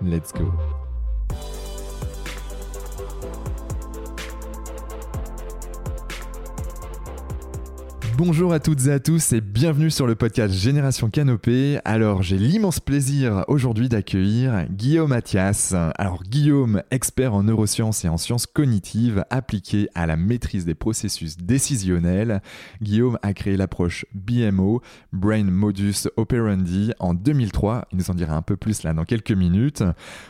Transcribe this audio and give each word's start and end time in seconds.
Let's 0.00 0.32
go. 0.32 0.83
Bonjour 8.16 8.52
à 8.52 8.60
toutes 8.60 8.86
et 8.86 8.92
à 8.92 9.00
tous 9.00 9.32
et 9.32 9.40
bienvenue 9.40 9.90
sur 9.90 10.06
le 10.06 10.14
podcast 10.14 10.54
Génération 10.54 11.10
Canopée. 11.10 11.80
Alors 11.84 12.22
j'ai 12.22 12.38
l'immense 12.38 12.78
plaisir 12.78 13.44
aujourd'hui 13.48 13.88
d'accueillir 13.88 14.66
Guillaume 14.70 15.10
Mathias. 15.10 15.74
Alors 15.96 16.22
Guillaume, 16.22 16.84
expert 16.92 17.34
en 17.34 17.42
neurosciences 17.42 18.04
et 18.04 18.08
en 18.08 18.16
sciences 18.16 18.46
cognitives 18.46 19.24
appliquées 19.30 19.88
à 19.96 20.06
la 20.06 20.16
maîtrise 20.16 20.64
des 20.64 20.76
processus 20.76 21.38
décisionnels. 21.38 22.40
Guillaume 22.80 23.18
a 23.22 23.32
créé 23.34 23.56
l'approche 23.56 24.06
BMO, 24.14 24.80
Brain 25.12 25.44
Modus 25.44 26.06
Operandi, 26.16 26.92
en 27.00 27.14
2003. 27.14 27.88
Il 27.90 27.98
nous 27.98 28.10
en 28.12 28.14
dira 28.14 28.36
un 28.36 28.42
peu 28.42 28.56
plus 28.56 28.84
là 28.84 28.94
dans 28.94 29.04
quelques 29.04 29.32
minutes. 29.32 29.82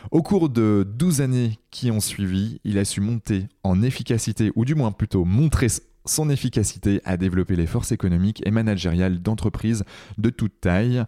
Au 0.09 0.23
cours 0.23 0.49
de 0.49 0.87
12 0.89 1.21
années 1.21 1.59
qui 1.69 1.91
ont 1.91 1.99
suivi, 1.99 2.59
il 2.63 2.79
a 2.79 2.85
su 2.85 2.99
monter 2.99 3.45
en 3.63 3.83
efficacité, 3.83 4.51
ou 4.55 4.65
du 4.65 4.73
moins 4.73 4.91
plutôt 4.91 5.23
montrer 5.23 5.67
son 6.05 6.29
efficacité 6.29 7.01
à 7.05 7.17
développer 7.17 7.55
les 7.55 7.67
forces 7.67 7.91
économiques 7.91 8.41
et 8.45 8.51
managériales 8.51 9.21
d'entreprises 9.21 9.83
de 10.17 10.29
toute 10.29 10.59
taille. 10.61 11.03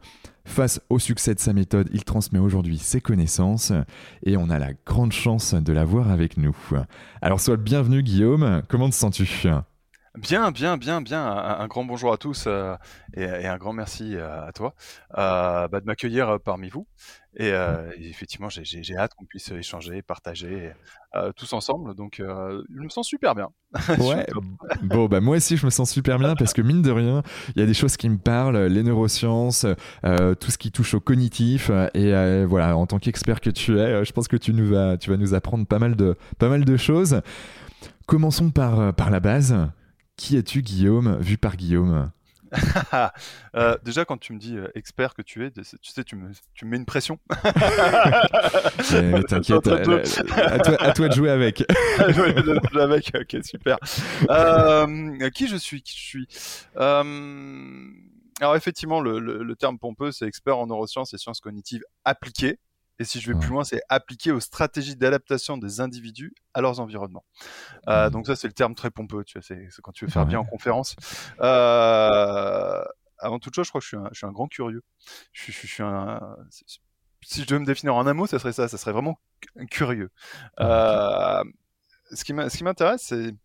Face 0.46 0.82
au 0.90 0.98
succès 0.98 1.36
de 1.36 1.40
sa 1.40 1.52
méthode, 1.52 1.90
il 1.92 2.06
transmet 2.06 2.40
aujourd'hui 2.40 2.78
ses 2.78 3.02
connaissances 3.02 3.74
et 4.24 4.38
on 4.38 4.50
a 4.50 4.60
la 4.60 4.72
grande 4.86 5.12
chance 5.12 5.54
de 5.54 5.74
l'avoir 5.74 6.10
avec 6.10 6.38
nous. 6.38 6.56
Alors 7.22 7.42
sois 7.42 7.58
le 7.58 7.62
bienvenu 7.62 8.02
Guillaume, 8.02 8.62
comment 8.70 8.90
te 8.90 8.96
sens-tu? 8.96 9.50
Bien, 10.18 10.50
bien, 10.50 10.78
bien, 10.78 11.02
bien. 11.02 11.24
Un, 11.28 11.68
grand 11.68 11.86
bonjour 11.86 12.12
à 12.12 12.18
tous 12.18 12.46
euh, 12.48 12.76
et, 13.14 13.46
un 13.46 13.58
grand 13.58 13.72
merci 13.72 14.16
euh, 14.16 14.48
à 14.48 14.52
toi 14.52 14.74
euh, 15.16 15.68
bah, 15.68 15.80
de 15.80 15.86
m'accueillir 15.86 16.40
parmi 16.44 16.70
vous. 16.70 16.88
Et, 17.40 17.54
effectivement, 18.00 18.50
j'ai 18.50 18.98
hâte 18.98 19.14
qu'on 19.14 19.26
puisse 19.26 19.52
échanger, 19.52 20.02
partager 20.02 20.72
tous 21.36 21.54
ensemble. 21.54 21.96
Donc, 21.96 22.16
je 22.20 22.82
me 22.82 22.90
sens 22.90 23.08
super 23.08 23.36
bien. 23.36 23.50
Ouais. 24.00 24.26
bon, 24.84 25.08
bah 25.08 25.20
moi 25.20 25.38
aussi, 25.38 25.58
je 25.58 25.66
me 25.66 25.70
sens 25.70 25.92
super 25.92 26.18
bien 26.18 26.36
parce 26.36 26.54
que 26.54 26.62
mine 26.62 26.82
de 26.82 26.92
rien, 26.92 27.22
il 27.56 27.60
y 27.60 27.64
a 27.64 27.66
des 27.66 27.74
choses 27.74 27.98
qui 27.98 28.10
me 28.10 28.18
parlent, 28.18 28.58
les 28.58 28.82
neurosciences, 28.84 29.66
tout 30.04 30.52
ce 30.52 30.58
qui 30.58 30.72
touche 30.72 30.94
au 30.94 31.00
cognitif. 31.00 31.70
Et 31.94 32.46
voilà, 32.46 32.76
en 32.76 32.88
tant 32.88 33.00
qu'expert 33.00 33.40
que 33.40 33.50
tu 33.50 33.80
es, 33.80 34.04
je 34.04 34.12
pense 34.14 34.28
que 34.28 34.38
tu 34.38 34.54
nous 34.54 34.68
vas, 34.68 34.98
tu 34.98 35.10
vas 35.10 35.18
nous 35.18 35.34
apprendre 35.34 35.68
pas 35.68 35.80
mal 35.80 35.96
de, 35.96 36.16
pas 36.40 36.50
mal 36.50 36.66
de 36.66 36.78
choses. 36.78 37.22
Commençons 38.08 38.50
par, 38.50 38.94
par 38.94 39.12
la 39.12 39.20
base. 39.20 39.56
Qui 40.16 40.36
es-tu, 40.38 40.64
Guillaume, 40.64 41.18
vu 41.20 41.38
par 41.38 41.56
Guillaume? 41.56 42.10
euh, 43.56 43.78
déjà, 43.84 44.06
quand 44.06 44.18
tu 44.18 44.34
me 44.34 44.40
dis 44.40 44.58
euh, 44.58 44.68
expert 44.76 45.14
que 45.14 45.22
tu 45.22 45.46
es, 45.46 45.52
tu 45.52 45.64
sais, 45.64 46.04
tu 46.04 46.16
me, 46.16 46.32
tu 46.54 46.66
mets 46.66 46.78
une 46.78 46.86
pression. 46.86 47.20
t'inquiète, 49.28 49.68
euh, 49.68 50.04
à, 50.80 50.92
toi, 50.94 51.08
de 51.08 51.14
jouer 51.14 51.30
avec. 51.30 51.64
jouer 52.10 52.34
avec, 52.82 53.12
ok, 53.16 53.38
super. 53.44 53.78
qui 55.34 55.48
je 55.48 55.56
suis 55.56 55.82
Qui 55.82 55.96
je 55.96 56.02
suis? 56.02 56.28
Alors, 58.40 58.56
effectivement, 58.56 59.02
le, 59.02 59.20
le 59.20 59.56
terme 59.56 59.80
pompeux, 59.80 60.12
c'est 60.12 60.28
expert 60.28 60.58
en 60.58 60.68
neurosciences 60.68 61.14
et 61.14 61.18
sciences 61.18 61.40
cognitives 61.40 61.84
appliquées. 62.06 62.60
Et 63.00 63.04
si 63.04 63.20
je 63.20 63.32
vais 63.32 63.40
plus 63.40 63.50
loin, 63.50 63.64
c'est 63.64 63.82
appliquer 63.90 64.32
aux 64.32 64.40
stratégies 64.40 64.96
d'adaptation 64.96 65.58
des 65.58 65.82
individus 65.82 66.34
à 66.54 66.62
leurs 66.62 66.80
environnements. 66.80 67.26
Euh, 67.88 68.08
mmh. 68.08 68.12
Donc 68.12 68.28
ça, 68.28 68.36
c'est 68.36 68.48
le 68.48 68.54
terme 68.54 68.76
très 68.76 68.90
pompeux, 68.90 69.24
tu 69.24 69.38
vois, 69.38 69.44
c'est 69.44 69.70
quand 69.82 69.92
tu 69.92 70.06
veux 70.06 70.12
faire 70.12 70.26
bien 70.26 70.40
en 70.40 70.46
conférence. 70.46 70.96
Euh, 71.42 72.84
avant 73.20 73.40
toute 73.40 73.56
chose, 73.56 73.66
je 73.66 73.72
crois 73.72 73.82
que 73.82 73.86
je 73.86 73.90
suis 73.90 73.98
un, 73.98 74.10
je 74.12 74.18
suis 74.18 74.28
un 74.28 74.32
grand 74.32 74.48
curieux. 74.48 74.84
Je, 75.32 75.52
je, 75.52 75.62
je 75.62 75.68
suis 75.68 75.84
un, 75.84 76.20
si 77.28 77.42
je 77.42 77.48
devais 77.48 77.60
me 77.60 77.66
définir 77.66 77.96
en 77.96 78.08
un 78.08 78.14
mot, 78.14 78.28
ça 78.28 78.40
serait 78.40 78.54
ça, 78.54 78.68
ça 78.68 78.78
serait 78.78 78.94
vraiment 78.94 79.20
curieux. 79.70 80.12
Euh, 80.60 81.44
ce 82.12 82.24
qui 82.24 82.34
m'intéresse, 82.34 83.04
c'est 83.04 83.36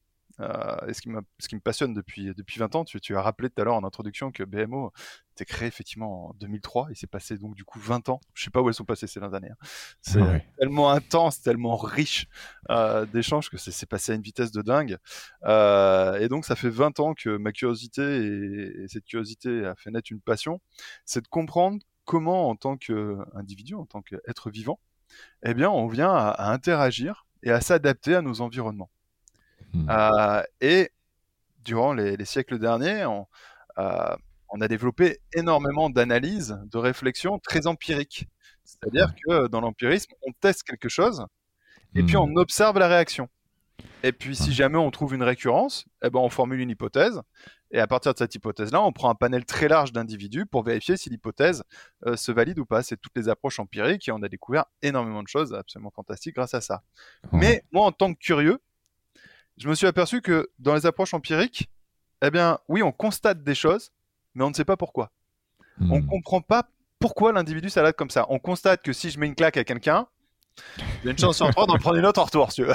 et 0.89 0.95
ce 0.95 1.01
qui, 1.01 1.11
ce 1.39 1.49
qui 1.49 1.55
me 1.55 1.61
passionne 1.61 1.95
depuis, 1.95 2.33
depuis 2.35 2.59
20 2.59 2.75
ans, 2.75 2.85
tu, 2.85 3.01
tu 3.01 3.17
as 3.17 3.23
rappelé 3.23 3.51
tout 3.51 3.61
à 3.61 3.65
l'heure 3.65 3.75
en 3.75 3.85
introduction 3.85 4.33
que 4.33 4.43
BMO 4.43 4.93
était 5.33 5.45
créé 5.45 5.69
effectivement 5.69 6.29
en 6.29 6.35
2003 6.35 6.89
et 6.91 6.95
c'est 6.95 7.07
passé 7.07 7.37
donc 7.39 7.55
du 7.55 7.65
coup 7.65 7.79
20 7.79 8.09
ans. 8.09 8.21
Je 8.35 8.45
sais 8.45 8.51
pas 8.51 8.61
où 8.61 8.69
elles 8.69 8.75
sont 8.75 8.85
passées 8.85 9.07
ces 9.07 9.21
20 9.21 9.35
années. 9.35 9.51
Hein. 9.51 9.67
C'est 10.01 10.45
tellement 10.59 10.91
intense, 10.91 11.41
tellement 11.41 11.77
riche 11.77 12.27
euh, 12.71 13.07
d'échanges 13.07 13.51
que 13.51 13.57
c'est 13.57 13.87
passé 13.89 14.13
à 14.13 14.15
une 14.15 14.23
vitesse 14.23 14.53
de 14.53 14.63
dingue. 14.63 14.99
Euh, 15.45 16.19
et 16.19 16.29
donc 16.29 16.45
ça 16.45 16.57
fait 16.57 16.71
20 16.71 17.01
ans 17.01 17.15
que 17.15 17.37
ma 17.37 17.53
curiosité 17.53 18.03
et, 18.03 18.89
cette 18.89 19.05
curiosité 19.05 19.65
a 19.65 19.75
fait 19.75 19.91
naître 19.91 20.13
une 20.13 20.21
passion, 20.21 20.61
c'est 21.05 21.23
de 21.23 21.29
comprendre 21.29 21.79
comment 22.05 22.49
en 22.49 22.57
tant 22.57 22.77
qu'individu, 22.77 23.75
en 23.75 23.87
tant 23.87 24.03
qu'être 24.03 24.51
vivant, 24.51 24.79
eh 25.45 25.55
bien 25.55 25.71
on 25.71 25.87
vient 25.87 26.13
à 26.13 26.53
interagir 26.53 27.27
et 27.43 27.51
à 27.51 27.61
s'adapter 27.61 28.15
à 28.15 28.23
nos 28.23 28.41
environnements. 28.41 28.91
Hmm. 29.73 29.89
Euh, 29.91 30.43
et 30.61 30.91
durant 31.65 31.93
les, 31.93 32.25
siècles 32.25 32.59
derniers, 32.59 33.07
euh, 33.79 34.17
on, 34.49 34.61
a 34.61 34.69
développé 34.69 35.19
énormément 35.35 35.91
d'analyses, 35.91 36.59
de 36.71 36.79
réflexions 36.79 37.39
très 37.39 37.67
empiriques. 37.67 38.27
C'est-à-dire 38.65 39.15
que 39.27 39.49
dans 39.49 39.61
l'empirisme, 39.61 40.13
on 40.27 40.33
teste 40.41 40.63
quelque 40.63 40.89
chose 40.89 41.25
et 41.95 42.03
puis 42.03 42.17
hmm. 42.17 42.21
on 42.21 42.37
observe 42.37 42.79
la 42.79 42.89
réaction. 42.89 43.29
Et 44.03 44.13
puis 44.13 44.35
si 44.35 44.53
jamais 44.53 44.79
on 44.79 44.91
trouve 44.91 45.15
une 45.15 45.23
récurrence, 45.23 45.85
eh 46.03 46.11
ben, 46.11 46.21
on 46.21 46.29
formule 46.29 46.61
une 46.61 46.71
hypothèse. 46.71 47.21
Et 47.71 47.79
à 47.81 47.87
partir 47.87 48.13
de 48.13 48.19
cette 48.19 48.35
hypothèse-là, 48.35 48.83
on 48.83 48.93
prend 48.93 49.09
un 49.11 49.15
panel 49.15 49.45
très 49.45 49.69
large 49.69 49.93
d'individus 49.93 50.45
pour 50.45 50.63
vérifier 50.63 50.97
si 50.97 51.09
l'hypothèse 51.09 51.65
euh, 52.07 52.17
se 52.17 52.31
valide 52.31 52.59
ou 52.59 52.67
pas. 52.67 52.83
C'est 52.83 52.99
toutes 52.99 53.17
les 53.17 53.29
approches 53.29 53.59
empiriques 53.61 54.09
et 54.09 54.13
on 54.13 54.23
a 54.23 54.29
découvert 54.29 54.67
énormément 54.83 55.23
de 55.23 55.29
choses 55.29 55.55
absolument 55.55 55.91
fantastiques 55.91 56.35
grâce 56.35 56.55
à 56.55 56.61
ça. 56.61 56.83
Mais 57.33 57.63
moi, 57.73 57.87
en 57.87 57.93
tant 57.93 58.13
que 58.13 58.19
curieux, 58.19 58.59
je 59.63 59.69
me 59.69 59.77
suis 59.77 59.87
aperçu 59.87 60.23
que 60.23 60.51
dans 60.59 60.75
les 60.75 60.87
approches 60.87 61.15
empiriques, 61.15 61.69
eh 62.21 62.33
bien, 62.33 62.59
oui, 62.67 62.83
on 62.83 62.91
constate 62.91 63.45
des 63.45 63.55
choses, 63.55 63.93
mais 64.35 64.43
on 64.43 64.49
ne 64.49 64.55
sait 64.55 64.65
pas 64.65 64.77
pourquoi. 64.77 65.13
On 65.81 65.85
ne 65.85 66.01
hmm. 66.01 66.07
comprend 66.07 66.41
pas 66.41 66.65
pourquoi 66.99 67.33
l'individu 67.33 67.71
s'adapte 67.71 67.97
comme 67.97 68.11
ça. 68.11 68.27
On 68.29 68.41
constate 68.41 68.83
que 68.83 68.93
si 68.93 69.11
je 69.11 69.21
mets 69.21 69.29
une 69.29 69.37
claque 69.37 69.57
à 69.57 69.63
quelqu'un, 69.63 70.09
il 70.79 71.05
y 71.05 71.09
a 71.09 71.11
une 71.13 71.19
chance 71.19 71.37
sur 71.37 71.49
trois 71.51 71.67
d'en 71.67 71.79
prendre 71.79 71.97
une 71.97 72.07
autre 72.07 72.21
en 72.21 72.25
retour, 72.25 72.51
si 72.51 72.57
tu 72.57 72.65
veux. 72.65 72.75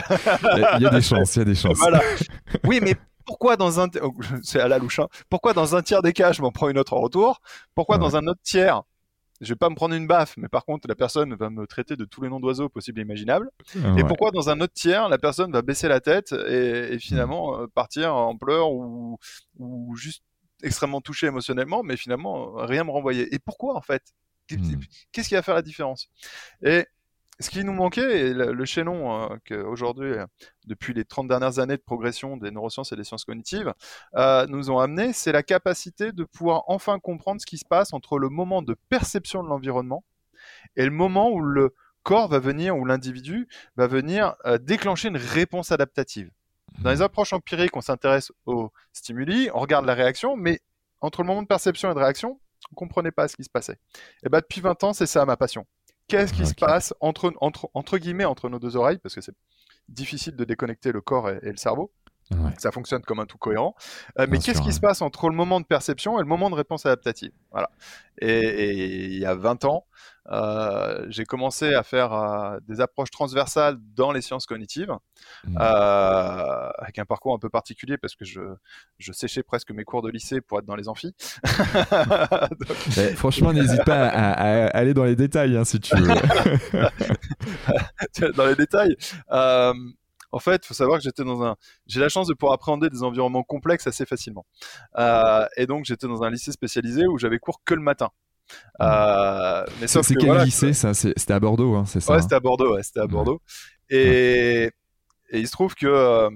Il 0.78 0.82
y 0.82 0.86
a 0.86 0.90
des 0.90 1.02
chances, 1.02 1.36
il 1.36 1.40
y 1.40 1.42
a 1.42 1.46
des 1.46 1.56
chances. 1.62 1.78
Voilà. 1.78 2.02
Oui, 2.64 2.80
mais 2.82 2.96
pourquoi 3.26 3.58
dans 3.58 3.82
un, 3.82 3.90
oh, 4.02 4.14
c'est 4.42 4.62
à 4.62 4.70
la 4.70 4.80
louche, 4.80 5.00
hein. 5.00 5.08
pourquoi 5.30 5.52
dans 5.52 5.76
un 5.76 5.82
tiers 5.82 6.02
des 6.02 6.14
cas, 6.14 6.32
je 6.32 6.42
m'en 6.42 6.52
prends 6.52 6.70
une 6.70 6.78
autre 6.80 6.94
en 6.94 7.02
retour? 7.02 7.42
Pourquoi 7.76 7.98
dans 7.98 8.16
un 8.16 8.26
autre 8.28 8.42
tiers, 8.44 8.82
je 9.42 9.50
vais 9.50 9.58
pas 9.58 9.70
me 9.70 9.76
prendre 9.76 9.94
une 9.96 10.08
baffe, 10.08 10.36
mais 10.38 10.48
par 10.48 10.66
contre, 10.66 10.88
la 10.88 10.96
personne 10.96 11.36
va 11.36 11.50
me 11.50 11.68
traiter 11.68 11.96
de 11.96 12.06
tous 12.06 12.22
les 12.22 12.30
noms 12.30 12.40
d'oiseaux 12.40 12.70
possibles 12.70 13.00
et 13.00 13.04
imaginables. 13.04 13.50
Et 13.98 14.04
pourquoi 14.04 14.32
dans 14.32 14.50
un 14.50 14.60
autre 14.62 14.74
tiers, 14.74 15.10
la 15.10 15.18
personne 15.18 15.52
va 15.52 15.62
baisser 15.62 15.88
la 15.88 16.00
tête 16.00 16.34
et, 16.34 16.98
finalement 17.00 17.60
euh, 17.60 17.68
partir 17.68 18.16
en 18.16 18.36
pleurs 18.38 18.72
ou, 18.72 19.18
ou 19.58 19.96
juste 19.96 20.24
extrêmement 20.64 21.02
touché 21.02 21.28
émotionnellement, 21.28 21.84
mais 21.84 21.98
finalement 21.98 22.54
rien 22.56 22.84
me 22.84 22.92
renvoyer. 22.92 23.34
Et 23.34 23.40
pourquoi 23.40 23.76
en 23.76 23.82
fait? 23.82 24.04
Hmm. 24.52 24.80
Qu'est-ce 25.12 25.28
qui 25.28 25.36
va 25.36 25.42
faire 25.42 25.56
la 25.56 25.62
différence? 25.62 26.10
Et 26.64 26.86
ce 27.40 27.50
qui 27.50 27.64
nous 27.64 27.74
manquait, 27.74 28.30
et 28.30 28.34
le, 28.34 28.66
chaînon 28.66 29.32
euh, 29.32 29.36
qu'aujourd'hui, 29.48 30.12
euh, 30.12 30.26
depuis 30.66 30.94
les 30.94 31.06
30 31.06 31.28
dernières 31.28 31.60
années 31.60 31.78
de 31.78 31.82
progression 31.82 32.36
des 32.38 32.52
neurosciences 32.52 32.92
et 32.92 32.96
des 32.96 33.04
sciences 33.04 33.26
cognitives, 33.26 33.74
euh, 34.16 34.48
nous 34.48 34.72
ont 34.72 34.80
amené, 34.80 35.14
c'est 35.14 35.32
la 35.32 35.44
capacité 35.44 36.12
de 36.12 36.24
pouvoir 36.24 36.64
enfin 36.68 37.00
comprendre 37.00 37.40
ce 37.40 37.46
qui 37.46 37.58
se 37.58 37.66
passe 37.66 37.94
entre 37.94 38.18
le 38.18 38.30
moment 38.30 38.62
de 38.62 38.76
perception 38.90 39.44
de 39.44 39.50
l'environnement 39.50 40.04
et 40.76 40.86
le 40.86 40.92
moment 40.92 41.30
où 41.30 41.42
le 41.42 41.76
corps 42.04 42.28
va 42.28 42.40
venir, 42.40 42.76
où 42.76 42.86
l'individu 42.86 43.48
va 43.76 43.88
venir 43.88 44.36
déclencher 44.62 45.10
une 45.10 45.18
réponse 45.18 45.72
adaptative. 45.72 46.32
Dans 46.80 46.92
les 46.92 47.02
approches 47.02 47.34
empiriques, 47.34 47.76
on 47.76 47.82
s'intéresse 47.82 48.32
aux 48.46 48.72
stimuli, 48.94 49.50
on 49.54 49.60
regarde 49.60 49.86
la 49.86 49.94
réaction, 49.94 50.38
mais 50.38 50.62
entre 51.02 51.22
le 51.22 51.28
moment 51.28 51.42
de 51.42 51.48
perception 51.48 51.92
et 51.92 51.94
de 51.94 52.00
réaction, 52.00 52.40
on 52.72 52.76
comprenait 52.76 53.12
pas 53.12 53.28
ce 53.28 53.36
qui 53.36 53.44
se 53.44 53.50
passait. 53.50 53.80
Et 54.24 54.30
ben 54.30 54.40
depuis 54.40 54.62
20 54.62 54.84
ans, 54.84 54.94
c'est 54.94 55.06
ça 55.06 55.26
ma 55.26 55.38
passion. 55.38 55.66
Qu'est-ce 56.08 56.34
qui 56.34 56.46
se 56.46 56.54
passe 56.54 56.94
entre, 57.02 57.34
entre, 57.42 57.70
entre 57.74 57.98
guillemets 57.98 58.26
entre 58.26 58.50
nos 58.50 58.60
deux 58.60 58.78
oreilles, 58.78 59.00
parce 59.00 59.16
que 59.16 59.22
c'est 59.22 59.36
difficile 59.90 60.36
de 60.36 60.44
déconnecter 60.44 60.92
le 60.92 61.02
corps 61.02 61.30
et, 61.30 61.40
le 61.44 61.58
cerveau. 61.58 61.92
Ça 62.58 62.72
fonctionne 62.72 63.02
comme 63.02 63.20
un 63.20 63.26
tout 63.26 63.38
cohérent. 63.38 63.76
Euh, 64.20 64.28
mais 64.30 64.40
qu'est-ce 64.40 64.62
qui 64.62 64.74
se 64.74 64.80
passe 64.80 65.02
entre 65.02 65.30
le 65.30 65.36
moment 65.36 65.60
de 65.60 65.66
perception 65.66 66.18
et 66.18 66.22
le 66.22 66.28
moment 66.28 66.50
de 66.50 66.56
réponse 66.56 66.86
adaptative? 66.86 67.32
Voilà. 67.52 67.70
Et, 68.20 69.06
il 69.06 69.20
y 69.20 69.26
a 69.26 69.36
20 69.36 69.66
ans, 69.66 69.86
euh, 70.32 71.06
j'ai 71.10 71.24
commencé 71.24 71.74
à 71.74 71.84
faire 71.84 72.14
euh, 72.14 72.58
des 72.68 72.82
approches 72.82 73.12
transversales 73.12 73.78
dans 73.96 74.12
les 74.12 74.22
sciences 74.22 74.46
cognitives, 74.46 74.92
mmh. 75.48 75.58
avec 75.58 77.00
un 77.00 77.06
parcours 77.06 77.34
un 77.34 77.40
peu 77.40 77.50
particulier 77.50 77.98
parce 77.98 78.16
que 78.16 78.26
je, 78.26 78.42
je, 78.98 79.14
séchais 79.14 79.44
presque 79.44 79.72
mes 79.72 79.86
cours 79.86 80.02
de 80.02 80.10
lycée 80.10 80.42
pour 80.42 80.60
être 80.60 80.66
dans 80.66 80.76
les 80.76 80.90
amphis. 80.90 81.16
Eh, 82.98 83.16
franchement, 83.16 83.54
n'hésite 83.54 83.84
pas 83.86 84.08
à, 84.08 84.68
aller 84.76 84.94
dans 84.94 85.04
les 85.04 85.16
détails 85.16 85.56
hein, 85.56 85.66
si 85.66 85.80
tu 85.80 85.96
veux. 85.96 86.08
dans 88.36 88.46
les 88.46 88.56
détails. 88.56 88.96
En 90.32 90.40
fait, 90.40 90.62
il 90.64 90.68
faut 90.68 90.74
savoir 90.74 90.98
que 90.98 91.04
j'étais 91.04 91.24
dans 91.24 91.44
un. 91.44 91.56
J'ai 91.86 92.00
la 92.00 92.10
chance 92.10 92.28
de 92.28 92.34
pouvoir 92.34 92.54
appréhender 92.54 92.90
des 92.90 93.04
environnements 93.04 93.44
complexes 93.44 93.88
assez 93.88 94.06
facilement. 94.06 94.46
Euh, 94.98 95.46
et 95.56 95.66
donc, 95.68 95.86
j'étais 95.86 96.08
dans 96.08 96.24
un 96.24 96.30
lycée 96.30 96.52
spécialisé 96.52 97.08
où 97.08 97.18
j'avais 97.18 97.40
cours 97.40 97.62
que 97.64 97.74
le 97.74 97.82
matin. 97.82 98.10
Euh, 98.82 99.66
c'est 99.86 100.16
quel 100.16 100.38
lycée 100.44 100.74
ça? 100.74 100.94
C'était 100.94 101.34
à 101.34 101.40
Bordeaux, 101.40 101.76
hein, 101.76 101.86
c'est 101.86 102.00
ça 102.00 102.14
Ouais, 102.14 102.22
c'était 102.22 102.36
à 102.36 102.40
Bordeaux. 102.40 102.76
Ouais, 102.76 102.84
c'était 102.84 103.02
à 103.02 103.08
Bordeaux. 103.08 103.42
Et, 103.90 104.70
et 105.30 105.40
il 105.40 105.48
se 105.48 105.52
trouve 105.52 105.76
que, 105.76 105.88
euh, 105.88 106.30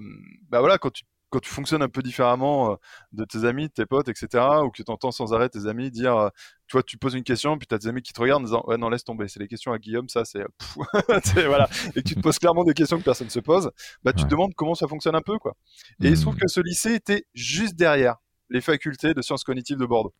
bah 0.49 0.59
voilà, 0.59 0.77
quand 0.77 0.91
tu 0.91 1.03
quand 1.31 1.39
tu 1.39 1.49
fonctionnes 1.49 1.81
un 1.81 1.89
peu 1.89 2.03
différemment 2.03 2.73
euh, 2.73 2.75
de 3.13 3.25
tes 3.25 3.45
amis, 3.45 3.67
de 3.67 3.73
tes 3.73 3.85
potes, 3.85 4.09
etc., 4.09 4.27
ou 4.63 4.69
que 4.69 4.83
tu 4.83 4.91
entends 4.91 5.11
sans 5.11 5.33
arrêt 5.33 5.49
tes 5.49 5.65
amis 5.65 5.89
dire, 5.89 6.15
euh, 6.15 6.29
tu 6.67 6.73
vois, 6.73 6.83
tu 6.83 6.97
poses 6.97 7.15
une 7.15 7.23
question, 7.23 7.57
puis 7.57 7.65
tu 7.65 7.73
as 7.73 7.79
des 7.79 7.87
amis 7.87 8.01
qui 8.01 8.13
te 8.13 8.21
regardent 8.21 8.43
en 8.43 8.45
disant, 8.45 8.63
ouais, 8.67 8.77
non, 8.77 8.89
laisse 8.89 9.03
tomber, 9.03 9.27
c'est 9.27 9.39
les 9.39 9.47
questions 9.47 9.71
à 9.71 9.79
Guillaume, 9.79 10.09
ça, 10.09 10.25
c'est, 10.25 10.43
voilà, 11.47 11.69
et 11.95 12.03
que 12.03 12.07
tu 12.07 12.15
te 12.15 12.19
poses 12.19 12.37
clairement 12.37 12.63
des 12.63 12.73
questions 12.73 12.99
que 12.99 13.03
personne 13.03 13.27
ne 13.27 13.31
se 13.31 13.39
pose, 13.39 13.71
bah, 14.03 14.13
tu 14.13 14.23
te 14.25 14.29
demandes 14.29 14.53
comment 14.53 14.75
ça 14.75 14.87
fonctionne 14.87 15.15
un 15.15 15.21
peu, 15.21 15.39
quoi. 15.39 15.55
Et 16.03 16.09
il 16.09 16.17
se 16.17 16.21
trouve 16.21 16.35
mmh. 16.35 16.39
que 16.39 16.47
ce 16.47 16.59
lycée 16.59 16.93
était 16.93 17.25
juste 17.33 17.75
derrière 17.75 18.17
les 18.49 18.61
facultés 18.61 19.13
de 19.13 19.21
sciences 19.21 19.43
cognitives 19.43 19.77
de 19.77 19.85
Bordeaux. 19.85 20.13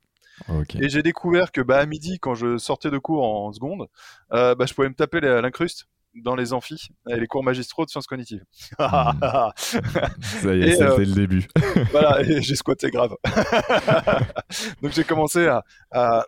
Et 0.80 0.90
j'ai 0.90 1.04
découvert 1.04 1.52
que 1.52 1.62
bah, 1.62 1.78
à 1.78 1.86
midi, 1.86 2.18
quand 2.20 2.36
je 2.36 2.58
sortais 2.58 2.90
de 2.90 2.98
cours 2.98 3.24
en 3.24 3.52
seconde, 3.52 3.88
euh, 4.32 4.56
bah, 4.56 4.66
je 4.66 4.74
pouvais 4.74 4.90
me 4.90 4.96
taper 4.96 5.20
l'incruste 5.20 5.88
dans 6.16 6.36
les 6.36 6.54
amphis 6.54 6.90
et 7.10 7.16
les 7.16 7.28
cours 7.28 7.44
magistraux 7.44 7.86
de 7.86 7.90
sciences 7.90 8.08
cognitives. 8.08 8.44
Hmm. 8.78 8.84
Ça 9.62 10.56
y 10.56 10.62
est, 10.62 10.72
c'était 10.74 10.84
euh, 10.84 10.98
le 10.98 11.14
début. 11.14 11.48
voilà, 11.92 12.22
et 12.22 12.42
j'ai 12.42 12.56
squatté 12.56 12.90
grave. 12.90 13.16
Donc 14.82 14.92
j'ai 14.92 15.04
commencé 15.04 15.48
à, 15.48 15.64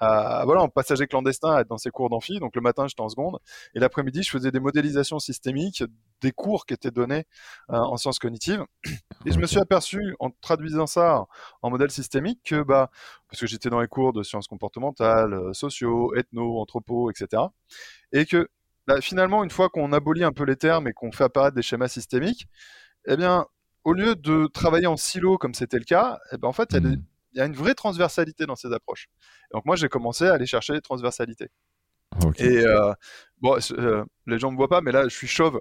à, 0.00 0.44
voilà, 0.44 0.62
en 0.62 0.68
passager 0.68 1.06
clandestin 1.06 1.52
à 1.52 1.60
être 1.60 1.68
dans 1.68 1.78
ces 1.78 1.90
cours 1.90 2.10
d'amphi. 2.10 2.38
Donc 2.38 2.54
le 2.54 2.60
matin, 2.60 2.86
j'étais 2.86 3.00
en 3.00 3.08
seconde 3.08 3.38
et 3.74 3.80
l'après-midi, 3.80 4.22
je 4.22 4.30
faisais 4.30 4.50
des 4.50 4.60
modélisations 4.60 5.18
systémiques 5.18 5.82
des 6.20 6.32
cours 6.32 6.66
qui 6.66 6.74
étaient 6.74 6.90
donnés 6.90 7.24
euh, 7.70 7.76
en 7.76 7.96
sciences 7.96 8.18
cognitives. 8.18 8.64
Et 9.26 9.32
je 9.32 9.38
me 9.38 9.46
suis 9.46 9.58
aperçu 9.58 10.14
en 10.20 10.30
traduisant 10.40 10.86
ça 10.86 11.26
en 11.62 11.70
modèle 11.70 11.90
systémique 11.90 12.40
que 12.44 12.62
bah 12.62 12.88
parce 13.28 13.40
que 13.40 13.46
j'étais 13.46 13.68
dans 13.68 13.80
les 13.80 13.88
cours 13.88 14.12
de 14.12 14.22
sciences 14.22 14.46
comportementales, 14.46 15.34
euh, 15.34 15.52
sociaux, 15.52 16.14
ethno, 16.14 16.60
anthropo, 16.60 17.10
etc. 17.10 17.42
Et 18.12 18.26
que 18.26 18.48
bah, 18.88 19.02
finalement, 19.02 19.44
une 19.44 19.50
fois 19.50 19.68
qu'on 19.68 19.92
abolit 19.92 20.24
un 20.24 20.32
peu 20.32 20.44
les 20.44 20.56
termes 20.56 20.88
et 20.88 20.94
qu'on 20.94 21.12
fait 21.12 21.24
apparaître 21.24 21.54
des 21.54 21.60
schémas 21.60 21.88
systémiques, 21.88 22.48
eh 23.06 23.18
bien, 23.18 23.44
au 23.84 23.92
lieu 23.92 24.16
de 24.16 24.46
travailler 24.46 24.86
en 24.86 24.96
silo 24.96 25.36
comme 25.36 25.52
c'était 25.52 25.78
le 25.78 25.84
cas, 25.84 26.18
eh 26.32 26.38
ben, 26.38 26.48
en 26.48 26.54
fait, 26.54 26.70
il 26.72 27.02
y, 27.34 27.40
a 27.40 27.44
une 27.44 27.54
vraie 27.54 27.74
transversalité 27.74 28.46
dans 28.46 28.56
ces 28.56 28.72
approches. 28.72 29.08
donc 29.52 29.66
moi, 29.66 29.76
j'ai 29.76 29.90
commencé 29.90 30.26
à 30.26 30.32
aller 30.32 30.46
chercher 30.46 30.72
les 30.72 30.80
transversalités. 30.80 31.50
Et 32.38 32.64
euh, 32.64 32.94
bon, 33.40 33.56
euh, 33.72 34.04
les 34.28 34.38
gens 34.38 34.50
me 34.50 34.56
voient 34.56 34.68
pas, 34.68 34.80
mais 34.80 34.92
là, 34.92 35.04
je 35.04 35.14
suis 35.14 35.26
chauve. 35.26 35.60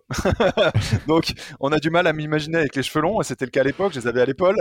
Donc, 1.07 1.33
on 1.59 1.71
a 1.71 1.79
du 1.79 1.89
mal 1.89 2.05
à 2.05 2.13
m'imaginer 2.13 2.57
avec 2.57 2.75
les 2.75 2.83
cheveux 2.83 3.01
longs, 3.01 3.21
c'était 3.23 3.45
le 3.45 3.51
cas 3.51 3.61
à 3.61 3.63
l'époque, 3.63 3.93
je 3.93 3.99
les 3.99 4.07
avais 4.07 4.21
à 4.21 4.25
l'épaule. 4.25 4.57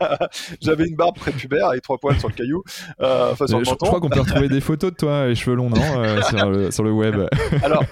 J'avais 0.60 0.84
une 0.86 0.96
barbe 0.96 1.16
prépubère 1.16 1.72
et 1.72 1.80
trois 1.80 1.98
poils 1.98 2.18
sur 2.18 2.28
le 2.28 2.34
caillou, 2.34 2.62
euh, 3.00 3.32
enfin 3.32 3.46
sur 3.46 3.58
le 3.58 3.64
je, 3.64 3.70
menton. 3.70 3.86
Je 3.86 3.88
crois 3.88 4.00
qu'on 4.00 4.10
peut 4.10 4.20
retrouver 4.20 4.48
des 4.48 4.60
photos 4.60 4.92
de 4.92 4.96
toi, 4.96 5.26
les 5.26 5.34
cheveux 5.34 5.56
longs, 5.56 5.70
non 5.70 5.80
euh, 5.80 6.20
sur, 6.28 6.50
le, 6.50 6.70
sur, 6.70 6.84
le, 6.84 6.92
web. 6.92 7.26
Alors, 7.62 7.84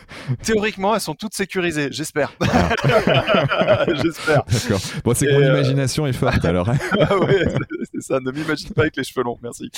théoriquement, 0.43 0.95
elles 0.95 1.01
sont 1.01 1.15
toutes 1.15 1.35
sécurisées, 1.35 1.89
j'espère. 1.91 2.33
Ah. 2.43 3.85
j'espère. 4.03 4.45
D'accord. 4.45 4.81
Bon, 5.05 5.15
c'est 5.15 5.27
que 5.27 5.33
mon 5.33 5.41
euh, 5.41 5.49
imagination 5.49 6.07
est 6.07 6.13
forte, 6.13 6.45
alors. 6.45 6.69
ah 7.01 7.17
oui, 7.21 7.35
c'est 7.93 8.03
ça, 8.03 8.21
ne 8.21 8.31
m'imagine 8.31 8.71
pas 8.71 8.83
avec 8.83 8.97
les 8.97 9.05
cheveux 9.05 9.25
longs, 9.25 9.39
merci. 9.43 9.71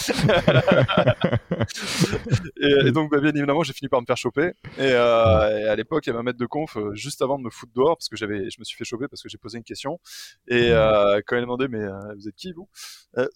et, 2.60 2.88
et, 2.88 2.93
donc, 2.93 3.10
bah, 3.10 3.20
bien 3.20 3.31
évidemment, 3.31 3.62
j'ai 3.62 3.72
fini 3.72 3.88
par 3.88 4.00
me 4.00 4.06
faire 4.06 4.16
choper. 4.16 4.52
Et, 4.78 4.85
euh, 4.92 5.58
et 5.58 5.68
à 5.68 5.76
l'époque, 5.76 6.06
il 6.06 6.08
y 6.08 6.10
avait 6.10 6.18
un 6.18 6.22
maître 6.22 6.38
de 6.38 6.46
conf 6.46 6.76
euh, 6.76 6.94
juste 6.94 7.22
avant 7.22 7.38
de 7.38 7.44
me 7.44 7.50
foutre 7.50 7.72
dehors 7.74 7.96
parce 7.96 8.08
que 8.08 8.16
j'avais, 8.16 8.50
je 8.50 8.58
me 8.58 8.64
suis 8.64 8.76
fait 8.76 8.84
choper 8.84 9.08
parce 9.08 9.22
que 9.22 9.28
j'ai 9.28 9.38
posé 9.38 9.58
une 9.58 9.64
question. 9.64 10.00
Et 10.48 10.70
euh, 10.70 11.20
quand 11.26 11.36
il 11.36 11.40
m'a 11.40 11.42
demandé, 11.42 11.68
mais 11.68 11.84
vous 12.16 12.28
êtes 12.28 12.34
qui 12.34 12.52
vous? 12.52 12.68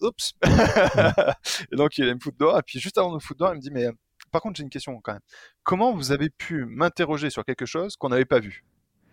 Oups. 0.01 0.33
et 1.71 1.75
donc 1.75 1.97
il 1.97 2.03
allait 2.03 2.15
me 2.15 2.19
foutre 2.19 2.37
dehors. 2.37 2.57
Et 2.57 2.63
puis 2.63 2.79
juste 2.79 2.97
avant 2.97 3.09
de 3.09 3.15
me 3.15 3.19
foutre 3.19 3.39
dehors, 3.39 3.53
il 3.53 3.57
me 3.57 3.61
dit, 3.61 3.71
mais 3.71 3.87
par 4.31 4.41
contre, 4.41 4.57
j'ai 4.57 4.63
une 4.63 4.69
question 4.69 4.99
quand 5.01 5.13
même. 5.13 5.21
Comment 5.63 5.93
vous 5.93 6.11
avez 6.11 6.29
pu 6.29 6.65
m'interroger 6.65 7.29
sur 7.29 7.43
quelque 7.43 7.65
chose 7.65 7.95
qu'on 7.97 8.09
n'avait 8.09 8.25
pas 8.25 8.39
vu? 8.39 8.63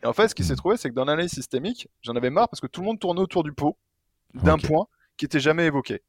Et 0.03 0.07
en 0.07 0.13
fait, 0.13 0.29
ce 0.29 0.35
qui 0.35 0.45
s'est 0.45 0.57
trouvé, 0.57 0.77
c'est 0.77 0.89
que 0.89 0.95
dans 0.95 1.05
l'analyse 1.05 1.33
systémique, 1.33 1.89
j'en 2.03 2.15
avais 2.15 2.31
marre 2.31 2.49
parce 2.49 2.61
que 2.61 2.69
tout 2.69 2.81
le 2.81 2.87
monde 2.87 3.01
tournait 3.01 3.21
autour 3.21 3.43
du 3.43 3.53
pot 3.53 3.77
d'un 4.35 4.59
point 4.59 4.87
qui 5.17 5.25
était 5.25 5.41
jamais 5.41 5.67
évoqué. 5.67 6.03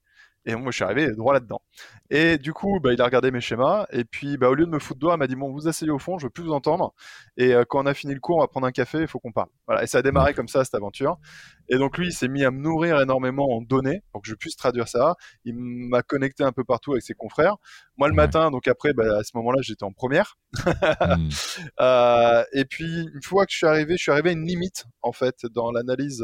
Et 0.46 0.56
moi, 0.56 0.72
je 0.72 0.78
suis 0.78 0.84
arrivé 0.84 1.12
droit 1.12 1.34
là-dedans. 1.34 1.62
Et 2.10 2.38
du 2.38 2.54
coup, 2.54 2.80
bah, 2.80 2.94
il 2.94 3.02
a 3.02 3.06
regardé 3.06 3.30
mes 3.30 3.42
schémas. 3.42 3.86
Et 3.92 4.04
puis, 4.06 4.38
bah, 4.38 4.50
au 4.50 4.56
lieu 4.56 4.66
de 4.66 4.72
me 4.72 4.80
foutre 4.80 5.00
dehors, 5.00 5.14
il 5.14 5.18
m'a 5.18 5.28
dit 5.28 5.36
Bon, 5.36 5.52
vous 5.52 5.68
asseyez 5.68 5.92
au 5.92 6.00
fond, 6.00 6.18
je 6.18 6.26
veux 6.26 6.30
plus 6.30 6.44
vous 6.44 6.54
entendre. 6.54 6.94
Et 7.38 7.54
euh, 7.54 7.66
quand 7.68 7.84
on 7.84 7.86
a 7.86 7.94
fini 7.94 8.14
le 8.14 8.20
cours, 8.20 8.38
on 8.38 8.42
va 8.42 8.48
prendre 8.48 8.66
un 8.66 8.72
café, 8.72 9.00
il 9.00 9.08
faut 9.08 9.20
qu'on 9.20 9.32
parle. 9.32 9.50
Voilà. 9.68 9.84
Et 9.84 9.88
ça 9.88 10.00
a 10.00 10.02
démarré 10.02 10.34
comme 10.34 10.48
ça, 10.48 10.64
cette 10.64 10.76
aventure. 10.76 11.18
Et 11.68 11.78
donc, 11.78 11.98
lui, 11.98 12.08
il 12.08 12.14
s'est 12.14 12.28
mis 12.28 12.44
à 12.44 12.52
me 12.52 12.60
nourrir 12.60 13.00
énormément 13.00 13.48
en 13.50 13.62
données 13.62 14.02
pour 14.12 14.22
que 14.22 14.30
je 14.30 14.36
puisse 14.36 14.56
traduire 14.56 14.88
ça. 14.88 15.16
Il 15.44 15.56
m'a 15.56 16.02
connecté 16.02 16.44
un 16.44 16.52
peu 16.52 16.64
partout 16.64 16.94
avec 16.94 17.04
ses 17.04 17.14
confrères. 17.14 17.58
Moi, 17.98 18.08
le 18.08 18.16
matin, 18.16 18.50
donc 18.50 18.68
après, 18.68 18.94
bah, 18.94 19.18
à 19.20 19.24
ce 19.24 19.32
moment-là, 19.36 19.60
j'étais 19.62 19.84
en 19.84 19.92
première. 19.92 20.38
Hmm. 20.66 21.30
euh, 21.82 22.44
et 22.54 22.66
puis, 22.66 23.08
une 23.14 23.24
fois 23.24 23.46
que 23.46 23.52
je 23.52 23.58
suis 23.58 23.68
arrivé, 23.68 23.98
je 23.98 24.02
suis 24.02 24.12
arrivé 24.12 24.30
à 24.30 24.34
une 24.34 24.46
limite, 24.46 24.86
en 25.02 25.12
fait, 25.12 25.46
dans 25.54 25.72
l'analyse 25.72 26.24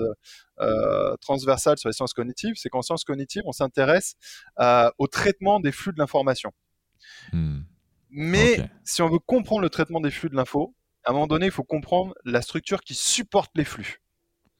euh, 0.59 1.15
transversale 1.17 1.77
sur 1.77 1.89
les 1.89 1.93
sciences 1.93 2.13
cognitives. 2.13 2.53
C'est 2.55 2.69
qu'en 2.69 2.81
sciences 2.81 3.03
cognitives, 3.03 3.43
on 3.45 3.51
s'intéresse 3.51 4.15
euh, 4.59 4.89
au 4.97 5.07
traitement 5.07 5.59
des 5.59 5.71
flux 5.71 5.93
de 5.93 5.99
l'information. 5.99 6.51
Hmm. 7.31 7.61
Mais 8.09 8.69
si 8.83 9.01
on 9.01 9.09
veut 9.09 9.19
comprendre 9.19 9.61
le 9.61 9.69
traitement 9.69 9.99
des 9.99 10.11
flux 10.11 10.29
de 10.29 10.35
l'info, 10.35 10.73
à 11.03 11.11
un 11.11 11.13
moment 11.13 11.27
donné, 11.27 11.47
il 11.47 11.51
faut 11.51 11.63
comprendre 11.63 12.13
la 12.23 12.41
structure 12.41 12.81
qui 12.81 12.93
supporte 12.93 13.51
les 13.55 13.65
flux. 13.65 14.01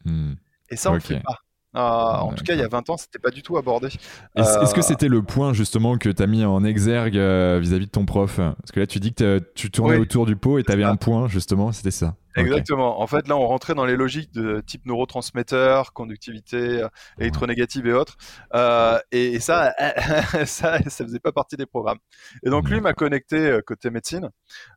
Hmm. 0.04 0.34
Et 0.70 0.76
ça, 0.76 0.92
on 0.92 0.96
ne 0.96 1.00
fait 1.00 1.22
pas. 1.22 1.40
Ah, 1.78 2.24
en 2.24 2.32
tout 2.32 2.46
cas, 2.46 2.54
il 2.54 2.60
y 2.60 2.64
a 2.64 2.70
20 2.70 2.90
ans, 2.90 2.98
c'était 2.98 3.20
pas 3.20 3.32
du 3.32 3.44
tout 3.44 3.58
abordé. 3.58 3.88
Est-ce 4.36 4.74
que 4.74 4.80
euh, 4.80 4.84
c'était 4.84 5.10
le 5.10 5.22
point 5.22 5.52
justement 5.52 5.98
que 5.98 6.08
tu 6.08 6.24
as 6.24 6.28
mis 6.28 6.46
en 6.46 6.64
exergue 6.64 7.18
euh, 7.18 7.60
vis-à-vis 7.62 7.88
de 7.88 7.92
ton 7.92 8.06
prof? 8.06 8.38
Parce 8.38 8.72
que 8.72 8.80
là, 8.80 8.88
tu 8.88 9.00
dis 9.02 9.14
que 9.14 9.42
tu 9.56 9.70
tournais 9.70 9.98
autour 9.98 10.26
du 10.26 10.38
pot 10.38 10.58
et 10.58 10.64
tu 10.64 10.72
avais 10.72 10.86
un 10.86 10.96
point 10.96 11.28
justement, 11.28 11.74
c'était 11.74 11.92
ça. 11.92 12.16
Exactement. 12.36 13.02
En 13.02 13.08
fait, 13.08 13.28
là, 13.28 13.38
on 13.38 13.48
rentrait 13.48 13.76
dans 13.76 13.86
les 13.86 13.96
logiques 13.96 14.32
de 14.34 14.62
type 14.62 14.86
neurotransmetteur, 14.86 15.94
conductivité, 15.94 16.84
euh, 16.84 16.90
électronégative 17.20 17.88
et 17.88 17.94
autres. 17.94 18.18
Euh, 18.54 19.00
et, 19.12 19.40
ça, 19.40 19.74
ça, 20.46 20.80
ça 20.80 21.06
faisait 21.06 21.20
pas 21.20 21.32
partie 21.32 21.56
des 21.56 21.66
programmes. 21.66 22.00
Et 22.44 22.50
donc, 22.50 22.70
lui 22.70 22.82
m'a 22.82 22.94
connecté 22.94 23.60
côté 23.66 23.90
médecine, 23.90 24.30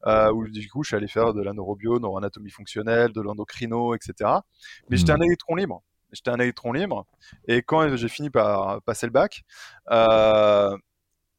euh, 0.07 0.33
où 0.33 0.47
du 0.49 0.69
coup, 0.69 0.83
je 0.85 0.89
suis 0.89 0.97
allé 0.97 1.09
faire 1.09 1.35
de 1.35 1.43
la 1.43 1.53
neurobio, 1.53 1.99
neuroanatomie 1.99 2.51
fonctionnelle, 2.51 3.13
de 3.13 3.21
l'endocrino, 3.21 3.95
etc. 3.95 4.31
Mais 4.89 4.97
j'étais 4.97 5.13
un 5.13 5.21
électron 5.21 5.55
libre 5.55 5.83
j'étais 6.13 6.31
un 6.31 6.39
électron 6.39 6.73
libre. 6.73 7.07
Et 7.49 7.63
quand 7.63 7.95
j'ai 7.97 8.09
fini 8.09 8.31
par 8.31 8.81
passer 8.83 9.07
le 9.07 9.13
bac, 9.13 9.43
euh, 9.91 10.75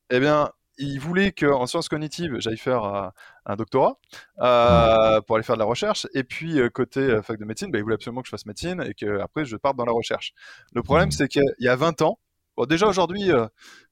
eh 0.09 0.19
bien, 0.19 0.51
il 0.77 0.99
voulait 0.99 1.31
qu'en 1.31 1.65
sciences 1.67 1.89
cognitives, 1.89 2.37
j'aille 2.39 2.57
faire 2.57 2.83
euh, 2.83 3.09
un 3.49 3.55
doctorat 3.55 3.97
euh, 4.41 5.21
pour 5.21 5.35
aller 5.35 5.43
faire 5.43 5.55
de 5.55 5.59
la 5.59 5.65
recherche. 5.65 6.07
Et 6.13 6.23
puis, 6.23 6.59
côté 6.73 7.21
fac 7.23 7.39
de 7.39 7.45
médecine, 7.45 7.71
bah, 7.71 7.79
il 7.79 7.83
voulait 7.83 7.95
absolument 7.95 8.21
que 8.21 8.27
je 8.27 8.31
fasse 8.31 8.45
médecine 8.45 8.81
et 8.81 8.93
qu'après, 8.93 9.45
je 9.45 9.57
parte 9.57 9.75
dans 9.75 9.85
la 9.85 9.91
recherche. 9.91 10.33
Le 10.73 10.83
problème, 10.83 11.11
c'est 11.11 11.27
qu'il 11.27 11.43
y 11.59 11.67
a 11.67 11.75
20 11.75 12.01
ans, 12.01 12.19
Bon, 12.57 12.65
déjà 12.65 12.87
aujourd'hui, 12.87 13.31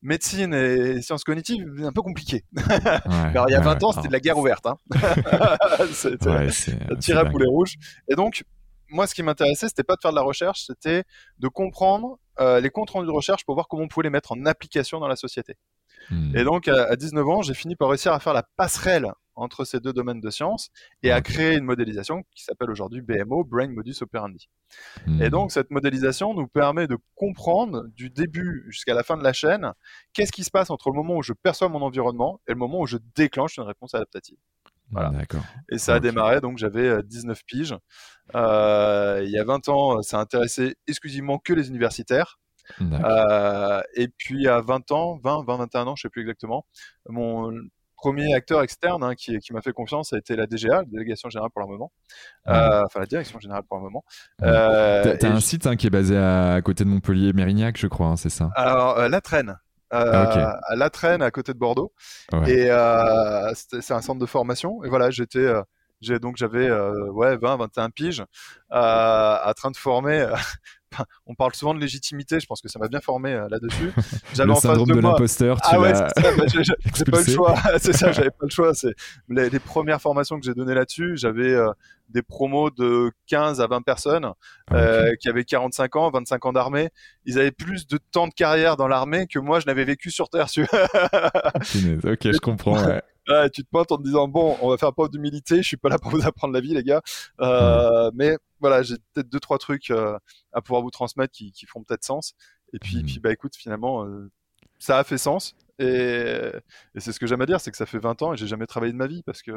médecine 0.01 0.53
et 0.53 1.01
sciences 1.01 1.23
cognitives, 1.23 1.65
c'est 1.77 1.85
un 1.85 1.93
peu 1.93 2.01
compliqué. 2.01 2.43
Alors, 3.09 3.47
il 3.47 3.53
y 3.53 3.55
a 3.55 3.61
20 3.61 3.81
ans, 3.83 3.93
c'était 3.93 4.09
de 4.09 4.13
la 4.13 4.19
guerre 4.19 4.37
ouverte. 4.37 4.65
Hein. 4.65 4.75
c'était 5.93 6.29
ouais, 6.29 6.49
tir 6.99 7.17
à 7.17 7.23
boulet 7.23 7.47
rouge. 7.47 7.75
Et 8.09 8.15
donc, 8.15 8.43
moi, 8.89 9.07
ce 9.07 9.15
qui 9.15 9.23
m'intéressait, 9.23 9.67
c'était 9.69 9.83
pas 9.83 9.95
de 9.95 10.01
faire 10.01 10.11
de 10.11 10.17
la 10.17 10.21
recherche, 10.21 10.65
c'était 10.67 11.03
de 11.39 11.47
comprendre 11.47 12.19
euh, 12.39 12.59
les 12.59 12.69
comptes 12.69 12.89
rendus 12.89 13.07
de 13.07 13.11
recherche 13.11 13.45
pour 13.45 13.55
voir 13.55 13.67
comment 13.67 13.83
on 13.83 13.87
pouvait 13.87 14.05
les 14.05 14.09
mettre 14.09 14.31
en 14.31 14.45
application 14.45 14.99
dans 14.99 15.07
la 15.07 15.15
société. 15.15 15.55
Hmm. 16.09 16.35
Et 16.35 16.43
donc, 16.43 16.67
à, 16.67 16.95
19 16.95 17.27
ans, 17.27 17.41
j'ai 17.41 17.53
fini 17.53 17.75
par 17.75 17.89
réussir 17.89 18.13
à 18.13 18.19
faire 18.19 18.33
la 18.33 18.43
passerelle 18.43 19.11
entre 19.37 19.65
ces 19.65 19.79
deux 19.79 19.93
domaines 19.93 20.19
de 20.19 20.29
sciences 20.29 20.69
et 21.03 21.11
à 21.11 21.21
créer 21.21 21.55
une 21.55 21.63
modélisation 21.63 22.23
qui 22.35 22.43
s'appelle 22.43 22.69
aujourd'hui 22.69 23.01
BMO, 23.01 23.43
Brain 23.43 23.69
Modus 23.69 23.95
Operandi. 24.01 24.49
Et 25.07 25.27
hmm. 25.27 25.29
donc 25.29 25.51
cette 25.51 25.71
modélisation 25.71 26.33
nous 26.33 26.47
permet 26.47 26.87
de 26.87 26.97
comprendre 27.15 27.85
du 27.95 28.09
début 28.09 28.65
jusqu'à 28.69 28.93
la 28.93 29.03
fin 29.03 29.17
de 29.17 29.23
la 29.23 29.33
chaîne 29.33 29.71
qu'est-ce 30.13 30.31
qui 30.31 30.43
se 30.43 30.51
passe 30.51 30.69
entre 30.69 30.89
le 30.89 30.95
moment 30.95 31.15
où 31.15 31.23
je 31.23 31.33
perçois 31.33 31.69
mon 31.69 31.81
environnement 31.81 32.41
et 32.47 32.51
le 32.51 32.57
moment 32.57 32.81
où 32.81 32.87
je 32.87 32.97
déclenche 33.15 33.57
une 33.57 33.63
réponse 33.63 33.93
adaptative. 33.93 34.37
Voilà. 34.91 35.11
Et 35.69 35.77
ça 35.77 35.95
a 35.95 35.99
démarré, 35.99 36.39
donc 36.39 36.57
j'avais 36.57 37.03
19 37.03 37.37
euh, 37.37 37.41
piges. 37.45 37.75
Euh, 38.35 39.21
il 39.23 39.29
y 39.29 39.37
a 39.37 39.43
20 39.43 39.67
ans, 39.69 40.01
ça 40.01 40.17
intéressait 40.17 40.75
exclusivement 40.87 41.39
que 41.39 41.53
les 41.53 41.69
universitaires. 41.69 42.39
Euh, 42.81 43.81
et 43.95 44.07
puis 44.09 44.47
à 44.47 44.61
20 44.61 44.91
ans, 44.91 45.19
20, 45.23 45.45
20, 45.45 45.57
21 45.57 45.87
ans, 45.87 45.95
je 45.95 46.03
sais 46.03 46.09
plus 46.09 46.21
exactement, 46.21 46.65
mon 47.07 47.53
premier 47.97 48.33
acteur 48.33 48.61
externe 48.61 49.03
hein, 49.03 49.15
qui, 49.15 49.37
qui 49.39 49.51
m'a 49.51 49.61
fait 49.61 49.73
confiance 49.73 50.13
a 50.13 50.17
été 50.17 50.35
la 50.35 50.45
DGA, 50.45 50.77
la 50.77 50.83
délégation 50.85 51.29
générale 51.29 51.49
pour 51.51 51.61
le 51.63 51.67
moment. 51.67 51.91
Euh, 52.47 52.83
enfin, 52.85 52.99
la 53.01 53.05
direction 53.05 53.39
générale 53.39 53.63
pour 53.67 53.77
le 53.77 53.83
moment. 53.83 54.05
Euh, 54.43 55.17
T'as 55.19 55.29
un 55.29 55.39
site 55.39 55.67
hein, 55.67 55.75
qui 55.75 55.87
est 55.87 55.91
basé 55.91 56.15
à, 56.15 56.61
côté 56.63 56.85
de 56.85 56.89
Montpellier, 56.89 57.33
Mérignac, 57.33 57.77
je 57.77 57.87
crois, 57.87 58.07
hein, 58.07 58.15
c'est 58.15 58.29
ça? 58.29 58.51
Alors, 58.55 58.97
euh, 58.99 59.09
La 59.09 59.19
Traîne. 59.19 59.57
Euh, 59.93 60.45
à 60.63 60.75
La 60.75 60.89
Traîne, 60.89 61.21
à 61.21 61.31
côté 61.31 61.53
de 61.53 61.57
Bordeaux. 61.57 61.91
Et 62.45 62.67
euh, 62.69 63.51
c'est 63.53 63.93
un 63.93 64.01
centre 64.01 64.19
de 64.19 64.25
formation. 64.25 64.83
Et 64.83 64.89
voilà, 64.89 65.09
j'étais 65.09 65.51
j'ai 65.99 66.19
donc 66.19 66.37
j'avais 66.37 66.69
ouais 66.69 67.37
20 67.37 67.57
21 67.57 67.89
piges 67.89 68.23
à 68.69 69.51
train 69.55 69.71
de 69.71 69.77
former 69.77 70.27
on 71.25 71.35
parle 71.35 71.53
souvent 71.53 71.73
de 71.73 71.79
légitimité, 71.79 72.39
je 72.39 72.45
pense 72.45 72.61
que 72.61 72.69
ça 72.69 72.79
m'a 72.79 72.87
bien 72.87 72.99
formé 72.99 73.33
euh, 73.33 73.47
là-dessus. 73.49 73.91
J'avais 74.33 74.51
en 74.51 74.55
face 74.55 74.77
de, 74.77 74.93
de 74.93 74.99
l'imposteur, 74.99 75.59
tu 75.61 75.69
ah 75.71 75.79
ouais, 75.79 75.93
bah, 75.93 76.09
j'ai 76.47 77.05
pas 77.05 77.19
le 77.19 77.25
choix. 77.25 77.55
c'est 77.79 77.93
ça, 77.93 78.11
j'avais 78.13 78.29
pas 78.29 78.45
le 78.45 78.49
choix. 78.49 78.73
C'est 78.73 78.93
les, 79.29 79.59
premières 79.59 80.01
formations 80.01 80.39
que 80.39 80.45
j'ai 80.45 80.53
données 80.53 80.73
là-dessus, 80.73 81.17
j'avais 81.17 81.53
euh, 81.53 81.71
des 82.09 82.21
promos 82.21 82.69
de 82.69 83.11
15 83.27 83.61
à 83.61 83.67
20 83.67 83.81
personnes 83.81 84.31
ah, 84.71 84.75
euh, 84.75 85.15
qui 85.19 85.29
avaient 85.29 85.43
45 85.43 85.95
ans, 85.95 86.09
25 86.09 86.45
ans 86.45 86.53
d'armée. 86.53 86.89
Ils 87.25 87.37
avaient 87.39 87.51
plus 87.51 87.87
de 87.87 87.97
temps 88.11 88.27
de 88.27 88.33
carrière 88.33 88.77
dans 88.77 88.87
l'armée 88.87 89.27
que 89.27 89.39
moi 89.39 89.59
je 89.59 89.65
n'avais 89.65 89.83
vécu 89.83 90.11
sur 90.11 90.29
Terre. 90.29 90.47
ok, 90.47 90.67
je 92.23 92.39
comprends. 92.39 92.83
Ouais. 92.85 93.01
Ouais, 93.27 93.49
tu 93.49 93.63
te 93.63 93.69
pointes 93.69 93.91
en 93.91 93.97
te 93.97 94.03
disant 94.03 94.27
bon, 94.27 94.57
on 94.61 94.69
va 94.69 94.77
faire 94.77 94.93
preuve 94.93 95.09
d'humilité. 95.09 95.57
Je 95.57 95.67
suis 95.67 95.77
pas 95.77 95.89
là 95.89 95.97
pour 95.99 96.11
vous 96.11 96.25
apprendre 96.25 96.53
la 96.53 96.61
vie, 96.61 96.73
les 96.73 96.83
gars. 96.83 97.01
Euh, 97.41 98.09
mais 98.13 98.37
voilà, 98.59 98.81
j'ai 98.83 98.95
peut-être 99.13 99.29
deux 99.29 99.39
trois 99.39 99.57
trucs 99.57 99.91
euh, 99.91 100.17
à 100.53 100.61
pouvoir 100.61 100.81
vous 100.81 100.91
transmettre 100.91 101.33
qui, 101.33 101.51
qui 101.51 101.65
font 101.65 101.83
peut-être 101.83 102.05
sens. 102.05 102.33
Et 102.73 102.79
puis, 102.79 103.03
puis 103.03 103.19
bah 103.19 103.31
écoute, 103.31 103.55
finalement, 103.55 104.05
euh, 104.05 104.29
ça 104.79 104.97
a 104.97 105.03
fait 105.03 105.17
sens. 105.17 105.55
Et, 105.79 106.51
et 106.95 106.99
c'est 106.99 107.11
ce 107.11 107.19
que 107.19 107.27
j'aime 107.27 107.41
à 107.41 107.45
dire, 107.45 107.61
c'est 107.61 107.69
que 107.69 107.77
ça 107.77 107.85
fait 107.85 107.99
20 107.99 108.21
ans 108.23 108.33
et 108.33 108.37
j'ai 108.37 108.47
jamais 108.47 108.65
travaillé 108.65 108.91
de 108.91 108.97
ma 108.97 109.07
vie 109.07 109.21
parce 109.23 109.41
que 109.41 109.51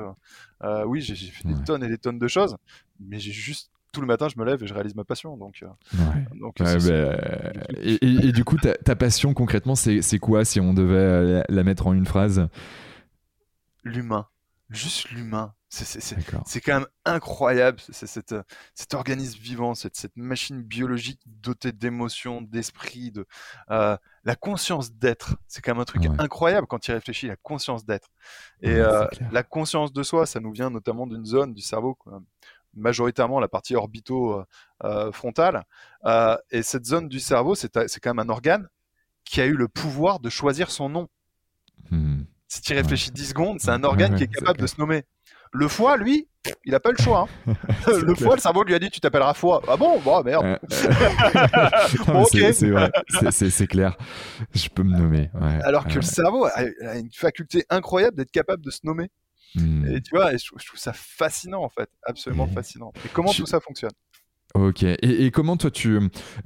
oui, 0.85 1.01
j'ai 1.01 1.15
fait 1.15 1.49
des 1.49 1.63
tonnes 1.65 1.83
et 1.83 1.89
des 1.89 1.99
tonnes 1.99 2.19
de 2.19 2.29
choses, 2.29 2.57
mais 2.99 3.19
j'ai 3.19 3.33
juste 3.33 3.71
tout 3.93 4.01
le 4.01 4.07
matin, 4.07 4.29
je 4.29 4.39
me 4.39 4.45
lève 4.45 4.63
et 4.63 4.67
je 4.67 4.75
réalise 4.75 4.95
ma 4.95 5.05
passion. 5.05 5.37
Donc, 5.37 5.65
donc 6.35 6.59
bah, 6.59 6.77
et, 7.81 7.99
et, 8.05 8.33
du 8.33 8.45
coup, 8.45 8.57
ta, 8.59 8.75
ta 8.75 8.95
passion 8.95 9.35
concrètement, 9.35 9.75
c'est 9.75 10.19
quoi 10.19 10.45
si 10.45 10.61
on 10.61 10.75
devait 10.75 11.43
la 11.49 11.65
mettre 11.65 11.87
en 11.87 11.95
une 11.95 12.07
phrase? 12.07 12.49
L'humain, 13.85 14.29
juste 14.69 15.11
l'humain. 15.11 15.55
C'est 15.73 16.61
quand 16.61 16.81
même 16.81 16.89
incroyable, 17.05 17.79
c'est 17.91 18.07
cet 18.09 18.95
organisme 18.95 19.39
vivant, 19.39 19.77
cette, 19.77 19.97
cette 19.97 20.17
machine 20.17 20.63
biologique 20.63 21.21
dotée 21.27 21.71
d'émotions, 21.71 22.43
d'esprit, 22.43 23.13
de 23.13 23.25
euh, 23.71 23.97
la 24.25 24.35
conscience 24.35 24.93
d'être. 24.93 25.37
C'est 25.47 25.63
quand 25.63 25.73
même 25.73 25.81
un 25.81 25.85
truc 25.85 26.07
incroyable 26.19 26.67
quand 26.67 26.89
il 26.89 26.93
réfléchit, 26.93 27.29
la 27.29 27.37
conscience 27.37 27.85
d'être. 27.85 28.09
Et 28.63 28.75
euh, 28.75 29.07
la 29.31 29.45
conscience 29.45 29.93
de 29.93 30.03
soi, 30.03 30.27
ça 30.27 30.41
nous 30.41 30.51
vient 30.51 30.71
notamment 30.71 31.07
d'une 31.07 31.25
zone 31.25 31.55
du 31.55 31.63
cerveau, 31.63 31.97
majoritairement 32.75 33.39
la 33.39 33.49
partie 33.49 33.77
orbito-frontale. 33.77 35.65
Euh, 36.05 36.37
et 36.51 36.65
cette 36.65 36.85
zone 36.85 37.09
du 37.09 37.21
cerveau, 37.21 37.55
c'est 37.55 37.71
quand 37.71 38.15
même 38.15 38.29
un 38.29 38.29
organe 38.29 38.69
qui 39.25 39.41
a 39.41 39.47
eu 39.47 39.55
le 39.55 39.69
pouvoir 39.69 40.19
de 40.19 40.31
choisir 40.31 40.73
son 40.73 40.89
nom. 40.89 41.09
Mmh. 41.91 42.23
Si 42.51 42.63
tu 42.63 42.75
réfléchis 42.75 43.13
10 43.13 43.29
secondes, 43.29 43.61
c'est 43.61 43.71
un 43.71 43.85
organe 43.85 44.17
qui 44.17 44.25
est 44.25 44.27
capable 44.27 44.59
de 44.59 44.67
se 44.67 44.75
nommer. 44.81 45.05
Le 45.53 45.69
foie, 45.69 45.97
lui, 45.97 46.27
il 46.65 46.73
n'a 46.73 46.81
pas 46.81 46.91
le 46.91 46.97
choix. 46.97 47.29
Hein. 47.47 47.55
le 47.87 48.15
foie, 48.17 48.35
le 48.35 48.41
cerveau 48.41 48.65
lui 48.65 48.75
a 48.75 48.81
dit 48.81 48.91
Tu 48.91 48.99
t'appelleras 48.99 49.35
foie. 49.35 49.63
Ah 49.69 49.77
bon? 49.77 50.01
Bon, 50.05 50.25
merde. 50.25 50.59
C'est 53.31 53.67
clair. 53.69 53.97
Je 54.53 54.69
peux 54.69 54.83
me 54.83 54.97
nommer. 54.97 55.31
Alors 55.63 55.87
que 55.87 55.95
le 55.95 56.03
cerveau 56.03 56.47
a, 56.47 56.97
une 56.97 57.13
faculté 57.13 57.65
incroyable 57.71 58.17
d'être 58.17 58.33
capable 58.33 58.65
de 58.65 58.71
se 58.71 58.81
nommer. 58.83 59.11
Hmm. 59.55 59.87
Et 59.87 60.01
tu 60.01 60.17
vois, 60.17 60.37
je, 60.37 60.45
trouve 60.47 60.79
ça 60.79 60.93
fascinant 60.93 61.63
en 61.63 61.69
fait. 61.69 61.89
Absolument 62.03 62.49
fascinant. 62.49 62.93
Et 63.05 63.09
comment 63.13 63.33
tout 63.33 63.47
ça 63.47 63.61
fonctionne? 63.61 63.93
Ok. 64.55 64.83
Et, 64.83 65.31
comment 65.31 65.57
toi 65.57 65.71
tu, 65.71 65.97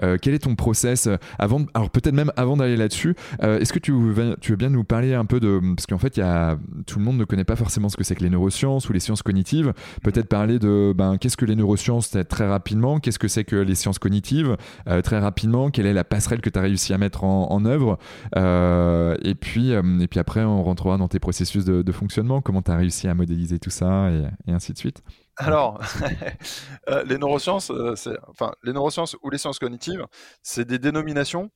euh, 0.03 0.19
quel 0.21 0.35
est 0.35 0.41
ton 0.41 0.55
process 0.57 1.07
euh, 1.07 1.17
avant, 1.39 1.65
alors 1.73 1.89
peut-être 1.89 2.15
même 2.15 2.33
avant 2.37 2.57
d'aller 2.57 2.77
là-dessus, 2.77 3.15
euh, 3.43 3.59
est-ce 3.59 3.73
que 3.73 3.79
tu 3.79 3.93
veux, 3.93 4.57
bien 4.57 4.69
nous 4.69 4.85
parler 4.85 5.15
un 5.15 5.25
peu 5.25 5.41
de, 5.41 5.59
parce 5.75 5.87
qu'en 5.87 5.97
fait 5.97 6.19
y 6.19 6.21
a, 6.21 6.59
tout 6.87 6.99
le 6.99 7.05
monde 7.05 7.17
ne 7.17 7.25
connaît 7.25 7.45
pas 7.45 7.57
forcément 7.57 7.89
ce 7.89 7.97
que 7.97 8.05
c'est 8.05 8.15
que 8.15 8.23
les 8.23 8.29
neurosciences 8.29 8.91
ou 8.91 8.93
les 8.93 9.01
sciences 9.01 9.23
cognitives. 9.23 9.73
Peut-être 10.03 10.29
parler 10.29 10.59
de, 10.59 10.93
ben 10.95 11.17
qu'est-ce 11.17 11.39
que 11.39 11.47
les 11.47 11.57
neurosciences 11.57 12.15
très 12.29 12.47
rapidement, 12.47 13.01
qu'est-ce 13.01 13.19
que 13.19 13.29
c'est 13.29 13.45
que 13.45 13.57
les 13.57 13.75
sciences 13.75 13.99
cognitives 13.99 14.57
très 15.03 15.19
rapidement, 15.19 15.71
quelle 15.71 15.87
est 15.87 15.95
la 15.95 16.05
passerelle 16.05 16.43
que 16.43 16.51
tu 16.51 16.59
as 16.59 16.63
réussi 16.63 16.93
à 16.93 16.99
mettre 16.99 17.25
en, 17.25 17.51
en 17.51 17.65
œuvre, 17.65 17.99
et 18.37 19.35
puis 19.35 19.71
et 19.73 20.09
puis 20.09 20.21
après 20.21 20.45
on 20.45 20.63
rentrera 20.63 20.99
dans 20.99 21.09
tes 21.09 21.21
processus 21.21 21.65
de, 21.65 21.93
fonctionnement, 21.93 22.43
comment 22.43 22.61
tu 22.61 22.71
as 22.71 22.77
réussi 22.77 23.09
à 23.09 23.15
modéliser 23.15 23.59
tout 23.59 23.71
ça 23.71 24.11
et 24.47 24.53
ainsi 24.53 24.73
de 24.73 24.79
suite. 24.79 25.03
Alors, 25.37 25.81
euh, 26.89 27.05
les 27.05 27.19
neurosciences, 27.19 27.71
euh, 27.71 27.95
enfin, 28.29 28.55
les 28.63 28.73
neurosciences 28.73 29.17
ou 29.23 29.31
les 29.31 29.39
sciences 29.39 29.59
cognitives, 29.59 30.07
c'est 30.43 30.65
des 30.65 30.79
dénominations 30.79 31.51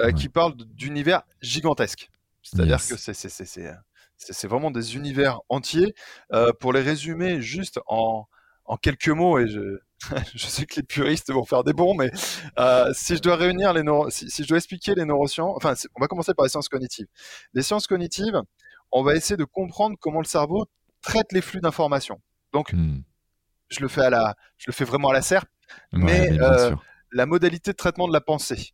euh, 0.00 0.12
qui 0.12 0.28
parlent 0.28 0.56
d'univers 0.56 1.22
gigantesques. 1.40 2.10
C'est-à-dire 2.42 2.78
que 2.78 2.96
c'est 4.32 4.48
vraiment 4.48 4.70
des 4.70 4.96
univers 4.96 5.40
entiers. 5.48 5.94
pour 6.58 6.72
les 6.72 6.80
résumer 6.80 7.40
juste 7.40 7.80
en, 7.86 8.26
quelques 8.82 9.08
mots, 9.08 9.38
et 9.38 9.46
je, 9.46 9.78
je, 10.34 10.46
sais 10.46 10.64
que 10.64 10.76
les 10.76 10.82
puristes 10.82 11.30
vont 11.32 11.44
faire 11.44 11.64
des 11.64 11.72
bons, 11.72 11.94
mais 11.94 12.10
si 12.94 13.16
je 13.16 13.20
dois 13.20 13.36
réunir 13.36 13.72
les 13.72 13.82
si, 14.10 14.42
je 14.42 14.48
dois 14.48 14.58
expliquer 14.58 14.94
les 14.94 15.04
neurosciences, 15.04 15.54
enfin, 15.56 15.74
on 15.94 16.00
va 16.00 16.08
commencer 16.08 16.34
par 16.34 16.44
les 16.44 16.50
sciences 16.50 16.68
cognitives. 16.68 17.06
Les 17.52 17.62
sciences 17.62 17.86
cognitives, 17.86 18.40
on 18.90 19.02
va 19.02 19.14
essayer 19.14 19.36
de 19.36 19.44
comprendre 19.44 19.96
comment 20.00 20.20
le 20.20 20.24
cerveau 20.24 20.64
traite 21.02 21.32
les 21.32 21.42
flux 21.42 21.60
d'informations. 21.60 22.20
Donc, 22.52 22.72
hmm 22.72 23.02
je 23.70 23.80
le 23.80 23.88
fais 23.88 24.02
à 24.02 24.10
la, 24.10 24.34
je 24.58 24.64
le 24.66 24.72
fais 24.72 24.84
vraiment 24.84 25.10
à 25.10 25.12
la 25.12 25.22
serpe, 25.22 25.48
mais 25.92 26.30
euh, 26.40 26.74
la 27.12 27.26
modalité 27.26 27.72
de 27.72 27.76
traitement 27.76 28.08
de 28.08 28.12
la 28.12 28.20
pensée. 28.20 28.70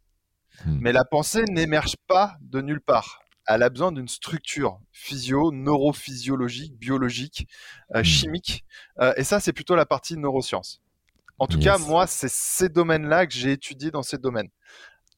Hmm. 0.65 0.79
Mais 0.81 0.93
la 0.93 1.05
pensée 1.05 1.45
n'émerge 1.51 1.97
pas 2.07 2.37
de 2.41 2.61
nulle 2.61 2.81
part. 2.81 3.21
Elle 3.47 3.63
a 3.63 3.69
besoin 3.71 3.93
d'une 3.93 4.09
structure 4.09 4.81
physio, 4.91 5.53
neurophysiologique, 5.53 6.77
biologique, 6.79 7.47
euh, 7.95 8.01
hmm. 8.01 8.05
chimique. 8.05 8.65
Euh, 9.01 9.13
et 9.17 9.25
ça, 9.25 9.39
c'est 9.39 9.53
plutôt 9.53 9.77
la 9.77 9.87
partie 9.87 10.17
neurosciences. 10.17 10.83
En 11.39 11.47
tout 11.47 11.59
cas, 11.59 11.77
moi, 11.77 12.07
c'est 12.07 12.31
ces 12.31 12.71
domaines-là 12.71 13.27
que 13.27 13.35
j'ai 13.35 13.53
étudiés 13.53 13.91
dans 13.91 14.03
ces 14.03 14.17
domaines. 14.17 14.49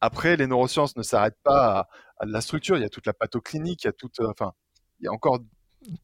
Après, 0.01 0.37
les 0.37 0.49
neurosciences 0.49 0.97
ne 0.97 1.05
s'arrêtent 1.05 1.39
pas 1.45 1.89
à, 2.19 2.27
la 2.27 2.41
structure. 2.41 2.77
Il 2.77 2.83
y 2.83 2.85
a 2.85 2.89
toute 2.89 3.07
la 3.07 3.13
pathoclinique, 3.13 3.85
il 3.85 3.87
y 3.87 3.91
a 3.91 3.93
toute, 3.93 4.19
enfin, 4.21 4.53
il 4.99 5.05
y 5.05 5.09
a 5.09 5.13
encore 5.13 5.39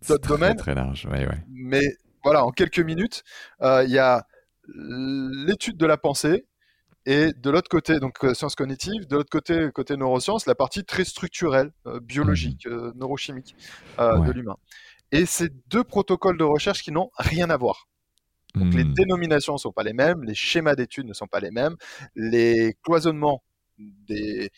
d'autres 0.08 0.28
domaines. 0.28 0.56
Très 0.56 0.76
large, 0.76 1.06
ouais, 1.06 1.26
ouais. 1.26 1.44
Mais 1.48 1.96
voilà, 2.24 2.44
en 2.44 2.50
quelques 2.50 2.80
minutes, 2.80 3.22
euh, 3.62 3.84
il 3.84 3.90
y 3.90 3.98
a 3.98 4.26
l'étude 4.66 5.76
de 5.76 5.86
la 5.86 5.96
pensée, 5.96 6.46
et 7.06 7.32
de 7.34 7.50
l'autre 7.50 7.68
côté, 7.68 8.00
donc 8.00 8.24
euh, 8.24 8.32
sciences 8.32 8.54
cognitives, 8.54 9.06
de 9.06 9.16
l'autre 9.16 9.30
côté, 9.30 9.68
côté 9.74 9.96
neurosciences, 9.96 10.46
la 10.46 10.54
partie 10.54 10.84
très 10.84 11.04
structurelle, 11.04 11.70
euh, 11.86 12.00
biologique, 12.00 12.66
mmh. 12.66 12.92
neurochimique 12.96 13.54
de 13.98 14.32
l'humain. 14.32 14.56
Et 15.12 15.26
c'est 15.26 15.52
deux 15.68 15.84
protocoles 15.84 16.38
de 16.38 16.44
recherche 16.44 16.82
qui 16.82 16.92
n'ont 16.92 17.10
rien 17.18 17.50
à 17.50 17.56
voir. 17.58 17.88
Donc 18.54 18.72
les 18.72 18.84
mmh. 18.84 18.94
dénominations 18.94 19.52
ne 19.54 19.58
sont 19.58 19.72
pas 19.72 19.82
les 19.82 19.92
mêmes, 19.92 20.22
les 20.22 20.34
schémas 20.34 20.76
d'études 20.76 21.06
ne 21.06 21.12
sont 21.12 21.26
pas 21.26 21.40
les 21.40 21.50
mêmes, 21.50 21.76
les 22.14 22.74
cloisonnements 22.82 23.42
des, 23.78 24.50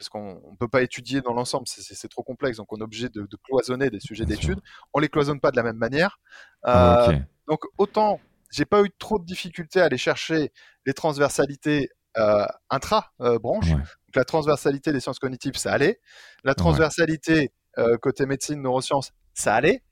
parce 0.00 0.08
qu'on 0.08 0.40
ne 0.52 0.56
peut 0.56 0.66
pas 0.66 0.80
étudier 0.80 1.20
dans 1.20 1.34
l'ensemble, 1.34 1.64
c'est 1.66 2.08
trop 2.08 2.22
complexe, 2.22 2.56
donc 2.56 2.72
on 2.72 2.78
est 2.78 2.82
obligé 2.82 3.10
de, 3.10 3.28
cloisonner 3.44 3.90
des 3.90 4.00
sujets 4.00 4.24
d'études. 4.24 4.58
On 4.94 4.98
les 4.98 5.10
cloisonne 5.10 5.40
pas 5.40 5.50
de 5.50 5.56
la 5.56 5.62
même 5.62 5.76
manière. 5.76 6.18
Euh, 6.66 7.18
donc 7.46 7.64
autant, 7.76 8.18
j'ai 8.50 8.64
pas 8.64 8.80
eu 8.80 8.88
trop 8.98 9.18
de 9.18 9.26
difficultés 9.26 9.78
à 9.78 9.84
aller 9.84 9.98
chercher 9.98 10.52
les 10.86 10.94
transversalités 10.94 11.90
euh, 12.16 12.46
intra-branches. 12.70 13.72
Donc 13.72 14.14
la 14.14 14.24
transversalité 14.24 14.90
des 14.90 15.00
sciences 15.00 15.18
cognitives, 15.18 15.56
ça 15.56 15.70
allait. 15.70 16.00
La 16.44 16.54
transversalité 16.54 17.52
euh, 17.76 17.98
côté 17.98 18.24
médecine, 18.24 18.62
neurosciences, 18.62 19.12
ça 19.34 19.54
allait. 19.54 19.82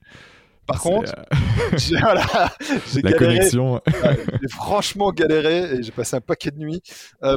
Par 0.67 0.81
contre, 0.81 1.15
j'ai 1.77 1.97
galéré. 3.03 3.51
j'ai 3.51 4.49
franchement 4.49 5.13
galéré 5.13 5.75
et 5.75 5.83
j'ai 5.83 5.93
passé 5.93 6.17
un 6.17 6.23
paquet 6.23 6.51
de 6.51 6.59
nuits 6.59 6.81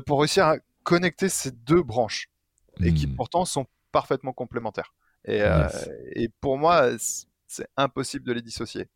pour 0.05 0.21
réussir 0.21 0.45
à 0.45 0.55
connecter 0.83 1.27
ces 1.27 1.51
deux 1.51 1.83
branches 1.83 2.29
et 2.79 2.93
qui 2.93 3.07
hmm. 3.07 3.15
pourtant 3.15 3.45
sont 3.45 3.65
parfaitement 3.91 4.33
complémentaires. 4.33 4.93
Et, 5.25 5.41
euh, 5.41 5.67
et 6.13 6.29
pour 6.39 6.57
moi, 6.57 6.89
c'est 7.47 7.67
impossible 7.77 8.25
de 8.25 8.33
les 8.33 8.41
dissocier. 8.41 8.87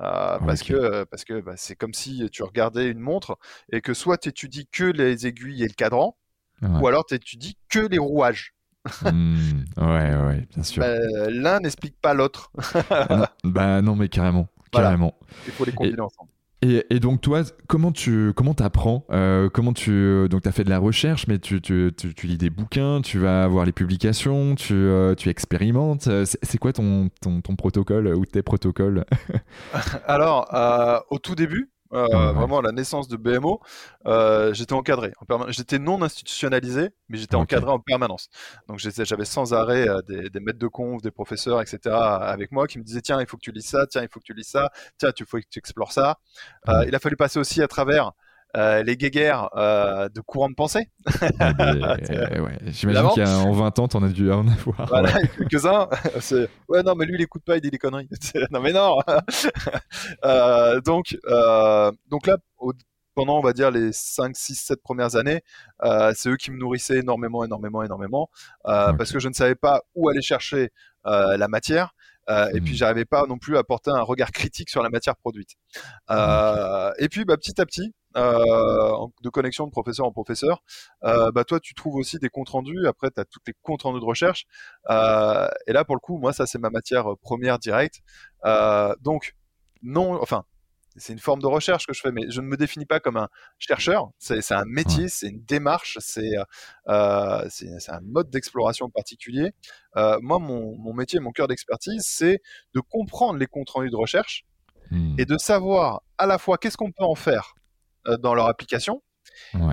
Euh, 0.00 0.38
parce, 0.38 0.62
que, 0.62 1.04
parce 1.04 1.24
que 1.24 1.40
bah, 1.40 1.54
c'est 1.56 1.76
comme 1.76 1.94
si 1.94 2.28
tu 2.30 2.42
regardais 2.42 2.90
une 2.90 2.98
montre 2.98 3.38
et 3.72 3.80
que 3.80 3.94
soit 3.94 4.18
tu 4.18 4.28
étudies 4.28 4.66
que 4.66 4.84
les 4.84 5.26
aiguilles 5.26 5.62
et 5.62 5.68
le 5.68 5.74
cadran, 5.74 6.16
ou 6.62 6.86
alors 6.86 7.06
tu 7.06 7.14
étudies 7.14 7.56
que 7.68 7.80
les 7.80 7.98
rouages. 7.98 8.54
Hmm, 9.02 9.64
ouais, 9.76 10.16
ouais, 10.16 10.46
bien 10.54 10.62
sûr. 10.62 10.82
Bah, 10.82 10.98
l'un 11.28 11.60
n'explique 11.60 11.96
pas 12.00 12.14
l'autre. 12.14 12.50
Ah 12.90 13.30
bah 13.44 13.82
non, 13.82 13.94
mais 13.94 14.08
carrément. 14.08 14.48
Carrément. 14.72 15.18
Il 15.46 15.52
faut 15.52 15.64
les 15.64 15.72
combiner 15.72 16.00
ensemble. 16.00 16.30
Et, 16.62 17.00
donc 17.00 17.22
toi, 17.22 17.42
comment 17.68 17.90
tu 17.90 18.32
comment 18.36 18.52
apprends 18.52 19.06
euh, 19.10 19.48
Comment 19.48 19.72
tu 19.72 20.26
donc 20.28 20.46
as 20.46 20.52
fait 20.52 20.62
de 20.62 20.68
la 20.68 20.78
recherche, 20.78 21.26
mais 21.26 21.38
tu, 21.38 21.62
tu, 21.62 21.90
tu, 21.96 22.26
lis 22.26 22.36
des 22.36 22.50
bouquins, 22.50 23.00
tu 23.00 23.18
vas 23.18 23.46
voir 23.46 23.64
les 23.64 23.72
publications, 23.72 24.54
tu, 24.56 24.74
euh, 24.74 25.14
expérimentes. 25.24 26.08
C'est 26.24 26.58
quoi 26.58 26.74
ton, 26.74 27.08
ton, 27.22 27.40
ton, 27.40 27.56
protocole 27.56 28.08
ou 28.08 28.26
tes 28.26 28.42
protocoles? 28.42 29.06
Alors, 30.06 30.54
euh, 30.54 30.98
au 31.08 31.18
tout 31.18 31.34
début, 31.34 31.70
euh, 31.92 32.32
vraiment 32.32 32.60
la 32.60 32.72
naissance 32.72 33.08
de 33.08 33.16
BMO, 33.16 33.60
euh, 34.06 34.54
j'étais 34.54 34.74
encadré. 34.74 35.12
En 35.28 35.50
j'étais 35.50 35.78
non 35.78 36.02
institutionnalisé, 36.02 36.90
mais 37.08 37.18
j'étais 37.18 37.34
encadré 37.34 37.70
en 37.70 37.80
permanence. 37.80 38.28
Donc 38.68 38.78
j'avais 38.78 39.24
sans 39.24 39.54
arrêt 39.54 39.88
euh, 39.88 40.00
des, 40.02 40.30
des, 40.30 40.40
maîtres 40.40 40.58
de 40.58 40.68
conf, 40.68 41.02
des 41.02 41.10
professeurs, 41.10 41.60
etc. 41.60 41.94
avec 41.94 42.52
moi 42.52 42.66
qui 42.66 42.78
me 42.78 42.84
disaient 42.84 43.00
tiens, 43.00 43.20
il 43.20 43.26
faut 43.26 43.36
que 43.36 43.42
tu 43.42 43.52
lis 43.52 43.62
ça, 43.62 43.86
tiens, 43.86 44.02
il 44.02 44.08
faut 44.08 44.20
que 44.20 44.24
tu 44.24 44.34
lis 44.34 44.44
ça, 44.44 44.70
tiens, 44.98 45.10
il 45.18 45.26
faut 45.26 45.38
que 45.38 45.44
tu 45.50 45.58
explores 45.58 45.92
ça. 45.92 46.18
il 46.86 46.94
a 46.94 46.98
fallu 46.98 47.16
passer 47.16 47.38
aussi 47.38 47.62
à 47.62 47.68
travers 47.68 48.12
euh, 48.56 48.82
les 48.82 48.96
guéguerres 48.96 49.48
euh, 49.56 50.08
de 50.08 50.20
courant 50.20 50.48
de 50.48 50.54
pensée. 50.54 50.90
Euh, 51.40 52.40
ouais, 52.40 52.58
J'imagine 52.66 53.24
qu'en 53.24 53.52
20 53.52 53.78
ans, 53.78 53.88
t'en 53.88 54.02
as 54.02 54.08
dû 54.08 54.30
en 54.30 54.46
avoir. 54.46 54.86
Voilà, 54.88 55.12
quelques-uns. 55.38 55.88
ouais, 56.68 56.82
non, 56.82 56.94
mais 56.94 57.06
lui, 57.06 57.14
il 57.14 57.22
écoute 57.22 57.42
pas, 57.44 57.56
il 57.56 57.60
dit 57.60 57.70
des 57.70 57.78
conneries. 57.78 58.08
non, 58.50 58.60
mais 58.60 58.72
non. 58.72 58.98
donc, 60.84 61.16
donc 62.08 62.26
là, 62.26 62.38
pendant, 63.14 63.38
on 63.38 63.42
va 63.42 63.52
dire, 63.52 63.70
les 63.70 63.90
5, 63.92 64.36
6, 64.36 64.54
7 64.54 64.82
premières 64.82 65.16
années, 65.16 65.42
c'est 66.14 66.28
eux 66.30 66.36
qui 66.36 66.50
me 66.50 66.58
nourrissaient 66.58 66.98
énormément, 66.98 67.44
énormément, 67.44 67.82
énormément, 67.82 68.30
parce 68.64 69.12
que 69.12 69.18
je 69.18 69.28
ne 69.28 69.34
savais 69.34 69.56
pas 69.56 69.82
où 69.94 70.08
aller 70.08 70.22
chercher 70.22 70.70
la 71.04 71.48
matière. 71.48 71.94
Et 72.54 72.60
puis, 72.60 72.72
hmm. 72.72 72.76
j'arrivais 72.76 73.04
pas 73.04 73.26
non 73.26 73.38
plus 73.38 73.56
à 73.56 73.64
porter 73.64 73.90
un 73.90 74.02
regard 74.02 74.30
critique 74.30 74.70
sur 74.70 74.82
la 74.82 74.90
matière 74.90 75.16
produite. 75.16 75.50
Et 76.08 77.08
puis, 77.08 77.24
bah, 77.24 77.36
petit 77.36 77.60
à 77.60 77.66
petit, 77.66 77.92
euh, 78.16 79.06
de 79.22 79.28
connexion 79.28 79.66
de 79.66 79.70
professeur 79.70 80.04
en 80.04 80.10
professeur, 80.10 80.64
euh, 81.04 81.30
bah 81.30 81.44
toi 81.44 81.60
tu 81.60 81.74
trouves 81.74 81.94
aussi 81.94 82.18
des 82.18 82.28
comptes 82.28 82.48
rendus. 82.48 82.88
Après 82.88 83.10
tu 83.10 83.20
as 83.20 83.24
toutes 83.24 83.46
les 83.46 83.54
comptes 83.62 83.82
rendus 83.82 84.00
de 84.00 84.04
recherche. 84.04 84.46
Euh, 84.90 85.46
et 85.68 85.72
là 85.72 85.84
pour 85.84 85.94
le 85.94 86.00
coup, 86.00 86.18
moi 86.18 86.32
ça 86.32 86.46
c'est 86.46 86.58
ma 86.58 86.70
matière 86.70 87.06
première 87.22 87.58
directe. 87.58 88.00
donc 89.00 89.34
non, 89.82 90.20
enfin 90.20 90.44
c'est 90.96 91.12
une 91.12 91.18
forme 91.18 91.40
de 91.40 91.46
recherche 91.46 91.86
que 91.86 91.92
je 91.92 92.00
fais, 92.00 92.10
mais 92.10 92.22
je 92.30 92.40
ne 92.40 92.46
me 92.46 92.56
définis 92.56 92.86
pas 92.86 93.00
comme 93.00 93.16
un 93.16 93.28
chercheur. 93.58 94.10
C'est 94.18 94.52
un 94.52 94.64
métier, 94.64 95.08
c'est 95.08 95.28
une 95.28 95.42
démarche, 95.44 95.98
c'est 96.00 96.32
euh, 96.88 97.48
un 97.88 98.00
mode 98.02 98.30
d'exploration 98.30 98.90
particulier. 98.90 99.52
Euh, 99.96 100.18
moi, 100.20 100.38
mon, 100.38 100.76
mon, 100.76 100.92
métier, 100.92 101.20
mon 101.20 101.30
cœur 101.30 101.48
d'expertise, 101.48 102.04
c'est 102.06 102.40
de 102.74 102.80
comprendre 102.80 103.38
les 103.38 103.46
comptes 103.46 103.70
rendus 103.70 103.90
de 103.90 103.96
recherche 103.96 104.44
mmh. 104.90 105.16
et 105.18 105.24
de 105.24 105.38
savoir 105.38 106.02
à 106.18 106.26
la 106.26 106.38
fois 106.38 106.58
qu'est-ce 106.58 106.76
qu'on 106.76 106.92
peut 106.92 107.04
en 107.04 107.14
faire 107.14 107.54
euh, 108.08 108.16
dans 108.16 108.34
leur 108.34 108.46
application. 108.48 109.02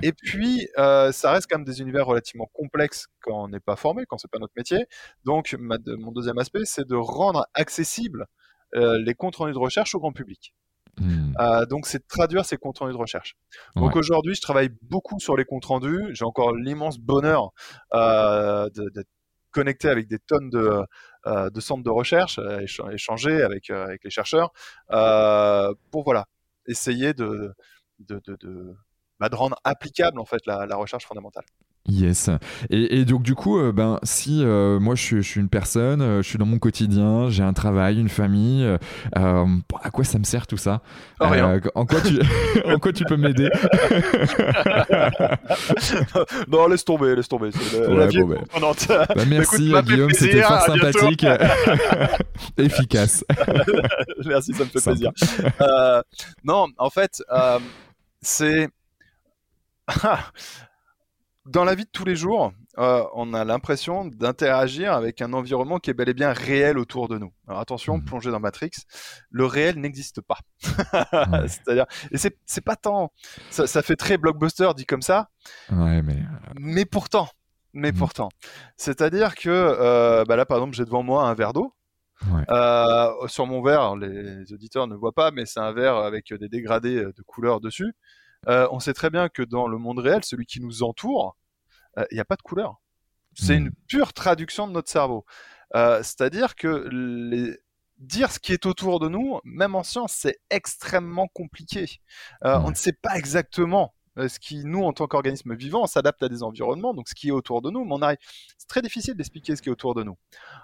Et 0.02 0.12
puis, 0.12 0.68
euh, 0.78 1.12
ça 1.12 1.30
reste 1.30 1.48
quand 1.48 1.58
même 1.58 1.64
des 1.64 1.80
univers 1.80 2.06
relativement 2.06 2.48
complexes 2.52 3.06
quand 3.20 3.44
on 3.44 3.48
n'est 3.48 3.60
pas 3.60 3.76
formé, 3.76 4.04
quand 4.06 4.18
c'est 4.18 4.30
pas 4.30 4.38
notre 4.38 4.52
métier. 4.56 4.86
Donc, 5.24 5.56
mon 5.58 6.12
deuxième 6.12 6.38
aspect, 6.38 6.64
c'est 6.64 6.86
de 6.86 6.94
rendre 6.94 7.46
accessibles 7.54 8.26
euh, 8.74 8.98
les 8.98 9.14
comptes 9.14 9.36
rendus 9.36 9.52
de 9.52 9.58
recherche 9.58 9.94
au 9.94 10.00
grand 10.00 10.12
public. 10.12 10.54
Hmm. 11.00 11.64
donc, 11.68 11.86
c'est 11.86 11.98
de 11.98 12.06
traduire 12.08 12.44
ces 12.44 12.56
comptes 12.56 12.78
rendus 12.78 12.92
de 12.92 12.98
recherche. 12.98 13.36
Donc, 13.76 13.96
aujourd'hui, 13.96 14.34
je 14.34 14.40
travaille 14.40 14.70
beaucoup 14.82 15.18
sur 15.20 15.36
les 15.36 15.44
comptes 15.44 15.66
rendus. 15.66 16.06
J'ai 16.12 16.24
encore 16.24 16.54
l'immense 16.54 16.98
bonheur 16.98 17.50
d'être 17.92 19.08
connecté 19.50 19.88
avec 19.88 20.08
des 20.08 20.18
tonnes 20.18 20.50
de, 20.50 20.82
de 21.26 21.60
centres 21.60 21.82
de 21.82 21.90
recherche, 21.90 22.38
échanger 22.92 23.42
avec, 23.42 23.70
avec 23.70 24.04
les 24.04 24.10
chercheurs, 24.10 24.52
pour 25.90 26.04
voilà, 26.04 26.26
essayer 26.66 27.14
de, 27.14 27.52
de, 27.98 28.20
de, 28.26 28.36
de, 28.40 28.76
bah, 29.18 29.28
de 29.28 29.34
rendre 29.34 29.56
applicable 29.64 30.18
en 30.20 30.24
fait 30.24 30.44
la, 30.46 30.66
la 30.66 30.76
recherche 30.76 31.06
fondamentale. 31.06 31.44
Yes. 31.88 32.28
Et, 32.68 32.98
et, 32.98 33.04
donc 33.06 33.22
du 33.22 33.34
coup, 33.34 33.58
euh, 33.58 33.72
ben 33.72 33.98
si 34.02 34.44
euh, 34.44 34.78
moi 34.78 34.94
je 34.94 35.02
suis, 35.02 35.16
je 35.16 35.28
suis, 35.28 35.40
une 35.40 35.48
personne, 35.48 36.02
euh, 36.02 36.22
je 36.22 36.28
suis 36.28 36.36
dans 36.36 36.44
mon 36.44 36.58
quotidien, 36.58 37.30
j'ai 37.30 37.42
un 37.42 37.54
travail, 37.54 37.98
une 37.98 38.10
famille, 38.10 38.66
à 39.14 39.90
quoi 39.90 40.04
ça 40.04 40.18
me 40.18 40.24
sert 40.24 40.46
tout 40.46 40.58
ça? 40.58 40.82
En, 41.18 41.86
quoi 41.86 42.00
tu, 42.02 42.20
en 42.66 42.78
quoi 42.78 42.92
tu 42.92 43.04
peux 43.04 43.16
m'aider? 43.16 43.48
Non, 46.48 46.66
laisse 46.66 46.84
tomber, 46.84 47.14
laisse 47.14 47.28
tomber. 47.28 47.50
La, 47.88 48.06
vie 48.06 48.22
ben. 48.22 48.38
bah, 48.88 49.24
merci 49.26 49.72
Guillaume, 49.84 50.10
c'était 50.12 50.42
fort 50.42 50.62
sympathique, 50.62 51.26
efficace. 52.58 53.24
merci, 54.26 54.52
ça 54.52 54.64
me 54.64 54.68
fait 54.68 54.80
plaisir. 54.80 55.12
non, 56.44 56.66
en 56.76 56.90
fait, 56.90 57.22
c'est 58.20 58.68
dans 61.48 61.64
la 61.64 61.74
vie 61.74 61.84
de 61.84 61.90
tous 61.90 62.04
les 62.04 62.14
jours, 62.14 62.52
euh, 62.78 63.02
on 63.14 63.32
a 63.32 63.44
l'impression 63.44 64.04
d'interagir 64.04 64.92
avec 64.92 65.22
un 65.22 65.32
environnement 65.32 65.78
qui 65.78 65.90
est 65.90 65.94
bel 65.94 66.08
et 66.08 66.14
bien 66.14 66.32
réel 66.32 66.78
autour 66.78 67.08
de 67.08 67.18
nous. 67.18 67.32
Alors 67.46 67.60
attention, 67.60 67.98
mmh. 67.98 68.04
plongez 68.04 68.30
dans 68.30 68.40
Matrix, 68.40 68.70
le 69.30 69.46
réel 69.46 69.80
n'existe 69.80 70.20
pas. 70.20 70.38
C'est-à-dire, 71.48 71.86
et 72.12 72.18
c'est 72.18 72.60
pas 72.60 72.76
tant, 72.76 73.12
ça, 73.50 73.82
fait 73.82 73.96
très 73.96 74.18
blockbuster 74.18 74.68
dit 74.76 74.84
comme 74.84 75.02
ça, 75.02 75.30
ouais, 75.70 76.02
mais... 76.02 76.16
Euh, 76.16 76.52
mais 76.60 76.84
pourtant, 76.84 77.28
mais 77.72 77.92
mmh. 77.92 77.96
pourtant, 77.96 78.28
c'est-à-dire 78.76 79.34
que 79.34 79.48
euh, 79.48 80.24
bah 80.26 80.36
là 80.36 80.44
par 80.44 80.58
exemple 80.58 80.76
j'ai 80.76 80.84
devant 80.84 81.02
moi 81.02 81.24
un 81.28 81.34
verre 81.34 81.54
d'eau. 81.54 81.74
sur 83.26 83.46
mon 83.46 83.62
verre, 83.62 83.96
les 83.96 84.52
auditeurs 84.52 84.86
ne 84.86 84.96
voient 84.96 85.12
pas, 85.12 85.30
mais 85.30 85.46
c'est 85.46 85.60
un 85.60 85.72
verre 85.72 85.96
avec 85.96 86.32
des 86.34 86.48
dégradés 86.48 87.02
de 87.02 87.22
couleurs 87.26 87.60
dessus. 87.60 87.94
Euh, 88.46 88.68
on 88.70 88.78
sait 88.78 88.94
très 88.94 89.10
bien 89.10 89.28
que 89.28 89.42
dans 89.42 89.66
le 89.66 89.78
monde 89.78 89.98
réel, 89.98 90.24
celui 90.24 90.46
qui 90.46 90.60
nous 90.60 90.82
entoure, 90.82 91.36
il 91.98 92.02
euh, 92.02 92.06
n'y 92.12 92.20
a 92.20 92.24
pas 92.24 92.36
de 92.36 92.42
couleur. 92.42 92.80
C'est 93.34 93.56
une 93.56 93.68
hmm. 93.68 93.74
pure 93.86 94.12
traduction 94.12 94.66
de 94.66 94.72
notre 94.72 94.90
cerveau. 94.90 95.24
Euh, 95.76 95.98
c'est-à-dire 95.98 96.56
que 96.56 97.56
dire 97.98 98.32
ce 98.32 98.38
qui 98.38 98.52
est 98.52 98.66
autour 98.66 99.00
de 99.00 99.08
nous, 99.08 99.40
même 99.44 99.74
en 99.74 99.82
science, 99.82 100.12
c'est 100.12 100.38
extrêmement 100.50 101.28
compliqué. 101.28 102.00
On 102.42 102.70
ne 102.70 102.74
sait 102.74 102.92
pas 102.92 103.16
exactement 103.16 103.94
ce 104.16 104.38
qui, 104.40 104.64
nous, 104.64 104.82
en 104.82 104.92
tant 104.92 105.06
qu'organisme 105.06 105.54
vivant, 105.54 105.86
s'adapte 105.86 106.22
à 106.22 106.28
des 106.28 106.42
environnements, 106.42 106.94
donc 106.94 107.08
ce 107.08 107.14
qui 107.14 107.28
est 107.28 107.32
autour 107.32 107.62
de 107.62 107.70
nous, 107.70 107.84
mais 107.84 107.94
on 107.94 108.02
arrive... 108.02 108.18
c'est 108.56 108.68
très 108.68 108.82
difficile 108.82 109.14
d'expliquer 109.14 109.54
ce 109.54 109.62
qui 109.62 109.68
est 109.68 109.72
autour 109.72 109.94
de 109.94 110.02
nous. 110.02 110.16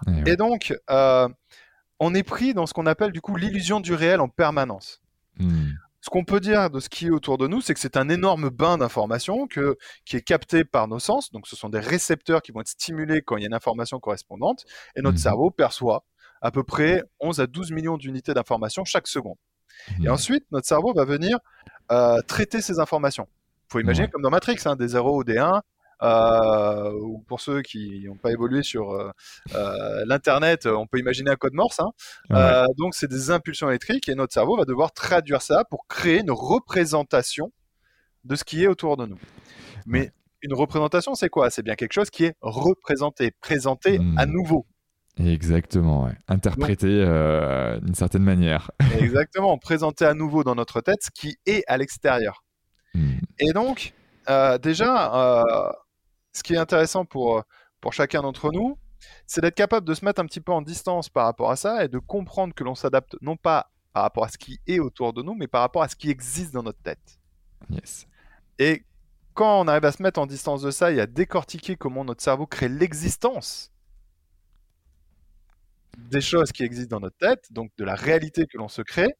Eh 0.08 0.30
Et, 0.30 0.36
donc, 0.36 0.74
on 0.88 2.14
est 2.14 2.22
pris 2.22 2.54
dans 2.54 2.66
ce 2.66 2.74
qu'on 2.74 2.86
appelle 2.86 3.12
du 3.12 3.20
coup 3.20 3.36
l'illusion 3.36 3.80
du 3.80 3.94
réel 3.94 4.20
en 4.20 4.28
permanence. 4.28 5.00
Hmm. 5.38 5.70
Ce 6.04 6.10
qu'on 6.10 6.22
peut 6.22 6.40
dire 6.40 6.68
de 6.68 6.80
ce 6.80 6.90
qui 6.90 7.06
est 7.06 7.10
autour 7.10 7.38
de 7.38 7.48
nous, 7.48 7.62
c'est 7.62 7.72
que 7.72 7.80
c'est 7.80 7.96
un 7.96 8.10
énorme 8.10 8.50
bain 8.50 8.76
d'informations 8.76 9.46
qui 9.46 10.16
est 10.16 10.20
capté 10.20 10.62
par 10.62 10.86
nos 10.86 10.98
sens. 10.98 11.32
Donc, 11.32 11.46
ce 11.46 11.56
sont 11.56 11.70
des 11.70 11.78
récepteurs 11.78 12.42
qui 12.42 12.52
vont 12.52 12.60
être 12.60 12.68
stimulés 12.68 13.22
quand 13.22 13.38
il 13.38 13.40
y 13.40 13.44
a 13.44 13.46
une 13.46 13.54
information 13.54 13.98
correspondante. 14.00 14.66
Et 14.96 15.00
notre 15.00 15.14
mmh 15.14 15.22
cerveau 15.22 15.50
perçoit 15.50 16.04
à 16.42 16.50
peu 16.50 16.62
près 16.62 17.02
11 17.20 17.40
à 17.40 17.46
12 17.46 17.70
millions 17.70 17.96
d'unités 17.96 18.34
d'informations 18.34 18.84
chaque 18.84 19.06
seconde. 19.06 19.38
Et 19.98 20.02
mmh 20.02 20.10
ensuite, 20.10 20.44
notre 20.50 20.66
cerveau 20.66 20.92
va 20.92 21.06
venir 21.06 21.38
euh, 21.90 22.20
traiter 22.28 22.60
ces 22.60 22.80
informations. 22.80 23.26
Il 23.70 23.72
faut 23.72 23.80
imaginer 23.80 24.08
comme 24.08 24.20
dans 24.20 24.28
Matrix, 24.28 24.58
hein, 24.66 24.76
des 24.76 24.88
0 24.88 25.20
ou 25.20 25.24
des 25.24 25.38
1, 25.38 25.54
euh, 25.54 25.60
ou 26.02 27.24
pour 27.26 27.40
ceux 27.40 27.62
qui 27.62 28.04
n'ont 28.06 28.16
pas 28.16 28.30
évolué 28.30 28.62
sur 28.62 28.92
euh, 28.92 29.10
euh, 29.54 30.04
l'internet, 30.06 30.66
on 30.66 30.86
peut 30.86 30.98
imaginer 30.98 31.30
un 31.30 31.36
code 31.36 31.54
Morse. 31.54 31.80
Hein. 31.80 32.66
donc 32.76 32.94
c'est 32.94 33.08
des 33.08 33.30
impulsions 33.30 33.68
électriques 33.68 34.08
et 34.08 34.14
notre 34.14 34.32
cerveau 34.32 34.56
va 34.56 34.64
devoir 34.64 34.92
traduire 34.92 35.42
ça 35.42 35.64
pour 35.64 35.86
créer 35.88 36.20
une 36.20 36.30
représentation 36.30 37.52
de 38.24 38.36
ce 38.36 38.44
qui 38.44 38.64
est 38.64 38.66
autour 38.66 38.96
de 38.96 39.06
nous. 39.06 39.18
Mais 39.86 40.10
une 40.42 40.54
représentation, 40.54 41.14
c'est 41.14 41.28
quoi? 41.28 41.50
C'est 41.50 41.62
bien 41.62 41.74
quelque 41.74 41.92
chose 41.92 42.10
qui 42.10 42.24
est 42.24 42.34
représenté, 42.40 43.30
présenté 43.40 43.98
à 44.16 44.26
hmm. 44.26 44.30
nouveau. 44.30 44.66
Exactement, 45.18 46.10
interprété 46.26 46.88
d'une 47.82 47.94
certaine 47.94 48.24
manière. 48.24 48.70
Exactement, 48.98 49.56
présenté 49.58 50.04
à 50.04 50.14
nouveau 50.14 50.42
dans 50.42 50.54
notre 50.54 50.80
tête 50.80 51.02
ce 51.02 51.10
qui 51.10 51.36
est 51.46 51.62
à 51.66 51.76
l'extérieur. 51.76 52.44
Hmm. 52.94 53.18
Et 53.38 53.52
donc, 53.52 53.94
déjà, 54.62 55.72
ce 56.34 56.42
qui 56.42 56.54
est 56.54 56.58
intéressant 56.58 57.04
pour, 57.04 57.42
pour 57.80 57.92
chacun 57.92 58.22
d'entre 58.22 58.50
nous, 58.52 58.78
c'est 59.26 59.40
d'être 59.40 59.54
capable 59.54 59.86
de 59.86 59.94
se 59.94 60.04
mettre 60.04 60.20
un 60.20 60.26
petit 60.26 60.40
peu 60.40 60.52
en 60.52 60.62
distance 60.62 61.08
par 61.08 61.24
rapport 61.24 61.50
à 61.50 61.56
ça 61.56 61.84
et 61.84 61.88
de 61.88 61.98
comprendre 61.98 62.54
que 62.54 62.64
l'on 62.64 62.74
s'adapte 62.74 63.16
non 63.20 63.36
pas 63.36 63.70
par 63.92 64.02
rapport 64.02 64.24
à 64.24 64.28
ce 64.28 64.38
qui 64.38 64.60
est 64.66 64.80
autour 64.80 65.12
de 65.12 65.22
nous, 65.22 65.34
mais 65.34 65.46
par 65.46 65.60
rapport 65.60 65.82
à 65.82 65.88
ce 65.88 65.96
qui 65.96 66.10
existe 66.10 66.52
dans 66.52 66.62
notre 66.62 66.82
tête. 66.82 67.18
Yes. 67.70 68.06
Et 68.58 68.84
quand 69.34 69.60
on 69.60 69.68
arrive 69.68 69.84
à 69.84 69.92
se 69.92 70.02
mettre 70.02 70.20
en 70.20 70.26
distance 70.26 70.62
de 70.62 70.70
ça 70.70 70.92
et 70.92 71.00
à 71.00 71.06
décortiquer 71.06 71.76
comment 71.76 72.04
notre 72.04 72.22
cerveau 72.22 72.46
crée 72.46 72.68
l'existence 72.68 73.72
des 75.96 76.20
choses 76.20 76.50
qui 76.50 76.64
existent 76.64 76.96
dans 76.96 77.00
notre 77.00 77.16
tête, 77.18 77.52
donc 77.52 77.70
de 77.78 77.84
la 77.84 77.94
réalité 77.94 78.46
que 78.46 78.58
l'on 78.58 78.68
se 78.68 78.82
crée, 78.82 79.14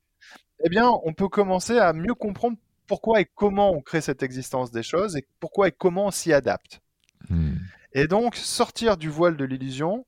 eh 0.65 0.69
bien, 0.69 0.91
on 1.05 1.13
peut 1.13 1.29
commencer 1.29 1.79
à 1.79 1.93
mieux 1.93 2.15
comprendre 2.15 2.57
pourquoi 2.87 3.21
et 3.21 3.27
comment 3.35 3.71
on 3.73 3.81
crée 3.81 4.01
cette 4.01 4.23
existence 4.23 4.71
des 4.71 4.83
choses 4.83 5.17
et 5.17 5.27
pourquoi 5.41 5.69
et 5.69 5.73
comment 5.73 6.07
on 6.07 6.11
s'y 6.11 6.33
adapte. 6.33 6.81
Hmm. 7.29 7.57
Et 7.93 8.07
donc, 8.07 8.37
sortir 8.37 8.97
du 8.97 9.09
voile 9.09 9.37
de 9.37 9.45
l'illusion, 9.45 10.07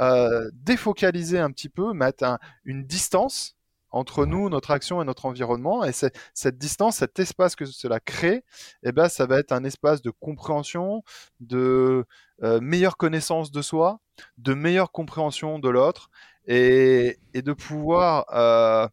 euh, 0.00 0.50
défocaliser 0.52 1.38
un 1.38 1.50
petit 1.50 1.68
peu, 1.68 1.92
mettre 1.92 2.38
une 2.64 2.84
distance 2.84 3.56
entre 3.90 4.26
nous, 4.26 4.48
notre 4.48 4.70
action 4.70 5.00
et 5.00 5.04
notre 5.04 5.26
environnement. 5.26 5.84
Et 5.84 5.92
cette 5.92 6.58
distance, 6.58 6.96
cet 6.96 7.18
espace 7.18 7.56
que 7.56 7.64
cela 7.64 8.00
crée, 8.00 8.44
eh 8.82 8.92
ben, 8.92 9.08
ça 9.08 9.26
va 9.26 9.38
être 9.38 9.52
un 9.52 9.64
espace 9.64 10.02
de 10.02 10.10
compréhension, 10.10 11.02
de 11.40 12.04
euh, 12.42 12.60
meilleure 12.60 12.96
connaissance 12.96 13.50
de 13.50 13.62
soi, 13.62 14.00
de 14.36 14.54
meilleure 14.54 14.92
compréhension 14.92 15.58
de 15.58 15.68
l'autre, 15.68 16.10
et, 16.46 17.18
de 17.34 17.52
pouvoir 17.52 18.24
euh, 18.32 18.88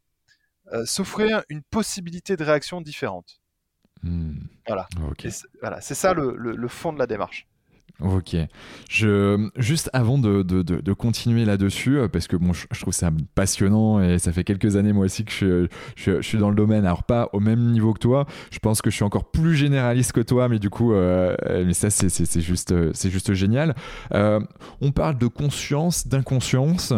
euh, 0.74 0.86
s'offrir 0.86 1.44
une 1.50 1.64
possibilité 1.64 2.36
de 2.36 2.44
réaction 2.44 2.82
différente. 2.82 3.40
Hmm. 4.04 4.36
Voilà. 4.68 4.88
voilà, 5.62 5.82
c'est 5.82 5.96
ça 5.96 6.14
le, 6.14 6.68
fond 6.68 6.94
de 6.94 7.00
la 7.00 7.08
démarche. 7.08 7.48
Ok. 8.02 8.36
Je, 8.90 9.50
juste 9.56 9.90
avant 9.94 10.18
de, 10.18 10.44
de, 10.44 10.62
de, 10.62 10.94
continuer 10.94 11.46
là-dessus, 11.46 11.98
euh, 11.98 12.08
parce 12.10 12.28
que 12.28 12.36
bon, 12.36 12.52
je, 12.52 12.66
trouve 12.82 12.94
ça 12.94 13.10
passionnant 13.36 14.02
et 14.02 14.20
ça 14.20 14.34
fait 14.34 14.44
quelques 14.44 14.76
années 14.76 14.92
moi 14.92 15.06
aussi 15.06 15.24
que 15.24 15.32
je, 15.32 15.68
je, 15.96 16.22
suis 16.22 16.38
dans 16.38 16.50
le 16.50 16.56
domaine. 16.56 16.86
Alors 16.86 17.04
pas 17.04 17.30
au 17.32 17.40
même 17.40 17.72
niveau 17.72 17.94
que 17.94 18.00
toi. 18.00 18.26
Je 18.52 18.60
pense 18.60 18.82
que 18.82 18.90
je 18.90 18.96
suis 18.96 19.06
encore 19.06 19.32
plus 19.32 19.56
généraliste 19.56 20.12
que 20.12 20.20
toi, 20.20 20.50
mais 20.50 20.60
du 20.60 20.70
coup, 20.70 20.94
euh, 20.94 21.38
mais 21.66 21.74
ça 21.74 21.90
c'est 21.90 22.42
juste, 22.42 22.74
c'est 22.94 23.10
juste 23.10 23.34
génial. 23.34 23.76
Euh, 24.14 24.42
on 24.82 24.92
parle 24.92 25.18
de 25.18 25.28
conscience, 25.28 26.06
d'inconscience. 26.08 26.90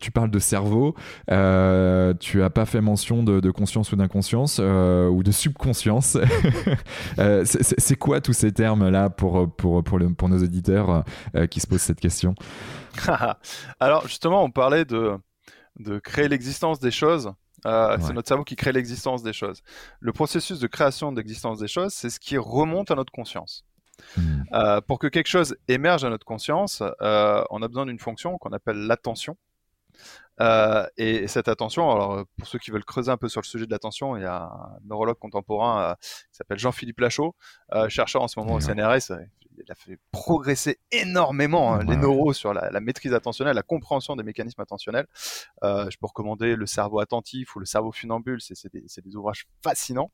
tu 0.00 0.10
parles 0.12 0.30
de 0.30 0.38
cerveau. 0.38 0.94
tu 1.26 2.42
as 2.42 2.50
pas 2.50 2.66
fait 2.66 2.80
mention 2.80 3.24
de, 3.24 3.50
conscience 3.50 3.90
ou 3.90 3.96
d'inconscience 3.96 4.60
ou 4.60 5.22
de 5.24 5.30
subconscience. 5.32 6.16
c'est 7.44 7.96
quoi 7.96 8.20
tous 8.20 8.32
ces 8.32 8.52
termes 8.52 8.88
là? 8.88 9.07
Pour, 9.10 9.54
pour, 9.54 9.82
pour, 9.82 9.98
pour 10.16 10.28
nos 10.28 10.42
auditeurs 10.42 11.04
euh, 11.34 11.46
qui 11.46 11.60
se 11.60 11.66
posent 11.66 11.82
cette 11.82 12.00
question 12.00 12.34
Alors 13.80 14.06
justement, 14.06 14.42
on 14.42 14.50
parlait 14.50 14.84
de, 14.84 15.16
de 15.78 15.98
créer 15.98 16.28
l'existence 16.28 16.78
des 16.78 16.90
choses. 16.90 17.32
Euh, 17.66 17.96
c'est 18.00 18.12
notre 18.12 18.28
cerveau 18.28 18.44
qui 18.44 18.54
crée 18.54 18.72
l'existence 18.72 19.22
des 19.22 19.32
choses. 19.32 19.62
Le 19.98 20.12
processus 20.12 20.60
de 20.60 20.66
création 20.68 21.10
d'existence 21.10 21.58
des 21.58 21.66
choses, 21.66 21.92
c'est 21.92 22.10
ce 22.10 22.20
qui 22.20 22.38
remonte 22.38 22.90
à 22.90 22.94
notre 22.94 23.12
conscience. 23.12 23.64
Hmm. 24.16 24.42
Euh, 24.52 24.80
pour 24.80 25.00
que 25.00 25.08
quelque 25.08 25.26
chose 25.26 25.56
émerge 25.66 26.04
à 26.04 26.10
notre 26.10 26.24
conscience, 26.24 26.82
on 27.00 27.62
a 27.62 27.68
besoin 27.68 27.86
d'une 27.86 27.98
fonction 27.98 28.38
qu'on 28.38 28.50
appelle 28.50 28.76
l'attention. 28.76 29.36
Euh, 30.40 30.86
et, 30.96 31.26
cette 31.28 31.48
attention, 31.48 31.90
alors 31.90 32.24
pour 32.38 32.48
ceux 32.48 32.58
qui 32.58 32.70
veulent 32.70 32.84
creuser 32.84 33.10
un 33.10 33.16
peu 33.16 33.28
sur 33.28 33.40
le 33.40 33.46
sujet 33.46 33.66
de 33.66 33.70
l'attention, 33.70 34.16
il 34.16 34.22
y 34.22 34.26
a 34.26 34.44
un 34.44 34.78
neurologue 34.84 35.18
contemporain 35.18 35.82
euh, 35.82 35.94
qui 36.00 36.36
s'appelle 36.36 36.58
Jean-Philippe 36.58 37.00
Lachaud, 37.00 37.34
euh, 37.72 37.88
chercheur 37.88 38.22
en 38.22 38.28
ce 38.28 38.38
moment 38.38 38.54
au 38.54 38.60
CNRS. 38.60 39.12
Il 39.60 39.72
a 39.72 39.74
fait 39.74 39.98
progresser 40.12 40.78
énormément 40.92 41.74
hein, 41.74 41.82
les 41.82 41.96
neuros 41.96 42.32
sur 42.32 42.54
la, 42.54 42.80
maîtrise 42.80 43.12
attentionnelle, 43.12 43.56
la 43.56 43.64
compréhension 43.64 44.14
des 44.14 44.22
mécanismes 44.22 44.60
attentionnels. 44.60 45.06
je 45.62 45.96
peux 45.98 46.06
recommander 46.06 46.54
Le 46.54 46.66
cerveau 46.66 47.00
attentif 47.00 47.56
ou 47.56 47.58
Le 47.58 47.66
cerveau 47.66 47.90
funambule, 47.90 48.40
c'est 48.40 48.72
des, 48.72 48.84
des, 49.02 49.16
ouvrages 49.16 49.46
fascinants. 49.64 50.12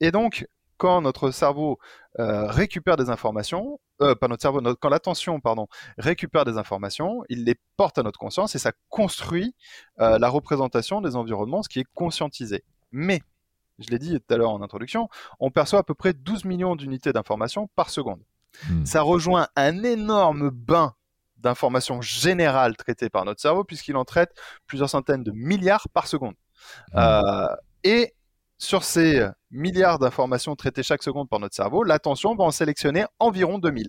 et 0.00 0.10
donc, 0.10 0.44
quand 0.80 1.02
notre 1.02 1.30
cerveau 1.30 1.78
euh, 2.18 2.46
récupère 2.46 2.96
des 2.96 3.10
informations, 3.10 3.78
euh, 4.00 4.14
pas 4.14 4.28
notre 4.28 4.40
cerveau, 4.40 4.62
quand 4.80 4.88
l'attention, 4.88 5.38
pardon, 5.38 5.68
récupère 5.98 6.46
des 6.46 6.56
informations, 6.56 7.22
il 7.28 7.44
les 7.44 7.54
porte 7.76 7.98
à 7.98 8.02
notre 8.02 8.18
conscience 8.18 8.54
et 8.54 8.58
ça 8.58 8.72
construit 8.88 9.54
euh, 10.00 10.18
la 10.18 10.30
représentation 10.30 11.02
des 11.02 11.16
environnements, 11.16 11.62
ce 11.62 11.68
qui 11.68 11.80
est 11.80 11.86
conscientisé. 11.92 12.64
Mais, 12.92 13.20
je 13.78 13.90
l'ai 13.90 13.98
dit 13.98 14.18
tout 14.18 14.34
à 14.34 14.38
l'heure 14.38 14.52
en 14.52 14.62
introduction, 14.62 15.10
on 15.38 15.50
perçoit 15.50 15.80
à 15.80 15.82
peu 15.82 15.92
près 15.92 16.14
12 16.14 16.46
millions 16.46 16.76
d'unités 16.76 17.12
d'informations 17.12 17.68
par 17.76 17.90
seconde. 17.90 18.22
Hmm. 18.66 18.86
Ça 18.86 19.02
rejoint 19.02 19.48
un 19.56 19.82
énorme 19.82 20.48
bain 20.48 20.94
d'informations 21.36 22.00
générales 22.00 22.74
traitées 22.78 23.10
par 23.10 23.26
notre 23.26 23.42
cerveau, 23.42 23.64
puisqu'il 23.64 23.96
en 23.96 24.06
traite 24.06 24.30
plusieurs 24.66 24.88
centaines 24.88 25.24
de 25.24 25.32
milliards 25.32 25.88
par 25.92 26.06
seconde. 26.06 26.34
Hmm. 26.94 27.48
et 27.84 28.14
sur 28.56 28.84
ces 28.84 29.26
milliards 29.50 29.98
d'informations 29.98 30.54
traitées 30.56 30.82
chaque 30.82 31.02
seconde 31.02 31.28
par 31.28 31.40
notre 31.40 31.54
cerveau, 31.54 31.82
l'attention 31.82 32.34
va 32.34 32.44
en 32.44 32.50
sélectionner 32.50 33.04
environ 33.18 33.58
2000. 33.58 33.88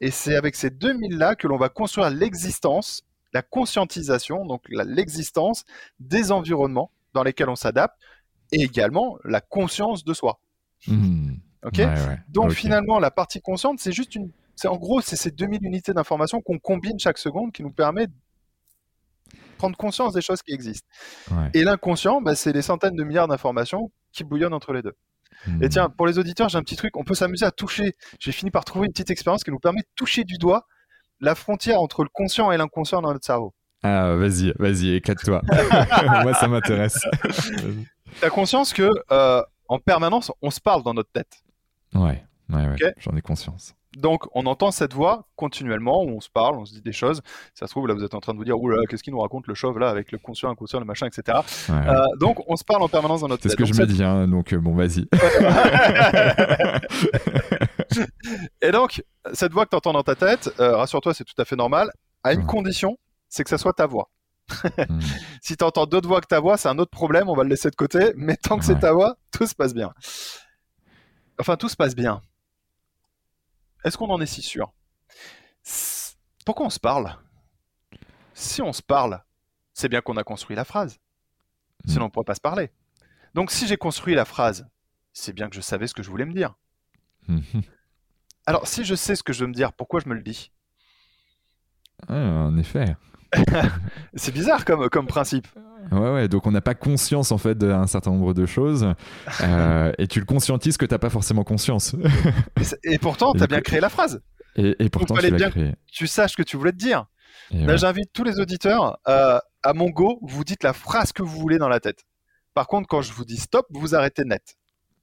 Et 0.00 0.10
c'est 0.10 0.36
avec 0.36 0.54
ces 0.54 0.68
2000-là 0.68 1.34
que 1.34 1.46
l'on 1.46 1.56
va 1.56 1.68
construire 1.68 2.10
l'existence, 2.10 3.02
la 3.32 3.42
conscientisation, 3.42 4.44
donc 4.44 4.62
l'existence 4.68 5.64
des 5.98 6.30
environnements 6.32 6.90
dans 7.14 7.22
lesquels 7.22 7.48
on 7.48 7.56
s'adapte, 7.56 7.98
et 8.52 8.62
également 8.62 9.16
la 9.24 9.40
conscience 9.40 10.04
de 10.04 10.12
soi. 10.12 10.40
Ok? 11.64 11.80
Donc 12.28 12.52
finalement, 12.52 12.98
la 12.98 13.10
partie 13.10 13.40
consciente, 13.40 13.78
c'est 13.80 13.92
juste 13.92 14.14
une, 14.14 14.30
c'est 14.56 14.68
en 14.68 14.76
gros, 14.76 15.00
c'est 15.00 15.16
ces 15.16 15.30
2000 15.30 15.64
unités 15.64 15.94
d'information 15.94 16.40
qu'on 16.42 16.58
combine 16.58 16.98
chaque 16.98 17.18
seconde 17.18 17.52
qui 17.52 17.62
nous 17.62 17.72
permet 17.72 18.08
prendre 19.56 19.76
conscience 19.76 20.14
des 20.14 20.22
choses 20.22 20.42
qui 20.42 20.52
existent. 20.52 20.88
Et 21.54 21.64
l'inconscient, 21.64 22.20
bah, 22.22 22.34
c'est 22.34 22.52
les 22.52 22.62
centaines 22.62 22.96
de 22.96 23.04
milliards 23.04 23.28
d'informations 23.28 23.90
qui 24.12 24.24
bouillonnent 24.24 24.54
entre 24.54 24.72
les 24.72 24.82
deux. 24.82 24.94
Et 25.46 25.66
hmm. 25.66 25.68
tiens, 25.68 25.88
pour 25.88 26.06
les 26.06 26.18
auditeurs, 26.18 26.48
j'ai 26.48 26.58
un 26.58 26.62
petit 26.62 26.76
truc, 26.76 26.96
on 26.96 27.04
peut 27.04 27.14
s'amuser 27.14 27.46
à 27.46 27.50
toucher. 27.50 27.96
J'ai 28.18 28.32
fini 28.32 28.50
par 28.50 28.64
trouver 28.64 28.86
une 28.86 28.92
petite 28.92 29.10
expérience 29.10 29.42
qui 29.42 29.50
nous 29.50 29.58
permet 29.58 29.80
de 29.80 29.88
toucher 29.96 30.24
du 30.24 30.36
doigt 30.36 30.66
la 31.20 31.34
frontière 31.34 31.80
entre 31.80 32.02
le 32.02 32.08
conscient 32.12 32.50
et 32.50 32.56
l'inconscient 32.56 33.02
dans 33.02 33.12
notre 33.12 33.24
cerveau. 33.24 33.54
Ah, 33.82 34.14
vas-y, 34.14 34.52
vas-y, 34.58 34.94
éclate-toi. 34.96 35.40
Moi, 36.22 36.34
ça 36.34 36.48
m'intéresse. 36.48 37.02
T'as 38.20 38.30
conscience 38.30 38.72
que 38.72 38.90
euh, 39.10 39.42
en 39.68 39.78
permanence, 39.78 40.32
on 40.42 40.50
se 40.50 40.60
parle 40.60 40.82
dans 40.82 40.92
notre 40.92 41.10
tête. 41.10 41.42
Ouais, 41.94 42.24
ouais, 42.50 42.68
ouais. 42.68 42.94
J'en 42.98 43.16
ai 43.16 43.22
conscience. 43.22 43.74
Donc, 43.96 44.24
on 44.34 44.46
entend 44.46 44.70
cette 44.70 44.94
voix 44.94 45.26
continuellement, 45.34 46.04
où 46.04 46.10
on 46.10 46.20
se 46.20 46.28
parle, 46.28 46.56
on 46.56 46.64
se 46.64 46.74
dit 46.74 46.80
des 46.80 46.92
choses. 46.92 47.22
Ça 47.54 47.66
se 47.66 47.72
trouve, 47.72 47.88
là, 47.88 47.94
vous 47.94 48.04
êtes 48.04 48.14
en 48.14 48.20
train 48.20 48.32
de 48.32 48.38
vous 48.38 48.44
dire, 48.44 48.60
oula, 48.60 48.76
qu'est-ce 48.88 49.02
qu'il 49.02 49.12
nous 49.12 49.18
raconte 49.18 49.48
le 49.48 49.54
chauve, 49.54 49.80
là, 49.80 49.90
avec 49.90 50.12
le 50.12 50.18
conscient, 50.18 50.48
inconscient, 50.48 50.78
le 50.78 50.84
machin, 50.84 51.08
etc. 51.08 51.38
Euh, 51.70 52.04
donc, 52.20 52.38
on 52.46 52.54
se 52.54 52.62
parle 52.62 52.82
en 52.82 52.88
permanence 52.88 53.22
dans 53.22 53.28
notre 53.28 53.42
tête. 53.42 53.52
C'est 53.52 53.56
ce 53.56 53.70
que 53.70 53.76
je 53.76 53.80
me 53.80 53.86
dis, 53.86 54.04
hein, 54.04 54.28
donc, 54.28 54.52
euh, 54.52 54.58
bon, 54.58 54.74
vas-y. 54.74 55.08
Et 58.62 58.70
donc, 58.70 59.02
cette 59.32 59.52
voix 59.52 59.64
que 59.64 59.70
tu 59.70 59.76
entends 59.76 59.92
dans 59.92 60.04
ta 60.04 60.14
tête, 60.14 60.52
euh, 60.60 60.76
rassure-toi, 60.76 61.12
c'est 61.12 61.24
tout 61.24 61.34
à 61.38 61.44
fait 61.44 61.56
normal, 61.56 61.90
à 62.22 62.32
une 62.32 62.46
condition, 62.46 62.96
c'est 63.28 63.42
que 63.42 63.50
ça 63.50 63.58
soit 63.58 63.72
ta 63.72 63.86
voix. 63.86 64.10
Hmm. 64.88 65.00
Si 65.42 65.56
tu 65.56 65.64
entends 65.64 65.86
d'autres 65.86 66.06
voix 66.06 66.20
que 66.20 66.26
ta 66.26 66.38
voix, 66.38 66.56
c'est 66.56 66.68
un 66.68 66.78
autre 66.78 66.90
problème, 66.90 67.28
on 67.28 67.34
va 67.34 67.42
le 67.42 67.48
laisser 67.48 67.70
de 67.70 67.76
côté, 67.76 68.12
mais 68.14 68.36
tant 68.36 68.58
que 68.58 68.64
c'est 68.64 68.78
ta 68.78 68.92
voix, 68.92 69.16
tout 69.32 69.46
se 69.46 69.54
passe 69.54 69.74
bien. 69.74 69.92
Enfin, 71.40 71.56
tout 71.56 71.68
se 71.68 71.76
passe 71.76 71.96
bien 71.96 72.20
est-ce 73.84 73.96
qu'on 73.96 74.10
en 74.10 74.20
est 74.20 74.26
si 74.26 74.42
sûr? 74.42 74.72
Pourquoi 76.44 76.66
on 76.66 76.70
se 76.70 76.80
parle? 76.80 77.16
Si 78.34 78.62
on 78.62 78.72
se 78.72 78.82
parle, 78.82 79.22
c'est 79.72 79.88
bien 79.88 80.00
qu'on 80.00 80.16
a 80.16 80.24
construit 80.24 80.56
la 80.56 80.64
phrase. 80.64 80.98
Sinon, 81.86 82.02
on 82.02 82.04
ne 82.06 82.10
pourrait 82.10 82.24
pas 82.24 82.34
se 82.34 82.40
parler. 82.40 82.70
Donc, 83.34 83.50
si 83.50 83.66
j'ai 83.66 83.76
construit 83.76 84.14
la 84.14 84.24
phrase, 84.24 84.68
c'est 85.12 85.32
bien 85.32 85.48
que 85.48 85.56
je 85.56 85.60
savais 85.60 85.86
ce 85.86 85.94
que 85.94 86.02
je 86.02 86.10
voulais 86.10 86.26
me 86.26 86.32
dire. 86.32 86.54
Alors, 88.46 88.66
si 88.66 88.84
je 88.84 88.94
sais 88.94 89.16
ce 89.16 89.22
que 89.22 89.32
je 89.32 89.40
veux 89.40 89.46
me 89.48 89.54
dire, 89.54 89.72
pourquoi 89.72 90.00
je 90.00 90.08
me 90.08 90.14
le 90.14 90.22
dis? 90.22 90.50
Ah, 92.08 92.14
En 92.14 92.56
effet. 92.58 92.96
c'est 94.14 94.32
bizarre 94.32 94.64
comme, 94.64 94.88
comme 94.90 95.06
principe. 95.06 95.46
Ouais, 95.92 96.10
ouais, 96.12 96.28
donc 96.28 96.46
on 96.46 96.50
n'a 96.50 96.60
pas 96.60 96.74
conscience 96.74 97.32
en 97.32 97.38
fait 97.38 97.56
d'un 97.56 97.86
certain 97.86 98.10
nombre 98.10 98.34
de 98.34 98.46
choses 98.46 98.94
euh, 99.42 99.92
et 99.98 100.06
tu 100.06 100.20
le 100.20 100.26
conscientises 100.26 100.76
que 100.76 100.86
tu 100.86 100.94
n'as 100.94 100.98
pas 100.98 101.10
forcément 101.10 101.44
conscience. 101.44 101.94
et, 102.84 102.98
pourtant, 102.98 103.32
tu 103.32 103.42
as 103.42 103.46
bien 103.46 103.60
créé 103.60 103.80
la 103.80 103.88
phrase. 103.88 104.22
Et, 104.56 104.88
pourtant, 104.90 105.16
tu 105.16 105.36
créé. 105.36 105.74
Tu 105.86 106.06
saches 106.06 106.32
ce 106.32 106.36
que 106.36 106.42
tu 106.42 106.56
voulais 106.56 106.72
te 106.72 106.76
dire. 106.76 107.06
Là, 107.52 107.76
j'invite 107.76 108.12
tous 108.12 108.24
les 108.24 108.38
auditeurs 108.38 108.98
euh, 109.08 109.38
à 109.62 109.72
mon 109.74 109.90
go, 109.90 110.18
vous 110.22 110.44
dites 110.44 110.62
la 110.62 110.72
phrase 110.72 111.12
que 111.12 111.22
vous 111.22 111.38
voulez 111.38 111.58
dans 111.58 111.68
la 111.68 111.80
tête. 111.80 112.04
Par 112.54 112.66
contre, 112.66 112.88
quand 112.88 113.02
je 113.02 113.12
vous 113.12 113.24
dis 113.24 113.36
stop, 113.36 113.66
vous 113.70 113.94
arrêtez 113.94 114.24
net. 114.24 114.56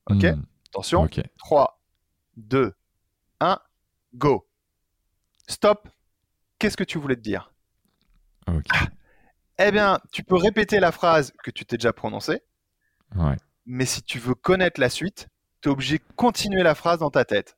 Ok 0.10 0.24
hmm. 0.24 0.44
Attention. 0.70 1.08
3, 1.40 1.80
2, 2.38 2.74
1, 3.40 3.60
go. 4.16 4.48
Stop. 5.48 5.88
Qu'est-ce 6.60 6.78
que 6.78 6.84
tu 6.84 6.98
voulais 6.98 7.16
te 7.16 7.22
dire? 7.22 7.54
Ok. 8.48 8.66
Eh 9.60 9.72
bien, 9.72 10.00
tu 10.12 10.24
peux 10.24 10.36
répéter 10.36 10.80
la 10.80 10.92
phrase 10.92 11.34
que 11.44 11.52
tu 11.52 11.66
t'es 11.66 11.78
déjà 11.78 11.94
prononcée. 11.94 12.42
Mais 13.66 13.86
si 13.86 14.02
tu 14.02 14.20
veux 14.20 14.36
connaître 14.36 14.80
la 14.80 14.90
suite, 14.90 15.28
tu 15.62 15.70
es 15.70 15.72
obligé 15.72 15.98
de 15.98 16.04
continuer 16.16 16.64
la 16.64 16.76
phrase 16.76 17.00
dans 17.00 17.10
ta 17.10 17.26
tête. 17.26 17.58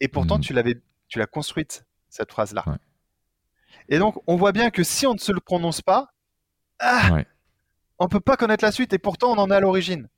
Et 0.00 0.08
pourtant, 0.08 0.38
hmm. 0.38 0.42
tu 0.42 0.52
l'avais, 0.52 0.80
tu 1.08 1.18
l'as 1.18 1.26
construite, 1.26 1.84
cette 2.08 2.30
phrase-là. 2.30 2.64
Et 3.88 3.98
donc, 3.98 4.22
on 4.26 4.36
voit 4.36 4.52
bien 4.52 4.70
que 4.70 4.82
si 4.84 5.06
on 5.06 5.14
ne 5.14 5.18
se 5.18 5.32
le 5.32 5.40
prononce 5.40 5.82
pas, 5.82 6.08
ah, 6.78 7.22
on 7.98 8.04
ne 8.04 8.08
peut 8.08 8.20
pas 8.20 8.36
connaître 8.36 8.64
la 8.64 8.72
suite. 8.72 8.92
Et 8.92 8.98
pourtant, 8.98 9.32
on 9.32 9.38
en 9.38 9.50
est 9.50 9.54
à 9.54 9.60
l'origine. 9.60 10.08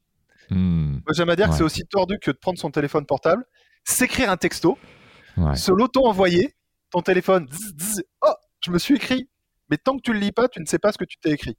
Hmm. 0.51 0.99
J'aime 1.13 1.31
à 1.31 1.37
dire 1.37 1.49
que 1.49 1.55
c'est 1.55 1.63
aussi 1.63 1.85
tordu 1.87 2.19
que 2.19 2.31
de 2.31 2.37
prendre 2.37 2.59
son 2.59 2.71
téléphone 2.71 3.07
portable, 3.07 3.45
s'écrire 3.85 4.31
un 4.31 4.37
texto, 4.37 4.79
se 5.55 5.71
l'auto-envoyer 5.73 6.55
ton 6.91 7.03
téléphone, 7.03 7.49
oh, 8.23 8.35
je 8.65 8.71
me 8.71 8.79
suis 8.79 8.97
écrit. 8.97 9.29
Mais 9.71 9.79
tant 9.79 9.97
que 9.97 10.03
tu 10.03 10.13
le 10.13 10.19
lis 10.19 10.33
pas, 10.33 10.49
tu 10.49 10.61
ne 10.61 10.67
sais 10.67 10.79
pas 10.79 10.93
ce 10.93 10.99
que 10.99 11.05
tu 11.05 11.17
t'es 11.19 11.31
écrit. 11.31 11.57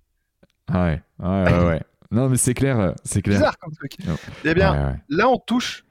Ah 0.68 0.86
ouais, 0.86 1.02
ouais, 1.20 1.44
ouais, 1.44 1.66
ouais. 1.66 1.82
Non, 2.12 2.28
mais 2.28 2.36
c'est 2.36 2.54
clair, 2.54 2.94
c'est 3.06 3.22
clair. 3.22 3.38
Bizarre 3.38 3.58
comme 3.58 3.74
truc. 3.74 3.96
Eh 4.44 4.54
bien, 4.54 5.00
là, 5.08 5.30
on 5.30 5.38
touche 5.38 5.86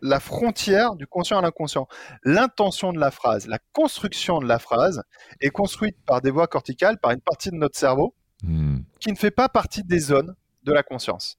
la 0.00 0.20
frontière 0.20 0.94
du 0.94 1.06
conscient 1.06 1.38
à 1.38 1.42
l'inconscient. 1.42 1.88
L'intention 2.24 2.92
de 2.92 2.98
la 2.98 3.10
phrase, 3.10 3.46
la 3.46 3.58
construction 3.72 4.38
de 4.38 4.46
la 4.46 4.58
phrase 4.58 5.02
est 5.40 5.50
construite 5.50 5.96
par 6.06 6.22
des 6.22 6.30
voies 6.30 6.46
corticales, 6.46 6.98
par 6.98 7.10
une 7.10 7.20
partie 7.20 7.50
de 7.50 7.56
notre 7.56 7.78
cerveau 7.78 8.14
hmm. 8.42 8.78
qui 9.00 9.10
ne 9.10 9.16
fait 9.16 9.30
pas 9.30 9.48
partie 9.48 9.82
des 9.82 9.98
zones 9.98 10.34
de 10.62 10.72
la 10.72 10.82
conscience. 10.82 11.38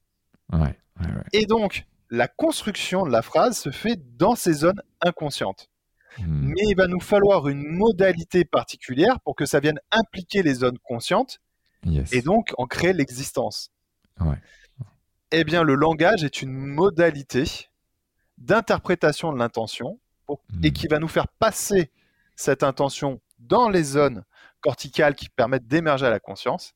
Et 1.34 1.46
donc, 1.46 1.86
la 2.10 2.28
construction 2.28 3.06
de 3.06 3.12
la 3.12 3.22
phrase 3.22 3.58
se 3.58 3.72
fait 3.72 4.00
dans 4.18 4.36
ces 4.36 4.54
zones 4.54 4.82
inconscientes. 5.02 5.70
Hmm. 6.18 6.54
Mais 6.54 6.62
il 6.68 6.76
va 6.76 6.88
nous 6.88 7.00
falloir 7.00 7.48
une 7.48 7.64
modalité 7.64 8.46
particulière 8.46 9.20
pour 9.22 9.36
que 9.36 9.46
ça 9.46 9.60
vienne 9.60 9.80
impliquer 9.92 10.44
les 10.44 10.56
zones 10.56 10.80
conscientes 10.80 11.40
et 12.12 12.22
donc 12.22 12.54
en 12.58 12.66
créer 12.66 12.94
l'existence. 12.94 13.72
Eh 15.32 15.44
bien, 15.44 15.64
le 15.64 15.76
langage 15.76 16.24
est 16.24 16.42
une 16.42 16.54
modalité 16.54 17.44
d'interprétation 18.38 19.32
de 19.32 19.38
l'intention 19.38 20.00
et 20.64 20.70
hmm. 20.70 20.74
qui 20.74 20.88
va 20.88 21.00
nous 21.00 21.08
faire 21.08 21.28
passer 21.28 21.92
cette 22.36 22.64
intention 22.64 23.22
dans 23.40 23.70
les 23.70 23.84
zones 23.84 24.24
corticales 24.62 25.16
qui 25.16 25.30
permettent 25.30 25.68
d'émerger 25.68 26.06
à 26.06 26.10
la 26.10 26.20
conscience. 26.20 26.74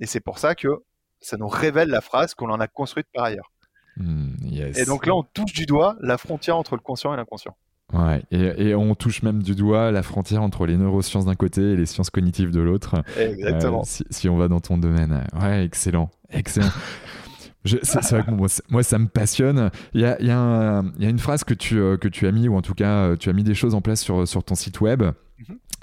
Et 0.00 0.06
c'est 0.06 0.20
pour 0.20 0.38
ça 0.38 0.54
que 0.54 0.68
ça 1.20 1.36
nous 1.36 1.48
révèle 1.48 1.88
la 1.88 2.00
phrase 2.00 2.34
qu'on 2.34 2.50
en 2.50 2.60
a 2.60 2.66
construite 2.66 3.06
par 3.12 3.24
ailleurs. 3.24 3.52
Hmm, 3.96 4.34
et 4.74 4.84
donc 4.84 5.06
là, 5.06 5.14
on 5.14 5.22
touche 5.22 5.52
du 5.52 5.66
doigt 5.66 5.96
la 6.00 6.16
frontière 6.18 6.56
entre 6.56 6.76
le 6.76 6.82
conscient 6.82 7.12
et 7.12 7.16
l'inconscient. 7.16 7.56
Ouais, 7.92 8.22
et, 8.30 8.74
on 8.74 8.94
touche 8.94 9.22
même 9.22 9.42
du 9.42 9.54
doigt 9.54 9.90
la 9.90 10.02
frontière 10.02 10.42
entre 10.42 10.66
les 10.66 10.76
neurosciences 10.76 11.26
d'un 11.26 11.34
côté 11.34 11.72
et 11.72 11.76
les 11.76 11.86
sciences 11.86 12.10
cognitives 12.10 12.50
de 12.50 12.60
l'autre. 12.60 13.02
Exactement. 13.18 13.82
Euh, 13.82 14.04
si, 14.10 14.28
on 14.28 14.36
va 14.38 14.48
dans 14.48 14.60
ton 14.60 14.78
domaine. 14.78 15.24
Ouais, 15.38 15.64
excellent. 15.64 16.10
Excellent. 16.30 16.70
C'est 17.64 18.10
vrai 18.10 18.24
que 18.24 18.30
moi, 18.70 18.82
ça 18.82 18.98
me 18.98 19.06
passionne. 19.06 19.70
Il 19.94 20.00
y 20.00 20.04
a, 20.04 20.20
y, 20.20 20.30
a 20.30 20.82
y 20.98 21.06
a, 21.06 21.08
une 21.08 21.18
phrase 21.18 21.44
que 21.44 21.54
tu, 21.54 21.78
euh, 21.78 21.96
que 21.96 22.08
tu 22.08 22.26
as 22.26 22.32
mis, 22.32 22.48
ou 22.48 22.56
en 22.56 22.62
tout 22.62 22.74
cas, 22.74 23.04
euh, 23.04 23.16
tu 23.16 23.28
as 23.28 23.32
mis 23.32 23.44
des 23.44 23.54
choses 23.54 23.74
en 23.74 23.80
place 23.80 24.00
sur, 24.00 24.26
sur 24.26 24.42
ton 24.42 24.54
site 24.54 24.80
web. 24.80 25.04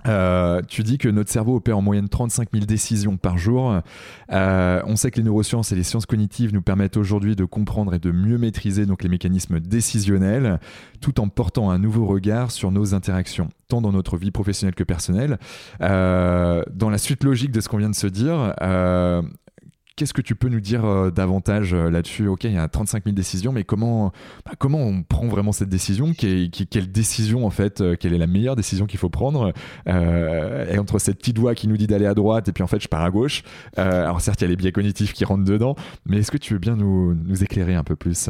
Euh, 0.07 0.61
tu 0.67 0.83
dis 0.83 0.97
que 0.97 1.09
notre 1.09 1.29
cerveau 1.29 1.57
opère 1.57 1.77
en 1.77 1.81
moyenne 1.81 2.09
35 2.09 2.49
000 2.53 2.65
décisions 2.65 3.17
par 3.17 3.37
jour. 3.37 3.81
on 4.29 4.95
sait 4.95 5.11
que 5.11 5.17
les 5.17 5.23
neurosciences 5.23 5.71
et 5.71 5.75
les 5.75 5.83
sciences 5.83 6.05
cognitives 6.05 6.53
nous 6.53 6.61
permettent 6.61 6.97
aujourd'hui 6.97 7.35
de 7.35 7.45
comprendre 7.45 7.93
et 7.93 7.99
de 7.99 8.11
mieux 8.11 8.37
maîtriser 8.37 8.85
donc 8.85 9.03
les 9.03 9.09
mécanismes 9.09 9.59
décisionnels, 9.59 10.59
tout 11.01 11.19
en 11.19 11.27
portant 11.27 11.69
un 11.71 11.79
nouveau 11.79 12.05
regard 12.05 12.51
sur 12.51 12.71
nos 12.71 12.93
interactions, 12.93 13.49
tant 13.67 13.81
dans 13.81 13.91
notre 13.91 14.17
vie 14.17 14.31
professionnelle 14.31 14.75
que 14.75 14.83
personnelle. 14.83 15.37
dans 15.79 16.89
la 16.89 16.97
suite 16.97 17.23
logique 17.23 17.51
de 17.51 17.61
ce 17.61 17.69
qu'on 17.69 17.77
vient 17.77 17.89
de 17.89 17.95
se 17.95 18.07
dire, 18.07 18.53
Qu'est-ce 19.99 20.13
que 20.13 20.21
tu 20.21 20.33
peux 20.33 20.47
nous 20.47 20.61
dire 20.61 20.85
euh, 20.85 21.11
davantage 21.11 21.73
euh, 21.73 21.89
là-dessus? 21.89 22.29
Ok, 22.29 22.45
il 22.45 22.53
y 22.53 22.57
a 22.57 22.69
35 22.69 23.03
000 23.03 23.13
décisions, 23.13 23.51
mais 23.51 23.65
comment, 23.65 24.13
bah, 24.45 24.53
comment 24.57 24.79
on 24.79 25.03
prend 25.03 25.27
vraiment 25.27 25.51
cette 25.51 25.67
décision? 25.67 26.13
Quelle 26.13 26.89
décision, 26.89 27.45
en 27.45 27.49
fait 27.49 27.81
euh, 27.81 27.97
Quelle 27.99 28.13
est 28.13 28.17
la 28.17 28.25
meilleure 28.25 28.55
décision 28.55 28.85
qu'il 28.85 28.97
faut 28.97 29.09
prendre? 29.09 29.51
Et 29.85 30.79
entre 30.79 30.99
cette 30.99 31.17
petite 31.17 31.37
voix 31.37 31.53
qui 31.53 31.67
nous 31.67 31.75
dit 31.75 31.85
d'aller 31.85 32.05
à 32.05 32.13
droite 32.13 32.47
et 32.47 32.53
puis 32.53 32.63
en 32.63 32.67
fait 32.67 32.81
je 32.81 32.87
pars 32.87 33.01
à 33.01 33.09
gauche. 33.09 33.43
alors 33.75 34.21
certes, 34.21 34.39
il 34.39 34.45
y 34.45 34.47
a 34.47 34.49
les 34.51 34.55
biais 34.55 34.71
cognitifs 34.71 35.11
qui 35.11 35.25
rentrent 35.25 35.43
dedans, 35.43 35.75
mais 36.05 36.19
est-ce 36.19 36.31
que 36.31 36.37
tu 36.37 36.53
veux 36.53 36.59
bien 36.59 36.77
nous, 36.77 37.13
nous 37.13 37.43
éclairer 37.43 37.75
un 37.75 37.83
peu 37.83 37.97
plus? 37.97 38.29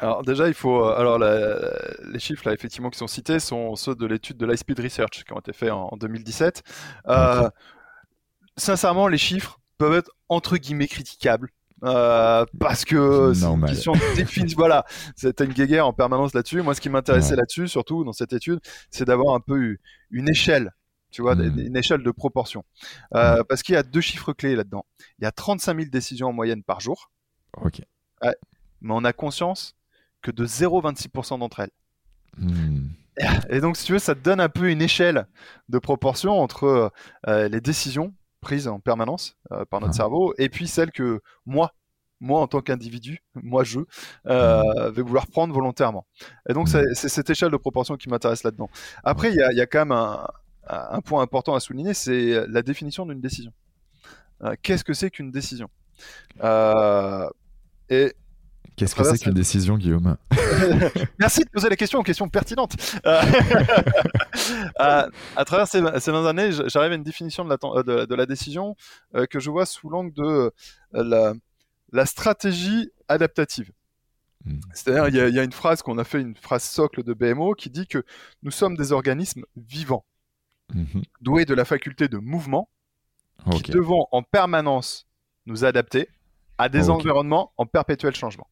Alors 0.00 0.22
déjà, 0.22 0.46
il 0.46 0.54
faut. 0.54 0.84
Alors 0.84 1.18
les 1.18 2.20
chiffres 2.20 2.46
là, 2.46 2.54
effectivement, 2.54 2.90
qui 2.90 2.98
sont 2.98 3.08
cités 3.08 3.40
sont 3.40 3.74
ceux 3.74 3.96
de 3.96 4.06
l'étude 4.06 4.36
de 4.36 4.46
l'High 4.46 4.78
Research 4.78 5.24
qui 5.24 5.32
ont 5.32 5.40
été 5.40 5.52
faits 5.52 5.72
en, 5.72 5.96
2017. 5.96 6.62
sincèrement, 8.56 9.08
les 9.08 9.18
chiffres, 9.18 9.58
peuvent 9.78 9.94
être 9.94 10.10
entre 10.28 10.56
guillemets 10.56 10.88
critiquables. 10.88 11.50
Euh, 11.84 12.44
parce 12.58 12.84
que 12.84 13.32
c'est 13.34 13.44
une 13.44 13.64
question 13.64 13.92
de 13.92 14.54
voilà, 14.56 14.84
c'était 15.14 15.44
une 15.44 15.52
guéguerre 15.52 15.86
en 15.86 15.92
permanence 15.92 16.34
là-dessus. 16.34 16.60
Moi, 16.62 16.74
ce 16.74 16.80
qui 16.80 16.88
m'intéressait 16.88 17.36
là-dessus, 17.36 17.68
surtout 17.68 18.04
dans 18.04 18.12
cette 18.12 18.32
étude, 18.32 18.58
c'est 18.90 19.04
d'avoir 19.04 19.34
un 19.34 19.40
peu 19.40 19.76
une 20.10 20.28
échelle, 20.28 20.74
tu 21.12 21.22
vois, 21.22 21.36
hmm. 21.36 21.58
une 21.58 21.76
échelle 21.76 22.02
de 22.02 22.10
proportion. 22.10 22.64
Euh, 23.14 23.44
parce 23.48 23.62
qu'il 23.62 23.74
y 23.74 23.78
a 23.78 23.84
deux 23.84 24.00
chiffres 24.00 24.32
clés 24.32 24.56
là-dedans. 24.56 24.84
Il 25.20 25.24
y 25.24 25.26
a 25.26 25.32
35 25.32 25.76
000 25.76 25.90
décisions 25.90 26.28
en 26.28 26.32
moyenne 26.32 26.64
par 26.64 26.80
jour. 26.80 27.12
Ok. 27.62 27.80
mais 28.22 28.94
on 28.94 29.04
a 29.04 29.12
conscience 29.12 29.76
que 30.20 30.32
de 30.32 30.46
0,26% 30.46 31.38
d'entre 31.38 31.60
elles. 31.60 31.70
Hmm. 32.36 32.88
Et 33.50 33.60
donc, 33.60 33.76
si 33.76 33.84
tu 33.84 33.92
veux, 33.92 33.98
ça 33.98 34.14
te 34.14 34.20
donne 34.20 34.40
un 34.40 34.48
peu 34.48 34.70
une 34.70 34.82
échelle 34.82 35.26
de 35.68 35.78
proportion 35.78 36.38
entre 36.38 36.92
euh, 37.26 37.48
les 37.48 37.60
décisions 37.60 38.14
prise 38.40 38.68
en 38.68 38.80
permanence 38.80 39.36
euh, 39.52 39.64
par 39.64 39.80
notre 39.80 39.94
ah. 39.94 39.96
cerveau, 39.96 40.34
et 40.38 40.48
puis 40.48 40.68
celle 40.68 40.90
que 40.90 41.20
moi, 41.46 41.72
moi 42.20 42.40
en 42.40 42.46
tant 42.46 42.60
qu'individu, 42.60 43.22
moi 43.34 43.64
je, 43.64 43.80
euh, 44.26 44.62
mmh. 44.62 44.92
vais 44.92 45.02
vouloir 45.02 45.26
prendre 45.26 45.54
volontairement. 45.54 46.06
Et 46.48 46.52
donc 46.52 46.68
mmh. 46.68 46.94
c'est 46.94 47.08
cette 47.08 47.30
échelle 47.30 47.50
de 47.50 47.56
proportion 47.56 47.96
qui 47.96 48.08
m'intéresse 48.08 48.44
là-dedans. 48.44 48.70
Après, 49.04 49.30
il 49.30 49.36
y 49.36 49.42
a, 49.42 49.52
y 49.52 49.60
a, 49.60 49.66
quand 49.66 49.80
même 49.80 49.92
un, 49.92 50.26
un, 50.68 51.00
point 51.00 51.22
important 51.22 51.54
à 51.54 51.60
souligner, 51.60 51.94
c'est 51.94 52.46
la 52.46 52.62
définition 52.62 53.06
d'une 53.06 53.20
décision. 53.20 53.52
Euh, 54.42 54.54
qu'est-ce 54.62 54.84
que 54.84 54.94
c'est 54.94 55.10
qu'une 55.10 55.30
décision? 55.30 55.68
Et 57.90 58.12
Qu'est-ce 58.78 58.94
que 58.94 59.02
c'est 59.02 59.18
qu'une 59.18 59.34
décision, 59.34 59.76
Guillaume? 59.76 60.16
Merci 61.18 61.40
de 61.44 61.50
poser 61.50 61.68
la 61.68 61.76
question, 61.76 62.02
question 62.02 62.28
pertinente. 62.28 62.76
Euh, 64.80 65.08
à, 65.36 65.44
travers 65.44 65.66
ces, 65.66 65.82
ces, 66.00 66.10
20 66.10 66.26
années, 66.26 66.50
j'arrive 66.66 66.92
à 66.92 66.94
une 66.94 67.02
définition 67.02 67.44
de 67.44 67.50
la, 67.50 67.56
euh, 67.64 68.06
de, 68.06 68.14
la 68.14 68.24
décision 68.24 68.76
euh, 69.14 69.26
que 69.26 69.40
je 69.40 69.50
vois 69.50 69.66
sous 69.66 69.90
l'angle 69.90 70.12
de 70.12 70.52
la, 70.92 71.34
la, 71.92 72.06
stratégie 72.06 72.90
adaptative. 73.08 73.72
Hmm. 74.44 74.60
C'est-à-dire, 74.72 75.08
il 75.08 75.34
y, 75.34 75.38
a 75.38 75.42
une 75.42 75.52
phrase 75.52 75.82
qu'on 75.82 75.98
a 75.98 76.04
fait, 76.04 76.20
une 76.20 76.36
phrase 76.36 76.62
socle 76.62 77.02
de 77.02 77.12
BMO, 77.12 77.54
qui 77.54 77.68
dit 77.68 77.86
que 77.86 78.04
nous 78.42 78.50
sommes 78.50 78.76
des 78.76 78.92
organismes 78.92 79.44
vivants, 79.56 80.04
mhm. 80.72 81.02
doués 81.20 81.44
de 81.44 81.54
la 81.54 81.64
faculté 81.64 82.08
de 82.08 82.18
mouvement, 82.18 82.70
qui 83.52 83.72
devons 83.72 84.06
en 84.12 84.22
permanence 84.22 85.06
nous 85.46 85.64
adapter 85.64 86.08
à 86.56 86.68
des 86.68 86.88
environnements 86.88 87.52
en 87.56 87.66
perpétuel 87.66 88.14
changement. 88.14 88.46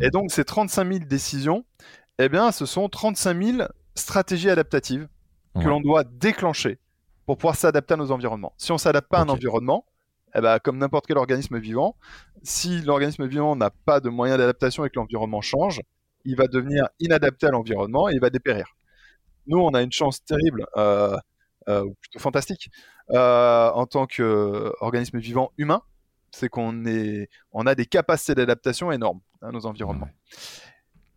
Et 0.00 0.10
donc, 0.10 0.30
ces 0.30 0.44
35 0.44 0.92
000 0.92 1.04
décisions, 1.04 1.64
eh 2.18 2.28
bien, 2.28 2.52
ce 2.52 2.66
sont 2.66 2.88
35 2.88 3.42
000 3.42 3.68
stratégies 3.94 4.50
adaptatives 4.50 5.08
que 5.54 5.68
l'on 5.68 5.80
doit 5.80 6.04
déclencher 6.04 6.78
pour 7.26 7.36
pouvoir 7.36 7.56
s'adapter 7.56 7.94
à 7.94 7.96
nos 7.96 8.10
environnements. 8.10 8.54
Si 8.56 8.72
on 8.72 8.76
ne 8.76 8.80
s'adapte 8.80 9.08
pas 9.08 9.18
à 9.18 9.22
un 9.22 9.28
environnement, 9.28 9.84
eh 10.34 10.40
ben, 10.40 10.58
comme 10.58 10.78
n'importe 10.78 11.06
quel 11.06 11.18
organisme 11.18 11.58
vivant, 11.58 11.96
si 12.42 12.80
l'organisme 12.82 13.26
vivant 13.26 13.54
n'a 13.54 13.70
pas 13.70 14.00
de 14.00 14.08
moyens 14.08 14.38
d'adaptation 14.38 14.84
et 14.84 14.90
que 14.90 14.96
l'environnement 14.96 15.42
change, 15.42 15.80
il 16.24 16.36
va 16.36 16.46
devenir 16.46 16.88
inadapté 17.00 17.46
à 17.46 17.50
l'environnement 17.50 18.08
et 18.08 18.14
il 18.14 18.20
va 18.20 18.30
dépérir. 18.30 18.66
Nous, 19.46 19.58
on 19.58 19.74
a 19.74 19.82
une 19.82 19.92
chance 19.92 20.24
terrible, 20.24 20.66
euh, 20.76 21.16
euh, 21.68 21.84
ou 21.84 21.94
plutôt 21.94 22.18
fantastique, 22.18 22.70
euh, 23.10 23.70
en 23.70 23.86
tant 23.86 24.06
qu'organisme 24.06 25.18
vivant 25.18 25.52
humain, 25.58 25.82
c'est 26.30 26.48
qu'on 26.48 26.82
on 27.52 27.66
a 27.66 27.74
des 27.74 27.86
capacités 27.86 28.34
d'adaptation 28.34 28.90
énormes 28.90 29.20
à 29.42 29.50
nos 29.50 29.66
environnements. 29.66 30.08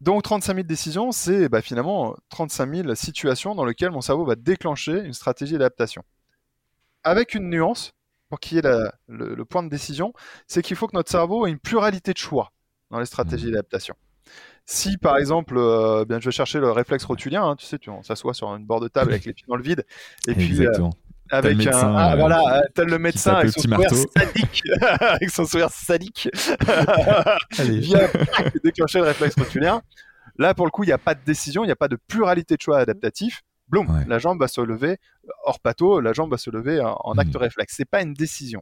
Donc 0.02 0.24
35 0.24 0.56
000 0.56 0.68
décisions, 0.68 1.12
c'est 1.12 1.50
bah, 1.50 1.62
finalement 1.62 2.16
35 2.30 2.76
000 2.76 2.96
situations 2.96 3.56
dans 3.56 3.66
lesquelles 3.66 3.92
mon 3.92 4.02
cerveau 4.02 4.26
va 4.26 4.36
déclencher 4.36 5.00
une 5.00 5.14
stratégie 5.14 5.54
d'adaptation. 5.54 6.04
Avec 7.04 7.34
une 7.34 7.50
nuance, 7.50 7.94
pour 8.30 8.40
qu'il 8.40 8.58
y 8.58 8.60
ait 8.60 8.92
le, 9.08 9.46
point 9.46 9.64
de 9.64 9.70
décision, 9.70 10.14
c'est 10.48 10.62
qu'il 10.62 10.76
faut 10.76 10.88
que 10.88 10.96
notre 10.96 11.12
cerveau 11.12 11.48
ait 11.48 11.52
une 11.52 11.60
pluralité 11.60 12.12
de 12.12 12.18
choix 12.18 12.52
dans 12.92 13.00
les 13.00 13.06
stratégies 13.06 13.48
mmh. 13.48 13.52
d'adaptation. 13.52 13.96
Si 14.66 14.98
par 14.98 15.18
exemple, 15.18 15.56
euh, 15.58 16.06
bien, 16.06 16.20
je 16.20 16.26
vais 16.26 16.32
chercher 16.32 16.60
le 16.60 16.72
réflexe 16.72 17.06
rotulien, 17.06 17.44
hein, 17.44 17.56
tu 17.56 17.66
sais, 17.66 17.78
tu 17.78 17.92
s'assoit 18.02 18.34
sur 18.34 18.48
une 18.56 18.66
bord 18.66 18.80
de 18.80 18.88
table 18.88 19.12
avec 19.12 19.26
les 19.26 19.34
pieds 19.34 19.46
dans 19.48 19.56
le 19.56 19.64
vide, 19.64 19.86
et 20.28 20.34
puis 20.34 20.66
euh, 20.66 20.72
avec 21.32 21.66
un, 21.68 21.72
ah, 21.74 22.14
euh, 22.14 22.16
voilà, 22.18 22.64
tel 22.74 22.88
le 22.88 23.00
médecin 23.00 23.34
avec 23.36 23.52
son, 23.52 23.62
sourire 23.62 23.90
sadique, 23.90 24.64
avec 25.00 25.30
son 25.30 25.46
sourire 25.46 25.70
sadique, 25.70 26.30
vient 27.60 28.08
déclencher 28.64 29.00
le 29.00 29.06
réflexe 29.06 29.36
rotulien. 29.38 29.82
Là, 30.38 30.54
pour 30.54 30.66
le 30.66 30.72
coup, 30.72 30.84
il 30.84 30.88
n'y 30.88 30.94
a 30.94 30.98
pas 30.98 31.16
de 31.16 31.22
décision, 31.26 31.64
il 31.64 31.68
n'y 31.68 31.72
a 31.72 31.78
pas 31.78 31.88
de 31.88 31.98
pluralité 32.08 32.56
de 32.56 32.62
choix 32.62 32.80
adaptatif. 32.80 33.42
Bloom, 33.68 34.06
la 34.08 34.20
jambe 34.20 34.40
va 34.40 34.48
se 34.48 34.62
lever 34.62 34.98
hors 35.44 35.60
pato, 35.60 36.00
la 36.00 36.14
jambe 36.14 36.30
va 36.30 36.38
se 36.38 36.52
lever 36.52 36.80
en, 36.82 37.14
acte 37.18 37.34
hmm. 37.34 37.38
réflexe. 37.38 37.74
C'est 37.76 37.90
pas 37.90 38.04
une 38.04 38.14
décision. 38.14 38.62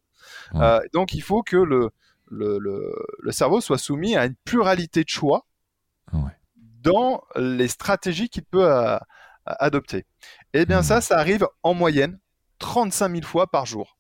Euh, 0.56 0.80
donc, 0.94 1.14
il 1.14 1.22
faut 1.22 1.44
que 1.44 1.58
le, 1.58 1.90
le, 2.30 2.58
le, 2.58 3.32
cerveau 3.32 3.60
soit 3.60 3.78
soumis 3.78 4.16
à 4.16 4.26
une 4.26 4.36
pluralité 4.46 5.04
de 5.04 5.10
choix 5.10 5.46
dans 6.82 7.24
les 7.36 7.68
stratégies 7.68 8.30
qu'il 8.30 8.44
peut 8.44 8.70
euh, 8.70 8.98
adopter. 9.46 10.06
Et 10.54 10.62
eh 10.62 10.66
bien, 10.66 10.82
hmm. 10.82 10.84
ça, 10.84 11.02
ça 11.02 11.18
arrive 11.18 11.48
en 11.64 11.74
moyenne 11.74 12.18
35 12.60 13.12
000 13.12 13.24
fois 13.24 13.48
par 13.48 13.66
jour. 13.66 13.98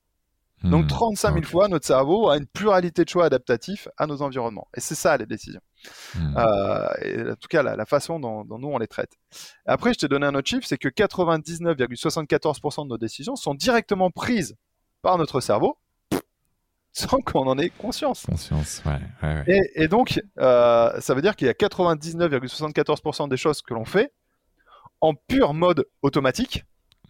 Donc 0.64 0.88
35 0.88 1.30
hmm. 1.30 1.34
000 1.36 1.46
fois, 1.46 1.68
notre 1.68 1.86
cerveau 1.86 2.30
a 2.30 2.38
une 2.38 2.48
pluralité 2.48 3.04
de 3.04 3.10
choix 3.10 3.26
adaptatifs 3.26 3.90
à 3.98 4.08
nos 4.08 4.22
environnements. 4.22 4.70
Et 4.76 4.80
c'est 4.80 4.96
ça 4.96 5.18
les 5.18 5.26
décisions. 5.26 5.60
Hmm. 6.16 6.38
Euh, 6.38 6.90
et 7.02 7.22
en 7.32 7.36
tout 7.36 7.50
cas, 7.50 7.64
la, 7.64 7.86
façon 7.86 8.18
dont, 8.20 8.46
nous 8.46 8.70
on 8.70 8.78
les 8.78 8.88
traite. 8.88 9.12
Après, 9.66 9.94
je 9.94 10.00
t'ai 10.00 10.08
donné 10.08 10.26
un 10.26 10.36
autre 10.36 10.48
chiffre, 10.48 10.66
c'est 10.66 10.78
que 10.78 10.88
99,74% 10.88 12.84
de 12.84 12.90
nos 12.90 12.98
décisions 12.98 13.36
sont 13.36 13.56
directement 13.56 14.10
prises 14.10 14.56
par 15.02 15.18
notre 15.18 15.42
cerveau 15.42 15.78
sans 16.94 17.20
qu'on 17.20 17.46
en 17.48 17.58
ait 17.58 17.70
conscience. 17.70 18.26
Conscience, 18.26 18.82
ouais. 18.86 19.66
Et, 19.76 19.90
donc, 19.90 20.22
euh, 20.40 20.98
ça 21.02 21.14
veut 21.14 21.22
dire 21.22 21.36
qu'il 21.36 21.48
y 21.48 21.50
a 21.50 21.54
99,74% 21.54 23.28
des 23.28 23.38
choses 23.38 23.62
que 23.62 23.74
l'on 23.74 23.84
fait 23.84 24.14
en 25.02 25.14
pur 25.14 25.54
mode 25.54 25.86
automatique. 26.04 26.64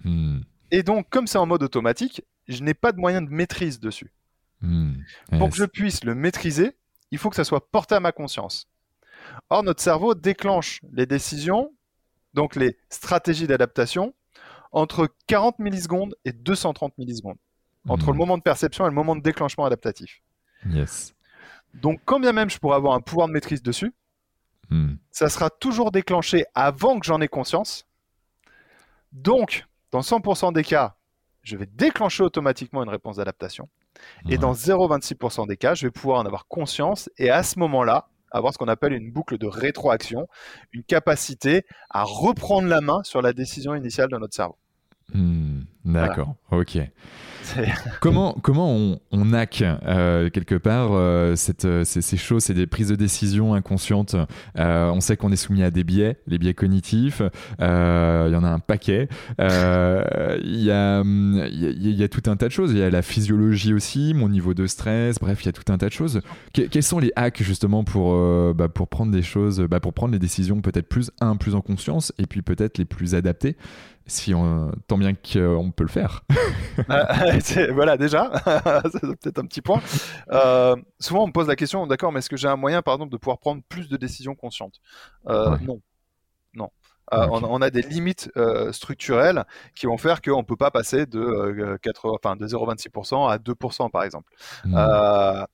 Hmm. 0.04 0.40
Et 0.74 0.82
donc, 0.82 1.08
comme 1.12 1.28
c'est 1.28 1.38
en 1.38 1.46
mode 1.46 1.62
automatique, 1.62 2.24
je 2.48 2.64
n'ai 2.64 2.74
pas 2.74 2.92
de 2.92 2.98
moyen 2.98 3.22
de 3.22 3.30
maîtrise 3.30 3.80
dessus. 3.80 4.12
Hmm. 4.60 4.94
Pour 5.38 5.52
que 5.52 5.56
je 5.56 5.66
puisse 5.66 6.04
le 6.04 6.16
maîtriser, 6.16 6.76
il 7.12 7.20
faut 7.20 7.30
que 7.30 7.36
ça 7.36 7.44
soit 7.44 7.70
porté 7.70 7.94
à 7.94 8.00
ma 8.00 8.12
conscience. 8.12 8.68
Or, 9.52 9.62
notre 9.62 9.84
cerveau 9.84 10.16
déclenche 10.16 10.82
les 10.92 11.06
décisions, 11.06 11.72
donc 12.34 12.56
les 12.56 12.76
stratégies 12.90 13.46
d'adaptation, 13.46 14.16
entre 14.72 15.08
40 15.28 15.60
millisecondes 15.60 16.16
et 16.26 16.34
230 16.34 16.98
millisecondes. 16.98 17.38
Entre 17.88 18.08
le 18.08 18.14
hmm. 18.14 18.18
moment 18.18 18.38
de 18.40 18.44
perception 18.44 18.88
et 18.88 18.90
le 18.90 18.96
moment 18.96 19.16
de 19.16 19.22
déclenchement 19.22 19.66
adaptatif. 19.66 20.24
Yes. 20.72 21.14
Donc, 21.76 22.02
quand 22.04 22.20
bien 22.20 22.32
même 22.32 22.50
je 22.50 22.58
pourrais 22.58 22.78
avoir 22.78 22.96
un 22.96 23.02
pouvoir 23.02 23.28
de 23.28 23.34
maîtrise 23.34 23.62
dessus, 23.62 23.94
hmm. 24.72 24.96
ça 25.12 25.30
sera 25.30 25.52
toujours 25.52 25.92
déclenché 25.92 26.46
avant 26.56 27.00
que 27.00 27.06
j'en 27.06 27.22
ai 27.22 27.28
conscience. 27.28 27.86
Donc, 29.12 29.68
dans 29.94 30.02
100% 30.02 30.54
des 30.54 30.64
cas, 30.64 30.96
je 31.44 31.56
vais 31.56 31.68
déclencher 31.68 32.24
automatiquement 32.24 32.82
une 32.82 32.90
réponse 32.90 33.18
d'adaptation. 33.18 33.70
Et 34.28 34.40
dans 34.40 34.54
0,26% 34.54 35.48
des 35.48 35.56
cas, 35.56 35.76
je 35.76 35.86
vais 35.86 35.92
pouvoir 35.92 36.20
en 36.20 36.26
avoir 36.26 36.48
conscience 36.48 37.12
et 37.20 37.30
à 37.30 37.44
ce 37.44 37.60
moment-là, 37.60 38.10
avoir 38.32 38.54
ce 38.54 38.58
qu'on 38.58 38.68
appelle 38.68 38.94
une 38.94 39.12
boucle 39.12 39.38
de 39.38 39.46
rétroaction, 39.46 40.28
une 40.72 40.84
capacité 40.84 41.64
à 41.92 42.04
reprendre 42.04 42.68
la 42.68 42.82
main 42.82 43.04
sur 43.04 43.22
la 43.22 43.34
décision 43.34 43.76
initiale 43.76 44.10
de 44.10 44.18
notre 44.18 44.34
cerveau. 44.34 44.58
Hmm, 45.14 45.62
d'accord, 45.86 46.34
ok. 46.50 46.80
comment, 48.00 48.36
comment 48.42 48.72
on, 48.72 49.00
on 49.12 49.34
hack 49.34 49.64
euh, 49.64 50.30
quelque 50.30 50.56
part 50.56 50.90
euh, 50.92 51.36
cette, 51.36 51.66
euh, 51.66 51.84
ces, 51.84 52.18
choses, 52.18 52.44
c'est 52.44 52.54
des 52.54 52.68
prises 52.68 52.90
de 52.90 52.96
décision 52.96 53.54
inconscientes? 53.54 54.16
on 54.56 55.00
sait 55.02 55.18
qu'on 55.18 55.32
est 55.32 55.38
soumis 55.38 55.64
à 55.64 55.72
des 55.72 55.84
biais, 55.84 56.18
les 56.28 56.38
biais 56.38 56.54
cognitifs. 56.54 57.22
Il 57.60 57.64
y 57.64 58.36
en 58.36 58.44
a 58.44 58.50
un 58.50 58.60
paquet. 58.60 59.08
Il 59.40 59.44
y, 59.44 60.72
a, 60.72 61.04
y, 61.04 61.90
y, 61.90 62.04
a, 62.04 62.08
tout 62.08 62.30
un 62.30 62.36
tas 62.36 62.48
de 62.48 62.52
choses. 62.52 62.72
Il 62.72 62.78
y 62.78 62.84
a 62.84 62.90
la 62.90 63.02
physiologie 63.02 63.74
aussi, 63.74 64.14
mon 64.14 64.30
niveau 64.30 64.54
de 64.54 64.68
stress. 64.68 65.18
Bref, 65.20 65.44
il 65.44 65.46
y 65.48 65.50
a 65.50 65.54
tout 65.54 65.72
un 65.72 65.78
tas 65.78 65.88
de 65.88 65.94
choses. 65.94 66.22
quels 66.54 66.84
sont 66.84 67.00
les 67.00 67.12
hacks 67.16 67.42
justement 67.42 67.84
pour, 67.84 68.14
bah, 68.54 68.70
pour 68.70 68.88
prendre 68.88 69.12
des 69.12 69.22
choses, 69.22 69.62
bah, 69.62 69.80
pour 69.80 69.94
prendre 69.94 70.14
les 70.14 70.20
décisions 70.20 70.62
peut-être 70.62 70.88
plus 70.88 71.12
un 71.22 71.36
plus 71.36 71.56
en 71.56 71.62
conscience 71.62 72.14
et 72.18 72.26
puis 72.26 72.42
peut-être 72.42 72.78
les 72.78 72.86
plus 72.86 73.16
adaptées 73.16 73.58
si 74.06 74.34
on, 74.34 74.72
tant 74.88 74.98
bien 74.98 75.14
qu'on 75.14 75.72
peut 75.72 75.84
le 75.84 75.90
faire? 75.90 76.24
voilà, 77.74 77.98
déjà, 77.98 78.32
c'est 78.92 79.02
peut-être 79.02 79.40
un 79.40 79.46
petit 79.46 79.62
point. 79.62 79.82
Euh, 80.32 80.76
souvent, 81.00 81.24
on 81.24 81.28
me 81.28 81.32
pose 81.32 81.48
la 81.48 81.56
question, 81.56 81.88
d'accord, 81.88 82.12
mais 82.12 82.20
est-ce 82.20 82.30
que 82.30 82.38
j'ai 82.38 82.48
un 82.48 82.56
moyen, 82.56 82.82
par 82.82 82.96
exemple, 82.96 83.12
de 83.12 83.18
pouvoir 83.18 83.40
prendre 83.40 83.62
plus 83.68 83.90
de 83.90 83.98
décisions 83.98 84.36
conscientes? 84.36 84.80
Euh, 85.28 85.58
Non. 85.60 85.82
Non. 86.56 86.70
Euh, 87.12 87.28
on, 87.30 87.62
a 87.62 87.70
des 87.70 87.82
limites 87.82 88.32
structurelles 88.72 89.44
qui 89.76 89.88
vont 89.88 89.98
faire 89.98 90.22
qu'on 90.22 90.38
ne 90.38 90.46
peut 90.46 90.56
pas 90.56 90.72
passer 90.72 91.06
de, 91.06 91.78
80, 91.82 92.14
enfin, 92.16 92.36
de 92.36 92.48
0,26% 92.48 93.30
à 93.30 93.38
2%, 93.38 93.92
par 93.92 94.04
exemple. 94.04 94.32
Mmh. 94.66 95.46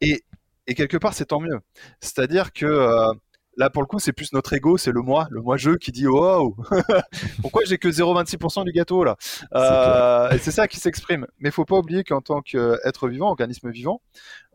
Et, 0.00 0.24
et, 0.66 0.74
quelque 0.74 0.96
part, 0.96 1.12
c'est 1.12 1.26
tant 1.26 1.40
mieux. 1.40 1.60
C'est-à-dire 2.00 2.52
que 2.52 3.12
Là, 3.56 3.70
pour 3.70 3.82
le 3.82 3.86
coup, 3.86 3.98
c'est 3.98 4.12
plus 4.12 4.32
notre 4.32 4.52
ego, 4.52 4.76
c'est 4.76 4.90
le 4.90 5.00
moi, 5.00 5.26
le 5.30 5.40
moi-je 5.40 5.72
qui 5.72 5.92
dit 5.92 6.06
Wow, 6.06 6.56
pourquoi 7.42 7.62
j'ai 7.64 7.78
que 7.78 7.88
0,26% 7.88 8.64
du 8.64 8.72
gâteau 8.72 9.04
là? 9.04 9.16
Euh, 9.54 10.36
c'est 10.40 10.50
ça 10.50 10.66
qui 10.66 10.78
s'exprime. 10.80 11.26
Mais 11.38 11.50
il 11.50 11.52
faut 11.52 11.64
pas 11.64 11.76
oublier 11.76 12.02
qu'en 12.02 12.20
tant 12.20 12.42
qu'être 12.42 13.08
vivant, 13.08 13.28
organisme 13.28 13.70
vivant, 13.70 14.00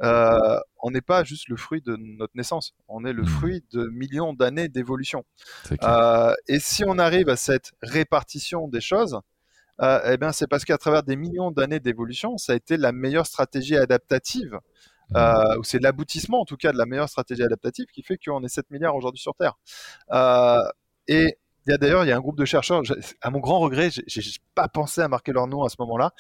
euh, 0.04 0.60
on 0.82 0.92
n'est 0.92 1.02
pas 1.02 1.24
juste 1.24 1.48
le 1.48 1.56
fruit 1.56 1.82
de 1.82 1.96
notre 1.96 2.36
naissance, 2.36 2.74
on 2.88 3.06
est 3.06 3.14
le 3.14 3.24
hmm. 3.24 3.28
fruit 3.28 3.64
de 3.72 3.88
millions 3.88 4.34
d'années 4.34 4.68
d'évolution. 4.68 5.24
Euh, 5.84 6.34
et 6.48 6.60
si 6.60 6.84
on 6.86 6.98
arrive 7.00 7.30
à 7.30 7.38
cette 7.38 7.72
répartition 7.82 8.68
des 8.68 8.82
choses, 8.82 9.20
eh 9.82 10.18
bien, 10.18 10.34
c'est 10.34 10.48
parce 10.48 10.66
qu'à 10.66 10.78
travers 10.78 11.04
des 11.04 11.16
millions 11.16 11.52
d'années 11.52 11.80
d'évolution, 11.80 12.38
ça 12.38 12.52
a 12.52 12.56
été 12.58 12.76
la 12.76 12.92
meilleure 12.92 13.26
stratégie 13.26 13.78
adaptative 13.78 14.60
euh, 15.16 15.58
ou 15.58 15.64
c'est 15.64 15.80
l'aboutissement 15.80 16.42
en 16.42 16.46
tout 16.46 16.58
cas 16.58 16.72
de 16.72 16.78
la 16.78 16.86
meilleure 16.86 17.10
stratégie 17.10 17.44
adaptative 17.44 17.86
qui 17.94 18.04
fait 18.04 18.18
qu'on 18.18 18.44
est 18.44 18.50
7 18.50 18.70
milliards 18.72 18.96
aujourd'hui 18.96 19.20
sur 19.20 19.36
Terre. 19.36 19.54
Euh, 20.12 20.60
et 21.08 21.38
d'ailleurs 21.78 22.04
il 22.04 22.08
y 22.08 22.12
a 22.12 22.18
un 22.18 22.20
groupe 22.20 22.38
de 22.38 22.46
chercheurs, 22.46 22.82
à 23.22 23.30
mon 23.30 23.40
grand 23.40 23.60
regret, 23.60 23.90
j'ai 23.92 24.22
pas 24.56 24.68
pensé 24.68 25.02
à 25.02 25.08
marquer 25.08 25.32
leur 25.32 25.48
nom 25.48 25.64
à 25.64 25.70
ce 25.70 25.76
moment-là, 25.80 26.12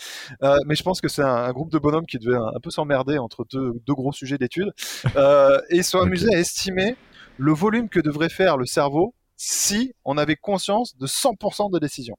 euh, 0.44 0.58
mais 0.66 0.76
je 0.76 0.84
pense 0.84 1.02
que 1.02 1.08
c'est 1.08 1.24
un, 1.24 1.52
groupe 1.52 1.72
de 1.72 1.80
bonhommes 1.80 2.06
qui 2.06 2.20
devait 2.20 2.38
un, 2.38 2.60
peu 2.62 2.70
s'emmerder 2.70 3.18
entre 3.18 3.46
deux, 3.52 3.74
deux, 3.86 3.94
gros 3.94 4.12
sujets 4.12 4.38
d'études, 4.38 4.72
euh, 5.16 5.60
et 5.70 5.78
ils 5.78 5.84
sont 5.84 6.00
amusés 6.00 6.34
à 6.34 6.40
estimer 6.40 6.96
le 7.38 7.54
volume 7.54 7.90
que 7.90 8.00
devrait 8.00 8.30
faire 8.30 8.58
le 8.58 8.66
cerveau 8.66 9.14
si 9.36 9.94
on 10.04 10.18
avait 10.18 10.36
conscience 10.36 10.98
de 10.98 11.08
100% 11.08 11.72
de 11.72 11.80
décisions. 11.80 12.18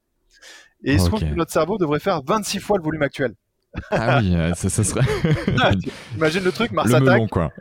Et 0.82 0.94
il 0.94 1.00
se 1.00 1.06
trouve 1.06 1.20
que 1.20 1.34
notre 1.34 1.52
cerveau 1.52 1.76
devrait 1.76 2.00
faire 2.00 2.22
26 2.22 2.58
fois 2.60 2.78
le 2.78 2.82
volume 2.82 3.02
actuel. 3.02 3.34
Ah 3.90 4.18
oui, 4.20 4.34
euh, 4.34 4.52
ça, 4.54 4.68
serait. 4.68 5.00
Imagine 6.16 6.42
le 6.42 6.52
truc, 6.52 6.72
Mars 6.72 6.90
le 6.90 7.00
melon, 7.00 7.28
quoi. 7.28 7.52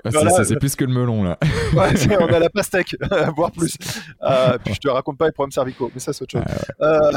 C'est 0.43 0.60
plus 0.60 0.76
que 0.76 0.84
le 0.84 0.93
melon, 0.93 1.24
là. 1.24 1.38
ouais, 1.74 2.17
on 2.19 2.34
a 2.34 2.39
la 2.39 2.50
pastèque, 2.50 2.95
voire 3.36 3.52
plus. 3.52 3.76
Euh, 4.24 4.58
puis 4.63 4.74
je 4.74 4.80
te 4.80 4.89
raconte 4.89 5.17
pas 5.17 5.28
les 5.28 5.32
problèmes 5.32 5.52
cervicaux, 5.52 5.91
mais 5.93 6.00
ça, 6.00 6.13
c'est 6.13 6.24
autre 6.24 6.32
chose. 6.32 6.43
Euh, 6.82 7.12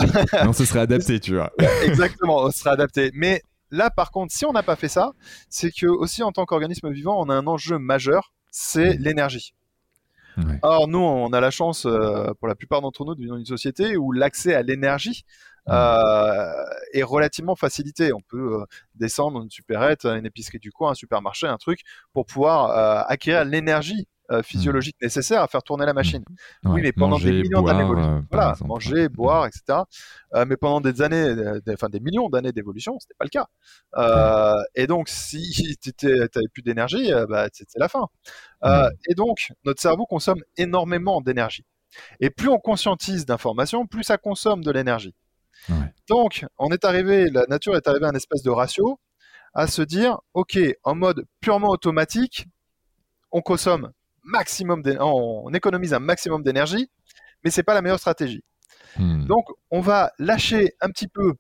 non, 0.45 0.53
ce 0.53 0.65
serait 0.65 0.81
adapté, 0.81 1.21
tu 1.21 1.35
vois. 1.35 1.51
Exactement, 1.85 2.51
ce 2.51 2.59
serait 2.59 2.71
adapté. 2.71 3.11
Mais 3.15 3.43
là, 3.71 3.91
par 3.91 4.11
contre, 4.11 4.33
si 4.35 4.45
on 4.45 4.53
n'a 4.53 4.63
pas 4.63 4.77
fait 4.77 4.89
ça, 4.89 5.13
c'est 5.49 5.71
que 5.71 5.87
aussi 5.87 6.23
en 6.23 6.33
tant 6.33 6.45
qu'organisme 6.45 6.91
vivant, 6.91 7.19
on 7.19 7.31
a 7.31 7.35
un 7.35 7.47
enjeu 7.47 7.79
majeur, 7.79 8.33
c'est 8.51 8.99
mm. 8.99 9.03
l'énergie. 9.03 9.55
Ouais. 10.37 10.59
Or, 10.63 10.89
nous, 10.89 10.99
on 10.99 11.33
a 11.33 11.41
la 11.41 11.51
chance, 11.51 11.87
pour 12.41 12.49
la 12.49 12.55
plupart 12.55 12.83
d'entre 12.83 13.05
nous, 13.05 13.15
de 13.15 13.21
vivre 13.21 13.33
dans 13.33 13.39
une 13.39 13.47
société 13.47 13.97
où 13.97 14.13
l'accès 14.13 14.55
à 14.55 14.63
l'énergie 14.63 15.25
euh, 15.69 16.65
est 16.93 17.03
relativement 17.03 17.55
facilité. 17.55 18.13
On 18.13 18.21
peut 18.21 18.61
euh, 18.61 18.65
descendre 18.95 19.43
une 19.43 19.51
supérette, 19.51 20.05
une 20.05 20.27
épicerie 20.27 20.59
du 20.59 20.73
coin, 20.73 20.91
un 20.91 20.95
supermarché, 20.95 21.47
un 21.47 21.59
truc, 21.59 21.81
pour 22.13 22.27
pouvoir 22.27 22.71
euh, 22.71 23.03
acquérir 23.07 23.45
l'énergie 23.45 24.09
mmh. 24.31 24.43
physiologique 24.43 24.97
nécessaire 25.01 25.43
à 25.43 25.47
faire 25.47 25.63
tourner 25.63 25.87
la 25.87 25.95
machine. 25.95 26.25
Mmh. 26.63 26.73
oui, 26.73 26.81
mais 26.83 26.93
pendant 26.93 27.19
des 27.19 27.33
millions 27.33 27.63
d'années 27.63 27.85
voilà, 28.31 28.55
manger, 28.65 29.09
boire, 29.09 29.47
etc. 29.47 29.81
mais 30.47 30.57
pendant 30.57 30.81
des 30.81 31.01
années, 31.03 31.35
enfin 31.69 31.89
des 31.89 32.01
millions 32.01 32.29
d'années 32.29 32.53
d'évolution, 32.53 32.99
c'était 32.99 33.15
pas 33.19 33.25
le 33.25 33.31
cas. 33.31 33.47
Euh, 33.97 34.63
et 34.75 34.87
donc, 34.87 35.09
si 35.09 35.77
tu 35.99 36.07
n'avais 36.07 36.29
plus 36.53 36.63
d'énergie, 36.63 37.11
bah, 37.29 37.49
c'était 37.53 37.79
la 37.79 37.89
fin. 37.89 38.07
Euh, 38.65 38.89
et 39.09 39.15
donc, 39.15 39.53
notre 39.65 39.81
cerveau 39.81 40.07
consomme 40.07 40.43
énormément 40.57 41.21
d'énergie. 41.21 41.65
Et 42.21 42.31
plus 42.31 42.49
on 42.49 42.59
conscientise 42.59 43.27
d'informations, 43.27 43.87
plus 43.87 44.05
ça 44.05 44.17
consomme 44.19 44.65
de 44.65 44.71
l'énergie. 44.71 45.15
Donc, 46.09 46.45
on 46.59 46.71
est 46.71 46.85
arrivé, 46.85 47.31
la 47.31 47.47
nature 47.47 47.77
est 47.77 47.87
arrivée 47.87 48.07
à 48.07 48.09
un 48.09 48.15
espèce 48.15 48.43
de 48.43 48.51
ratio 48.51 48.99
à 49.55 49.67
se 49.67 49.83
dire, 49.83 50.19
ok, 50.35 50.59
en 50.83 50.95
mode 50.95 51.27
purement 51.41 51.69
automatique, 51.69 52.47
on 53.31 53.43
consomme 53.43 53.93
maximum, 54.25 54.83
on 55.01 55.53
économise 55.53 55.95
un 55.95 55.99
maximum 55.99 56.43
d'énergie, 56.43 56.91
mais 57.45 57.51
c'est 57.51 57.63
pas 57.63 57.75
la 57.75 57.83
meilleure 57.83 57.99
stratégie. 57.99 58.43
Hmm. 58.97 59.27
Donc, 59.27 59.47
on 59.71 59.81
va 59.81 60.13
lâcher 60.19 60.75
un 60.81 60.89
petit 60.89 61.09
peu 61.09 61.35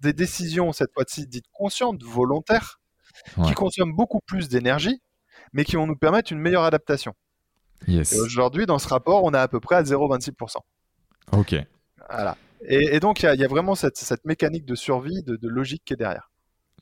des 0.00 0.12
décisions 0.12 0.72
cette 0.72 0.92
fois-ci 0.92 1.26
dites 1.26 1.46
conscientes, 1.52 2.02
volontaires, 2.02 2.80
qui 3.44 3.52
consomment 3.52 3.94
beaucoup 3.94 4.20
plus 4.24 4.48
d'énergie, 4.48 5.02
mais 5.52 5.64
qui 5.64 5.76
vont 5.76 5.86
nous 5.86 5.96
permettre 5.96 6.32
une 6.32 6.38
meilleure 6.38 6.64
adaptation. 6.64 7.14
aujourd'hui, 8.20 8.66
dans 8.66 8.78
ce 8.78 8.88
rapport, 8.88 9.24
on 9.24 9.32
est 9.32 9.38
à 9.38 9.48
peu 9.48 9.60
près 9.60 9.76
à 9.76 9.82
0,26%. 9.82 10.56
Ok. 11.32 11.54
Voilà. 12.10 12.36
Et, 12.66 13.00
donc, 13.00 13.22
il 13.22 13.40
y, 13.40 13.44
a 13.44 13.48
vraiment 13.48 13.74
cette, 13.74 14.24
mécanique 14.24 14.64
de 14.64 14.74
survie, 14.74 15.22
de, 15.22 15.48
logique 15.48 15.82
qui 15.84 15.94
est 15.94 15.96
derrière. 15.96 16.30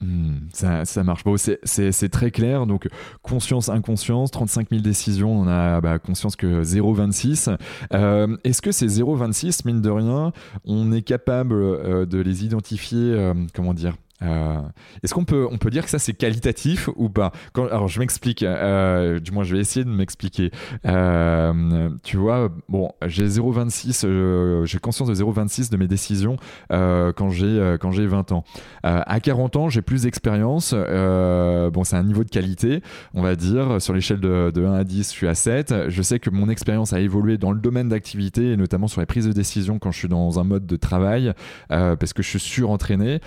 Hmm, 0.00 0.48
ça, 0.52 0.84
marche. 1.04 1.22
C'est 1.64 2.08
très 2.10 2.30
clair. 2.30 2.66
Donc, 2.66 2.88
conscience, 3.22 3.68
inconscience, 3.68 4.30
35 4.30 4.68
000 4.70 4.82
décisions, 4.82 5.38
on 5.38 5.48
a 5.48 5.80
bah, 5.80 5.98
conscience 5.98 6.36
que 6.36 6.62
0,26. 6.62 7.56
Euh, 7.92 8.36
Est-ce 8.44 8.62
que 8.62 8.72
ces 8.72 8.86
0,26, 8.86 9.62
mine 9.64 9.80
de 9.80 9.90
rien, 9.90 10.32
on 10.64 10.92
est 10.92 11.02
capable 11.02 11.54
euh, 11.54 12.06
de 12.06 12.18
les 12.18 12.44
identifier, 12.44 13.12
euh, 13.12 13.34
comment 13.54 13.74
dire, 13.74 13.96
Euh, 14.22 14.60
est-ce 15.02 15.12
qu'on 15.12 15.24
peut, 15.24 15.46
on 15.50 15.58
peut 15.58 15.70
dire 15.70 15.84
que 15.84 15.90
ça 15.90 15.98
c'est 15.98 16.14
qualitatif 16.14 16.88
ou 16.96 17.10
pas 17.10 17.32
Alors 17.54 17.88
je 17.88 18.00
m'explique, 18.00 18.42
euh, 18.42 19.20
du 19.20 19.30
moins 19.30 19.44
je 19.44 19.54
vais 19.54 19.60
essayer 19.60 19.84
de 19.84 19.90
m'expliquer. 19.90 20.50
Euh, 20.86 21.90
tu 22.02 22.16
vois, 22.16 22.50
bon, 22.68 22.90
j'ai 23.06 23.26
0,26, 23.26 24.64
j'ai 24.64 24.78
conscience 24.78 25.08
de 25.08 25.14
0,26 25.14 25.70
de 25.70 25.76
mes 25.76 25.86
décisions 25.86 26.36
quand 26.70 27.30
j'ai 27.30 27.76
quand 27.80 27.90
j'ai 27.90 28.06
20 28.06 28.32
ans. 28.32 28.44
à 28.82 29.20
40 29.20 29.56
ans, 29.56 29.68
j'ai 29.68 29.82
plus 29.82 30.02
d'expérience. 30.02 30.72
bon, 30.72 31.84
c'est 31.84 31.96
un 31.96 32.04
niveau 32.04 32.24
de 32.24 32.30
qualité, 32.30 32.82
on 33.14 33.22
va 33.22 33.36
dire. 33.36 33.80
Sur 33.80 33.92
l'échelle 33.92 34.20
de, 34.20 34.50
de 34.54 34.64
1 34.64 34.72
à 34.72 34.84
10, 34.84 35.10
je 35.12 35.16
suis 35.16 35.28
à 35.28 35.34
7. 35.34 35.88
Je 35.88 36.02
sais 36.02 36.18
que 36.18 36.30
mon 36.30 36.48
expérience 36.48 36.92
a 36.92 37.00
évolué 37.00 37.38
dans 37.38 37.52
le 37.52 37.60
domaine 37.60 37.88
d'activité 37.88 38.52
et 38.52 38.56
notamment 38.56 38.88
sur 38.88 39.00
les 39.00 39.06
prises 39.06 39.26
de 39.26 39.32
décision 39.32 39.78
quand 39.78 39.90
je 39.90 39.98
suis 39.98 40.08
dans 40.08 40.38
un 40.38 40.44
mode 40.44 40.66
de 40.66 40.76
travail 40.76 41.32
parce 41.68 42.12
que 42.12 42.22
je 42.22 42.28
suis 42.28 42.40
surentraîné 42.40 43.20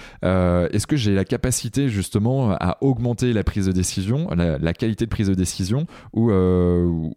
est-ce 0.79 0.87
que 0.87 0.95
j'ai 0.95 1.13
la 1.13 1.25
capacité 1.25 1.89
justement 1.89 2.51
à 2.53 2.77
augmenter 2.79 3.33
la 3.33 3.43
prise 3.43 3.65
de 3.65 3.73
décision, 3.73 4.29
la, 4.29 4.73
qualité 4.73 5.03
de 5.03 5.09
prise 5.09 5.27
de 5.27 5.33
décision 5.33 5.87
ou, 6.13 6.31
euh, 6.31 7.09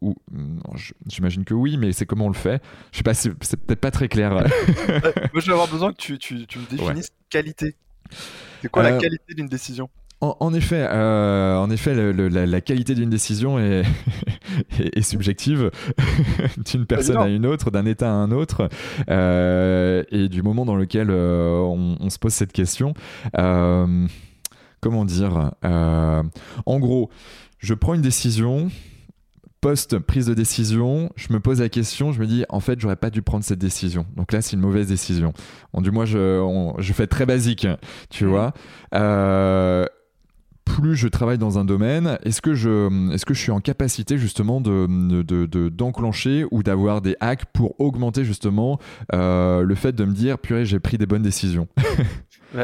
j'imagine 1.07 1.45
que 1.45 1.55
oui, 1.55 1.77
mais 1.77 1.93
c'est 1.93 2.05
comment 2.05 2.27
on 2.27 2.29
le 2.29 2.35
fait 2.35 2.61
Je 2.91 2.99
sais 2.99 3.03
pas, 3.05 3.15
c'est, 3.15 3.31
peut-être 3.31 3.81
pas 3.81 3.93
très 3.93 4.09
clair. 4.09 4.33
Moi, 4.35 4.49
je 5.37 5.47
vais 5.47 5.53
avoir 5.53 5.69
besoin 5.69 5.93
que 5.93 5.99
tu, 5.99 6.19
tu, 6.19 6.35
me 6.35 6.69
définisses 6.69 7.13
qualité. 7.31 7.77
C'est 8.63 8.69
quoi 8.69 8.83
la 8.83 8.95
euh, 8.95 8.99
qualité 8.99 9.35
d'une 9.35 9.47
décision? 9.47 9.89
En, 10.23 10.55
effet, 10.55 10.87
euh, 10.89 11.57
en 11.57 11.69
effet 11.71 11.95
la, 11.95 12.61
qualité 12.61 12.95
d'une 12.95 13.11
décision 13.11 13.59
est, 13.59 13.83
est, 14.79 15.03
subjective 15.03 15.73
d'une 16.65 16.87
personne 16.87 17.17
à 17.17 17.29
une 17.29 17.45
autre, 17.45 17.73
d'un 17.73 17.87
état 17.87 18.09
à 18.09 18.15
un 18.15 18.31
autre, 18.31 18.69
euh, 19.11 20.05
et 20.13 20.29
du 20.29 20.43
moment 20.43 20.65
dans 20.65 20.77
lequel 20.77 21.09
euh, 21.11 21.59
on, 21.59 22.09
se 22.09 22.19
pose 22.19 22.33
cette 22.33 22.53
question. 22.53 22.95
comment 24.81 25.05
dire 25.05 25.51
En 25.63 26.79
gros, 26.79 27.11
je 27.59 27.75
prends 27.75 27.95
une 27.95 28.03
décision, 28.03 28.71
post 29.61 29.99
prise 29.99 30.27
de 30.27 30.35
décision, 30.35 31.11
je 31.17 31.33
me 31.33 31.41
pose 31.41 31.61
la 31.61 31.69
question, 31.69 32.13
je 32.13 32.21
me 32.21 32.27
dis 32.27 32.45
en 32.49 32.61
fait 32.61 32.79
j'aurais 32.79 32.97
pas 32.97 33.11
dû 33.11 33.23
prendre 33.23 33.45
cette 33.45 33.59
décision. 33.59 34.07
Donc 34.17 34.33
là 34.33 34.41
c'est 34.41 34.53
une 34.55 34.61
mauvaise 34.61 34.87
décision. 34.87 35.33
du 35.75 35.91
moins 35.91 36.05
je, 36.05 36.73
je 36.79 36.93
fais 36.93 37.09
très 37.09 37.27
basique, 37.27 37.67
tu 38.09 38.25
mmh. 38.25 38.29
vois. 38.29 38.53
Euh, 38.95 39.87
plus 40.73 40.97
je 40.97 41.07
travaille 41.07 41.39
dans 41.39 41.59
un 41.59 41.65
domaine, 41.65 42.19
est-ce 42.23 42.41
que 42.41 42.55
je, 42.55 43.13
est-ce 43.13 43.27
que 43.27 43.35
je 43.35 43.41
suis 43.41 43.51
en 43.51 43.61
capacité 43.61 44.17
justement 44.17 44.61
de, 44.61 44.87
de, 45.23 45.69
d'enclencher 45.69 46.47
ou 46.51 46.63
d'avoir 46.63 47.03
des 47.03 47.15
hacks 47.21 47.45
pour 47.53 47.79
augmenter 47.79 48.25
justement 48.25 48.79
euh, 49.13 49.63
le 49.63 49.75
fait 49.75 49.93
de 49.93 50.05
me 50.05 50.13
dire 50.13 50.39
purée 50.39 50.65
j'ai 50.65 50.81
pris 50.81 50.97
des 50.97 51.07
bonnes 51.07 51.23
décisions? 51.23 51.69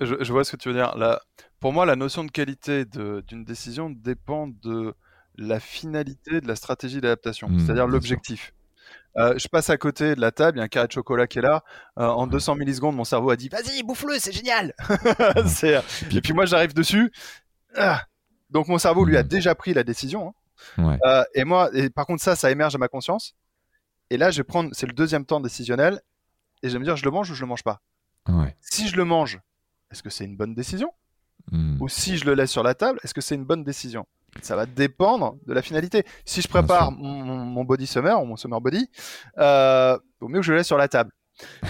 je, 0.00 0.32
vois 0.32 0.44
ce 0.44 0.52
que 0.52 0.56
tu 0.56 0.68
veux 0.68 0.74
dire. 0.74 0.96
Là, 0.98 1.22
pour 1.58 1.72
moi, 1.72 1.86
la 1.86 1.96
notion 1.96 2.24
de 2.24 2.30
qualité 2.30 2.84
d'une 2.84 3.44
décision 3.44 3.88
dépend 3.88 4.48
de 4.48 4.94
la 5.38 5.58
finalité 5.58 6.42
de 6.42 6.46
la 6.46 6.56
stratégie 6.56 7.00
d'adaptation, 7.00 7.48
mmh, 7.48 7.60
c'est-à-dire 7.60 7.86
l'objectif. 7.86 8.52
Euh, 9.18 9.34
je 9.36 9.46
passe 9.48 9.68
à 9.70 9.76
côté 9.76 10.14
de 10.14 10.20
la 10.20 10.30
table, 10.30 10.58
il 10.58 10.60
y 10.60 10.62
a 10.62 10.64
un 10.64 10.68
carré 10.68 10.86
de 10.86 10.92
chocolat 10.92 11.26
qui 11.26 11.38
est 11.38 11.42
là. 11.42 11.62
Euh, 11.98 12.06
en 12.06 12.26
200 12.26 12.56
millisecondes, 12.56 12.96
mon 12.96 13.04
cerveau 13.04 13.30
a 13.30 13.36
dit 13.36 13.48
Vas-y, 13.48 13.82
bouffe-le, 13.82 14.18
c'est 14.18 14.32
génial 14.32 14.74
Et 16.12 16.20
puis 16.20 16.32
moi, 16.32 16.46
j'arrive 16.46 16.74
dessus. 16.74 17.12
Ah. 17.76 18.02
Donc 18.50 18.68
mon 18.68 18.78
cerveau, 18.78 19.04
lui, 19.04 19.16
a 19.16 19.22
mmh. 19.22 19.28
déjà 19.28 19.54
pris 19.54 19.74
la 19.74 19.84
décision. 19.84 20.34
Hein. 20.78 20.98
Euh, 21.04 21.24
et 21.34 21.44
moi, 21.44 21.70
et 21.74 21.90
par 21.90 22.06
contre, 22.06 22.22
ça, 22.22 22.36
ça 22.36 22.50
émerge 22.50 22.74
à 22.74 22.78
ma 22.78 22.88
conscience. 22.88 23.34
Et 24.10 24.16
là, 24.16 24.30
je 24.30 24.38
vais 24.38 24.44
prendre, 24.44 24.70
c'est 24.72 24.86
le 24.86 24.92
deuxième 24.92 25.24
temps 25.24 25.40
décisionnel. 25.40 26.00
Et 26.62 26.68
je 26.68 26.74
vais 26.74 26.78
me 26.78 26.84
dire 26.84 26.96
Je 26.96 27.04
le 27.04 27.10
mange 27.10 27.30
ou 27.30 27.34
je 27.34 27.40
le 27.40 27.46
mange 27.46 27.62
pas? 27.62 27.80
Si 28.60 28.88
je 28.88 28.96
le 28.96 29.04
mange, 29.04 29.40
est-ce 29.90 30.02
que 30.02 30.10
c'est 30.10 30.24
une 30.24 30.36
bonne 30.36 30.54
décision? 30.54 30.92
Mmh. 31.50 31.82
Ou 31.82 31.88
si 31.88 32.18
je 32.18 32.24
le 32.24 32.34
laisse 32.34 32.50
sur 32.50 32.62
la 32.62 32.74
table, 32.74 33.00
est-ce 33.02 33.14
que 33.14 33.20
c'est 33.20 33.34
une 33.34 33.44
bonne 33.44 33.64
décision? 33.64 34.06
Ça 34.40 34.56
va 34.56 34.66
dépendre 34.66 35.36
de 35.46 35.52
la 35.52 35.62
finalité. 35.62 36.04
Si 36.24 36.40
je 36.40 36.48
prépare 36.48 36.92
mon, 36.92 37.64
body 37.64 37.86
summer 37.86 38.20
ou 38.20 38.24
mon 38.24 38.36
summer 38.36 38.60
body, 38.60 38.88
euh, 39.38 39.98
vaut 40.20 40.28
mieux 40.28 40.40
que 40.40 40.46
je 40.46 40.52
le 40.52 40.58
laisse 40.58 40.66
sur 40.66 40.78
la 40.78 40.88
table. 40.88 41.10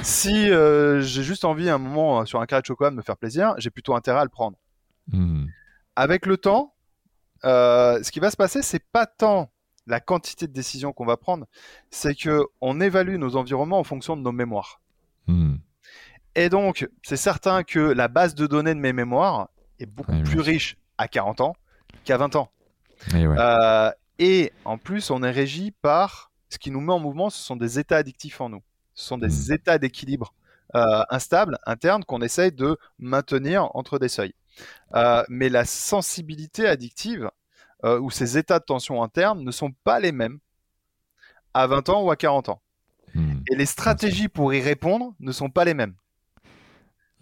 si 0.02 0.50
euh, 0.50 1.00
j'ai 1.00 1.22
juste 1.22 1.44
envie 1.44 1.68
un 1.68 1.78
moment 1.78 2.20
euh, 2.20 2.24
sur 2.24 2.40
un 2.40 2.46
carré 2.46 2.62
de 2.62 2.66
chocolat 2.66 2.90
de 2.90 2.96
me 2.96 3.02
faire 3.02 3.16
plaisir, 3.16 3.54
j'ai 3.58 3.70
plutôt 3.70 3.94
intérêt 3.94 4.20
à 4.20 4.24
le 4.24 4.30
prendre. 4.30 4.56
Hmm. 5.08 5.46
Avec 5.96 6.26
le 6.26 6.36
temps, 6.36 6.74
euh, 7.44 8.02
ce 8.02 8.10
qui 8.10 8.20
va 8.20 8.30
se 8.30 8.36
passer, 8.36 8.62
c'est 8.62 8.84
pas 8.92 9.06
tant 9.06 9.50
la 9.86 9.98
quantité 9.98 10.46
de 10.46 10.52
décisions 10.52 10.92
qu'on 10.92 11.04
va 11.04 11.16
prendre, 11.16 11.46
c'est 11.90 12.14
que 12.14 12.44
on 12.60 12.80
évalue 12.80 13.16
nos 13.16 13.34
environnements 13.34 13.80
en 13.80 13.84
fonction 13.84 14.16
de 14.16 14.22
nos 14.22 14.32
mémoires. 14.32 14.80
Hmm. 15.26 15.56
Et 16.34 16.48
donc, 16.48 16.88
c'est 17.02 17.16
certain 17.16 17.62
que 17.64 17.80
la 17.80 18.08
base 18.08 18.34
de 18.34 18.46
données 18.46 18.74
de 18.74 18.80
mes 18.80 18.92
mémoires 18.92 19.48
est 19.80 19.86
beaucoup 19.86 20.22
plus 20.22 20.40
riche 20.40 20.76
à 20.96 21.08
40 21.08 21.40
ans 21.40 21.56
qu'à 22.04 22.16
20 22.16 22.36
ans. 22.36 22.50
Euh, 23.14 23.90
et, 24.18 24.52
en 24.64 24.78
plus, 24.78 25.10
on 25.10 25.22
est 25.22 25.30
régi 25.30 25.72
par 25.82 26.30
ce 26.48 26.58
qui 26.58 26.70
nous 26.70 26.80
met 26.80 26.92
en 26.92 26.98
mouvement, 26.98 27.30
ce 27.30 27.42
sont 27.42 27.56
des 27.56 27.78
états 27.78 27.96
addictifs 27.96 28.40
en 28.40 28.48
nous. 28.48 28.62
Ce 28.94 29.06
sont 29.06 29.18
des 29.18 29.28
hmm. 29.28 29.52
états 29.52 29.78
d'équilibre 29.78 30.34
euh, 30.74 31.02
instables, 31.10 31.58
internes, 31.66 32.04
qu'on 32.04 32.20
essaye 32.20 32.52
de 32.52 32.76
maintenir 32.98 33.74
entre 33.74 33.98
des 33.98 34.08
seuils. 34.08 34.34
Euh, 34.94 35.22
mais 35.28 35.48
la 35.48 35.64
sensibilité 35.64 36.66
addictive 36.68 37.30
ou 37.84 38.12
ces 38.12 38.38
états 38.38 38.60
de 38.60 38.64
tension 38.64 39.02
interne 39.02 39.42
ne 39.42 39.50
sont 39.50 39.72
pas 39.82 39.98
les 39.98 40.12
mêmes 40.12 40.38
à 41.52 41.66
20 41.66 41.88
ans 41.88 42.02
ou 42.04 42.12
à 42.12 42.16
40 42.16 42.50
ans. 42.50 42.62
Hmm. 43.14 43.40
Et 43.50 43.56
les 43.56 43.66
stratégies 43.66 44.28
pour 44.28 44.54
y 44.54 44.60
répondre 44.60 45.14
ne 45.18 45.32
sont 45.32 45.50
pas 45.50 45.64
les 45.64 45.74
mêmes. 45.74 45.96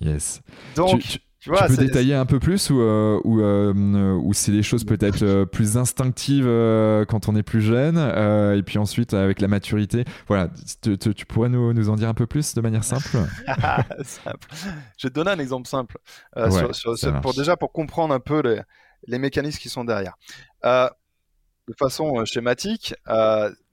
Yes. 0.01 0.43
Donc, 0.76 1.01
tu, 1.01 1.18
peux 1.49 1.76
détailler 1.76 2.14
un 2.14 2.26
peu 2.26 2.38
plus 2.38 2.70
ou, 2.70 2.80
euh, 2.80 3.20
ou, 3.24 3.41
euh, 3.41 4.12
ou 4.14 4.32
c'est 4.34 4.53
des 4.53 4.62
choses 4.62 4.84
peut-être 4.84 5.22
euh, 5.22 5.47
plus 5.47 5.76
instinctives 5.76 6.45
quand 7.09 7.28
on 7.28 7.36
est 7.36 7.43
plus 7.43 7.62
jeune 7.62 7.99
et 7.99 8.62
puis 8.62 8.78
ensuite 8.78 9.14
avec 9.14 9.41
la 9.41 9.49
maturité 9.49 10.05
Voilà, 10.28 10.49
tu, 10.82 10.99
tu 10.99 11.26
pourrais 11.26 11.49
nous, 11.49 11.72
nous, 11.72 11.88
en 11.88 11.97
dire 11.97 12.09
un 12.09 12.14
peu 12.14 12.26
plus 12.26 12.55
de 12.55 12.61
manière 12.61 12.84
simple, 12.84 13.09
simple. 14.03 14.49
Je 14.99 15.07
vais 15.07 15.11
te 15.11 15.14
donner 15.14 15.30
un 15.30 15.38
exemple 15.38 15.68
simple 15.68 15.99
sur, 16.51 17.20
pour 17.20 17.34
déjà 17.34 17.57
pour 17.57 17.72
comprendre 17.72 18.14
un 18.14 18.20
peu 18.20 18.41
les, 18.43 18.61
les 19.07 19.18
mécanismes 19.18 19.59
qui 19.59 19.68
sont 19.68 19.84
derrière. 19.84 20.16
de 20.62 21.74
façon 21.78 22.24
schématique, 22.24 22.95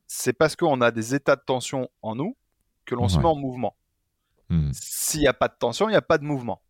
c'est 0.07 0.33
parce 0.33 0.55
qu'on 0.55 0.79
a 0.81 0.91
des 0.91 1.15
états 1.15 1.35
de 1.35 1.43
tension 1.45 1.89
en 2.01 2.15
nous 2.15 2.35
que 2.85 2.95
l'on 2.95 3.09
se 3.09 3.19
met 3.19 3.25
en 3.25 3.35
mouvement. 3.35 3.75
Hmm. 4.49 4.71
S'il 4.71 5.19
n'y 5.19 5.27
a 5.27 5.33
pas 5.33 5.49
de 5.49 5.55
tension, 5.59 5.89
il 5.89 5.91
n'y 5.91 5.97
a 5.97 6.01
pas 6.01 6.17
de 6.17 6.23
mouvement. 6.23 6.61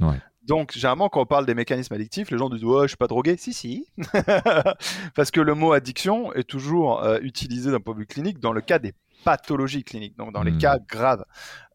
Ouais. 0.00 0.20
Donc, 0.46 0.72
généralement, 0.72 1.08
quand 1.08 1.20
on 1.20 1.26
parle 1.26 1.46
des 1.46 1.54
mécanismes 1.54 1.94
addictifs, 1.94 2.30
les 2.30 2.38
gens 2.38 2.48
disent 2.48 2.64
Ouais, 2.64 2.82
je 2.82 2.88
suis 2.88 2.96
pas 2.96 3.06
drogué. 3.06 3.36
Si, 3.36 3.52
si. 3.52 3.86
Parce 5.14 5.30
que 5.30 5.40
le 5.40 5.54
mot 5.54 5.72
addiction 5.72 6.32
est 6.34 6.44
toujours 6.44 7.02
euh, 7.02 7.18
utilisé 7.20 7.70
d'un 7.70 7.80
point 7.80 7.94
de 7.94 8.00
vue 8.00 8.06
clinique 8.06 8.38
dans 8.38 8.52
le 8.52 8.60
cas 8.60 8.78
des 8.78 8.94
pathologies 9.24 9.82
cliniques, 9.82 10.16
donc 10.16 10.32
dans 10.32 10.44
les 10.44 10.52
hmm. 10.52 10.58
cas 10.58 10.78
graves. 10.88 11.24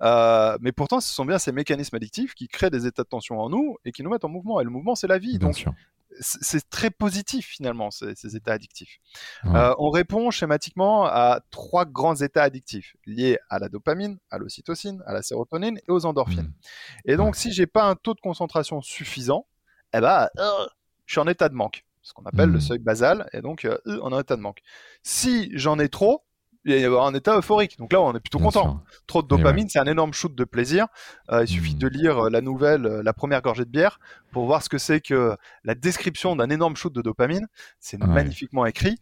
Euh, 0.02 0.58
mais 0.62 0.72
pourtant, 0.72 1.02
ce 1.02 1.14
sont 1.14 1.26
bien 1.26 1.38
ces 1.38 1.52
mécanismes 1.52 1.96
addictifs 1.98 2.34
qui 2.34 2.48
créent 2.48 2.70
des 2.70 2.88
états 2.88 3.04
de 3.04 3.10
tension 3.10 3.42
en 3.42 3.50
nous 3.50 3.78
et 3.84 3.92
qui 3.92 4.04
nous 4.04 4.10
mettent 4.10 4.24
en 4.24 4.30
mouvement. 4.30 4.62
Et 4.62 4.64
le 4.64 4.70
mouvement, 4.70 4.96
c'est 4.96 5.08
la 5.08 5.18
vie. 5.18 5.38
donc, 5.38 5.56
sûr 5.56 5.74
c'est 6.20 6.70
très 6.70 6.90
positif 6.90 7.48
finalement 7.48 7.92
ces, 7.92 8.36
états 8.36 8.54
addictifs. 8.54 9.00
Euh, 9.46 9.74
on 9.80 9.90
répond 9.90 10.32
schématiquement 10.32 11.06
à 11.06 11.42
trois 11.52 11.86
grands 11.86 12.16
états 12.16 12.44
addictifs 12.44 12.96
liés 13.06 13.38
à 13.50 13.60
la 13.60 13.70
dopamine, 13.70 14.18
à 14.30 14.38
l'ocytocine, 14.38 15.02
à 15.06 15.14
la 15.14 15.22
sérotonine 15.22 15.78
et 15.78 15.92
aux 15.92 16.06
endorphines. 16.06 16.42
Hmm. 16.48 17.06
Et 17.06 17.16
donc 17.16 17.36
si 17.36 17.52
j'ai 17.52 17.68
pas 17.68 17.86
un 17.86 17.96
taux 17.96 18.14
de 18.14 18.22
concentration 18.22 18.82
suffisant, 18.82 19.48
eh 19.94 20.00
ben, 20.00 20.30
euh, 20.38 20.66
je 21.06 21.14
suis 21.14 21.20
en 21.20 21.28
état 21.28 21.50
de 21.50 21.56
manque, 21.56 21.86
ce 22.02 22.14
qu'on 22.14 22.26
appelle 22.26 22.50
le 22.50 22.58
hmm. 22.58 22.62
seuil 22.62 22.80
basal, 22.80 23.30
et 23.34 23.42
donc 23.42 23.66
euh, 23.66 23.78
en 24.02 24.18
état 24.20 24.36
de 24.36 24.42
manque. 24.42 24.62
Si 25.04 25.50
j'en 25.54 25.80
ai 25.80 25.90
trop, 25.90 26.24
il 26.66 26.74
va 26.74 26.80
y 26.80 26.86
avoir 26.86 27.06
un 27.06 27.14
état 27.14 27.38
euphorique. 27.38 27.78
Donc 27.78 27.92
là, 27.94 28.02
on 28.02 28.14
est 28.14 28.20
plutôt 28.20 28.40
content. 28.40 28.84
Trop 29.08 29.22
de 29.22 29.28
dopamine, 29.28 29.68
c'est 29.70 29.80
un 29.80 29.86
énorme 29.86 30.14
shoot 30.14 30.34
de 30.34 30.44
plaisir. 30.44 30.88
Euh, 31.32 31.44
il 31.44 31.48
suffit 31.48 31.76
de 31.76 31.88
hmm. 31.88 31.92
lire 31.92 32.26
euh, 32.26 32.30
la 32.30 32.42
nouvelle, 32.42 32.86
euh, 32.86 33.04
la 33.04 33.14
première 33.14 33.42
gorgée 33.42 33.66
de 33.66 33.70
bière, 33.70 34.00
pour 34.32 34.46
voir 34.46 34.62
ce 34.62 34.70
que 34.70 34.78
c'est 34.78 35.02
que 35.02 35.36
la 35.64 35.76
description 35.76 36.36
d'un 36.36 36.50
énorme 36.50 36.76
shoot 36.76 36.94
de 36.94 37.02
dopamine. 37.02 37.48
C'est 37.80 37.98
magnifiquement 38.00 38.66
écrit. 38.66 39.00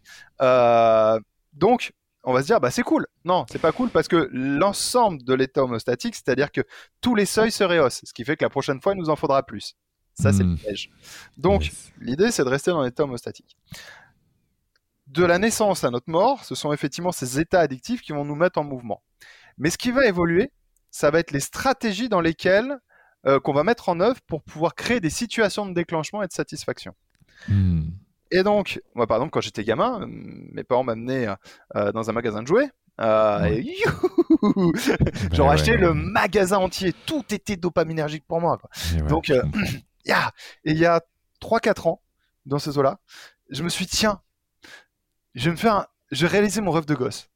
donc, 1.52 1.92
on 2.22 2.34
va 2.34 2.42
se 2.42 2.46
dire, 2.46 2.60
bah 2.60 2.70
c'est 2.70 2.82
cool. 2.82 3.06
Non, 3.24 3.46
c'est 3.50 3.58
pas 3.58 3.72
cool 3.72 3.88
parce 3.88 4.06
que 4.06 4.28
l'ensemble 4.32 5.22
de 5.24 5.32
l'état 5.32 5.64
homostatique, 5.64 6.14
c'est-à-dire 6.14 6.52
que 6.52 6.60
tous 7.00 7.14
les 7.14 7.24
seuils 7.24 7.50
se 7.50 7.64
rehaussent, 7.64 8.02
ce 8.04 8.12
qui 8.12 8.24
fait 8.24 8.36
que 8.36 8.44
la 8.44 8.50
prochaine 8.50 8.80
fois, 8.80 8.92
il 8.92 8.98
nous 8.98 9.08
en 9.08 9.16
faudra 9.16 9.42
plus. 9.42 9.74
Ça, 10.14 10.32
c'est 10.32 10.42
le 10.42 10.50
hmm. 10.50 10.58
piège. 10.58 10.90
Donc, 11.38 11.70
l'idée, 11.98 12.30
c'est 12.30 12.44
de 12.44 12.48
rester 12.48 12.72
dans 12.72 12.82
l'état 12.82 13.04
homostatique 13.04 13.56
de 15.10 15.24
la 15.24 15.38
naissance 15.38 15.84
à 15.84 15.90
notre 15.90 16.08
mort, 16.08 16.44
ce 16.44 16.54
sont 16.54 16.72
effectivement 16.72 17.12
ces 17.12 17.40
états 17.40 17.60
addictifs 17.60 18.00
qui 18.00 18.12
vont 18.12 18.24
nous 18.24 18.36
mettre 18.36 18.58
en 18.58 18.64
mouvement. 18.64 19.02
Mais 19.58 19.70
ce 19.70 19.78
qui 19.78 19.90
va 19.90 20.06
évoluer, 20.06 20.52
ça 20.90 21.10
va 21.10 21.18
être 21.18 21.32
les 21.32 21.40
stratégies 21.40 22.08
dans 22.08 22.20
lesquelles 22.20 22.78
euh, 23.26 23.40
qu'on 23.40 23.52
va 23.52 23.64
mettre 23.64 23.88
en 23.88 24.00
œuvre 24.00 24.20
pour 24.26 24.42
pouvoir 24.42 24.74
créer 24.74 25.00
des 25.00 25.10
situations 25.10 25.66
de 25.66 25.74
déclenchement 25.74 26.22
et 26.22 26.28
de 26.28 26.32
satisfaction. 26.32 26.94
Hmm. 27.48 27.88
Et 28.30 28.42
donc, 28.42 28.80
moi 28.94 29.06
par 29.06 29.16
exemple, 29.16 29.32
quand 29.32 29.40
j'étais 29.40 29.64
gamin, 29.64 30.06
mes 30.06 30.62
parents 30.62 30.84
m'amenaient 30.84 31.28
euh, 31.76 31.92
dans 31.92 32.08
un 32.08 32.12
magasin 32.12 32.42
de 32.42 32.46
jouets 32.46 32.70
Euh, 33.00 33.44
et 33.44 33.76
acheté 35.48 35.76
le 35.76 35.94
magasin 35.94 36.58
entier. 36.58 36.92
Tout 37.06 37.24
était 37.30 37.56
dopaminergique 37.56 38.24
pour 38.26 38.40
moi. 38.40 38.58
Donc, 39.08 39.30
euh, 39.30 39.42
et 40.04 40.12
il 40.64 40.76
y 40.76 40.84
a 40.84 41.00
3-4 41.42 41.88
ans, 41.88 42.02
dans 42.46 42.58
ce 42.58 42.70
zoo-là, 42.72 43.00
je 43.48 43.62
me 43.62 43.68
suis 43.68 43.86
dit, 43.86 43.96
tiens, 43.96 44.20
je 45.34 45.44
vais 45.46 45.50
me 45.52 45.56
faire 45.56 45.86
je 46.10 46.26
vais 46.26 46.32
réaliser 46.32 46.60
mon 46.60 46.70
rêve 46.70 46.86
de 46.86 46.94
gosse. 46.94 47.28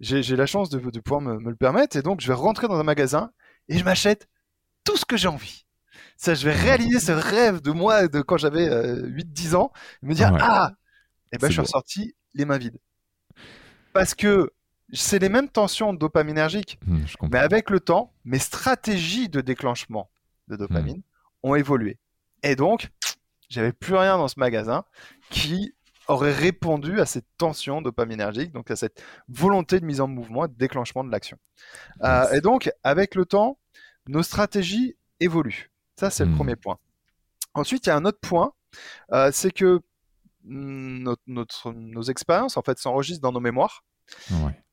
J'ai 0.00 0.36
la 0.36 0.46
chance 0.46 0.70
de, 0.70 0.78
pouvoir 1.00 1.20
me, 1.20 1.50
le 1.50 1.56
permettre 1.56 1.96
et 1.96 2.02
donc 2.02 2.20
je 2.20 2.28
vais 2.28 2.34
rentrer 2.34 2.68
dans 2.68 2.78
un 2.78 2.82
magasin 2.82 3.30
et 3.68 3.78
je 3.78 3.84
m'achète 3.84 4.28
tout 4.84 4.96
ce 4.96 5.04
que 5.04 5.16
j'ai 5.16 5.28
envie. 5.28 5.64
Ça, 6.16 6.34
je 6.34 6.44
vais 6.44 6.54
réaliser 6.54 7.00
ce 7.00 7.12
rêve 7.12 7.60
de 7.60 7.70
moi 7.70 8.08
de 8.08 8.20
quand 8.20 8.36
j'avais 8.36 8.68
8-10 8.68 9.54
euh, 9.54 9.56
ans, 9.56 9.72
et 10.02 10.06
me 10.06 10.14
dire 10.14 10.36
ah, 10.40 10.72
et 11.32 11.38
ben 11.38 11.48
je 11.48 11.52
suis 11.52 11.60
ressorti 11.60 12.14
les 12.34 12.44
mains 12.44 12.58
vides. 12.58 12.78
Parce 13.92 14.14
que 14.14 14.52
c'est 14.92 15.18
les 15.18 15.28
mêmes 15.28 15.48
tensions 15.48 15.92
dopaminergiques, 15.92 16.78
mmh, 16.86 17.04
mais 17.30 17.38
avec 17.38 17.70
le 17.70 17.80
temps, 17.80 18.12
mes 18.24 18.38
stratégies 18.38 19.28
de 19.28 19.40
déclenchement 19.40 20.10
de 20.48 20.56
dopamine 20.56 20.98
mmh. 20.98 21.48
ont 21.48 21.54
évolué. 21.54 21.98
Et 22.42 22.56
donc, 22.56 22.90
j'avais 23.48 23.72
plus 23.72 23.94
rien 23.94 24.18
dans 24.18 24.28
ce 24.28 24.38
magasin 24.38 24.84
qui 25.30 25.74
aurait 26.08 26.32
répondu 26.32 27.00
à 27.00 27.06
cette 27.06 27.26
tension 27.38 27.82
dopaminergique, 27.82 28.52
donc 28.52 28.70
à 28.70 28.76
cette 28.76 29.02
volonté 29.28 29.80
de 29.80 29.84
mise 29.84 30.00
en 30.00 30.08
mouvement 30.08 30.46
de 30.46 30.52
déclenchement 30.52 31.04
de 31.04 31.10
l'action. 31.10 31.38
Euh, 32.02 32.30
et 32.32 32.40
donc, 32.40 32.70
avec 32.82 33.14
le 33.14 33.24
temps, 33.24 33.58
nos 34.06 34.22
stratégies 34.22 34.96
évoluent. 35.20 35.70
Ça, 35.96 36.10
c'est 36.10 36.24
le 36.24 36.30
hmm. 36.30 36.36
premier 36.36 36.56
point. 36.56 36.78
Ensuite, 37.54 37.86
il 37.86 37.88
y 37.88 37.92
a 37.92 37.96
un 37.96 38.04
autre 38.04 38.18
point, 38.20 38.52
euh, 39.12 39.30
c'est 39.32 39.50
que 39.52 39.80
notre, 40.46 41.72
nos 41.72 42.02
expériences 42.02 42.56
en 42.56 42.62
fait 42.62 42.78
s'enregistrent 42.78 43.22
dans 43.22 43.32
nos 43.32 43.40
mémoires. 43.40 43.84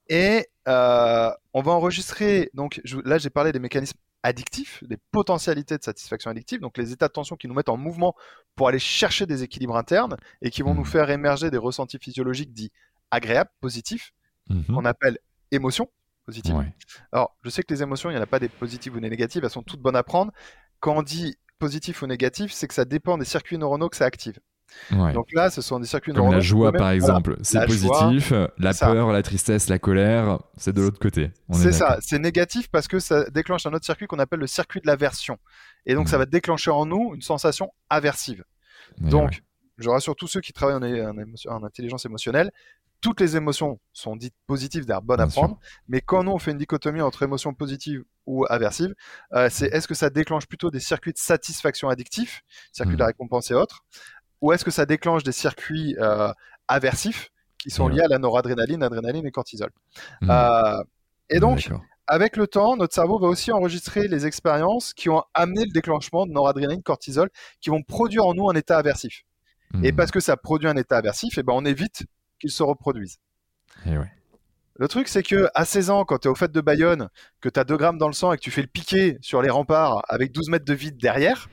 Et 0.10 0.48
euh, 0.68 1.32
on 1.54 1.62
va 1.62 1.72
enregistrer. 1.72 2.50
Donc 2.54 2.82
là, 3.06 3.18
j'ai 3.18 3.30
parlé 3.30 3.54
des 3.54 3.60
mécanismes 3.60 3.98
addictifs, 4.24 4.84
des 4.84 4.98
potentialités 5.12 5.78
de 5.78 5.84
satisfaction 5.84 6.30
addictive, 6.30 6.60
donc 6.60 6.78
les 6.78 6.92
états 6.92 7.08
de 7.08 7.14
tension 7.14 7.36
qui 7.36 7.48
nous 7.48 7.54
mettent 7.54 7.70
en 7.70 7.78
mouvement 7.78 8.16
pour 8.56 8.68
aller 8.68 8.80
chercher 8.80 9.26
des 9.26 9.44
équilibres 9.44 9.76
internes 9.76 10.18
et 10.42 10.52
qui 10.52 10.62
vont 10.62 10.74
nous 10.74 10.82
hmm. 10.82 10.86
faire 10.86 11.10
émerger 11.10 11.50
des 11.50 11.58
ressentis 11.58 11.98
physiologiques 12.00 12.54
dits 12.54 12.72
agréables, 13.12 13.52
positifs, 13.60 14.14
mhm. 14.50 14.66
qu'on 14.66 14.86
appelle 14.86 15.20
émotions 15.52 15.90
positives. 16.26 16.56
Alors, 17.12 17.36
je 17.44 17.50
sais 17.50 17.62
que 17.62 17.74
les 17.74 17.84
émotions, 17.84 18.10
il 18.10 18.14
n'y 18.14 18.20
en 18.20 18.24
a 18.24 18.28
pas 18.28 18.40
des 18.40 18.50
positives 18.50 18.96
ou 18.96 19.00
des 19.00 19.10
négatives, 19.10 19.44
elles 19.44 19.52
sont 19.52 19.64
toutes 19.64 19.82
bonnes 19.82 19.96
à 19.96 20.04
prendre. 20.04 20.32
Quand 20.80 20.98
on 20.98 21.04
dit 21.04 21.38
positif 21.60 22.02
ou 22.02 22.08
négatif, 22.08 22.52
c'est 22.52 22.68
que 22.68 22.74
ça 22.74 22.86
dépend 22.86 23.18
des 23.18 23.26
circuits 23.26 23.58
neuronaux 23.58 23.90
que 23.90 23.98
ça 23.98 24.06
active. 24.06 24.40
Donc 24.92 25.32
là, 25.34 25.50
ce 25.50 25.62
sont 25.62 25.80
des 25.80 25.88
circuits 25.88 26.14
Comme 26.14 26.32
la 26.32 26.40
joie, 26.40 26.72
par 26.72 26.90
exemple, 26.92 27.38
c'est 27.42 27.66
positif. 27.66 28.34
la 28.58 28.74
peur, 28.74 29.12
la 29.12 29.24
tristesse, 29.24 29.70
la 29.70 29.80
colère, 29.80 30.40
c'est 30.58 30.74
de 30.74 30.82
l'autre 30.82 31.00
côté. 31.00 31.32
C'est 31.52 31.72
ça, 31.72 31.98
c'est 32.02 32.20
négatif 32.20 32.70
parce 32.70 32.88
que 32.88 33.00
ça 33.00 33.30
déclenche 33.30 33.66
un 33.66 33.74
autre 33.74 33.86
circuit 33.86 34.08
qu'on 34.08 34.20
appelle 34.20 34.40
le 34.40 34.48
circuit 34.48 34.82
de 34.82 34.88
l'aversion. 34.88 35.38
Et 35.86 35.96
donc, 35.96 36.10
ça 36.10 36.18
va 36.18 36.26
déclencher 36.26 36.72
en 36.72 36.86
nous 36.86 37.14
une 37.16 37.22
sensation 37.22 37.72
aversive. 37.90 38.44
donc, 39.00 39.44
je 39.78 39.90
rassure 39.90 40.16
tous 40.16 40.28
ceux 40.28 40.42
qui 40.42 40.54
travaillent 40.54 41.02
en, 41.48 41.64
intelligence 41.64 42.06
émotionnelle, 42.06 42.52
toutes 43.02 43.20
les 43.20 43.36
émotions 43.36 43.80
sont 43.94 44.16
dites 44.16 44.36
positives, 44.46 44.86
d'ailleurs 44.86 45.02
bonnes 45.02 45.22
à 45.22 45.28
prendre, 45.28 45.60
mais 45.88 46.02
quand 46.02 46.24
nous 46.24 46.32
on 46.32 46.38
fait 46.38 46.52
une 46.52 46.60
dichotomie 46.60 47.02
entre 47.02 47.24
émotions 47.24 47.54
positives 47.54 48.04
ou 48.28 48.46
aversives, 48.48 48.94
euh, 49.34 49.50
c'est 49.50 49.66
est-ce 49.74 49.88
que 49.88 49.96
ça 49.96 50.12
déclenche 50.12 50.46
plutôt 50.46 50.70
des 50.70 50.80
circuits 50.80 51.12
de 51.12 51.18
satisfaction 51.18 51.90
addictifs, 51.90 52.44
circuits 52.72 52.94
de 52.94 53.00
la 53.00 53.06
mmh. 53.06 53.08
récompense 53.08 53.50
et 53.50 53.56
autres, 53.56 53.84
ou 54.42 54.52
est-ce 54.52 54.66
que 54.66 54.72
ça 54.72 54.86
déclenche 54.86 55.24
des 55.24 55.32
circuits 55.32 55.96
euh, 56.00 56.32
aversifs 56.68 57.32
qui 57.58 57.70
sont 57.70 57.88
liés 57.88 58.02
à 58.02 58.08
la 58.08 58.18
noradrénaline, 58.18 58.82
adrénaline 58.82 59.26
et 59.26 59.32
cortisol 59.32 59.70
mmh. 60.22 60.30
euh, 60.32 60.84
Et 61.30 61.40
donc, 61.40 61.72
avec 62.08 62.36
le 62.36 62.48
temps, 62.48 62.76
notre 62.76 62.94
cerveau 62.94 63.20
va 63.20 63.28
aussi 63.28 63.52
enregistrer 63.52 64.08
les 64.08 64.26
expériences 64.26 64.94
qui 64.94 65.10
ont 65.10 65.24
amené 65.34 65.66
le 65.66 65.72
déclenchement 65.72 66.26
de 66.26 66.32
noradrénaline, 66.32 66.82
cortisol, 66.82 67.30
qui 67.62 67.70
vont 67.70 67.84
produire 67.84 68.26
en 68.26 68.34
nous 68.34 68.50
un 68.50 68.56
état 68.56 68.78
aversif. 68.78 69.24
Et 69.84 69.92
mmh. 69.92 69.96
parce 69.96 70.12
que 70.12 70.20
ça 70.20 70.36
produit 70.36 70.68
un 70.68 70.76
état 70.76 70.98
aversif, 70.98 71.38
et 71.38 71.42
eh 71.42 71.44
ben 71.44 71.54
on 71.56 71.64
évite 71.64 72.04
qu'il 72.40 72.52
se 72.52 72.64
reproduise. 72.64 73.20
Le 74.76 74.88
truc, 74.88 75.08
c'est 75.08 75.24
que 75.24 75.48
à 75.54 75.64
16 75.64 75.90
ans, 75.92 76.06
quand 76.06 76.18
tu 76.18 76.28
es 76.28 76.32
au 76.32 76.36
fait 76.36 76.52
de 76.52 76.60
Bayonne, 76.60 77.10
que 77.40 77.50
tu 77.50 77.60
as 77.60 77.64
2 77.64 77.78
grammes 77.78 77.98
dans 77.98 78.08
le 78.08 78.14
sang 78.14 78.34
et 78.34 78.38
que 78.38 78.42
tu 78.42 78.52
fais 78.52 78.62
le 78.62 78.68
piqué 78.68 79.18
sur 79.22 79.42
les 79.42 79.50
remparts 79.50 80.02
avec 80.10 80.32
12 80.32 80.50
mètres 80.50 80.66
de 80.66 80.74
vide 80.74 80.98
derrière, 80.98 81.50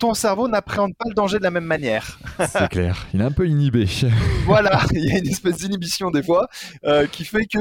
ton 0.00 0.14
cerveau 0.14 0.48
n'appréhende 0.48 0.96
pas 0.96 1.04
le 1.08 1.14
danger 1.14 1.38
de 1.38 1.44
la 1.44 1.50
même 1.50 1.64
manière. 1.64 2.18
C'est 2.48 2.68
clair, 2.68 3.06
il 3.12 3.20
est 3.20 3.24
un 3.24 3.30
peu 3.30 3.46
inhibé. 3.46 3.86
voilà, 4.46 4.80
il 4.92 5.04
y 5.04 5.12
a 5.12 5.18
une 5.18 5.28
espèce 5.28 5.58
d'inhibition 5.58 6.10
des 6.10 6.22
fois 6.22 6.48
euh, 6.84 7.06
qui 7.06 7.24
fait 7.24 7.44
que 7.44 7.58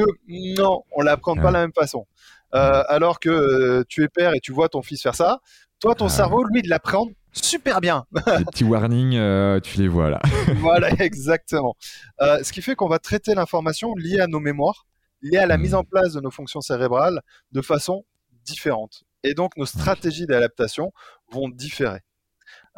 non, 0.57 0.83
on 0.93 1.01
l'appréhende 1.01 1.41
pas 1.41 1.49
de 1.49 1.53
la 1.53 1.59
même 1.59 1.73
façon. 1.77 2.07
Euh, 2.55 2.83
alors 2.87 3.19
que 3.19 3.29
euh, 3.29 3.83
tu 3.87 4.03
es 4.03 4.07
père 4.07 4.33
et 4.33 4.39
tu 4.39 4.53
vois 4.53 4.69
ton 4.69 4.81
fils 4.81 5.03
faire 5.03 5.15
ça, 5.15 5.39
toi, 5.79 5.95
ton 5.95 6.09
cerveau, 6.09 6.43
lui, 6.43 6.61
il 6.63 6.69
l'appréhende 6.69 7.09
super 7.33 7.81
bien. 7.81 8.05
les 8.11 8.45
petits 8.45 8.63
warnings, 8.63 9.61
tu 9.61 9.77
les 9.77 9.87
vois 9.89 10.09
là. 10.09 10.21
voilà, 10.57 10.89
exactement. 10.99 11.75
ce 12.19 12.51
qui 12.51 12.61
fait 12.61 12.75
qu'on 12.75 12.89
va 12.89 12.99
traiter 12.99 13.35
l'information 13.35 13.93
liée 13.95 14.21
à 14.21 14.27
nos 14.27 14.39
mémoires, 14.39 14.87
liée 15.21 15.37
à 15.37 15.45
la 15.45 15.57
mise 15.57 15.75
en 15.75 15.83
place 15.83 16.13
de 16.13 16.21
nos 16.21 16.31
fonctions 16.31 16.61
cérébrales 16.61 17.21
de 17.51 17.61
façon 17.61 18.05
différente. 18.45 19.03
Et 19.23 19.33
donc, 19.33 19.57
nos 19.57 19.65
stratégies 19.65 20.25
d'adaptation 20.25 20.93
vont 21.31 21.49
différer. 21.49 21.99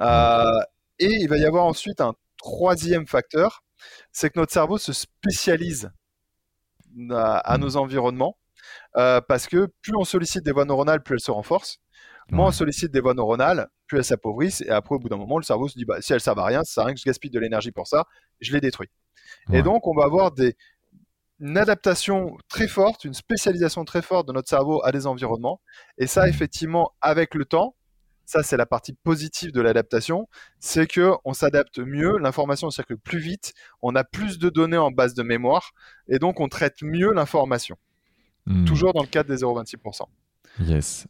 Euh, 0.02 0.60
et 1.00 1.14
il 1.22 1.30
va 1.30 1.38
y 1.38 1.46
avoir 1.46 1.66
ensuite 1.66 2.02
un 2.02 2.14
troisième 2.38 3.08
facteur, 3.08 3.64
c'est 4.12 4.30
que 4.30 4.40
notre 4.40 4.52
cerveau 4.52 4.78
se 4.78 4.94
spécialise 4.94 5.92
à, 7.12 7.58
nos 7.58 7.78
environnements, 7.78 8.38
euh, 8.98 9.22
parce 9.22 9.48
que 9.48 9.68
plus 9.82 9.96
on 9.96 10.04
sollicite 10.04 10.44
des 10.44 10.52
voies 10.52 10.66
neuronales, 10.66 11.02
plus 11.02 11.16
elles 11.16 11.22
se 11.22 11.32
renforcent. 11.32 11.80
Moins 12.30 12.48
on 12.48 12.52
sollicite 12.52 12.92
des 12.92 13.02
voies 13.02 13.14
neuronales, 13.14 13.68
plus 13.88 13.98
elles 13.98 14.06
s'appauvrissent. 14.06 14.62
Et 14.62 14.70
après, 14.70 14.96
au 14.96 15.00
bout 15.00 15.10
d'un 15.10 15.18
moment, 15.18 15.38
le 15.38 15.44
cerveau 15.44 15.68
se 15.68 15.78
dit 15.78 15.86
bah, 15.86 16.02
si 16.02 16.14
elles 16.14 16.22
servent 16.22 16.40
à 16.40 16.46
rien, 16.46 16.64
ça 16.64 16.74
sert 16.74 16.84
à 16.84 16.86
rien 16.88 16.94
que 16.94 17.00
je 17.00 17.06
gaspille 17.06 17.32
de 17.32 17.40
l'énergie 17.40 17.72
pour 17.72 17.88
ça, 17.88 18.06
je 18.40 18.54
les 18.54 18.62
détruis. 18.62 18.90
Et 19.52 19.64
donc, 19.64 19.88
on 19.88 19.94
va 19.94 20.06
avoir 20.06 20.32
des, 20.32 20.56
une 21.40 21.58
adaptation 21.58 22.38
très 22.48 22.68
forte, 22.68 23.04
une 23.04 23.14
spécialisation 23.14 23.84
très 23.84 24.02
forte 24.02 24.28
de 24.28 24.34
notre 24.34 24.48
cerveau 24.48 24.82
à 24.86 24.92
des 24.92 25.08
environnements. 25.08 25.60
Et 25.98 26.08
ça, 26.08 26.30
effectivement, 26.30 26.92
avec 27.02 27.34
le 27.34 27.46
temps, 27.46 27.76
ça, 28.26 28.44
c'est 28.44 28.58
la 28.58 28.66
partie 28.66 28.94
positive 28.94 29.52
de 29.52 29.62
l'adaptation, 29.62 30.28
c'est 30.60 30.88
que 30.88 31.12
on 31.26 31.34
s'adapte 31.34 31.80
mieux, 31.80 32.18
l'information 32.18 32.70
circule 32.70 32.98
plus 32.98 33.20
vite, 33.20 33.54
on 33.82 33.96
a 33.96 34.04
plus 34.04 34.40
de 34.40 34.50
données 34.50 34.78
en 34.78 34.92
base 34.92 35.14
de 35.14 35.24
mémoire, 35.24 35.72
et 36.08 36.20
donc 36.20 36.40
on 36.40 36.48
traite 36.48 36.82
mieux 36.82 37.12
l'information. 37.12 37.78
Hmm. 38.46 38.66
Toujours 38.66 38.94
dans 38.94 39.02
le 39.02 39.08
cadre 39.08 39.30
des 39.30 39.44
0,26%. 39.44 40.04
Yes. 40.60 41.08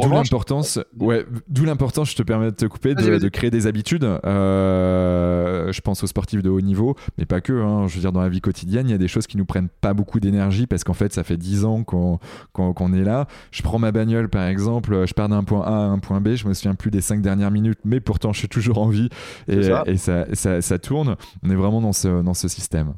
D'où 0.00 0.08
l'importance, 0.08 0.78
ouais, 0.98 1.26
d'où 1.48 1.64
l'importance, 1.64 2.10
je 2.10 2.16
te 2.16 2.22
permets 2.22 2.50
de 2.50 2.56
te 2.56 2.64
couper, 2.64 2.94
de, 2.94 3.28
créer 3.28 3.50
des 3.50 3.66
habitudes. 3.66 4.04
Euh, 4.04 5.70
je 5.70 5.80
pense 5.80 6.02
aux 6.02 6.06
sportifs 6.06 6.42
de 6.42 6.48
haut 6.48 6.60
niveau, 6.60 6.96
mais 7.18 7.26
pas 7.26 7.40
que. 7.40 7.52
Hein. 7.52 7.88
je 7.88 7.94
veux 7.94 8.00
dire, 8.00 8.12
dans 8.12 8.22
la 8.22 8.28
vie 8.28 8.40
quotidienne, 8.40 8.88
il 8.88 8.92
y 8.92 8.94
a 8.94 8.98
des 8.98 9.08
choses 9.08 9.26
qui 9.26 9.36
nous 9.36 9.44
prennent 9.44 9.68
pas 9.68 9.92
beaucoup 9.92 10.20
d'énergie 10.20 10.66
parce 10.66 10.84
qu'en 10.84 10.94
fait, 10.94 11.12
ça 11.12 11.24
fait 11.24 11.36
10 11.36 11.64
ans 11.64 11.84
qu'on 11.84 12.92
est 12.94 13.04
là. 13.04 13.26
Je 13.50 13.62
prends 13.62 13.78
ma 13.78 13.92
bagnole, 13.92 14.28
par 14.28 14.46
exemple, 14.46 15.06
je 15.06 15.14
pars 15.14 15.28
d'un 15.28 15.44
point 15.44 15.62
A 15.62 15.70
à 15.70 15.86
un 15.88 15.98
point 15.98 16.20
B, 16.20 16.34
je 16.34 16.46
me 16.46 16.54
souviens 16.54 16.74
plus 16.74 16.90
des 16.90 17.00
5 17.00 17.20
dernières 17.20 17.50
minutes, 17.50 17.80
mais 17.84 18.00
pourtant, 18.00 18.32
je 18.32 18.38
suis 18.38 18.48
toujours 18.48 18.78
en 18.78 18.88
vie 18.88 19.08
et, 19.48 19.62
ça. 19.98 20.24
ça, 20.34 20.78
tourne. 20.78 21.16
On 21.42 21.50
est 21.50 21.54
vraiment 21.54 21.80
dans 21.80 21.92
ce, 21.92 22.22
dans 22.22 22.34
ce 22.34 22.48
système. 22.48 22.94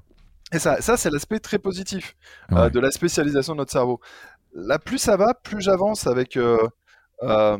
Et 0.52 0.58
ça, 0.58 0.80
ça 0.80 0.96
c'est 0.96 1.10
l'aspect 1.10 1.40
très 1.40 1.58
positif 1.58 2.14
euh, 2.52 2.70
de 2.70 2.78
la 2.78 2.92
spécialisation 2.92 3.54
de 3.54 3.58
notre 3.58 3.72
cerveau 3.72 4.00
là, 4.54 4.78
plus 4.78 4.98
ça 4.98 5.16
va, 5.16 5.34
plus 5.34 5.60
j'avance 5.60 6.06
avec 6.06 6.36
euh, 6.36 6.66
euh, 7.22 7.58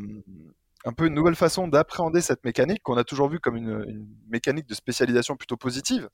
un 0.84 0.92
peu 0.92 1.07
une 1.07 1.14
nouvelle 1.14 1.34
façon 1.34 1.68
d'appréhender 1.68 2.20
cette 2.20 2.45
mécanique 2.45 2.82
qu'on 2.82 2.97
a 2.97 3.05
toujours 3.05 3.28
vu 3.28 3.40
comme 3.40 3.57
une, 3.57 4.07
mécanique 4.28 4.66
de 4.66 4.74
spécialisation 4.74 5.36
plutôt 5.36 5.57
positive. 5.57 6.09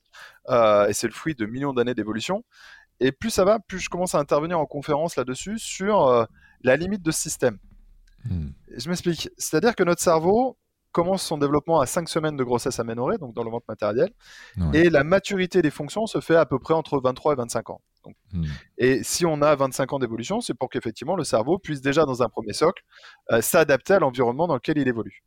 Euh, 0.49 0.87
et 0.87 0.93
c'est 0.93 1.07
le 1.07 1.13
fruit 1.13 1.35
de 1.35 1.45
millions 1.45 1.73
d'années 1.73 1.95
d'évolution. 1.95 2.43
Et 2.99 3.11
plus 3.11 3.29
ça 3.29 3.45
va, 3.45 3.59
plus 3.59 3.79
je 3.79 3.89
commence 3.89 4.15
à 4.15 4.19
intervenir 4.19 4.59
en 4.59 4.65
conférence 4.65 5.15
là-dessus 5.15 5.57
sur 5.57 6.27
la 6.61 6.75
limite 6.75 7.01
de 7.01 7.11
ce 7.11 7.19
système. 7.19 7.57
Hmm. 8.25 8.49
Je 8.75 8.89
m'explique. 8.89 9.29
C'est-à-dire 9.37 9.75
que 9.75 9.83
notre 9.83 10.01
cerveau, 10.01 10.57
commence 10.91 11.23
son 11.23 11.37
développement 11.37 11.79
à 11.79 11.85
5 11.85 12.09
semaines 12.09 12.35
de 12.35 12.43
grossesse 12.43 12.79
aménorée, 12.79 13.17
donc 13.17 13.33
dans 13.33 13.43
le 13.43 13.49
ventre 13.49 13.65
matériel, 13.69 14.09
et 14.73 14.89
la 14.89 15.03
maturité 15.03 15.61
des 15.61 15.71
fonctions 15.71 16.05
se 16.05 16.19
fait 16.19 16.35
à 16.35 16.45
peu 16.45 16.59
près 16.59 16.73
entre 16.73 16.99
23 16.99 17.33
et 17.33 17.35
25 17.37 17.69
ans. 17.69 17.81
Hmm. 18.33 18.45
Et 18.77 19.03
si 19.03 19.25
on 19.25 19.41
a 19.41 19.55
25 19.55 19.93
ans 19.93 19.99
d'évolution, 19.99 20.41
c'est 20.41 20.53
pour 20.53 20.69
qu'effectivement 20.69 21.15
le 21.15 21.23
cerveau 21.23 21.57
puisse 21.59 21.81
déjà 21.81 22.05
dans 22.05 22.23
un 22.23 22.29
premier 22.29 22.53
socle 22.53 22.83
euh, 23.31 23.41
s'adapter 23.41 23.93
à 23.93 23.99
l'environnement 23.99 24.47
dans 24.47 24.55
lequel 24.55 24.77
il 24.77 24.87
évolue. 24.87 25.23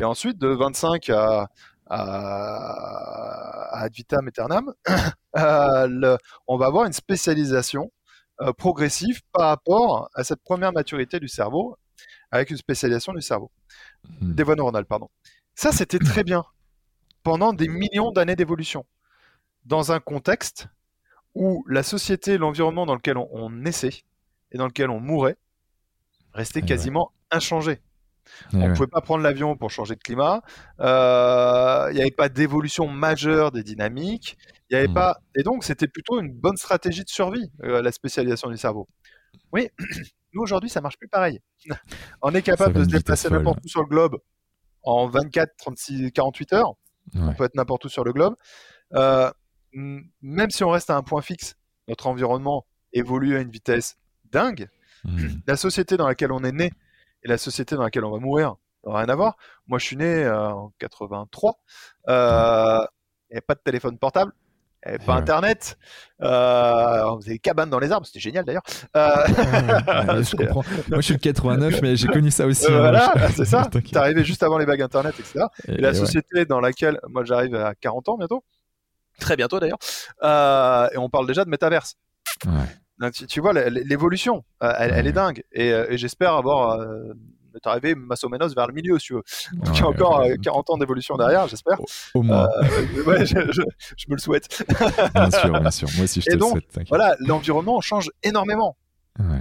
Et 0.00 0.04
ensuite, 0.04 0.38
de 0.38 0.48
25 0.48 1.10
à, 1.10 1.48
à, 1.88 3.82
ad 3.82 3.92
vitam 3.94 4.26
aeternam, 4.26 4.72
euh, 5.36 6.16
on 6.46 6.56
va 6.56 6.66
avoir 6.66 6.86
une 6.86 6.92
spécialisation 6.92 7.90
euh, 8.40 8.52
progressive 8.52 9.20
par 9.32 9.48
rapport 9.48 10.08
à 10.14 10.24
cette 10.24 10.42
première 10.42 10.72
maturité 10.72 11.20
du 11.20 11.28
cerveau, 11.28 11.76
avec 12.30 12.50
une 12.50 12.56
spécialisation 12.56 13.12
du 13.12 13.20
cerveau. 13.20 13.50
Hmm. 14.04 14.34
Des 14.34 14.42
voies 14.42 14.56
neuronales, 14.56 14.86
pardon. 14.86 15.08
Ça, 15.54 15.72
c'était 15.72 15.98
très 15.98 16.24
bien 16.24 16.44
pendant 17.22 17.52
des 17.52 17.68
millions 17.68 18.12
d'années 18.12 18.36
d'évolution. 18.36 18.86
Dans 19.66 19.92
un 19.92 20.00
contexte 20.00 20.68
où 21.34 21.64
la 21.68 21.82
société, 21.82 22.38
l'environnement 22.38 22.86
dans 22.86 22.94
lequel 22.94 23.16
on, 23.16 23.50
naissait 23.50 24.04
et 24.52 24.58
dans 24.58 24.66
lequel 24.66 24.90
on 24.90 25.00
mourait 25.00 25.36
restait 26.32 26.62
quasiment 26.62 27.12
inchangé. 27.30 27.80
on 28.52 28.68
ne 28.68 28.74
pouvait 28.74 28.86
pas 28.86 29.00
prendre 29.00 29.22
l'avion 29.22 29.56
pour 29.56 29.70
changer 29.70 29.94
de 29.94 30.00
climat. 30.00 30.42
Euh, 30.80 31.88
il 31.90 31.94
n'y 31.94 32.00
avait 32.00 32.10
pas 32.10 32.28
d'évolution 32.28 32.86
majeure 32.88 33.52
des 33.52 33.62
dynamiques. 33.62 34.36
Il 34.70 34.76
avait 34.76 34.88
hmm. 34.88 34.94
pas. 34.94 35.18
Et 35.36 35.42
donc, 35.42 35.64
c'était 35.64 35.88
plutôt 35.88 36.20
une 36.20 36.32
bonne 36.32 36.56
stratégie 36.56 37.04
de 37.04 37.08
survie, 37.08 37.50
euh, 37.64 37.82
la 37.82 37.90
spécialisation 37.90 38.48
du 38.48 38.56
cerveau. 38.56 38.88
Oui, 39.52 39.68
nous 40.34 40.42
aujourd'hui, 40.42 40.70
ça 40.70 40.80
marche 40.80 40.98
plus 40.98 41.08
pareil. 41.08 41.40
on 42.22 42.34
est 42.34 42.42
capable 42.42 42.74
de 42.74 42.84
se 42.84 42.88
déplacer 42.88 43.28
n'importe 43.30 43.58
où 43.64 43.68
sur 43.68 43.82
le 43.82 43.88
globe 43.88 44.18
en 44.82 45.08
24, 45.08 45.50
36, 45.58 46.12
48 46.12 46.52
heures. 46.52 46.74
On 47.14 47.34
peut 47.34 47.44
être 47.44 47.54
n'importe 47.56 47.84
où 47.84 47.88
sur 47.88 48.04
le 48.04 48.12
globe. 48.12 48.36
Euh, 48.94 49.30
même 49.72 50.50
si 50.50 50.64
on 50.64 50.70
reste 50.70 50.90
à 50.90 50.96
un 50.96 51.02
point 51.02 51.22
fixe, 51.22 51.56
notre 51.88 52.06
environnement 52.06 52.66
évolue 52.92 53.36
à 53.36 53.40
une 53.40 53.50
vitesse 53.50 53.96
dingue. 54.30 54.68
Hmm. 55.04 55.28
La 55.46 55.56
société 55.56 55.96
dans 55.96 56.06
laquelle 56.06 56.32
on 56.32 56.44
est 56.44 56.52
né 56.52 56.72
et 57.22 57.28
la 57.28 57.38
société 57.38 57.74
dans 57.74 57.82
laquelle 57.82 58.04
on 58.04 58.10
va 58.10 58.18
mourir 58.18 58.56
n'ont 58.84 58.94
rien 58.94 59.08
à 59.08 59.14
voir. 59.14 59.36
Moi, 59.66 59.78
je 59.78 59.84
suis 59.84 59.96
né 59.96 60.24
euh, 60.24 60.50
en 60.50 60.72
83. 60.78 61.58
Euh, 62.08 62.78
il 63.28 63.34
n'y 63.34 63.36
avait 63.36 63.40
pas 63.42 63.54
de 63.54 63.60
téléphone 63.60 63.98
portable. 63.98 64.32
Il 64.84 64.88
n'y 64.88 64.94
avait 64.94 65.04
pas 65.04 65.14
Internet. 65.14 65.76
Euh, 66.22 67.04
on 67.04 67.20
faisait 67.20 67.32
des 67.32 67.38
cabanes 67.38 67.68
dans 67.68 67.78
les 67.78 67.92
arbres. 67.92 68.06
C'était 68.06 68.20
génial 68.20 68.46
d'ailleurs. 68.46 68.62
Euh, 68.96 69.26
je 70.22 70.36
comprends. 70.36 70.64
Moi, 70.88 70.96
je 70.96 71.00
suis 71.00 71.14
le 71.14 71.18
89, 71.18 71.82
mais 71.82 71.96
j'ai 71.96 72.08
connu 72.08 72.30
ça 72.30 72.46
aussi. 72.46 72.66
Hein, 72.66 72.78
voilà, 72.78 73.12
c'est 73.36 73.44
ça. 73.44 73.68
es 73.74 73.96
arrivé 73.96 74.24
juste 74.24 74.42
avant 74.42 74.56
les 74.56 74.64
bagues 74.64 74.80
Internet, 74.80 75.14
etc. 75.18 75.44
Et, 75.68 75.76
la 75.76 75.92
société 75.92 76.46
dans 76.46 76.60
laquelle, 76.60 76.98
moi, 77.08 77.24
j'arrive 77.24 77.54
à 77.56 77.74
40 77.74 78.08
ans 78.08 78.16
bientôt 78.16 78.42
très 79.20 79.36
bientôt 79.36 79.60
d'ailleurs, 79.60 79.78
euh, 80.22 80.88
et 80.92 80.98
on 80.98 81.08
parle 81.08 81.26
déjà 81.26 81.44
de 81.44 81.50
métaverse. 81.50 81.96
tu, 83.28 83.40
vois, 83.40 83.52
l'évolution, 83.52 84.44
euh, 84.62 84.72
elle, 84.78 85.06
est 85.06 85.12
dingue, 85.12 85.44
et, 85.52 85.72
euh, 85.72 85.86
j'espère 85.96 86.34
avoir 86.34 86.80
arrivé 87.64 87.94
masso 87.94 88.28
menos 88.28 88.54
vers 88.54 88.66
le 88.66 88.72
milieu, 88.72 88.98
si 88.98 89.06
tu 89.06 89.14
veux. 89.14 89.22
Donc 89.54 89.76
il 89.76 89.80
y 89.80 89.82
a 89.82 89.88
encore 89.88 90.24
40 90.42 90.70
ans 90.70 90.78
d'évolution 90.78 91.16
derrière, 91.16 91.46
j'espère. 91.48 91.78
Au, 92.14 92.22
moins. 92.22 92.46
ouais, 93.06 93.26
je, 93.26 93.36
me 94.08 94.14
le 94.14 94.18
souhaite. 94.18 94.64
bien 95.14 95.30
sûr, 95.30 95.60
bien 95.60 95.70
sûr. 95.70 95.88
Moi 95.96 96.04
aussi, 96.04 96.20
je 96.20 96.30
te 96.30 96.36
donc, 96.36 96.56
le 96.56 96.62
souhaite. 96.72 96.88
Voilà, 96.88 97.16
l'environnement 97.20 97.80
change 97.80 98.10
énormément. 98.22 98.76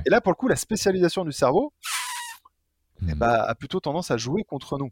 Et 0.06 0.10
là, 0.10 0.22
pour 0.22 0.32
le 0.32 0.36
coup, 0.36 0.48
la 0.48 0.56
spécialisation 0.56 1.24
du 1.24 1.32
cerveau 1.32 1.74
eh 3.02 3.14
hmm. 3.14 3.18
ben, 3.18 3.30
a 3.48 3.56
plutôt 3.56 3.80
tendance 3.80 4.12
à 4.12 4.18
jouer 4.18 4.44
contre 4.44 4.78
nous. 4.78 4.92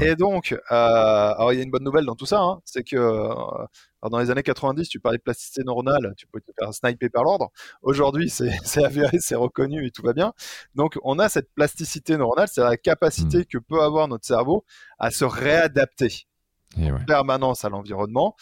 Et 0.00 0.16
donc, 0.16 0.52
euh, 0.52 0.58
alors 0.70 1.52
il 1.52 1.56
y 1.56 1.60
a 1.60 1.62
une 1.62 1.70
bonne 1.70 1.84
nouvelle 1.84 2.04
dans 2.04 2.14
tout 2.14 2.26
ça, 2.26 2.40
hein, 2.40 2.60
c'est 2.64 2.82
que 2.82 2.96
euh, 2.96 3.34
dans 4.10 4.18
les 4.18 4.30
années 4.30 4.42
90, 4.42 4.88
tu 4.88 5.00
parlais 5.00 5.18
de 5.18 5.22
plasticité 5.22 5.62
neuronale, 5.64 6.14
tu 6.16 6.26
pouvais 6.26 6.42
te 6.42 6.52
faire 6.58 6.72
sniper 6.72 7.08
par 7.10 7.24
l'ordre. 7.24 7.50
Aujourd'hui, 7.82 8.28
c'est 8.64 8.84
avéré, 8.84 9.18
c'est 9.20 9.34
reconnu 9.34 9.86
et 9.86 9.90
tout 9.90 10.02
va 10.02 10.12
bien. 10.12 10.32
Donc, 10.74 10.98
on 11.02 11.18
a 11.18 11.28
cette 11.28 11.52
plasticité 11.54 12.16
neuronale, 12.16 12.48
c'est 12.48 12.62
la 12.62 12.76
capacité 12.76 13.38
mmh. 13.38 13.46
que 13.46 13.58
peut 13.58 13.82
avoir 13.82 14.08
notre 14.08 14.26
cerveau 14.26 14.64
à 14.98 15.10
se 15.10 15.24
réadapter 15.24 16.26
en 16.76 17.04
permanence 17.04 17.64
à 17.64 17.68
l'environnement 17.68 18.36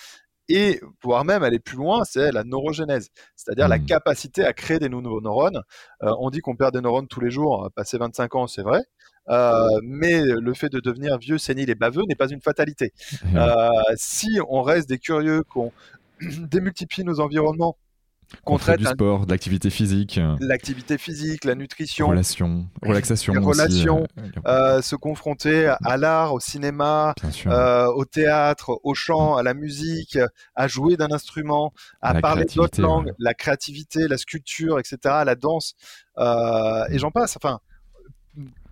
et 0.55 0.81
voire 1.03 1.25
même 1.25 1.43
aller 1.43 1.59
plus 1.59 1.77
loin, 1.77 2.05
c'est 2.05 2.33
la 2.33 2.45
neurogénèse, 2.45 3.09
c'est-à-dire 3.37 3.69
la 3.69 3.79
mmh. 3.79 3.87
capacité 3.87 4.45
à 4.45 4.53
créer 4.53 4.79
des 4.79 4.89
nouveaux 4.89 5.21
neurones. 5.21 5.63
Euh, 6.03 6.13
on 6.19 6.31
dit 6.31 6.41
qu'on 6.41 6.57
perd 6.57 6.75
des 6.75 6.81
neurones 6.81 7.09
tous 7.09 7.21
les 7.21 7.31
jours, 7.31 7.71
passer 7.75 7.99
25 7.99 8.35
ans, 8.35 8.47
c'est 8.47 8.63
vrai, 8.63 8.83
euh, 9.29 9.69
mais 9.83 10.23
le 10.23 10.55
fait 10.55 10.69
de 10.69 10.81
devenir 10.81 11.19
vieux, 11.19 11.39
sénile 11.39 11.71
et 11.71 11.75
baveux 11.75 12.03
n'est 12.09 12.17
pas 12.17 12.29
une 12.29 12.41
fatalité. 12.41 12.93
Euh, 13.35 13.69
si 13.97 14.39
on 14.49 14.63
reste 14.63 14.89
des 14.89 14.99
curieux, 14.99 15.43
qu'on 15.45 15.73
démultiplie 16.21 17.05
nos 17.05 17.21
environnements, 17.21 17.77
qu'on 18.45 18.59
traite 18.59 18.79
du 18.79 18.87
sport, 18.87 19.27
de 19.27 19.31
l'activité 19.31 19.71
physique, 19.71 20.21
l'activité 20.41 20.99
physique, 20.99 21.45
la 21.45 21.55
nutrition, 21.55 22.09
relation, 22.09 22.67
relaxation, 22.83 23.35
relations, 23.35 24.07
euh, 24.47 24.83
se 24.83 24.97
confronter 24.97 25.73
à 25.85 25.97
l'art, 25.97 26.35
au 26.35 26.41
cinéma, 26.41 27.15
au 27.47 28.05
théâtre, 28.05 28.81
au 28.83 28.95
chant, 28.95 29.37
à 29.37 29.43
la 29.43 29.55
musique, 29.55 30.19
à 30.55 30.69
jouer 30.69 30.97
d'un 30.97 31.13
instrument, 31.13 31.73
à 32.01 32.15
parler 32.15 32.45
d'autres 32.55 32.81
langues, 32.81 33.13
la 33.19 33.35
créativité, 33.35 34.09
la 34.09 34.19
sculpture, 34.19 34.79
etc., 34.79 34.97
la 35.25 35.35
danse, 35.35 35.75
et 36.19 36.99
j'en 36.99 37.11
passe. 37.11 37.37
Enfin, 37.37 37.61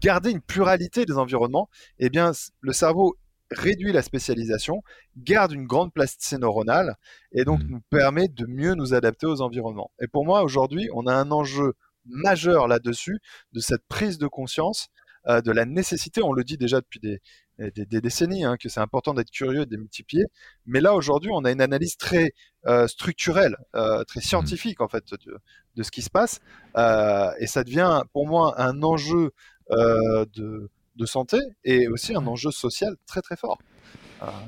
garder 0.00 0.30
une 0.30 0.40
pluralité 0.40 1.04
des 1.04 1.18
environnements, 1.18 1.68
eh 1.98 2.08
bien, 2.08 2.32
le 2.60 2.72
cerveau 2.72 3.16
réduit 3.50 3.92
la 3.92 4.02
spécialisation, 4.02 4.82
garde 5.16 5.52
une 5.52 5.66
grande 5.66 5.92
plasticité 5.92 6.38
neuronale 6.38 6.96
et 7.32 7.44
donc 7.44 7.62
mmh. 7.62 7.68
nous 7.68 7.80
permet 7.90 8.28
de 8.28 8.46
mieux 8.46 8.74
nous 8.74 8.94
adapter 8.94 9.26
aux 9.26 9.40
environnements. 9.40 9.90
Et 10.00 10.06
pour 10.06 10.24
moi, 10.24 10.42
aujourd'hui, 10.42 10.88
on 10.94 11.06
a 11.06 11.14
un 11.14 11.30
enjeu 11.30 11.74
majeur 12.06 12.68
là-dessus, 12.68 13.18
de 13.52 13.60
cette 13.60 13.86
prise 13.88 14.18
de 14.18 14.26
conscience 14.26 14.88
euh, 15.28 15.42
de 15.42 15.52
la 15.52 15.66
nécessité, 15.66 16.22
on 16.22 16.32
le 16.32 16.44
dit 16.44 16.56
déjà 16.56 16.80
depuis 16.80 16.98
des, 16.98 17.20
des, 17.58 18.00
décennies, 18.00 18.44
hein, 18.44 18.56
que 18.56 18.70
c'est 18.70 18.80
important 18.80 19.12
d'être 19.12 19.30
curieux 19.30 19.62
et 19.62 19.66
de 19.66 19.70
démultiplier, 19.70 20.24
mais 20.64 20.80
là 20.80 20.94
aujourd'hui 20.94 21.30
on 21.30 21.44
a 21.44 21.50
une 21.50 21.60
analyse 21.60 21.98
très 21.98 22.32
euh, 22.66 22.86
structurelle, 22.86 23.56
euh, 23.76 24.02
très 24.04 24.20
mmh. 24.20 24.22
scientifique 24.22 24.80
en 24.80 24.88
fait 24.88 25.04
de, 25.26 25.38
de, 25.76 25.82
ce 25.82 25.90
qui 25.90 26.00
se 26.00 26.08
passe, 26.08 26.40
et 26.74 27.46
ça 27.46 27.64
devient 27.64 28.02
pour 28.14 28.26
moi 28.26 28.54
un 28.58 28.82
enjeu 28.82 29.32
euh, 29.72 30.24
de, 30.34 30.68
de 31.00 31.06
santé 31.06 31.38
et 31.64 31.88
aussi 31.88 32.14
un 32.14 32.26
enjeu 32.26 32.50
social 32.50 32.94
très 33.06 33.22
très 33.22 33.36
fort. 33.36 33.58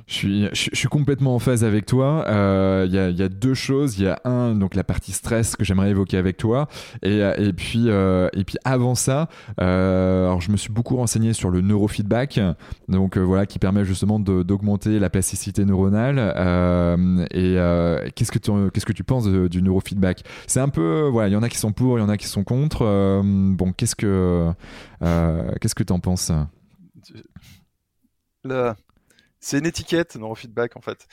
Je 0.07 0.15
suis, 0.15 0.49
je, 0.53 0.71
suis 0.75 0.89
complètement 0.89 1.35
en 1.35 1.39
phase 1.39 1.65
avec 1.65 1.87
toi. 1.87 2.25
Euh, 2.29 2.85
il 2.89 2.95
y, 2.95 3.23
a 3.23 3.29
deux 3.29 3.55
choses. 3.55 3.99
Il 3.99 4.05
y 4.05 4.09
a 4.09 4.21
un, 4.25 4.55
donc 4.55 4.75
la 4.75 4.85
partie 4.85 5.13
stress 5.13 5.57
que 5.57 5.65
j'aimerais 5.65 5.91
évoquer 5.91 6.17
avec 6.17 6.37
toi. 6.37 6.69
Et, 7.03 7.21
et, 7.39 7.53
puis, 7.53 7.85
euh, 7.87 8.29
et 8.35 8.45
puis 8.45 8.57
avant 8.65 8.95
ça, 8.95 9.29
euh, 9.61 10.27
alors 10.27 10.41
je 10.41 10.51
me 10.51 10.57
suis 10.57 10.73
beaucoup 10.73 10.97
renseigné 10.97 11.33
sur 11.33 11.51
le 11.51 11.61
neurofeedback, 11.61 12.41
donc 12.89 13.17
voilà, 13.17 13.47
qui 13.47 13.59
permet 13.59 13.85
justement 13.85 14.19
d'augmenter 14.19 14.99
la 14.99 15.11
plasticité 15.11 15.65
neuronale. 15.65 16.19
et 17.31 17.55
qu'est-ce 18.15 18.33
que 18.33 18.39
tu 18.39 18.51
qu'est-ce 18.73 18.87
que 18.87 18.93
tu 18.93 19.05
penses 19.05 19.27
du 19.27 19.63
neurofeedback? 19.63 20.25
C'est 20.47 20.61
un 20.61 20.69
peu, 20.69 21.09
voilà, 21.11 21.29
il 21.29 21.33
y 21.33 21.37
en 21.37 21.43
a 21.43 21.49
qui 21.49 21.59
sont 21.59 21.73
pour, 21.73 21.99
il 21.99 22.03
y 22.03 22.05
en 22.05 22.09
a 22.09 22.17
qui 22.17 22.27
sont 22.27 22.45
contre. 22.45 23.23
bon, 23.23 23.73
qu'est-ce 23.73 23.97
que 23.97 24.51
qu'est-ce 25.01 25.75
que 25.75 25.85
tu 25.85 25.93
en 25.93 26.01
penses 26.01 26.33
c'est 29.43 29.59
une 29.59 29.67
étiquette 29.67 30.17
neurofeedback 30.17 30.77
en 30.77 30.81
fait. 30.81 31.07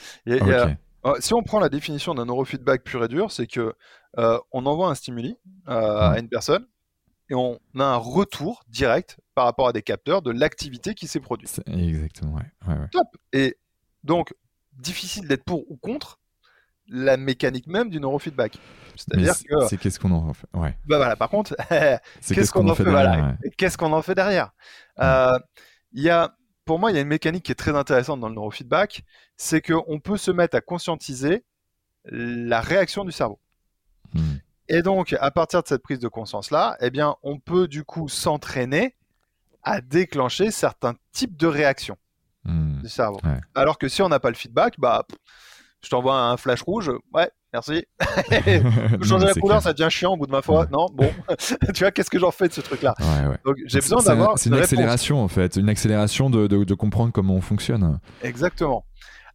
Oh, 1.04 1.16
si 1.20 1.34
on 1.34 1.42
prend 1.42 1.60
la 1.60 1.70
définition 1.70 2.14
d'un 2.14 2.26
neurofeedback 2.26 2.84
pur 2.84 3.04
et 3.04 3.08
dur, 3.08 3.32
c'est 3.32 3.48
que 3.48 3.74
euh, 4.18 4.38
on 4.52 4.66
envoie 4.66 4.90
un 4.90 4.96
stimuli 4.96 5.38
euh, 5.68 6.12
à 6.12 6.20
une 6.20 6.30
personne 6.30 6.68
et 7.30 7.36
on 7.36 7.60
a 7.78 7.84
un 7.84 7.96
retour 7.96 8.64
direct 8.68 9.18
par 9.34 9.46
rapport 9.46 9.68
à 9.68 9.74
des 9.74 9.82
capteurs 9.82 10.22
de 10.22 10.32
l'activité 10.32 10.94
qui 10.94 11.08
s'est 11.08 11.20
produite. 11.20 11.62
Exactement, 11.68 12.36
ouais. 12.36 12.76
Top. 12.92 13.08
Et 13.34 13.58
donc, 14.04 14.34
difficile 14.74 15.28
d'être 15.28 15.44
pour 15.44 15.70
ou 15.72 15.78
contre 15.78 16.20
la 16.88 17.18
mécanique 17.18 17.68
même 17.68 17.90
du 17.90 18.00
neurofeedback. 18.00 18.58
C'est-à-dire 18.96 19.36
que. 19.48 19.68
C'est 19.68 19.78
qu'est-ce 19.78 20.00
qu'on 20.00 20.12
en 20.12 20.34
fait. 20.34 20.48
Ouais. 20.54 20.78
Bah 20.86 20.98
voilà, 20.98 21.16
par 21.16 21.30
contre, 21.30 21.56
qu'est-ce 22.28 22.52
qu'on 22.52 22.68
en 22.68 22.76
fait, 22.76 22.84
derrière 22.84 23.38
Qu'est-ce 23.58 23.78
qu'on 23.78 23.94
en 23.94 24.02
fait 24.02 24.16
derrière? 24.16 24.52
Euh, 25.00 25.40
Il 25.94 26.04
y 26.04 26.10
a 26.10 26.36
pour 26.70 26.78
moi, 26.78 26.92
il 26.92 26.94
y 26.94 26.98
a 27.00 27.02
une 27.02 27.08
mécanique 27.08 27.46
qui 27.46 27.52
est 27.52 27.56
très 27.56 27.76
intéressante 27.76 28.20
dans 28.20 28.30
le 28.30 28.36
neurofeedback, 28.36 29.04
c'est 29.38 29.60
qu'on 29.60 30.00
peut 30.00 30.18
se 30.18 30.30
mettre 30.30 30.56
à 30.56 30.62
conscientiser 30.62 31.44
la 32.06 32.62
réaction 32.62 33.06
du 33.06 33.12
cerveau. 33.12 33.40
Hmm. 34.14 34.36
Et 34.68 34.84
donc, 34.84 35.16
à 35.20 35.32
partir 35.32 35.64
de 35.64 35.68
cette 35.68 35.82
prise 35.82 35.98
de 35.98 36.08
conscience-là, 36.08 36.78
eh 36.80 36.92
bien, 36.92 37.16
on 37.24 37.40
peut 37.40 37.68
du 37.68 37.84
coup 37.84 38.08
s'entraîner 38.08 38.96
à 39.64 39.82
déclencher 39.82 40.52
certains 40.52 40.94
types 41.12 41.36
de 41.38 41.48
réactions 41.48 41.98
hmm. 42.44 42.84
du 42.84 42.88
cerveau. 42.90 43.20
Alors 43.56 43.80
que 43.80 43.88
si 43.88 44.04
on 44.04 44.10
n'a 44.10 44.20
pas 44.20 44.30
le 44.30 44.36
feedback, 44.36 44.76
bah, 44.78 45.08
je 45.82 45.90
t'envoie 45.90 46.20
un 46.20 46.38
flash 46.38 46.62
rouge, 46.62 46.92
ouais, 47.14 47.30
merci. 47.54 47.86
changer 49.04 49.28
la 49.28 49.34
couleur, 49.34 49.62
ça 49.62 49.74
devient 49.74 49.90
chiant 49.90 50.14
au 50.14 50.18
bout 50.18 50.28
de 50.28 50.32
ma 50.32 50.42
foi. 50.42 50.68
Non, 50.72 50.88
bon, 50.94 51.12
tu 51.74 51.84
vois, 51.84 51.92
qu'est-ce 51.92 52.10
que 52.10 52.20
j'en 52.20 52.32
fais 52.32 52.48
de 52.48 52.54
ce 52.54 52.62
truc-là? 52.62 52.96
Donc 53.46 53.56
j'ai 53.66 53.80
besoin 53.80 54.04
d'avoir. 54.04 54.38
C'est 54.38 54.50
une, 54.50 54.56
accélération 54.56 55.24
en 55.24 55.28
fait, 55.28 55.56
une 55.56 55.70
accélération 55.70 56.30
de, 56.30 56.48
de, 56.48 56.74
comprendre 56.74 57.12
comment 57.14 57.36
on 57.36 57.42
fonctionne. 57.42 58.00
Exactement. 58.24 58.86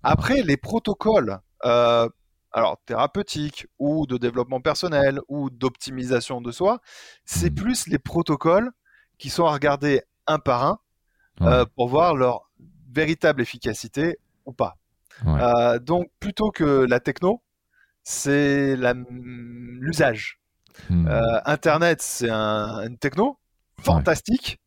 Après, 0.03 0.43
les 0.43 0.57
protocoles, 0.57 1.39
euh, 1.65 2.09
alors 2.53 2.79
thérapeutiques 2.85 3.67
ou 3.79 4.07
de 4.07 4.19
développement 4.19 4.61
personnel 4.61 5.21
ou 5.29 5.51
d'optimisation 5.51 6.41
de 6.41 6.53
soi, 6.53 6.81
c'est 7.25 7.51
hmm. 7.51 7.55
plus 7.55 7.87
les 7.89 7.99
protocoles 7.99 8.71
qui 9.19 9.31
sont 9.31 9.47
à 9.47 9.53
regarder 9.53 10.03
un 10.27 10.39
par 10.39 10.65
un 10.65 10.79
euh, 11.43 11.65
pour 11.75 11.89
voir 11.89 12.15
leur 12.15 12.51
véritable 12.93 13.43
efficacité 13.43 14.19
ou 14.47 14.53
pas. 14.53 14.77
Euh, 15.27 15.79
donc 15.79 16.09
plutôt 16.21 16.51
que 16.51 16.87
la 16.89 17.01
techno, 17.01 17.43
c'est 18.03 18.77
l'usage. 19.11 20.41
Hmm. 20.91 21.07
Euh, 21.07 21.41
Internet, 21.45 22.03
c'est 22.03 22.31
un, 22.31 22.87
une 22.87 22.99
techno 22.99 23.39
fantastique. 23.81 24.59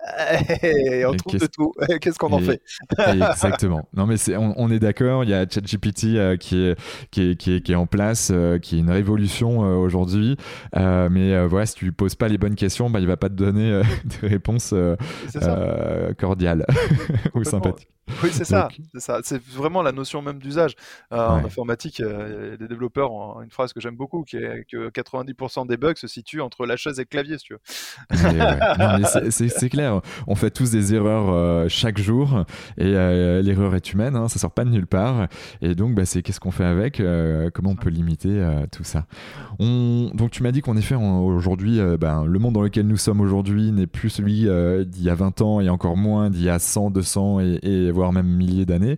Et 0.62 1.04
on 1.04 1.12
trouve 1.14 1.38
de 1.38 1.46
tout. 1.46 1.72
Qu'est-ce 2.00 2.18
qu'on 2.18 2.32
en 2.32 2.38
fait? 2.38 2.62
Exactement. 3.08 3.88
Non, 3.94 4.06
mais 4.06 4.16
on, 4.36 4.70
est 4.70 4.78
d'accord. 4.78 5.24
Il 5.24 5.30
y 5.30 5.34
a 5.34 5.46
ChatGPT 5.48 6.04
euh, 6.14 6.36
qui, 6.36 6.56
est, 6.56 6.78
qui, 7.10 7.22
est, 7.22 7.36
qui, 7.36 7.54
est, 7.54 7.60
qui, 7.60 7.72
est, 7.72 7.76
en 7.76 7.86
place, 7.86 8.30
euh, 8.32 8.58
qui 8.58 8.76
est 8.76 8.78
une 8.78 8.90
révolution 8.90 9.64
euh, 9.64 9.76
aujourd'hui. 9.76 10.36
mais 10.74 11.46
voilà, 11.46 11.66
si 11.66 11.74
tu 11.74 11.84
lui 11.86 11.92
poses 11.92 12.14
pas 12.14 12.28
les 12.28 12.38
bonnes 12.38 12.54
questions, 12.54 12.90
bah, 12.90 13.00
il 13.00 13.06
va 13.06 13.16
pas 13.16 13.28
te 13.28 13.34
donner 13.34 13.82
des 14.20 14.28
réponses 14.28 14.74
cordiales 16.18 16.66
ou 17.34 17.44
sympathiques. 17.44 17.88
Oui, 18.22 18.30
c'est 18.32 18.44
ça. 18.44 18.68
C'est 18.92 19.00
ça. 19.00 19.20
C'est 19.22 19.42
vraiment 19.42 19.82
la 19.82 19.92
notion 19.92 20.22
même 20.22 20.38
d'usage. 20.38 20.74
En 21.10 21.44
informatique, 21.44 22.00
a 22.00 22.56
des 22.56 22.68
développeurs 22.68 23.12
ont 23.12 23.42
une 23.42 23.50
phrase 23.50 23.72
que 23.72 23.80
j'aime 23.80 23.96
beaucoup, 23.96 24.24
qui 24.24 24.36
est 24.36 24.66
que 24.70 24.90
90% 24.90 25.66
des 25.66 25.76
bugs 25.76 25.94
se 25.94 26.06
situent 26.06 26.40
entre 26.40 26.66
la 26.66 26.76
chaise 26.76 26.98
et 26.98 27.02
le 27.02 27.06
clavier, 27.06 27.38
si 27.38 27.44
tu 27.44 27.54
veux. 27.54 27.60
c'est 29.30 29.68
clair. 29.68 30.00
On 30.26 30.34
fait 30.34 30.50
tous 30.50 30.70
des 30.70 30.94
erreurs 30.94 31.30
euh, 31.30 31.66
chaque 31.68 31.98
jour 31.98 32.44
et 32.76 32.84
euh, 32.84 33.42
l'erreur 33.42 33.74
est 33.74 33.92
humaine. 33.92 34.16
Hein, 34.16 34.28
ça 34.28 34.38
sort 34.38 34.52
pas 34.52 34.64
de 34.64 34.70
nulle 34.70 34.86
part. 34.86 35.28
Et 35.62 35.74
donc, 35.74 35.94
bah, 35.94 36.04
c'est 36.04 36.22
qu'est-ce 36.22 36.40
qu'on 36.40 36.50
fait 36.50 36.64
avec 36.64 37.00
euh, 37.00 37.50
Comment 37.52 37.70
on 37.70 37.76
peut 37.76 37.90
limiter 37.90 38.28
tout 38.72 38.84
ça 38.84 39.06
on... 39.58 40.10
Donc, 40.14 40.30
tu 40.30 40.42
m'as 40.42 40.52
dit 40.52 40.62
qu'en 40.62 40.76
effet, 40.76 40.94
aujourd'hui, 40.94 41.80
ben, 41.98 42.24
le 42.24 42.38
monde 42.38 42.54
dans 42.54 42.62
lequel 42.62 42.86
nous 42.86 42.96
sommes 42.96 43.20
aujourd'hui 43.20 43.72
n'est 43.72 43.86
plus 43.86 44.10
celui 44.10 44.48
d'il 44.86 45.02
y 45.02 45.10
a 45.10 45.14
20 45.14 45.40
ans 45.42 45.60
et 45.60 45.68
encore 45.68 45.96
moins 45.96 46.30
d'il 46.30 46.42
y 46.42 46.48
a 46.48 46.58
100, 46.58 46.90
200 46.90 47.40
et, 47.40 47.58
et 47.62 47.90
voire 47.98 48.12
même 48.12 48.28
milliers 48.28 48.64
d'années. 48.66 48.96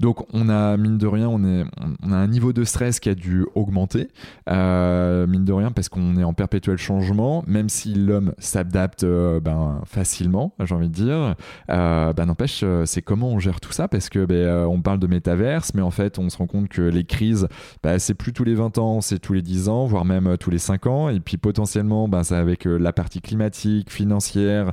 Donc 0.00 0.24
on 0.32 0.48
a, 0.48 0.78
mine 0.78 0.96
de 0.96 1.06
rien, 1.06 1.28
on, 1.28 1.44
est, 1.44 1.64
on 2.02 2.10
a 2.10 2.16
un 2.16 2.26
niveau 2.26 2.54
de 2.54 2.64
stress 2.64 3.00
qui 3.00 3.10
a 3.10 3.14
dû 3.14 3.44
augmenter, 3.54 4.08
euh, 4.48 5.26
mine 5.26 5.44
de 5.44 5.52
rien, 5.52 5.70
parce 5.70 5.90
qu'on 5.90 6.16
est 6.16 6.24
en 6.24 6.32
perpétuel 6.32 6.78
changement, 6.78 7.44
même 7.46 7.68
si 7.68 7.92
l'homme 7.92 8.32
s'adapte 8.38 9.04
euh, 9.04 9.40
ben, 9.40 9.82
facilement, 9.84 10.54
j'ai 10.64 10.74
envie 10.74 10.88
de 10.88 10.94
dire, 10.94 11.34
euh, 11.70 12.12
ben, 12.14 12.26
n'empêche, 12.26 12.64
c'est 12.86 13.02
comment 13.02 13.28
on 13.28 13.38
gère 13.38 13.60
tout 13.60 13.72
ça, 13.72 13.88
parce 13.88 14.08
que 14.08 14.24
ben, 14.24 14.64
on 14.66 14.80
parle 14.80 15.00
de 15.00 15.06
métaverse, 15.06 15.74
mais 15.74 15.82
en 15.82 15.90
fait 15.90 16.18
on 16.18 16.30
se 16.30 16.38
rend 16.38 16.46
compte 16.46 16.68
que 16.68 16.80
les 16.80 17.04
crises, 17.04 17.46
ben, 17.82 17.98
c'est 17.98 18.14
plus 18.14 18.32
tous 18.32 18.44
les 18.44 18.54
20 18.54 18.78
ans, 18.78 19.02
c'est 19.02 19.18
tous 19.18 19.34
les 19.34 19.42
10 19.42 19.68
ans, 19.68 19.84
voire 19.84 20.06
même 20.06 20.38
tous 20.38 20.50
les 20.50 20.58
5 20.58 20.86
ans, 20.86 21.08
et 21.10 21.20
puis 21.20 21.36
potentiellement, 21.36 22.08
ben, 22.08 22.22
avec 22.30 22.64
la 22.64 22.94
partie 22.94 23.20
climatique, 23.20 23.90
financière, 23.90 24.72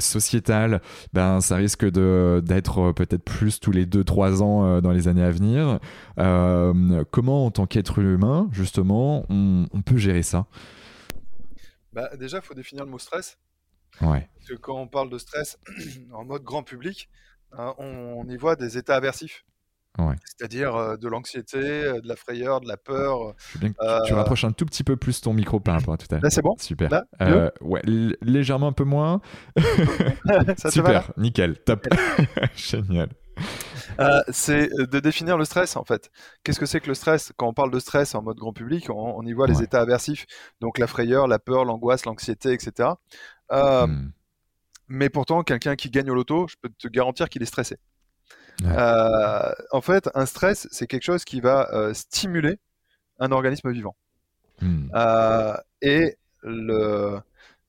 sociétale, 0.00 0.80
ben, 1.12 1.40
ça 1.40 1.54
risque 1.54 1.88
d'être 1.88 2.90
peut-être 2.92 3.22
plus 3.22 3.60
tous 3.60 3.70
les 3.70 3.86
2 3.86 4.07
trois 4.08 4.42
ans 4.42 4.64
euh, 4.64 4.80
dans 4.80 4.90
les 4.90 5.06
années 5.06 5.22
à 5.22 5.30
venir. 5.30 5.78
Euh, 6.18 7.04
comment, 7.10 7.46
en 7.46 7.50
tant 7.52 7.66
qu'être 7.66 8.00
humain, 8.00 8.48
justement, 8.50 9.24
on, 9.28 9.82
peut 9.84 9.98
gérer 9.98 10.22
ça? 10.22 10.46
Bah, 11.92 12.10
Déjà, 12.16 12.38
il 12.38 12.42
faut 12.42 12.54
définir 12.54 12.84
le 12.84 12.90
mot 12.90 12.98
stress. 12.98 13.38
Ouais. 14.00 14.28
Parce 14.34 14.48
que 14.48 14.54
quand 14.54 14.76
on 14.76 14.88
parle 14.88 15.10
de 15.10 15.18
stress 15.18 15.58
en 16.12 16.24
mode 16.24 16.42
grand 16.42 16.62
public, 16.62 17.08
hein, 17.52 17.74
on, 17.78 18.26
y 18.28 18.36
voit 18.36 18.56
des 18.56 18.78
états 18.78 18.96
aversifs. 18.96 19.44
Ouais. 19.98 20.14
C'est-à-dire 20.24 20.76
euh, 20.76 20.96
de 20.96 21.08
l'anxiété, 21.08 21.58
de 21.60 22.06
la 22.06 22.14
frayeur, 22.14 22.60
de 22.60 22.68
la 22.68 22.76
peur. 22.76 23.34
bien 23.56 23.72
que 23.72 24.06
tu, 24.06 24.14
rapproches 24.14 24.44
un 24.44 24.52
tout 24.52 24.64
petit 24.64 24.84
peu 24.84 24.96
plus 24.96 25.20
ton 25.20 25.32
micro 25.32 25.60
par 25.60 25.74
rapport 25.74 25.94
à 25.94 25.96
tout 25.96 26.06
à 26.10 26.14
l'heure. 26.14 26.22
Là, 26.22 26.30
c'est 26.30 26.42
bon? 26.42 26.54
Super. 26.58 27.02
ouais, 27.60 27.82
légèrement 28.22 28.68
un 28.68 28.72
peu 28.72 28.84
moins. 28.84 29.20
Ça 30.56 30.70
Super, 30.70 31.12
nickel, 31.16 31.58
top. 31.58 31.88
Génial. 32.54 33.08
Euh, 34.00 34.22
c'est 34.28 34.68
de 34.68 35.00
définir 35.00 35.36
le 35.36 35.44
stress 35.44 35.76
en 35.76 35.84
fait. 35.84 36.10
Qu'est-ce 36.42 36.60
que 36.60 36.66
c'est 36.66 36.80
que 36.80 36.88
le 36.88 36.94
stress? 36.94 37.32
Quand 37.36 37.48
on 37.48 37.52
parle 37.52 37.70
de 37.70 37.78
stress 37.80 38.14
en 38.14 38.22
mode 38.22 38.36
grand 38.36 38.52
public, 38.52 38.88
on, 38.90 39.24
y 39.26 39.32
voit 39.32 39.46
les 39.46 39.62
états 39.62 39.80
aversifs, 39.80 40.26
donc 40.60 40.78
la 40.78 40.86
frayeur, 40.86 41.26
la 41.26 41.38
peur, 41.38 41.64
l'angoisse, 41.64 42.04
l'anxiété, 42.04 42.52
etc. 42.52 42.90
Euh, 43.50 43.86
hmm. 43.86 44.12
Mais 44.88 45.10
pourtant, 45.10 45.42
quelqu'un 45.42 45.76
qui 45.76 45.90
gagne 45.90 46.10
au 46.10 46.14
loto, 46.14 46.46
je 46.48 46.56
peux 46.60 46.70
te 46.70 46.88
garantir 46.88 47.28
qu'il 47.28 47.42
est 47.42 47.46
stressé. 47.46 47.76
Euh, 48.64 49.52
en 49.70 49.80
fait, 49.80 50.08
un 50.14 50.26
stress, 50.26 50.66
c'est 50.70 50.86
quelque 50.86 51.04
chose 51.04 51.24
qui 51.24 51.40
va 51.40 51.68
stimuler 51.92 52.58
un 53.18 53.32
organisme 53.32 53.70
vivant. 53.70 53.96
Hmm. 54.60 54.88
et 55.82 56.16
le, 56.42 57.20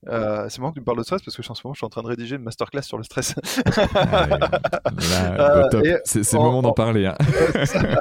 euh, 0.07 0.47
c'est 0.47 0.59
marrant 0.59 0.71
que 0.71 0.75
tu 0.75 0.79
me 0.79 0.85
parles 0.85 0.97
de 0.97 1.03
stress 1.03 1.21
parce 1.21 1.35
que 1.35 1.41
en 1.51 1.55
ce 1.55 1.61
moment 1.65 1.73
je 1.73 1.79
suis 1.79 1.85
en 1.85 1.89
train 1.89 2.03
de 2.03 2.07
rédiger 2.07 2.37
une 2.37 2.43
masterclass 2.43 2.83
sur 2.83 2.97
le 2.97 3.03
stress. 3.03 3.35
Ah 5.11 5.69
euh, 5.73 5.99
c'est 6.05 6.33
le 6.33 6.39
moment 6.39 6.61
d'en 6.61 6.71
parler. 6.71 7.05
Hein. 7.05 7.17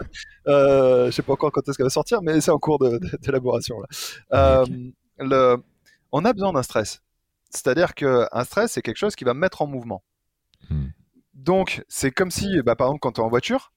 euh, 0.48 1.06
je 1.06 1.10
sais 1.10 1.22
pas 1.22 1.32
encore 1.32 1.50
quand 1.50 1.68
est-ce 1.68 1.76
qu'elle 1.76 1.86
va 1.86 1.90
sortir, 1.90 2.22
mais 2.22 2.40
c'est 2.40 2.50
en 2.50 2.58
cours 2.58 2.78
d'élaboration. 2.78 3.76
Ah, 4.30 4.62
euh, 5.20 5.56
on 6.12 6.24
a 6.24 6.32
besoin 6.32 6.52
d'un 6.52 6.62
stress. 6.62 7.02
C'est-à-dire 7.50 7.94
qu'un 7.94 8.44
stress, 8.44 8.72
c'est 8.72 8.82
quelque 8.82 8.96
chose 8.96 9.16
qui 9.16 9.24
va 9.24 9.34
mettre 9.34 9.62
en 9.62 9.66
mouvement. 9.66 10.02
Hmm. 10.70 10.88
Donc, 11.34 11.84
c'est 11.88 12.10
comme 12.10 12.30
si, 12.30 12.62
bah, 12.62 12.76
par 12.76 12.88
exemple, 12.88 13.00
quand 13.00 13.12
tu 13.12 13.20
es 13.20 13.24
en 13.24 13.28
voiture, 13.28 13.72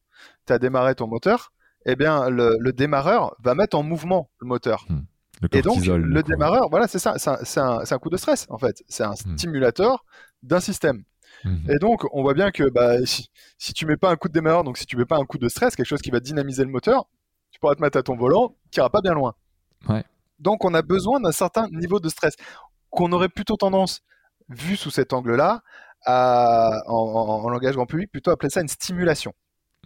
tu 0.46 0.54
as 0.54 0.60
démarré 0.60 0.96
ton 0.96 1.08
moteur, 1.08 1.54
eh 1.86 1.96
bien, 1.96 2.30
le, 2.30 2.72
démarreur 2.72 3.36
va 3.44 3.56
mettre 3.56 3.78
en 3.78 3.84
mouvement 3.84 4.30
le 4.40 4.48
moteur. 4.48 4.86
Hmm 4.90 5.02
et 5.52 5.62
donc, 5.62 5.86
le 5.86 6.24
démarreur, 6.24 6.70
voilà, 6.70 6.88
c'est 6.88 7.00
ça, 7.00 7.16
c'est 7.18 7.60
un, 7.60 8.00
coup 8.00 8.10
de 8.10 8.18
stress, 8.18 8.46
en 8.50 8.58
fait. 8.58 8.84
C'est 8.88 9.04
un 9.04 9.12
hmm. 9.12 9.38
stimulateur 9.38 10.06
d'un 10.44 10.60
système. 10.60 11.04
Hmm. 11.44 11.70
Et 11.70 11.80
donc, 11.80 12.06
on 12.14 12.22
voit 12.22 12.34
bien 12.34 12.52
que 12.52 12.70
bah, 12.70 13.04
si, 13.06 13.30
si, 13.58 13.74
tu 13.74 13.86
mets 13.86 13.98
pas 13.98 14.12
un 14.12 14.16
coup 14.16 14.28
de 14.28 14.34
démarreur, 14.34 14.64
donc 14.64 14.78
si 14.78 14.86
tu 14.86 14.98
mets 14.98 15.06
pas 15.06 15.18
un 15.18 15.26
coup 15.26 15.38
de 15.38 15.50
stress, 15.50 15.76
quelque 15.76 15.88
chose 15.88 16.02
qui 16.02 16.12
va 16.12 16.20
dynamiser 16.20 16.64
le 16.64 16.70
moteur, 16.70 17.08
tu 17.52 17.60
pourras 17.60 17.76
te 17.76 17.82
mettre 17.82 17.98
à 17.98 18.04
ton 18.04 18.16
volant, 18.16 18.56
tu 18.72 18.80
n'iras 18.80 18.90
pas 18.90 19.02
bien 19.02 19.14
loin. 19.14 19.34
Donc, 20.40 20.66
on 20.66 20.74
a 20.74 20.82
besoin 20.82 21.20
d'un 21.20 21.32
certain 21.32 21.68
niveau 21.70 22.00
de 22.00 22.10
stress 22.10 22.36
qu'on 22.90 23.12
aurait 23.12 23.30
plutôt 23.30 23.58
tendance, 23.58 24.02
vu 24.50 24.76
sous 24.76 24.92
cet 24.92 25.14
angle-là, 25.14 25.62
à, 26.06 26.82
en, 26.88 27.48
langage 27.50 27.76
grand 27.76 27.86
public, 27.86 28.12
plutôt 28.12 28.32
appeler 28.32 28.50
ça 28.50 28.62
une 28.62 28.68
stimulation. 28.68 29.34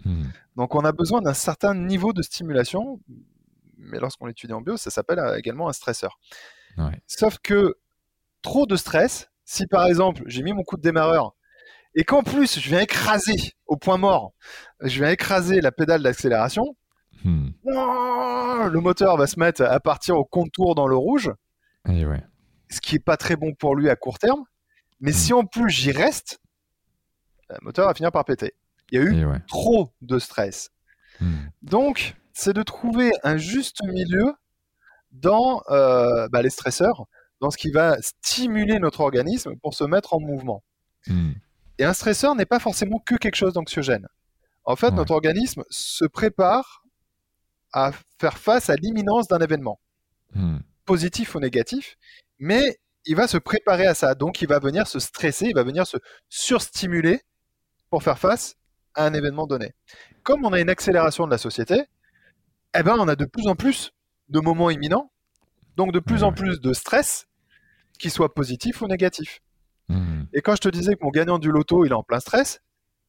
Hmm. 0.04 0.24
Donc, 0.56 0.76
on 0.76 0.82
a 0.82 0.92
besoin 0.92 1.22
d'un 1.22 1.34
certain 1.34 1.74
niveau 1.74 2.14
de 2.14 2.22
stimulation 2.22 3.00
mais 3.86 4.00
lorsqu'on 4.00 4.26
l'étudie 4.26 4.54
en 4.54 4.62
bio, 4.62 4.78
ça 4.78 4.90
s'appelle 4.90 5.20
euh, 5.20 5.38
également 5.38 5.70
un 5.70 5.74
stresseur. 5.74 6.20
Sauf 7.08 7.38
que 7.40 7.78
trop 8.42 8.66
de 8.66 8.76
stress, 8.76 9.30
si 9.46 9.66
par 9.68 9.86
exemple 9.86 10.24
j'ai 10.26 10.44
mis 10.44 10.54
mon 10.54 10.64
coup 10.64 10.76
de 10.76 10.82
démarreur 10.82 11.36
et 11.96 12.04
qu'en 12.04 12.22
plus 12.22 12.60
je 12.60 12.68
viens 12.68 12.82
écraser 12.82 13.54
au 13.66 13.78
point 13.78 13.98
mort, 13.98 14.34
je 14.82 15.00
viens 15.00 15.10
écraser 15.10 15.62
la 15.62 15.72
pédale 15.72 16.04
d'accélération, 16.04 16.76
hmm. 17.24 17.50
le 17.66 18.80
moteur 18.80 19.16
va 19.16 19.28
se 19.28 19.40
mettre 19.40 19.64
à 19.64 19.80
partir 19.80 20.18
au 20.18 20.26
contour 20.26 20.76
dans 20.76 20.88
le 20.88 20.98
rouge, 20.98 21.32
ce 21.88 22.82
qui 22.82 22.96
est 22.96 23.00
pas 23.00 23.16
très 23.18 23.38
bon 23.38 23.54
pour 23.54 23.76
lui 23.76 23.90
à 23.90 23.96
court 23.96 24.20
terme. 24.20 24.44
Mais 25.00 25.12
hmm. 25.12 25.16
si 25.16 25.34
en 25.34 25.46
plus 25.46 25.70
j'y 25.70 25.92
reste, 25.92 26.42
le 27.50 27.58
moteur 27.62 27.88
va 27.88 27.94
finir 27.94 28.12
par 28.12 28.26
péter. 28.26 28.54
Il 28.92 29.00
y 29.00 29.02
a 29.02 29.06
eu 29.06 29.26
trop 29.48 29.94
de 30.02 30.20
stress. 30.20 30.72
Hmm. 31.22 31.48
Donc, 31.62 32.16
c'est 32.36 32.54
de 32.54 32.62
trouver 32.62 33.12
un 33.24 33.38
juste 33.38 33.78
milieu 33.86 34.34
dans 35.12 35.64
euh, 35.70 36.28
bah, 36.28 36.42
les 36.42 36.50
stresseurs, 36.50 37.06
dans 37.40 37.50
ce 37.50 37.58
qui 37.58 37.72
va 37.72 37.98
stimuler 38.02 38.78
notre 38.78 39.00
organisme 39.00 39.56
pour 39.64 39.74
se 39.74 39.86
mettre 39.86 40.14
en 40.14 40.20
mouvement. 40.20 40.62
Hmm. 41.08 41.32
Et 41.80 41.86
un 41.86 41.94
stresseur 41.94 42.36
n'est 42.36 42.46
pas 42.46 42.60
forcément 42.60 43.00
que 43.00 43.16
quelque 43.16 43.36
chose 43.36 43.54
d'anxiogène. 43.54 44.08
En 44.66 44.76
fait, 44.76 44.92
notre 44.92 45.12
organisme 45.14 45.64
se 45.70 46.06
prépare 46.06 46.84
à 47.72 47.92
faire 48.20 48.38
face 48.38 48.70
à 48.70 48.76
l'imminence 48.76 49.28
d'un 49.28 49.40
événement, 49.40 49.80
hmm. 50.34 50.58
positif 50.84 51.36
ou 51.36 51.40
négatif, 51.40 51.96
mais 52.38 52.80
il 53.06 53.16
va 53.16 53.28
se 53.28 53.38
préparer 53.38 53.86
à 53.86 53.94
ça. 53.94 54.14
Donc, 54.14 54.42
il 54.42 54.50
va 54.50 54.60
venir 54.60 54.88
se 54.88 55.00
stresser, 55.00 55.48
il 55.48 55.56
va 55.56 55.64
venir 55.64 55.88
se 55.88 55.98
surstimuler 56.28 57.22
pour 57.90 58.04
faire 58.04 58.20
face 58.20 58.56
à 58.94 59.06
un 59.06 59.14
événement 59.14 59.48
donné. 59.48 59.74
Comme 60.24 60.44
on 60.44 60.52
a 60.52 60.60
une 60.60 60.70
accélération 60.70 61.26
de 61.26 61.32
la 61.32 61.38
société, 61.38 61.86
eh 62.78 62.84
ben, 62.84 62.96
on 63.00 63.08
a 63.08 63.16
de 63.16 63.26
plus 63.26 63.48
en 63.48 63.56
plus 63.56 63.92
de 64.30 64.40
moments 64.40 64.70
imminents, 64.70 65.12
donc 65.78 65.92
de 65.92 66.00
plus 66.00 66.24
en 66.24 66.32
plus 66.32 66.60
de 66.60 66.74
stress, 66.74 67.28
qu'il 68.00 68.12
soit 68.12 68.34
positif 68.34 68.82
ou 68.82 68.88
négatif. 68.88 69.42
Hmm. 69.88 70.24
Et 70.34 70.42
quand 70.42 70.56
je 70.56 70.62
te 70.62 70.70
disais 70.70 70.96
que 70.96 71.04
mon 71.04 71.12
gagnant 71.12 71.40
du 71.40 71.52
loto, 71.52 71.86
il 71.86 71.92
est 71.92 71.96
en 71.96 72.04
plein 72.04 72.20
stress, 72.20 72.62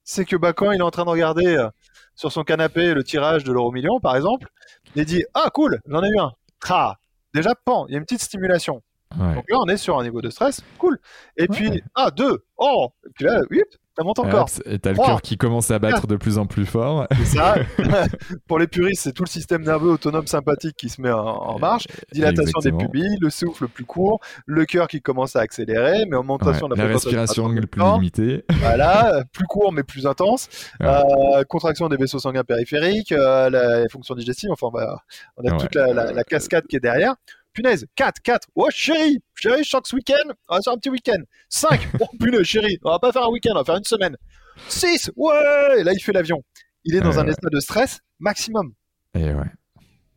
c'est 0.05 0.25
que 0.25 0.37
bah, 0.37 0.53
quand 0.53 0.71
il 0.73 0.79
est 0.79 0.83
en 0.83 0.91
train 0.91 1.05
de 1.05 1.11
regarder 1.11 1.57
euh, 1.57 1.69
sur 2.14 2.31
son 2.31 2.45
canapé 2.45 2.95
le 2.95 3.03
tirage 3.03 3.45
de 3.45 3.53
l'euro 3.53 3.73
million, 3.73 3.99
par 4.01 4.14
exemple, 4.14 4.49
il 4.95 5.05
dit 5.05 5.25
Ah, 5.35 5.51
cool, 5.53 5.81
j'en 5.87 6.03
ai 6.03 6.09
eu 6.09 6.19
un. 6.19 6.33
Ah, 6.69 6.97
déjà, 7.35 7.55
pan, 7.55 7.87
il 7.89 7.93
y 7.93 7.95
a 7.95 7.99
une 7.99 8.05
petite 8.05 8.23
stimulation. 8.23 8.83
Donc 9.17 9.49
là, 9.49 9.59
on 9.61 9.67
est 9.67 9.77
sur 9.77 9.99
un 9.99 10.03
niveau 10.03 10.21
de 10.21 10.31
stress, 10.31 10.62
cool. 10.79 10.99
Et 11.37 11.49
puis, 11.49 11.83
ah, 11.95 12.11
deux, 12.11 12.45
oh, 12.59 12.91
et 13.07 13.11
puis 13.14 13.25
là, 13.25 13.43
oui, 13.51 13.62
ça 13.97 14.05
monte 14.05 14.18
encore. 14.18 14.49
Et 14.66 14.78
t'as 14.78 14.90
le 14.90 14.97
cœur 14.97 15.22
qui 15.22 15.36
commence 15.38 15.70
à 15.70 15.78
battre 15.78 16.07
de 16.07 16.16
plus 16.16 16.38
en 16.38 16.47
plus 16.47 16.66
fort. 16.66 17.07
ça. 17.24 17.57
Pour 18.47 18.59
les 18.59 18.66
puristes, 18.66 19.03
c'est 19.03 19.12
tout 19.12 19.24
le 19.24 19.28
système 19.28 19.62
nerveux 19.62 19.90
autonome 19.90 20.26
sympathique 20.26 20.76
qui 20.76 20.88
se 20.88 21.01
met 21.01 21.11
en, 21.11 21.59
marche. 21.59 21.86
Dilatation 22.12 22.59
des 22.61 22.72
pupilles, 22.72 23.16
le 23.20 23.30
souffle 23.30 23.68
plus 23.68 23.84
court, 23.84 24.20
le 24.44 24.64
cœur 24.64 24.88
qui 24.88 25.01
commence 25.01 25.36
à 25.36 25.40
accélérer, 25.40 26.05
mais 26.09 26.16
augmentation 26.16 26.68
de 26.68 26.74
la, 26.74 26.84
la 26.84 26.92
respiration 26.92 27.49
plus 27.49 27.82
limitée. 27.82 28.44
Voilà, 28.61 29.24
plus 29.32 29.47
court 29.47 29.72
mais 29.72 29.82
plus 29.82 30.07
intense. 30.07 30.49
Euh, 30.82 31.44
contraction 31.49 31.88
des 31.88 31.97
vaisseaux 31.97 32.18
sanguins 32.18 32.44
périphériques, 32.44 33.12
euh, 33.12 33.51
la 33.51 33.88
fonction 33.88 34.14
digestive. 34.14 34.51
Enfin, 34.51 34.68
on 35.36 35.47
a 35.47 35.57
toute 35.57 35.74
la, 35.74 36.24
cascade 36.24 36.66
qui 36.66 36.76
est 36.76 36.80
derrière 36.80 37.14
punaise. 37.57 37.86
4, 37.96 38.20
4. 38.22 38.48
Oh, 38.54 38.68
chérie, 38.70 39.18
chérie, 39.34 39.64
je 39.64 39.68
sens 39.68 39.80
que 39.82 39.88
ce 39.88 39.96
week-end, 39.96 40.32
on 40.48 40.57
va 40.57 40.62
faire 40.62 40.72
un 40.74 40.78
petit 40.78 40.90
week-end. 40.90 41.22
5. 41.48 41.88
Oh, 42.00 42.07
punaise, 42.20 42.44
chérie, 42.44 42.78
on 42.84 42.90
va 42.90 42.98
pas 42.98 43.12
faire 43.12 43.24
un 43.24 43.30
week-end, 43.30 43.52
on 43.54 43.59
va 43.59 43.64
faire 43.64 43.76
une 43.76 43.84
semaine. 43.84 44.16
6. 44.68 45.11
Ouais. 45.16 45.80
Et 45.80 45.84
là, 45.84 45.92
il 45.92 46.00
fait 46.00 46.12
l'avion. 46.12 46.42
Il 46.84 46.94
est 46.94 47.00
dans 47.00 47.18
un 47.18 47.26
état 47.26 47.48
de 47.50 47.61
stress 47.61 48.00
maximum. 48.20 48.72
Et 49.14 49.32
ouais. 49.32 49.50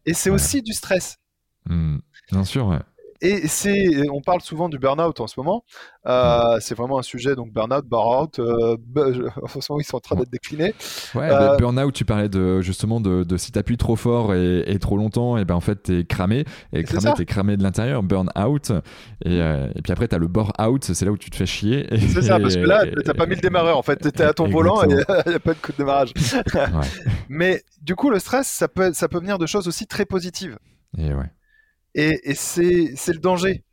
Et 0.05 0.13
c'est 0.13 0.29
aussi 0.29 0.61
du 0.61 0.73
stress. 0.73 1.17
Hmm. 1.65 1.97
Bien 2.31 2.43
sûr, 2.43 2.67
ouais 2.67 2.79
et 3.21 3.47
c'est, 3.47 4.09
on 4.09 4.21
parle 4.21 4.41
souvent 4.41 4.69
du 4.69 4.79
burn-out 4.79 5.19
en 5.19 5.27
ce 5.27 5.37
moment. 5.37 5.63
Euh, 6.05 6.57
c'est 6.61 6.75
vraiment 6.75 6.99
un 6.99 7.03
sujet, 7.03 7.35
donc 7.35 7.51
burn-out, 7.51 7.85
burn-out. 7.85 8.39
Euh, 8.39 8.77
en 9.43 9.61
ce 9.61 9.71
moment, 9.71 9.81
ils 9.81 9.85
sont 9.85 9.97
en 9.97 9.99
train 9.99 10.15
d'être 10.15 10.31
déclinés. 10.31 10.73
Ouais, 11.15 11.29
euh, 11.29 11.57
burn-out, 11.57 11.93
tu 11.93 12.05
parlais 12.05 12.29
de 12.29 12.61
justement 12.61 13.01
de, 13.01 13.23
de 13.23 13.37
si 13.37 13.51
t'appuies 13.51 13.77
trop 13.77 13.95
fort 13.95 14.33
et, 14.33 14.77
trop 14.79 14.97
longtemps, 14.97 15.37
et 15.37 15.43
ben 15.43 15.55
en 15.55 15.59
fait 15.59 15.83
t'es 15.83 16.05
cramé. 16.05 16.45
Et 16.71 16.83
cramé, 16.83 17.11
t'es 17.15 17.25
cramé 17.25 17.57
de 17.57 17.63
l'intérieur. 17.63 18.03
Burn-out. 18.03 18.71
Et, 19.25 19.37
et, 19.37 19.81
puis 19.83 19.91
après 19.91 20.07
t'as 20.07 20.17
le 20.17 20.27
bore-out, 20.27 20.83
c'est 20.83 21.05
là 21.05 21.11
où 21.11 21.17
tu 21.17 21.29
te 21.29 21.35
fais 21.35 21.45
chier. 21.45 21.87
C'est 22.13 22.21
ça, 22.21 22.39
parce 22.39 22.55
que 22.55 22.61
là 22.61 22.85
t'as 23.03 23.13
pas 23.13 23.25
mis 23.25 23.35
le 23.35 23.41
démarreur. 23.41 23.77
En 23.77 23.83
fait, 23.83 23.97
t'étais 23.97 24.23
à 24.23 24.33
ton 24.33 24.47
volant 24.47 24.83
et 24.83 24.87
il 24.89 24.95
n'y 25.29 25.35
a 25.35 25.39
pas 25.39 25.53
de 25.53 25.59
coup 25.59 25.71
de 25.71 25.77
démarrage. 25.77 26.13
Mais 27.29 27.63
du 27.81 27.95
coup, 27.95 28.09
le 28.09 28.19
stress, 28.19 28.47
ça 28.47 28.67
peut, 28.67 28.93
ça 28.93 29.07
peut 29.07 29.19
venir 29.19 29.37
de 29.37 29.45
choses 29.45 29.67
aussi 29.67 29.87
très 29.87 30.05
positives. 30.05 30.57
Et 30.97 31.13
ouais. 31.13 31.29
Et, 31.95 32.35
c'est 32.35 32.93
le 33.07 33.19
danger. 33.19 33.63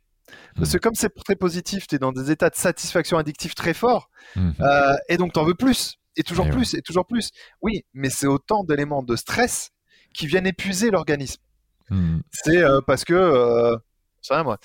Parce 0.55 0.73
que 0.73 0.77
comme 0.77 0.95
c'est 0.95 1.13
très 1.23 1.35
positif, 1.35 1.87
tu 1.87 1.95
es 1.95 1.99
dans 1.99 2.11
des 2.11 2.31
états 2.31 2.49
de 2.49 2.55
satisfaction 2.55 3.17
addictive 3.17 3.53
très 3.53 3.73
forts, 3.73 4.09
hmm. 4.35 4.51
euh, 4.59 4.95
et 5.07 5.17
donc 5.17 5.33
tu 5.33 5.39
en 5.39 5.45
veux 5.45 5.53
plus, 5.53 5.99
et 6.15 6.23
toujours 6.23 6.49
plus, 6.49 6.73
et 6.73 6.81
toujours 6.81 7.05
plus. 7.05 7.29
Oui, 7.61 7.85
mais 7.93 8.09
c'est 8.09 8.25
autant 8.27 8.63
d'éléments 8.63 9.03
de 9.03 9.15
stress 9.15 9.71
qui 10.13 10.25
viennent 10.25 10.47
épuiser 10.47 10.89
l'organisme. 10.89 11.41
Hmm. 11.89 12.19
C'est 12.31 12.57
euh, 12.57 12.81
parce 12.85 13.05
que, 13.05 13.13
euh, 13.13 13.77
c'est 14.21 14.33
rien 14.33 14.43
moi, 14.43 14.57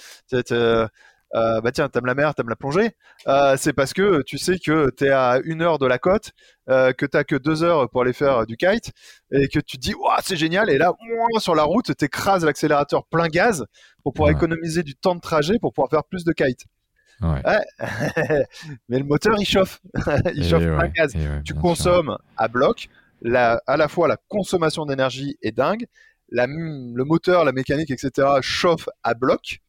euh, 1.35 1.61
bah 1.63 1.73
tiens, 1.73 1.89
t'aimes 1.89 2.07
la 2.07 2.15
mer, 2.15 2.35
t'aimes 2.35 2.49
la 2.49 2.57
plongée, 2.57 2.91
euh, 3.27 3.57
c'est 3.57 3.73
parce 3.73 3.95
que 3.95 4.23
tu 4.23 4.37
sais 4.37 4.59
que 4.59 4.91
t'es 4.91 5.09
à 5.09 5.41
une 5.45 5.63
heure 5.63 5.79
de 5.79 5.87
la 5.87 5.99
côte, 5.99 6.33
euh, 6.69 6.93
que 6.93 7.07
t'as 7.07 7.25
que 7.25 7.37
deux 7.37 7.63
heures 7.63 7.89
pour 7.89 8.03
aller 8.03 8.13
faire 8.13 8.47
du 8.47 8.57
kite, 8.57 8.93
et 9.33 9.49
que 9.49 9.59
tu 9.59 9.79
te 9.79 9.83
dis, 9.83 9.95
waouh, 9.95 10.19
c'est 10.23 10.37
génial, 10.37 10.69
et 10.69 10.77
là, 10.77 10.93
sur 11.39 11.55
la 11.55 11.63
route, 11.63 11.97
t'écrases 11.97 12.45
l'accélérateur 12.45 13.07
plein 13.07 13.29
gaz 13.29 13.65
pour 14.03 14.13
pouvoir 14.13 14.31
économiser 14.31 14.83
du 14.83 14.95
temps 14.95 15.15
de 15.15 15.21
trajet 15.21 15.59
pour 15.59 15.73
pouvoir 15.73 15.91
faire 15.91 16.05
plus 16.05 16.25
de 16.25 16.33
kite. 16.33 16.67
Ouais. 17.23 17.43
Mais 18.89 18.99
le 18.99 19.05
moteur, 19.05 19.37
il 19.39 19.47
chauffe. 19.47 19.81
il 20.35 20.45
chauffe 20.45 20.65
plein 20.65 20.89
gaz. 20.89 21.15
tu 21.45 21.55
consommes 21.55 22.19
à 22.37 22.49
bloc. 22.49 22.89
La, 23.23 23.63
à 23.69 23.77
la 23.77 23.87
fois, 23.87 24.09
la 24.09 24.17
consommation 24.29 24.85
d'énergie 24.85 25.37
est 25.43 25.53
dingue. 25.53 25.87
La, 26.31 26.47
le 26.47 27.05
moteur, 27.05 27.45
la 27.45 27.53
mécanique, 27.53 27.93
etc. 27.93 28.27
chauffe 28.41 28.89
à 29.05 29.15
bloc. 29.15 29.61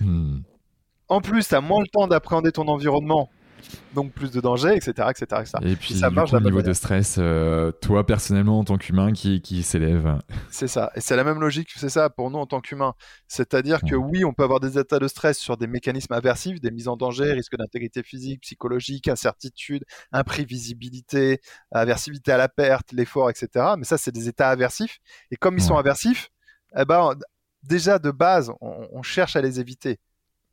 Hmm. 0.00 0.40
En 1.08 1.20
plus, 1.20 1.48
tu 1.48 1.54
as 1.54 1.60
moins 1.60 1.80
le 1.80 1.88
temps 1.88 2.06
d'appréhender 2.06 2.52
ton 2.52 2.66
environnement, 2.68 3.30
donc 3.94 4.12
plus 4.12 4.30
de 4.30 4.40
danger, 4.40 4.74
etc. 4.74 5.08
etc., 5.10 5.42
Et 5.62 5.76
puis, 5.76 5.94
ça 5.94 6.10
marche 6.10 6.30
coup, 6.30 6.40
niveau 6.40 6.62
de 6.62 6.72
stress, 6.72 7.16
euh, 7.18 7.70
toi 7.72 8.04
personnellement 8.04 8.58
en 8.58 8.64
tant 8.64 8.76
qu'humain, 8.76 9.12
qui, 9.12 9.40
qui 9.40 9.62
s'élève. 9.62 10.18
C'est 10.50 10.68
ça. 10.68 10.90
Et 10.96 11.00
c'est 11.00 11.16
la 11.16 11.24
même 11.24 11.40
logique, 11.40 11.70
c'est 11.76 11.88
ça 11.88 12.10
pour 12.10 12.30
nous 12.30 12.38
en 12.38 12.46
tant 12.46 12.60
qu'humains. 12.60 12.94
C'est-à-dire 13.28 13.80
que 13.82 13.94
oui, 13.94 14.24
on 14.24 14.32
peut 14.32 14.42
avoir 14.42 14.60
des 14.60 14.78
états 14.78 14.98
de 14.98 15.08
stress 15.08 15.38
sur 15.38 15.56
des 15.56 15.66
mécanismes 15.66 16.12
aversifs, 16.12 16.60
des 16.60 16.70
mises 16.70 16.88
en 16.88 16.96
danger, 16.96 17.32
risque 17.32 17.56
d'intégrité 17.56 18.02
physique, 18.02 18.42
psychologique, 18.42 19.08
incertitude, 19.08 19.84
imprévisibilité, 20.12 21.40
aversivité 21.70 22.32
à 22.32 22.36
la 22.36 22.48
perte, 22.48 22.92
l'effort, 22.92 23.30
etc. 23.30 23.74
Mais 23.78 23.84
ça, 23.84 23.96
c'est 23.96 24.12
des 24.12 24.28
états 24.28 24.50
aversifs. 24.50 24.98
Et 25.30 25.36
comme 25.36 25.56
ils 25.56 25.62
sont 25.62 25.76
aversifs, 25.76 26.30
eh 26.76 26.84
ben, 26.84 27.14
déjà 27.62 27.98
de 27.98 28.10
base, 28.10 28.50
on 28.60 29.02
cherche 29.02 29.36
à 29.36 29.40
les 29.40 29.60
éviter. 29.60 29.98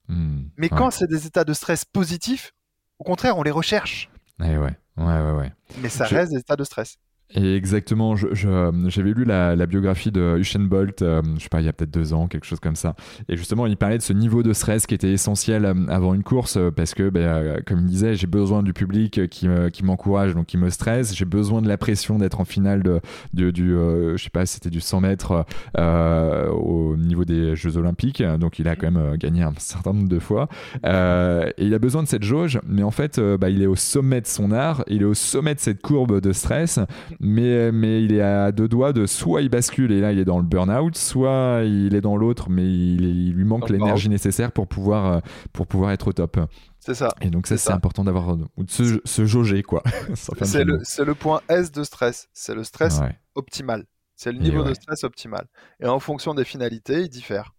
Hmm, 0.07 0.43
Mais 0.57 0.69
quand 0.69 0.91
c'est 0.91 1.07
des 1.07 1.25
états 1.27 1.43
de 1.43 1.53
stress 1.53 1.85
positifs, 1.85 2.53
au 2.99 3.03
contraire, 3.03 3.37
on 3.37 3.43
les 3.43 3.51
recherche. 3.51 4.09
Eh 4.39 4.57
ouais, 4.57 4.75
ouais, 4.97 5.03
ouais, 5.21 5.31
ouais. 5.31 5.51
Mais 5.81 5.89
ça 5.89 6.05
reste 6.05 6.31
des 6.33 6.39
états 6.39 6.55
de 6.55 6.63
stress. 6.63 6.97
Et 7.35 7.55
exactement, 7.55 8.15
j'avais 8.15 9.11
lu 9.11 9.25
la, 9.25 9.65
biographie 9.65 10.11
de 10.11 10.37
Usain 10.37 10.59
Bolt, 10.59 11.01
euh, 11.01 11.21
je 11.37 11.43
sais 11.43 11.49
pas, 11.49 11.61
il 11.61 11.65
y 11.65 11.69
a 11.69 11.73
peut-être 11.73 11.91
deux 11.91 12.13
ans, 12.13 12.27
quelque 12.27 12.45
chose 12.45 12.59
comme 12.59 12.75
ça. 12.75 12.95
Et 13.27 13.37
justement, 13.37 13.65
il 13.65 13.75
parlait 13.75 13.97
de 13.97 14.03
ce 14.03 14.13
niveau 14.13 14.43
de 14.43 14.53
stress 14.53 14.85
qui 14.85 14.93
était 14.93 15.11
essentiel 15.11 15.65
euh, 15.65 15.73
avant 15.87 16.13
une 16.13 16.23
course, 16.23 16.57
euh, 16.57 16.69
parce 16.69 16.93
que, 16.93 17.09
ben, 17.09 17.61
comme 17.65 17.79
il 17.79 17.85
disait, 17.85 18.13
j'ai 18.13 18.27
besoin 18.27 18.61
du 18.61 18.73
public 18.73 19.27
qui, 19.29 19.47
m'encourage, 19.83 20.35
donc 20.35 20.45
qui 20.45 20.57
me 20.57 20.69
stresse. 20.69 21.15
J'ai 21.15 21.25
besoin 21.25 21.61
de 21.61 21.67
la 21.67 21.77
pression 21.77 22.19
d'être 22.19 22.39
en 22.39 22.45
finale 22.45 22.83
de, 22.83 23.01
de 23.33 23.49
du, 23.49 23.71
je 23.71 24.21
sais 24.21 24.29
pas, 24.29 24.45
c'était 24.45 24.69
du 24.69 24.79
100 24.79 25.01
mètres 25.01 25.45
au 25.75 26.95
niveau 26.97 27.25
des 27.25 27.55
Jeux 27.55 27.77
Olympiques. 27.77 28.23
Donc, 28.39 28.59
il 28.59 28.67
a 28.67 28.75
quand 28.75 28.91
même 28.91 29.17
gagné 29.17 29.41
un 29.41 29.53
certain 29.57 29.93
nombre 29.93 30.09
de 30.09 30.19
fois. 30.19 30.47
et 30.83 31.65
il 31.65 31.73
a 31.73 31.79
besoin 31.79 32.03
de 32.03 32.07
cette 32.07 32.23
jauge, 32.23 32.59
mais 32.67 32.83
en 32.83 32.91
fait, 32.91 33.19
bah, 33.19 33.49
il 33.49 33.61
est 33.61 33.67
au 33.67 33.75
sommet 33.75 34.21
de 34.21 34.27
son 34.27 34.51
art, 34.51 34.83
il 34.87 35.01
est 35.01 35.05
au 35.05 35.13
sommet 35.13 35.55
de 35.55 35.59
cette 35.59 35.81
courbe 35.81 36.21
de 36.21 36.31
stress 36.31 36.79
mais, 37.23 37.71
mais 37.71 38.03
il 38.03 38.13
est 38.13 38.21
à 38.21 38.51
deux 38.51 38.67
doigts 38.67 38.93
de 38.93 39.05
soit 39.05 39.41
il 39.41 39.49
bascule 39.49 39.91
et 39.91 40.01
là 40.01 40.11
il 40.11 40.19
est 40.19 40.25
dans 40.25 40.37
le 40.37 40.43
burn-out, 40.43 40.95
soit 40.97 41.61
il 41.63 41.95
est 41.95 42.01
dans 42.01 42.17
l'autre, 42.17 42.49
mais 42.49 42.63
il, 42.63 43.31
lui 43.31 43.45
manque 43.45 43.69
l'énergie 43.69 44.09
nécessaire 44.09 44.51
pour 44.51 44.67
pouvoir, 44.67 45.05
euh, 45.05 45.19
pour 45.53 45.65
pouvoir 45.65 45.91
être 45.91 46.09
au 46.09 46.13
top. 46.13 46.39
C'est 46.79 46.95
ça. 46.95 47.09
Et 47.21 47.29
donc 47.29 47.47
ça, 47.47 47.57
c'est 47.57 47.71
important 47.71 48.03
d'avoir 48.03 48.35
de 48.35 48.45
se, 48.67 48.99
se, 49.05 49.25
jauger 49.25 49.63
quoi. 49.63 49.81
c'est 50.15 50.65
le, 50.65 50.81
le, 51.05 51.15
point 51.15 51.41
S 51.47 51.71
de 51.71 51.83
stress. 51.83 52.27
C'est 52.33 52.53
le 52.53 52.63
stress 52.63 52.99
optimal. 53.35 53.85
C'est 54.15 54.31
le 54.31 54.39
niveau 54.39 54.63
de 54.63 54.73
stress 54.73 55.03
optimal. 55.03 55.47
Et 55.79 55.87
en 55.87 55.99
fonction 55.99 56.33
des 56.33 56.43
finalités, 56.43 57.01
il 57.03 57.09
diffère. 57.09 57.55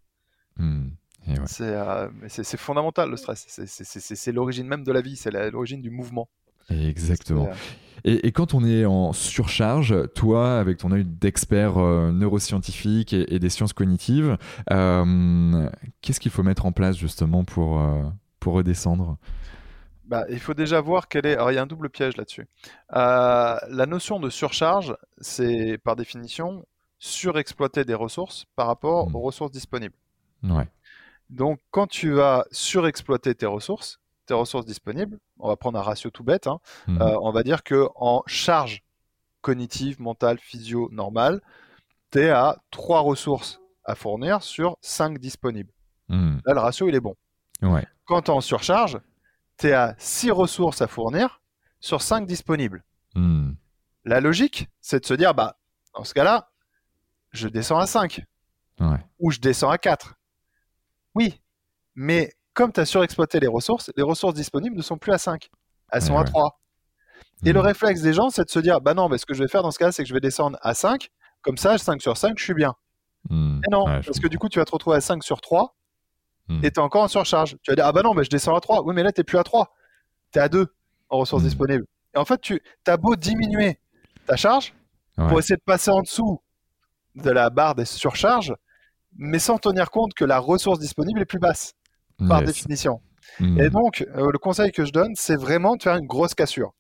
Hmm. 0.57 0.89
Euh, 1.29 2.11
c'est 2.29 2.57
fondamental 2.59 3.11
le 3.11 3.17
stress. 3.17 3.47
C'est 3.49 4.33
l'origine 4.33 4.67
même 4.67 4.85
de 4.85 4.93
la 4.93 5.01
vie. 5.01 5.17
C'est 5.17 5.31
l'origine 5.51 5.81
du 5.81 5.91
mouvement. 5.91 6.29
Exactement. 6.71 7.49
Et, 8.07 8.33
quand 8.33 8.53
on 8.53 8.65
est 8.65 8.85
en 8.85 9.15
surcharge, 9.15 9.95
toi, 10.15 10.59
avec 10.59 10.77
ton 10.77 10.93
œil 10.93 11.05
d'expert 11.05 11.79
euh, 11.79 12.13
neuroscientifique 12.13 13.15
et, 13.15 13.39
des 13.39 13.49
sciences 13.49 13.73
cognitives, 13.73 14.37
euh, 14.71 15.71
qu'est-ce 16.03 16.21
qu'il 16.21 16.31
faut 16.31 16.43
mettre 16.43 16.67
en 16.67 16.73
place 16.73 16.99
justement 16.99 17.45
pour, 17.45 17.81
euh, 17.81 18.03
pour 18.41 18.55
redescendre? 18.55 19.17
Bah, 20.05 20.27
il 20.29 20.39
faut 20.39 20.53
déjà 20.53 20.83
voir 20.83 21.09
quelle 21.09 21.25
est. 21.25 21.33
Alors, 21.33 21.51
il 21.51 21.55
y 21.55 21.59
a 21.59 21.63
un 21.63 21.67
double 21.67 21.89
piège 21.89 22.19
là-dessus. 22.19 22.47
la 22.91 23.87
notion 23.89 24.21
de 24.21 24.29
surcharge, 24.29 24.95
c'est 25.19 25.79
par 25.79 25.97
définition 25.97 26.67
surexploiter 26.99 27.85
des 27.85 27.95
ressources 27.95 28.47
par 28.55 28.67
rapport 28.67 29.09
mmh. 29.09 29.17
aux 29.17 29.21
ressources 29.21 29.51
disponibles. 29.51 29.95
Ouais. 30.43 30.69
Donc, 31.31 31.59
quand 31.71 31.87
tu 31.87 32.13
vas 32.13 32.45
surexploiter 32.51 33.35
tes 33.35 33.47
ressources, 33.47 33.99
tes 34.27 34.35
ressources 34.35 34.67
disponibles, 34.67 35.19
on 35.39 35.49
va 35.49 35.57
prendre 35.57 35.79
un 35.79 35.83
ratio 35.83 36.11
tout 36.11 36.25
bête, 36.25 36.47
hein, 36.47 36.61
mhm. 36.87 37.01
euh, 37.01 37.19
on 37.21 37.33
va 37.33 37.43
dire 37.43 37.63
que 37.63 37.89
en 37.97 38.23
charge 38.27 38.83
cognitive, 39.41 40.01
mentale, 40.01 40.39
physio, 40.39 40.89
normale, 40.91 41.41
tu 42.11 42.21
es 42.21 42.31
à 42.31 42.57
3 42.71 43.01
ressources 43.01 43.61
à 43.85 43.95
fournir 43.95 44.43
sur 44.43 44.79
5 44.81 45.19
disponibles. 45.19 45.73
Mhm. 46.09 46.41
Là, 46.47 46.55
le 46.55 46.61
ratio, 46.61 46.89
il 46.89 46.95
est 46.95 47.01
bon. 47.01 47.15
Quand 48.07 48.23
tu 48.23 48.31
es 48.31 48.35
en 48.35 48.41
surcharge, 48.41 48.99
tu 49.59 49.69
es 49.69 49.73
à 49.73 49.95
6 49.99 50.31
ressources 50.31 50.81
à 50.83 50.87
fournir 50.87 51.43
sur 51.81 52.03
5 52.03 52.27
disponibles. 52.27 52.83
Mhm. 53.15 53.57
La 54.05 54.21
logique, 54.21 54.69
c'est 54.81 55.01
de 55.01 55.07
se 55.07 55.15
dire, 55.15 55.35
bah, 55.35 55.59
dans 55.95 56.05
ce 56.05 56.15
cas-là, 56.15 56.51
je 57.33 57.49
descends 57.49 57.79
à 57.79 57.87
5. 57.87 58.25
Ou 59.19 59.31
je 59.31 59.39
descends 59.39 59.71
à 59.71 59.79
4. 59.79 60.15
Oui, 61.15 61.41
mais 61.95 62.33
comme 62.55 62.73
tu 62.73 62.81
as 62.81 62.87
surexploité 62.87 63.41
les 63.41 63.49
ressources, 63.49 63.91
les 63.97 64.03
ressources 64.03 64.35
disponibles 64.35 64.77
ne 64.77 64.83
sont 64.83 64.97
plus 64.97 65.13
à 65.13 65.19
5. 65.19 65.51
Elles 65.91 66.03
sont 66.03 66.17
à 66.17 66.25
3. 66.25 66.61
Et 67.45 67.53
le 67.53 67.61
mmh. 67.61 67.67
réflexe 67.67 68.01
des 68.01 68.13
gens, 68.13 68.31
c'est 68.31 68.45
de 68.45 68.51
se 68.51 68.61
dire 68.61 68.81
bah 68.81 68.95
non, 68.95 69.09
mais 69.09 69.19
ce 69.19 69.27
que 69.27 69.35
je 69.35 69.43
vais 69.43 69.49
faire 69.49 69.63
dans 69.63 69.71
ce 69.71 69.79
cas, 69.79 69.93
c'est 69.93 70.03
que 70.03 70.09
je 70.09 70.15
vais 70.15 70.21
descendre 70.21 70.57
à 70.63 70.73
5. 70.73 71.11
Comme 71.43 71.59
ça, 71.59 71.77
5 71.77 72.01
sur 72.01 72.17
5, 72.17 72.39
je 72.39 72.45
suis 72.45 72.55
bien. 72.55 72.75
Mmh. 73.29 73.61
Mais 73.61 73.69
non, 73.71 73.85
parce 73.85 74.21
que 74.21 74.29
du 74.29 74.39
coup, 74.39 74.49
tu 74.49 74.59
vas 74.59 74.65
te 74.65 74.71
retrouver 74.71 74.97
à 74.97 75.01
5 75.01 75.23
sur 75.23 75.41
3 75.41 75.77
mmh. 76.49 76.65
et 76.65 76.71
tu 76.71 76.81
es 76.81 76.83
encore 76.83 77.03
en 77.03 77.09
surcharge. 77.09 77.57
Tu 77.63 77.71
vas 77.71 77.75
dire 77.75 77.87
ah 77.87 77.93
bah 77.93 78.03
non, 78.03 78.15
mais 78.15 78.25
je 78.25 78.31
descends 78.31 78.55
à 78.55 78.61
3. 78.61 78.85
Oui, 78.85 78.95
mais 78.95 79.03
là, 79.03 79.13
tu 79.13 79.21
n'es 79.21 79.25
plus 79.25 79.39
à 79.39 79.45
3. 79.45 79.75
Tu 80.33 80.39
es 80.39 80.43
à 80.43 80.49
2 80.49 80.67
en 81.11 81.19
ressources 81.19 81.43
disponibles. 81.43 81.85
Et 82.15 82.19
en 82.19 82.25
fait, 82.25 82.41
tu 82.41 82.63
as 82.87 82.97
beau 82.97 83.17
diminuer 83.17 83.79
ta 84.27 84.37
charge 84.37 84.73
pour 85.17 85.39
essayer 85.39 85.57
de 85.57 85.63
passer 85.65 85.91
en 85.91 86.03
dessous 86.03 86.41
de 87.15 87.31
la 87.31 87.51
barre 87.51 87.75
des 87.75 87.85
surcharges, 87.85 88.55
mais 89.17 89.39
sans 89.39 89.59
tenir 89.59 89.91
compte 89.91 90.15
que 90.15 90.25
la 90.25 90.39
ressource 90.39 90.79
disponible 90.79 91.21
est 91.21 91.27
plus 91.27 91.39
basse 91.39 91.75
par 92.19 92.43
définition. 92.43 93.01
Hmm. 93.41 93.59
Et 93.59 93.71
donc, 93.71 94.07
euh, 94.15 94.31
le 94.31 94.39
conseil 94.39 94.73
que 94.73 94.85
je 94.85 94.93
donne, 94.93 95.13
c'est 95.15 95.37
vraiment 95.37 95.77
de 95.77 95.83
faire 95.83 95.97
une 95.97 96.07
grosse 96.07 96.35
cassure. 96.35 96.73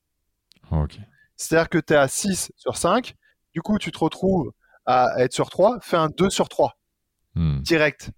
C'est-à-dire 1.37 1.68
que 1.68 1.78
tu 1.78 1.93
es 1.93 1.97
à 1.97 2.09
6 2.09 2.53
sur 2.57 2.76
5, 2.76 3.14
du 3.55 3.62
coup, 3.62 3.78
tu 3.78 3.93
te 3.93 3.99
retrouves 3.99 4.53
à 4.87 5.09
être 5.18 5.32
sur 5.32 5.51
3, 5.51 5.78
fais 5.82 5.97
un 5.97 6.09
2 6.09 6.30
sur 6.30 6.49
3, 6.49 6.76
hmm. 7.35 7.61
direct. 7.61 8.11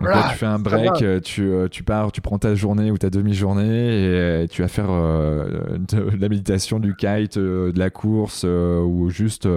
Donc 0.00 0.10
là, 0.10 0.28
tu 0.30 0.36
fais 0.36 0.46
un 0.46 0.60
break, 0.60 1.02
euh, 1.02 1.20
tu, 1.20 1.50
euh, 1.50 1.66
tu, 1.68 1.82
pars, 1.82 2.12
tu 2.12 2.20
prends 2.20 2.38
ta 2.38 2.54
journée 2.54 2.92
ou 2.92 2.98
ta 2.98 3.10
demi-journée 3.10 4.42
et 4.42 4.48
tu 4.48 4.62
vas 4.62 4.68
faire 4.68 4.86
de, 4.88 6.16
la 6.16 6.28
méditation, 6.28 6.78
du 6.78 6.94
kite, 6.94 7.36
de 7.36 7.72
la 7.76 7.90
course 7.90 8.44
ou 8.44 9.10
juste 9.10 9.48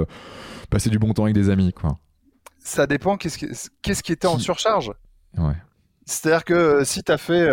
passer 0.70 0.90
du 0.90 0.98
bon 0.98 1.14
temps 1.14 1.24
avec 1.24 1.36
des 1.36 1.50
amis. 1.50 1.74
quoi. 1.74 2.00
Ça 2.58 2.88
dépend 2.88 3.18
qu'est-ce 3.18 3.38
qui, 3.38 3.48
qu'est-ce 3.82 4.04
qui 4.04 4.12
était 4.12 4.28
en 4.28 4.40
surcharge. 4.40 4.92
Ouais. 5.38 5.56
C'est-à-dire 6.06 6.44
que 6.44 6.84
si 6.84 7.04
tu 7.04 7.12
as 7.12 7.18
fait 7.18 7.50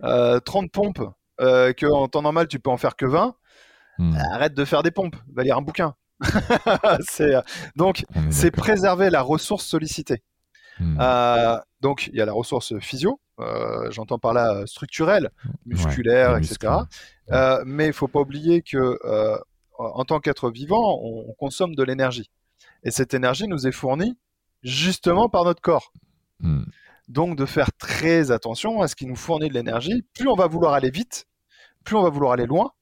30 0.00 0.70
pompes, 0.72 1.02
que 1.38 1.92
en 1.92 2.08
temps 2.08 2.22
normal 2.22 2.48
tu 2.48 2.58
peux 2.58 2.70
en 2.70 2.76
faire 2.76 2.96
que 2.96 3.06
20, 3.06 3.34
hmm. 3.98 4.16
arrête 4.32 4.54
de 4.54 4.64
faire 4.64 4.82
des 4.82 4.90
pompes, 4.90 5.16
va 5.34 5.42
lire 5.42 5.56
un 5.56 5.62
bouquin. 5.62 5.94
donc, 7.76 8.04
c'est 8.30 8.50
préserver 8.50 9.10
la 9.10 9.22
ressource 9.22 9.64
sollicitée. 9.64 10.22
Hmm. 10.78 10.98
donc, 11.80 12.08
il 12.08 12.16
y 12.16 12.20
a 12.20 12.26
la 12.26 12.32
ressource 12.32 12.78
physio, 12.80 13.20
j'entends 13.90 14.18
par 14.18 14.32
là 14.32 14.66
structurelle, 14.66 15.30
musculaire, 15.64 16.36
etc. 16.36 16.72
mais 17.64 17.86
il 17.86 17.92
faut 17.92 18.08
pas 18.08 18.20
oublier 18.20 18.62
que 18.62 18.98
en 19.78 20.04
tant 20.04 20.20
qu'être 20.20 20.50
vivant, 20.50 20.98
on, 21.02 21.32
consomme 21.34 21.74
de 21.74 21.82
l'énergie. 21.82 22.30
Et 22.82 22.90
cette 22.90 23.14
énergie 23.14 23.46
nous 23.46 23.66
est 23.66 23.72
fournie 23.72 24.16
justement 24.62 25.28
par 25.28 25.44
notre 25.44 25.60
corps. 25.60 25.92
Hmm. 26.40 26.64
Donc 27.08 27.36
de 27.36 27.46
faire 27.46 27.72
très 27.72 28.30
attention 28.30 28.80
à 28.80 28.88
ce 28.88 28.96
qui 28.96 29.06
nous 29.06 29.16
fournit 29.16 29.48
de 29.48 29.54
l'énergie. 29.54 30.04
Plus 30.14 30.28
on 30.28 30.34
va 30.34 30.46
vouloir 30.46 30.74
aller 30.74 30.90
vite, 30.90 31.26
plus 31.84 31.96
on 31.96 32.02
va 32.02 32.10
vouloir 32.10 32.32
aller 32.32 32.46
loin, 32.46 32.72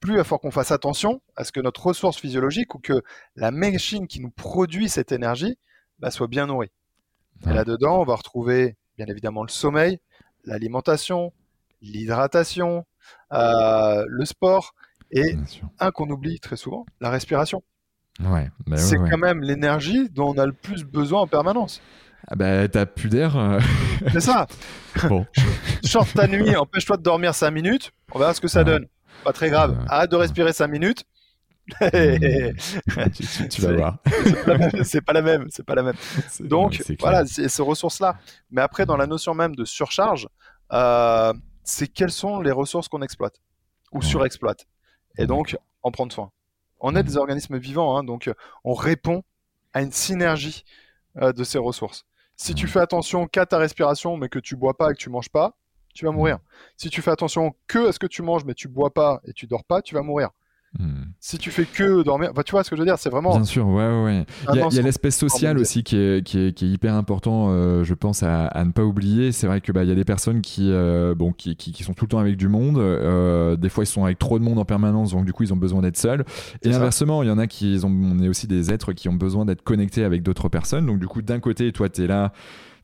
plus 0.00 0.14
il 0.14 0.16
va 0.18 0.24
falloir 0.24 0.40
qu'on 0.40 0.50
fasse 0.50 0.70
attention 0.70 1.20
à 1.34 1.44
ce 1.44 1.52
que 1.52 1.60
notre 1.60 1.84
ressource 1.84 2.18
physiologique 2.18 2.74
ou 2.74 2.78
que 2.78 3.02
la 3.34 3.50
machine 3.50 4.06
qui 4.06 4.20
nous 4.20 4.30
produit 4.30 4.88
cette 4.88 5.10
énergie 5.10 5.58
bah, 5.98 6.10
soit 6.10 6.28
bien 6.28 6.46
nourrie. 6.46 6.70
Et 7.46 7.52
là-dedans, 7.52 8.00
on 8.00 8.04
va 8.04 8.14
retrouver 8.14 8.76
bien 8.96 9.06
évidemment 9.06 9.42
le 9.42 9.48
sommeil, 9.48 9.98
l'alimentation, 10.44 11.32
l'hydratation, 11.82 12.86
euh, 13.32 14.04
le 14.08 14.24
sport 14.24 14.74
et 15.10 15.36
un 15.78 15.90
qu'on 15.90 16.08
oublie 16.10 16.40
très 16.40 16.56
souvent, 16.56 16.86
la 17.00 17.10
respiration. 17.10 17.62
Ouais, 18.20 18.50
bah 18.66 18.78
c'est 18.78 18.96
quand 18.96 19.18
même 19.18 19.42
l'énergie 19.42 20.08
dont 20.08 20.30
on 20.34 20.38
a 20.38 20.46
le 20.46 20.54
plus 20.54 20.84
besoin 20.84 21.20
en 21.20 21.26
permanence. 21.26 21.82
Ah 22.28 22.34
bah 22.34 22.68
t'as 22.68 22.86
plus 22.86 23.08
d'air. 23.08 23.36
Euh. 23.36 23.60
C'est 24.12 24.20
ça. 24.20 24.46
bon. 25.08 25.26
Chante 25.84 26.12
ta 26.14 26.26
nuit, 26.26 26.56
empêche-toi 26.56 26.96
de 26.96 27.02
dormir 27.02 27.34
5 27.34 27.50
minutes, 27.50 27.92
on 28.12 28.18
verra 28.18 28.34
ce 28.34 28.40
que 28.40 28.48
ça 28.48 28.64
donne. 28.64 28.86
Pas 29.24 29.32
très 29.32 29.50
grave. 29.50 29.76
Arrête 29.88 30.10
de 30.10 30.16
respirer 30.16 30.52
5 30.52 30.66
minutes. 30.66 31.04
tu, 33.50 33.60
vas 33.62 33.72
voir. 33.72 33.98
C'est 34.84 35.00
pas 35.00 35.12
la 35.12 35.22
même, 35.22 35.46
c'est 35.50 35.64
pas 35.64 35.74
la 35.74 35.82
même. 35.82 35.96
Donc 36.40 36.82
voilà, 37.00 37.26
c'est 37.26 37.48
ces 37.48 37.62
ressources-là. 37.62 38.18
Mais 38.50 38.62
après, 38.62 38.86
dans 38.86 38.96
la 38.96 39.06
notion 39.06 39.34
même 39.34 39.56
de 39.56 39.64
surcharge, 39.64 40.28
euh, 40.72 41.32
c'est 41.64 41.88
quelles 41.88 42.12
sont 42.12 42.40
les 42.40 42.52
ressources 42.52 42.88
qu'on 42.88 43.02
exploite 43.02 43.40
ou 43.92 44.00
surexploite. 44.02 44.66
Et 45.18 45.26
donc, 45.26 45.56
en 45.82 45.90
prendre 45.90 46.12
soin. 46.12 46.30
On 46.80 46.94
est 46.94 47.02
des 47.02 47.16
organismes 47.16 47.56
vivants, 47.58 47.96
hein, 47.96 48.04
donc 48.04 48.30
on 48.64 48.74
répond 48.74 49.22
à 49.72 49.82
une 49.82 49.92
synergie 49.92 50.64
euh, 51.20 51.32
de 51.32 51.44
ces 51.44 51.58
ressources. 51.58 52.04
Si 52.36 52.54
tu 52.54 52.68
fais 52.68 52.80
attention 52.80 53.26
qu'à 53.26 53.46
ta 53.46 53.58
respiration, 53.58 54.16
mais 54.16 54.28
que 54.28 54.38
tu 54.38 54.56
bois 54.56 54.76
pas 54.76 54.90
et 54.90 54.92
que 54.92 54.98
tu 54.98 55.10
manges 55.10 55.30
pas, 55.30 55.56
tu 55.94 56.04
vas 56.04 56.12
mourir. 56.12 56.38
Si 56.76 56.90
tu 56.90 57.00
fais 57.00 57.10
attention 57.10 57.54
que 57.66 57.88
à 57.88 57.92
ce 57.92 57.98
que 57.98 58.06
tu 58.06 58.22
manges, 58.22 58.44
mais 58.44 58.54
tu 58.54 58.68
bois 58.68 58.92
pas 58.92 59.20
et 59.24 59.32
tu 59.32 59.46
dors 59.46 59.64
pas, 59.64 59.80
tu 59.80 59.94
vas 59.94 60.02
mourir. 60.02 60.30
Hmm. 60.78 61.04
Si 61.20 61.38
tu 61.38 61.50
fais 61.50 61.64
que 61.64 62.02
dormir, 62.02 62.32
tu 62.44 62.52
vois 62.52 62.62
ce 62.62 62.70
que 62.70 62.76
je 62.76 62.82
veux 62.82 62.86
dire, 62.86 62.98
c'est 62.98 63.08
vraiment. 63.08 63.34
Bien 63.34 63.44
sûr, 63.44 63.66
ouais, 63.66 64.02
ouais. 64.04 64.26
Il 64.52 64.74
y 64.74 64.78
a, 64.78 64.82
l'espèce 64.82 65.16
sociale 65.16 65.58
aussi 65.58 65.82
qui 65.82 65.96
est, 65.96 66.24
qui, 66.24 66.38
est, 66.38 66.52
qui 66.52 66.66
est, 66.66 66.68
hyper 66.68 66.94
important, 66.94 67.48
euh, 67.50 67.84
je 67.84 67.94
pense, 67.94 68.22
à, 68.22 68.46
à, 68.46 68.64
ne 68.64 68.72
pas 68.72 68.84
oublier. 68.84 69.32
C'est 69.32 69.46
vrai 69.46 69.60
que 69.60 69.72
bah, 69.72 69.84
il 69.84 69.88
y 69.88 69.92
a 69.92 69.94
des 69.94 70.04
personnes 70.04 70.42
qui, 70.42 70.70
euh, 70.70 71.14
bon, 71.14 71.32
qui, 71.32 71.56
qui, 71.56 71.82
sont 71.82 71.94
tout 71.94 72.04
le 72.04 72.10
temps 72.10 72.18
avec 72.18 72.36
du 72.36 72.48
monde. 72.48 72.78
Euh, 72.78 73.56
des 73.56 73.68
fois, 73.68 73.84
ils 73.84 73.88
sont 73.88 74.04
avec 74.04 74.18
trop 74.18 74.38
de 74.38 74.44
monde 74.44 74.58
en 74.58 74.64
permanence, 74.64 75.12
donc 75.12 75.24
du 75.24 75.32
coup, 75.32 75.42
ils 75.42 75.52
ont 75.52 75.58
besoin 75.58 75.82
d'être 75.82 75.96
seuls. 75.96 76.24
Et 76.62 76.74
inversement, 76.74 77.22
il 77.22 77.28
y 77.28 77.32
en 77.32 77.38
a 77.38 77.46
qui 77.46 77.78
ont, 77.82 77.88
on 77.88 78.18
est 78.22 78.28
aussi 78.28 78.46
des 78.46 78.72
êtres 78.72 78.92
qui 78.92 79.08
ont 79.08 79.14
besoin 79.14 79.44
d'être 79.44 79.62
connectés 79.62 80.04
avec 80.04 80.22
d'autres 80.22 80.48
personnes. 80.48 80.86
Donc 80.86 80.98
du 80.98 81.06
coup, 81.06 81.22
d'un 81.22 81.40
côté, 81.40 81.72
toi, 81.72 81.88
tu 81.88 82.04
es 82.04 82.06
là 82.06 82.32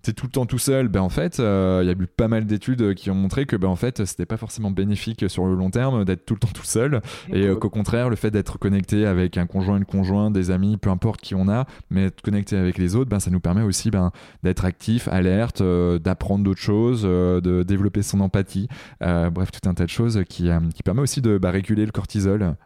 t'es 0.02 0.12
tout 0.12 0.26
le 0.26 0.32
temps 0.32 0.46
tout 0.46 0.58
seul, 0.58 0.88
ben 0.88 1.00
en 1.00 1.08
fait, 1.08 1.38
euh, 1.38 1.80
il 1.82 1.86
y 1.86 1.90
a 1.90 1.92
eu 1.92 2.06
pas 2.06 2.28
mal 2.28 2.44
d'études 2.44 2.94
qui 2.94 3.10
ont 3.10 3.14
montré 3.14 3.46
que 3.46 3.56
ben 3.56 3.68
en 3.68 3.76
fait, 3.76 4.04
c'était 4.04 4.26
pas 4.26 4.36
forcément 4.36 4.70
bénéfique 4.70 5.28
sur 5.30 5.46
le 5.46 5.54
long 5.54 5.70
terme 5.70 6.04
d'être 6.04 6.26
tout 6.26 6.34
le 6.34 6.40
temps 6.40 6.52
tout 6.52 6.64
seul, 6.64 7.00
et 7.32 7.46
euh, 7.46 7.56
qu'au 7.56 7.70
contraire, 7.70 8.10
le 8.10 8.16
fait 8.16 8.30
d'être 8.30 8.58
connecté 8.58 9.06
avec 9.06 9.38
un 9.38 9.46
conjoint, 9.46 9.76
une 9.76 9.84
conjointe, 9.84 10.32
des 10.32 10.50
amis, 10.50 10.76
peu 10.76 10.90
importe 10.90 11.20
qui 11.20 11.34
on 11.34 11.48
a, 11.48 11.66
mais 11.90 12.06
être 12.06 12.20
connecté 12.20 12.56
avec 12.56 12.78
les 12.78 12.96
autres, 12.96 13.10
ben 13.10 13.20
ça 13.20 13.30
nous 13.30 13.40
permet 13.40 13.62
aussi 13.62 13.90
ben 13.90 14.10
d'être 14.42 14.64
actif, 14.64 15.08
alerte, 15.08 15.60
euh, 15.60 15.98
d'apprendre 15.98 16.44
d'autres 16.44 16.60
choses, 16.60 17.02
de 17.02 17.62
développer 17.62 18.02
son 18.02 18.20
empathie, 18.20 18.68
bref, 19.00 19.50
tout 19.52 19.68
un 19.68 19.74
tas 19.74 19.84
de 19.84 19.90
choses 19.90 20.22
qui 20.28 20.50
qui 20.74 20.82
permet 20.82 21.00
aussi 21.00 21.20
de 21.20 21.38
bah, 21.38 21.50
réguler 21.50 21.86
le 21.86 21.92
cortisol 21.92 22.56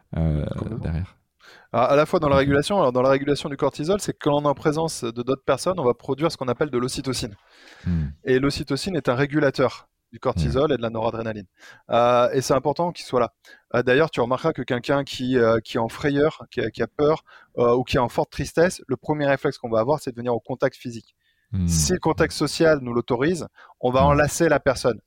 derrière 0.81 1.16
à 1.73 1.95
la 1.95 2.05
fois 2.05 2.19
dans 2.19 2.29
la 2.29 2.37
régulation, 2.37 2.77
alors 2.77 2.91
dans 2.91 3.01
la 3.01 3.09
régulation 3.09 3.49
du 3.49 3.57
cortisol, 3.57 3.99
c'est 3.99 4.13
que 4.13 4.19
quand 4.21 4.35
on 4.35 4.43
est 4.43 4.47
en 4.47 4.53
présence 4.53 5.03
de 5.03 5.21
d'autres 5.21 5.43
personnes, 5.43 5.79
on 5.79 5.83
va 5.83 5.93
produire 5.93 6.31
ce 6.31 6.37
qu'on 6.37 6.47
appelle 6.47 6.69
de 6.69 6.77
l'ocytocine. 6.77 7.35
Hmm. 7.85 8.07
Et 8.23 8.39
l'ocytocine 8.39 8.95
est 8.95 9.09
un 9.09 9.15
régulateur 9.15 9.89
du 10.11 10.19
cortisol 10.19 10.71
et 10.71 10.77
de 10.77 10.81
la 10.81 10.89
noradrénaline. 10.89 11.47
Euh, 11.89 12.29
et 12.31 12.41
c'est 12.41 12.53
important 12.53 12.91
qu'il 12.91 13.05
soit 13.05 13.19
là. 13.19 13.33
Euh, 13.75 13.83
d'ailleurs, 13.83 14.09
tu 14.09 14.21
remarqueras 14.21 14.53
que 14.53 14.61
quelqu'un 14.61 15.03
qui, 15.03 15.37
euh, 15.37 15.59
qui 15.59 15.77
est 15.77 15.79
en 15.79 15.89
frayeur, 15.89 16.45
qui 16.49 16.61
a, 16.61 16.87
peur 16.87 17.23
ou 17.57 17.83
qui 17.83 17.97
est 17.97 17.99
en 17.99 18.09
forte 18.09 18.31
tristesse, 18.31 18.81
le 18.87 18.95
premier 18.95 19.27
réflexe 19.27 19.57
qu'on 19.57 19.69
va 19.69 19.79
avoir, 19.79 19.99
c'est 19.99 20.11
de 20.11 20.15
venir 20.15 20.33
au 20.33 20.39
contact 20.39 20.77
physique. 20.77 21.15
Hmm. 21.51 21.67
Si 21.67 21.93
le 21.93 21.99
contact 21.99 22.33
social 22.33 22.79
nous 22.81 22.93
l'autorise, 22.93 23.47
on 23.81 23.91
va 23.91 24.05
enlacer 24.05 24.47
la 24.49 24.59
personne. 24.59 24.99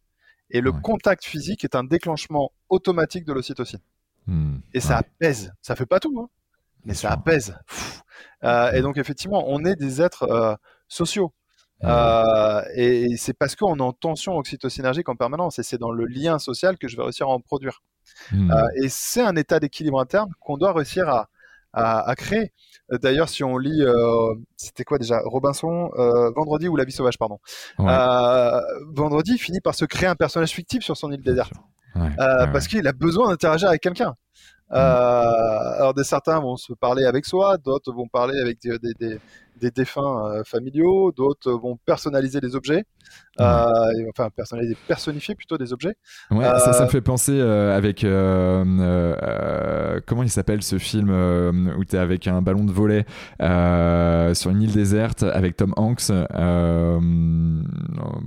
Et 0.50 0.60
le 0.60 0.72
contact 0.72 1.24
physique 1.24 1.64
est 1.64 1.76
un 1.76 1.84
déclenchement 1.84 2.52
automatique 2.68 3.24
de 3.24 3.32
l'ocytocine. 3.32 3.80
Hmm. 4.26 4.58
Et 4.74 4.80
ça 4.80 4.98
apaise. 4.98 5.52
Ça 5.62 5.76
fait 5.76 5.86
pas 5.86 6.00
tout. 6.00 6.18
Hein 6.20 6.28
mais 6.84 6.94
ça 6.94 7.10
apaise. 7.10 7.54
Euh, 8.44 8.72
et 8.72 8.82
donc 8.82 8.98
effectivement, 8.98 9.44
on 9.48 9.64
est 9.64 9.76
des 9.76 10.00
êtres 10.02 10.22
euh, 10.24 10.54
sociaux. 10.88 11.32
Euh, 11.84 12.62
et, 12.74 13.16
c'est 13.16 13.32
parce 13.32 13.56
qu'on 13.56 13.76
est 13.76 13.82
en 13.82 13.92
tension 13.92 14.36
oxytocinergique 14.36 15.08
en 15.08 15.16
permanence, 15.16 15.58
et 15.58 15.62
c'est 15.62 15.78
dans 15.78 15.90
le 15.90 16.04
lien 16.04 16.38
social 16.38 16.76
que 16.76 16.88
je 16.88 16.96
vais 16.96 17.02
réussir 17.02 17.26
à 17.26 17.30
en 17.30 17.40
produire. 17.40 17.82
Hmm. 18.32 18.52
et 18.82 18.88
c'est 18.88 19.22
un 19.22 19.36
état 19.36 19.60
d'équilibre 19.60 20.00
interne 20.00 20.30
qu'on 20.40 20.56
doit 20.56 20.72
réussir 20.72 21.08
à, 21.08 21.28
à, 21.72 22.14
créer. 22.16 22.52
D'ailleurs, 22.90 23.28
si 23.28 23.44
on 23.44 23.56
lit, 23.56 23.82
c'était 24.56 24.84
quoi 24.84 24.98
déjà? 24.98 25.20
Robinson, 25.24 25.90
Vendredi 26.34 26.68
ou 26.68 26.76
La 26.76 26.84
vie 26.84 26.92
sauvage, 26.92 27.18
pardon. 27.18 27.38
Vendredi 27.78 29.38
finit 29.38 29.60
par 29.60 29.74
se 29.74 29.84
créer 29.84 30.08
un 30.08 30.16
personnage 30.16 30.50
fictif 30.50 30.82
sur 30.82 30.96
son 30.96 31.12
île 31.12 31.22
déserte. 31.22 31.52
parce 31.94 32.66
qu'il 32.66 32.86
a 32.88 32.92
besoin 32.92 33.28
d'interagir 33.28 33.68
avec 33.68 33.80
quelqu'un. 33.80 34.16
Euh, 34.72 34.76
alors 34.76 35.94
des 35.94 36.04
certains 36.04 36.38
vont 36.40 36.56
se 36.56 36.72
parler 36.72 37.04
avec 37.04 37.26
soi, 37.26 37.56
d'autres 37.58 37.92
vont 37.92 38.06
parler 38.06 38.38
avec 38.40 38.60
des, 38.60 38.78
des, 38.78 38.94
des 38.94 39.18
défunts 39.68 40.26
euh, 40.26 40.42
familiaux, 40.44 41.12
d'autres 41.12 41.52
vont 41.52 41.78
personnaliser 41.84 42.40
des 42.40 42.56
objets, 42.56 42.84
euh, 43.40 43.66
enfin 44.08 44.30
personnaliser, 44.30 44.76
personnifier 44.88 45.34
plutôt 45.34 45.58
des 45.58 45.72
objets. 45.72 45.94
Ouais, 46.30 46.44
ça, 46.44 46.72
ça 46.72 46.84
me 46.84 46.90
fait 46.90 47.00
penser 47.00 47.40
avec 47.40 48.00
comment 50.06 50.22
il 50.22 50.30
s'appelle 50.30 50.62
ce 50.62 50.78
film 50.78 51.10
où 51.78 51.84
tu 51.84 51.96
es 51.96 51.98
avec 51.98 52.26
un 52.26 52.40
ballon 52.42 52.64
de 52.64 52.72
volet 52.72 53.04
sur 54.34 54.50
une 54.50 54.62
île 54.62 54.72
déserte 54.72 55.22
avec 55.22 55.56
Tom 55.56 55.74
Hanks. 55.76 56.10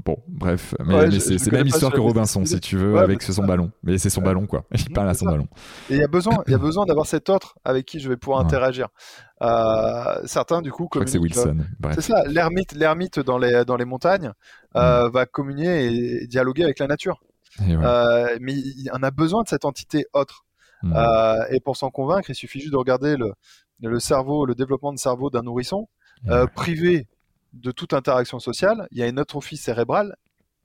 bon, 0.06 0.18
bref, 0.28 0.76
mais, 0.86 1.10
c'est 1.20 1.52
la 1.52 1.60
même 1.60 1.68
histoire 1.68 1.92
que 1.92 2.00
Robinson 2.00 2.46
si 2.46 2.60
tu 2.60 2.78
veux 2.78 2.98
avec 2.98 3.22
son 3.24 3.44
ballon, 3.44 3.72
mais 3.84 3.98
c'est 3.98 4.10
son 4.10 4.22
ballon 4.22 4.46
quoi. 4.46 4.66
Il 4.74 4.94
parle 4.94 5.10
à 5.10 5.14
son 5.14 5.26
ballon. 5.26 5.48
Et 5.90 5.96
il 5.96 6.00
y 6.00 6.04
a 6.04 6.08
besoin, 6.08 6.44
il 6.48 6.52
y 6.52 6.56
a 6.56 6.60
besoin 6.60 6.86
d'avoir 6.86 7.06
cet 7.06 7.30
autre 7.30 7.58
avec 7.64 7.86
qui 7.86 8.00
je 8.00 8.10
vais 8.10 8.18
pouvoir 8.18 8.40
interagir. 8.42 8.90
Euh, 9.44 10.22
certains, 10.26 10.62
du 10.62 10.72
coup, 10.72 10.90
c'est 11.06 11.18
Wilson. 11.18 11.58
C'est 11.94 12.02
ça, 12.02 12.24
l'ermite, 12.26 12.74
l'ermite 12.74 13.20
dans 13.20 13.38
les, 13.38 13.66
dans 13.66 13.76
les 13.76 13.86
montagnes 13.86 14.32
euh, 14.76 15.08
mm. 15.08 15.12
va 15.12 15.26
communier 15.26 16.22
et, 16.22 16.28
dialoguer 16.28 16.64
avec 16.64 16.80
la 16.80 16.88
nature. 16.88 17.22
Euh, 17.62 18.38
mais 18.42 18.54
il 18.54 18.90
en 18.92 19.04
a 19.04 19.12
besoin 19.12 19.44
de 19.44 19.48
cette 19.48 19.66
entité 19.66 20.08
autre. 20.14 20.46
Mm. 20.82 20.96
et 21.52 21.60
pour 21.60 21.78
s'en 21.78 21.92
convaincre, 21.92 22.30
il 22.30 22.36
suffit 22.36 22.60
juste 22.60 22.74
de 22.74 22.78
regarder 22.78 23.16
le, 23.16 23.34
le 23.82 24.00
cerveau, 24.00 24.46
le 24.46 24.56
développement 24.56 24.92
de 24.94 25.00
cerveau 25.00 25.30
d'un 25.30 25.44
nourrisson 25.44 25.88
privé 26.56 27.08
de 27.54 27.72
toute 27.72 27.94
interaction 27.94 28.40
sociale. 28.40 28.88
Il 28.92 28.98
y 28.98 29.04
a 29.04 29.08
une 29.08 29.20
atrophie 29.20 29.58
cérébrale 29.58 30.16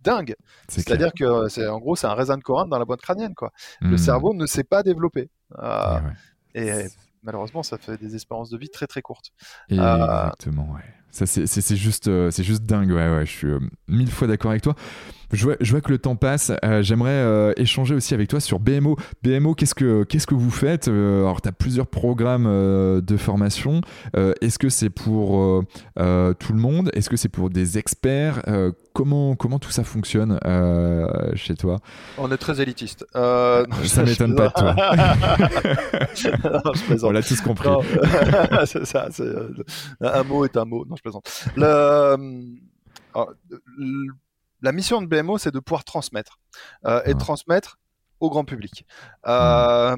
dingue. 0.00 0.36
C'est-à-dire 0.68 1.12
que 1.12 1.48
c'est 1.48 1.66
en 1.66 1.78
gros 1.78 1.96
c'est 1.96 2.06
un 2.06 2.14
raisin 2.14 2.36
de 2.36 2.42
Corinthe 2.42 2.70
dans 2.70 2.78
la 2.78 2.84
boîte 2.84 3.00
crânienne 3.00 3.34
quoi. 3.34 3.50
Le 3.80 3.90
mm. 3.94 3.98
cerveau 3.98 4.34
ne 4.34 4.46
s'est 4.46 4.64
pas 4.64 4.82
développé. 4.82 5.28
et 6.54 6.86
malheureusement, 7.22 7.62
ça 7.62 7.78
fait 7.78 7.96
des 7.96 8.14
espérances 8.14 8.50
de 8.50 8.58
vie 8.58 8.70
très 8.70 8.86
très 8.86 9.02
courtes. 9.02 9.32
Euh, 9.72 9.74
exactement, 9.74 10.72
ouais. 10.72 10.84
C'est 11.10 11.76
juste, 11.76 12.08
euh, 12.08 12.30
c'est 12.30 12.44
juste 12.44 12.62
dingue, 12.62 12.90
ouais, 12.90 13.08
ouais. 13.08 13.26
Je 13.26 13.30
suis 13.30 13.48
euh, 13.48 13.60
mille 13.88 14.10
fois 14.10 14.28
d'accord 14.28 14.50
avec 14.50 14.62
toi. 14.62 14.74
Je 15.32 15.44
vois, 15.44 15.56
je 15.60 15.70
vois 15.70 15.80
que 15.80 15.90
le 15.90 15.98
temps 15.98 16.16
passe. 16.16 16.52
J'aimerais 16.80 17.54
échanger 17.56 17.94
aussi 17.94 18.14
avec 18.14 18.28
toi 18.28 18.40
sur 18.40 18.60
BMO. 18.60 18.96
BMO, 19.22 19.54
qu'est-ce 19.54 19.74
que, 19.74 20.04
qu'est-ce 20.04 20.26
que 20.26 20.34
vous 20.34 20.50
faites 20.50 20.88
Alors, 20.88 21.40
tu 21.40 21.48
as 21.48 21.52
plusieurs 21.52 21.86
programmes 21.86 22.44
de 22.44 23.16
formation. 23.16 23.80
Est-ce 24.14 24.58
que 24.58 24.68
c'est 24.68 24.90
pour 24.90 25.64
tout 25.96 26.52
le 26.52 26.58
monde? 26.58 26.90
Est-ce 26.94 27.10
que 27.10 27.16
c'est 27.16 27.28
pour 27.28 27.50
des 27.50 27.78
experts? 27.78 28.42
Comment, 28.94 29.36
comment 29.36 29.58
tout 29.58 29.70
ça 29.70 29.84
fonctionne 29.84 30.38
chez 31.34 31.54
toi? 31.54 31.78
On 32.16 32.30
est 32.32 32.36
très 32.36 32.60
élitiste. 32.60 33.04
ça 33.12 33.64
m'étonne 34.04 34.34
pas 34.34 34.48
de 34.48 34.52
toi. 34.52 34.74
On 37.02 37.10
l'a 37.10 37.22
tous 37.22 37.40
compris. 37.40 37.68
c'est 38.66 38.84
ça. 38.84 39.08
un 40.00 40.22
mot 40.24 40.44
est 40.44 40.56
un 40.56 40.64
mot. 40.64 40.84
Non, 40.86 40.96
je 40.96 41.02
plaisante. 41.02 41.24
Le, 41.56 42.16
la 44.62 44.72
mission 44.72 45.02
de 45.02 45.06
BMO, 45.06 45.38
c'est 45.38 45.52
de 45.52 45.60
pouvoir 45.60 45.84
transmettre 45.84 46.38
euh, 46.84 47.02
et 47.04 47.14
de 47.14 47.18
transmettre 47.18 47.78
au 48.20 48.30
grand 48.30 48.44
public. 48.44 48.84
Euh, 49.26 49.96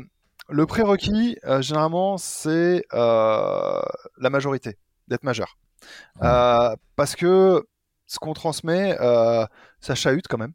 le 0.49 0.67
prérequis, 0.67 1.37
euh, 1.45 1.63
généralement, 1.63 2.19
c'est 2.19 2.85
la 2.93 4.31
majorité, 4.31 4.77
d'être 5.09 5.25
majeur. 5.25 5.57
parce 6.21 7.17
que 7.17 7.67
ce 8.07 8.19
qu'on 8.19 8.35
transmet, 8.35 8.97
ça 9.81 9.95
chahute 9.95 10.27
quand 10.29 10.39
même. 10.39 10.53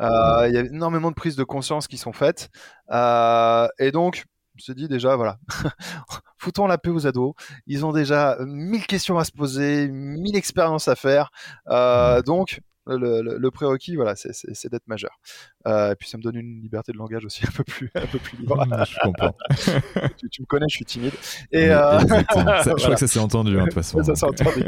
Il 0.00 0.52
y 0.52 0.58
a 0.58 0.60
énormément 0.60 1.10
de 1.10 1.16
prises 1.16 1.36
de 1.36 1.44
conscience 1.44 1.88
qui 1.88 1.98
sont 1.98 2.12
faites. 2.12 2.50
et 2.90 3.90
donc, 3.92 4.24
je 4.58 4.72
me 4.72 4.76
dit 4.76 4.88
déjà, 4.88 5.16
voilà, 5.16 5.38
foutons 6.38 6.66
la 6.66 6.78
paix 6.78 6.90
aux 6.90 7.06
ados. 7.06 7.34
Ils 7.66 7.84
ont 7.86 7.92
déjà 7.92 8.36
mille 8.40 8.86
questions 8.86 9.18
à 9.18 9.24
se 9.24 9.32
poser, 9.32 9.88
mille 9.88 10.36
expériences 10.36 10.88
à 10.88 10.96
faire. 10.96 11.30
Euh, 11.68 12.22
donc, 12.22 12.60
le, 12.96 13.50
prérequis, 13.50 13.96
voilà, 13.96 14.14
c'est 14.16 14.68
d'être 14.70 14.86
majeur. 14.86 15.18
Euh, 15.66 15.92
et 15.92 15.96
puis 15.96 16.08
ça 16.08 16.16
me 16.16 16.22
donne 16.22 16.36
une 16.36 16.60
liberté 16.60 16.92
de 16.92 16.98
langage 16.98 17.24
aussi 17.24 17.44
un 17.48 17.50
peu 17.50 17.64
plus, 17.64 17.90
un 17.94 18.06
peu 18.06 18.18
plus 18.18 18.38
libre. 18.38 18.64
je 18.84 18.98
comprends. 19.02 19.34
tu, 20.30 20.42
me 20.42 20.46
connais, 20.46 20.66
je 20.68 20.76
suis 20.76 20.84
timide. 20.84 21.12
Et 21.52 21.70
euh, 21.70 21.98
je 22.00 22.74
crois 22.74 22.94
que 22.94 23.00
ça 23.00 23.06
s'est 23.06 23.18
entendu 23.18 23.58
hein, 23.58 23.64
de 23.64 23.64
toute 23.64 23.74
façon. 23.74 24.02
Ça 24.02 24.14
s'est 24.14 24.24
entendu. 24.24 24.64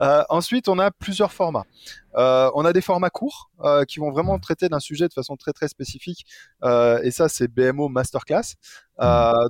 euh, 0.00 0.22
ensuite, 0.28 0.68
on 0.68 0.78
a 0.78 0.90
plusieurs 0.90 1.32
formats. 1.32 1.64
On 2.14 2.64
a 2.64 2.72
des 2.72 2.80
formats 2.80 3.10
courts 3.10 3.50
qui 3.86 4.00
vont 4.00 4.10
vraiment 4.10 4.38
traiter 4.38 4.68
d'un 4.68 4.80
sujet 4.80 5.08
de 5.08 5.12
façon 5.12 5.36
très 5.36 5.52
très 5.52 5.68
spécifique. 5.68 6.24
Et 6.64 7.10
ça, 7.10 7.28
c'est 7.28 7.48
BMO 7.48 7.88
Masterclass. 7.88 8.56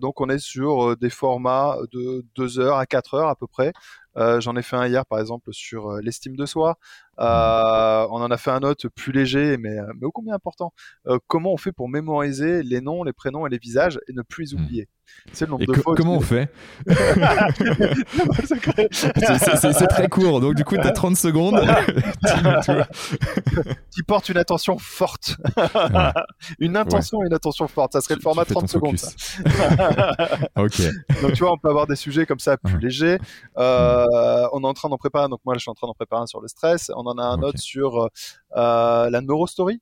Donc 0.00 0.20
on 0.20 0.28
est 0.28 0.38
sur 0.38 0.96
des 0.96 1.10
formats 1.10 1.76
de 1.92 2.24
2 2.36 2.58
heures 2.60 2.76
à 2.76 2.86
4 2.86 3.14
heures 3.14 3.28
à 3.28 3.36
peu 3.36 3.46
près. 3.46 3.72
J'en 4.16 4.56
ai 4.56 4.62
fait 4.62 4.76
un 4.76 4.86
hier 4.86 5.06
par 5.06 5.20
exemple 5.20 5.52
sur 5.52 5.92
l'estime 6.02 6.36
de 6.36 6.46
soi. 6.46 6.76
on 7.18 7.22
en 7.24 8.30
a 8.30 8.36
fait 8.36 8.50
un 8.50 8.62
autre 8.62 8.88
plus 8.88 9.12
léger 9.12 9.56
mais, 9.58 9.76
mais 9.98 10.06
ô 10.06 10.12
combien 10.12 10.34
important. 10.34 10.72
comment 11.26 11.52
on 11.52 11.56
fait 11.56 11.72
pour 11.72 11.88
mémoriser 11.88 12.62
les 12.62 12.80
noms, 12.80 13.02
les 13.02 13.12
prénoms 13.12 13.46
et 13.46 13.50
les 13.50 13.58
visages 13.58 14.00
et 14.08 14.12
ne 14.12 14.22
plus 14.22 14.52
les 14.52 14.56
hmm. 14.56 14.62
oublier? 14.62 14.88
C'est 15.32 15.44
le 15.44 15.52
nombre 15.52 15.64
de 15.66 15.72
fois. 15.74 15.94
Comment 15.94 16.16
on 16.16 16.20
fait 16.20 16.52
C'est 18.42 19.86
très 19.86 20.08
court, 20.08 20.40
donc 20.40 20.54
du 20.54 20.64
coup, 20.64 20.76
tu 20.80 20.86
as 20.86 20.92
30 20.92 21.16
secondes. 21.16 21.60
tu 23.92 24.04
portes 24.04 24.28
une 24.28 24.36
attention 24.38 24.78
forte. 24.78 25.36
une 26.58 26.76
intention 26.76 27.22
et 27.22 27.26
une 27.26 27.34
attention 27.34 27.68
forte. 27.68 27.92
Ça 27.92 28.00
serait 28.00 28.16
le 28.16 28.20
format 28.20 28.44
30 28.44 28.68
secondes. 28.68 28.98
ok. 30.56 30.80
Donc, 31.22 31.32
tu 31.32 31.42
vois, 31.42 31.52
on 31.52 31.58
peut 31.58 31.68
avoir 31.68 31.86
des 31.86 31.96
sujets 31.96 32.26
comme 32.26 32.38
ça 32.38 32.56
plus 32.56 32.78
légers. 32.78 33.18
Euh, 33.58 34.48
on 34.52 34.62
est 34.62 34.66
en 34.66 34.74
train 34.74 34.88
d'en 34.88 34.98
préparer. 34.98 35.28
Donc, 35.28 35.40
moi, 35.44 35.54
je 35.54 35.60
suis 35.60 35.70
en 35.70 35.74
train 35.74 35.86
d'en 35.86 35.94
préparer 35.94 36.22
un 36.22 36.26
sur 36.26 36.40
le 36.40 36.48
stress. 36.48 36.90
On 36.96 37.06
en 37.06 37.18
a 37.18 37.22
un 37.22 37.42
autre 37.42 37.58
sur 37.58 38.08
euh, 38.56 39.10
la 39.10 39.20
neurostory 39.20 39.80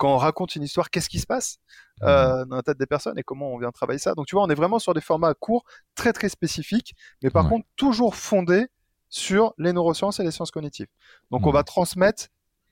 quand 0.00 0.14
on 0.14 0.16
raconte 0.16 0.56
une 0.56 0.62
histoire, 0.62 0.88
qu'est-ce 0.88 1.10
qui 1.10 1.20
se 1.20 1.26
passe? 1.26 1.58
Euh, 2.02 2.44
dans 2.46 2.56
la 2.56 2.62
tête 2.62 2.78
des 2.78 2.86
personnes 2.86 3.18
et 3.18 3.22
comment 3.22 3.52
on 3.52 3.58
vient 3.58 3.70
travailler 3.70 3.98
ça. 3.98 4.14
Donc 4.14 4.26
tu 4.26 4.34
vois, 4.34 4.44
on 4.44 4.48
est 4.48 4.54
vraiment 4.54 4.78
sur 4.78 4.94
des 4.94 5.00
formats 5.00 5.34
courts, 5.34 5.64
très 5.94 6.12
très 6.12 6.28
spécifiques, 6.28 6.94
mais 7.22 7.30
par 7.30 7.48
contre 7.48 7.66
toujours 7.76 8.14
fondés 8.14 8.68
sur 9.08 9.54
les 9.58 9.72
neurosciences 9.72 10.20
et 10.20 10.22
les 10.22 10.30
sciences 10.30 10.50
cognitives. 10.50 10.88
Donc 11.30 11.46
on 11.46 11.50
mmh. 11.50 11.54
va 11.54 11.64
transmettre 11.64 12.28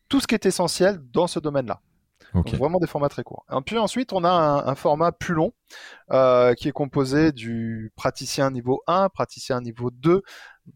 tout 0.08 0.20
ce 0.20 0.26
qui 0.26 0.34
est 0.34 0.46
essentiel 0.46 1.00
dans 1.12 1.26
ce 1.26 1.38
domaine-là. 1.38 1.80
Donc 2.34 2.52
vraiment 2.54 2.78
des 2.78 2.86
formats 2.86 3.08
très 3.08 3.22
courts. 3.22 3.44
Et 3.50 3.60
puis 3.64 3.78
ensuite, 3.78 4.12
on 4.12 4.24
a 4.24 4.30
un, 4.30 4.74
format 4.74 5.12
plus 5.12 5.34
long 5.34 5.52
euh, 6.10 6.54
qui 6.54 6.68
est 6.68 6.72
composé 6.72 7.32
du 7.32 7.92
praticien 7.96 8.50
niveau 8.50 8.82
1, 8.86 9.08
praticien 9.08 9.60
niveau 9.60 9.90
2, 9.90 10.22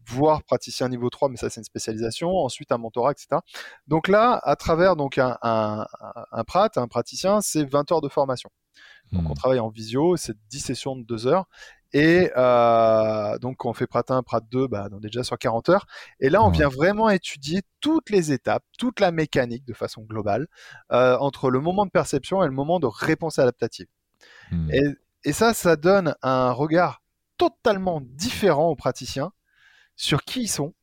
voire 0.07 0.43
praticien 0.43 0.89
niveau 0.89 1.09
3, 1.09 1.29
mais 1.29 1.37
ça 1.37 1.49
c'est 1.49 1.61
une 1.61 1.65
spécialisation, 1.65 2.29
ensuite 2.29 2.71
un 2.71 2.77
mentorat, 2.77 3.11
etc. 3.11 3.41
Donc 3.87 4.07
là, 4.07 4.39
à 4.43 4.55
travers 4.55 4.95
donc 4.95 5.17
un, 5.17 5.37
un, 5.41 5.85
un 6.31 6.43
prat, 6.43 6.69
un 6.75 6.87
praticien, 6.87 7.41
c'est 7.41 7.63
20 7.63 7.91
heures 7.91 8.01
de 8.01 8.09
formation. 8.09 8.49
Donc 9.11 9.29
on 9.29 9.33
hmm. 9.33 9.35
travaille 9.35 9.59
en 9.59 9.69
visio, 9.69 10.17
c'est 10.17 10.35
10 10.49 10.59
sessions 10.59 10.95
de 10.95 11.03
2 11.03 11.27
heures. 11.27 11.45
Et 11.93 12.31
euh, 12.35 13.37
donc 13.37 13.57
quand 13.57 13.69
on 13.69 13.73
fait 13.73 13.85
Prat 13.85 14.03
1, 14.09 14.23
Prat 14.23 14.41
2, 14.41 14.67
bah, 14.67 14.89
on 14.91 14.97
est 14.97 15.03
déjà 15.03 15.23
sur 15.23 15.37
40 15.37 15.69
heures. 15.69 15.85
Et 16.19 16.29
là, 16.29 16.43
on 16.43 16.49
vient 16.49 16.67
vraiment 16.67 17.09
étudier 17.09 17.61
toutes 17.81 18.09
les 18.09 18.31
étapes, 18.31 18.63
toute 18.79 18.99
la 18.99 19.11
mécanique 19.11 19.63
de 19.65 19.73
façon 19.73 20.01
globale, 20.01 20.47
euh, 20.91 21.17
entre 21.19 21.51
le 21.51 21.59
moment 21.59 21.85
de 21.85 21.91
perception 21.91 22.43
et 22.43 22.47
le 22.47 22.51
moment 22.51 22.79
de 22.79 22.87
réponse 22.87 23.37
adaptative. 23.37 23.87
Hmm. 24.51 24.71
Et, 24.71 24.81
et 25.25 25.33
ça, 25.33 25.53
ça 25.53 25.75
donne 25.75 26.15
un 26.23 26.51
regard 26.51 27.03
totalement 27.37 28.01
différent 28.01 28.69
aux 28.69 28.75
praticiens 28.75 29.31
sur 29.95 30.23
qui 30.23 30.41
ils 30.41 30.47
sont, 30.47 30.73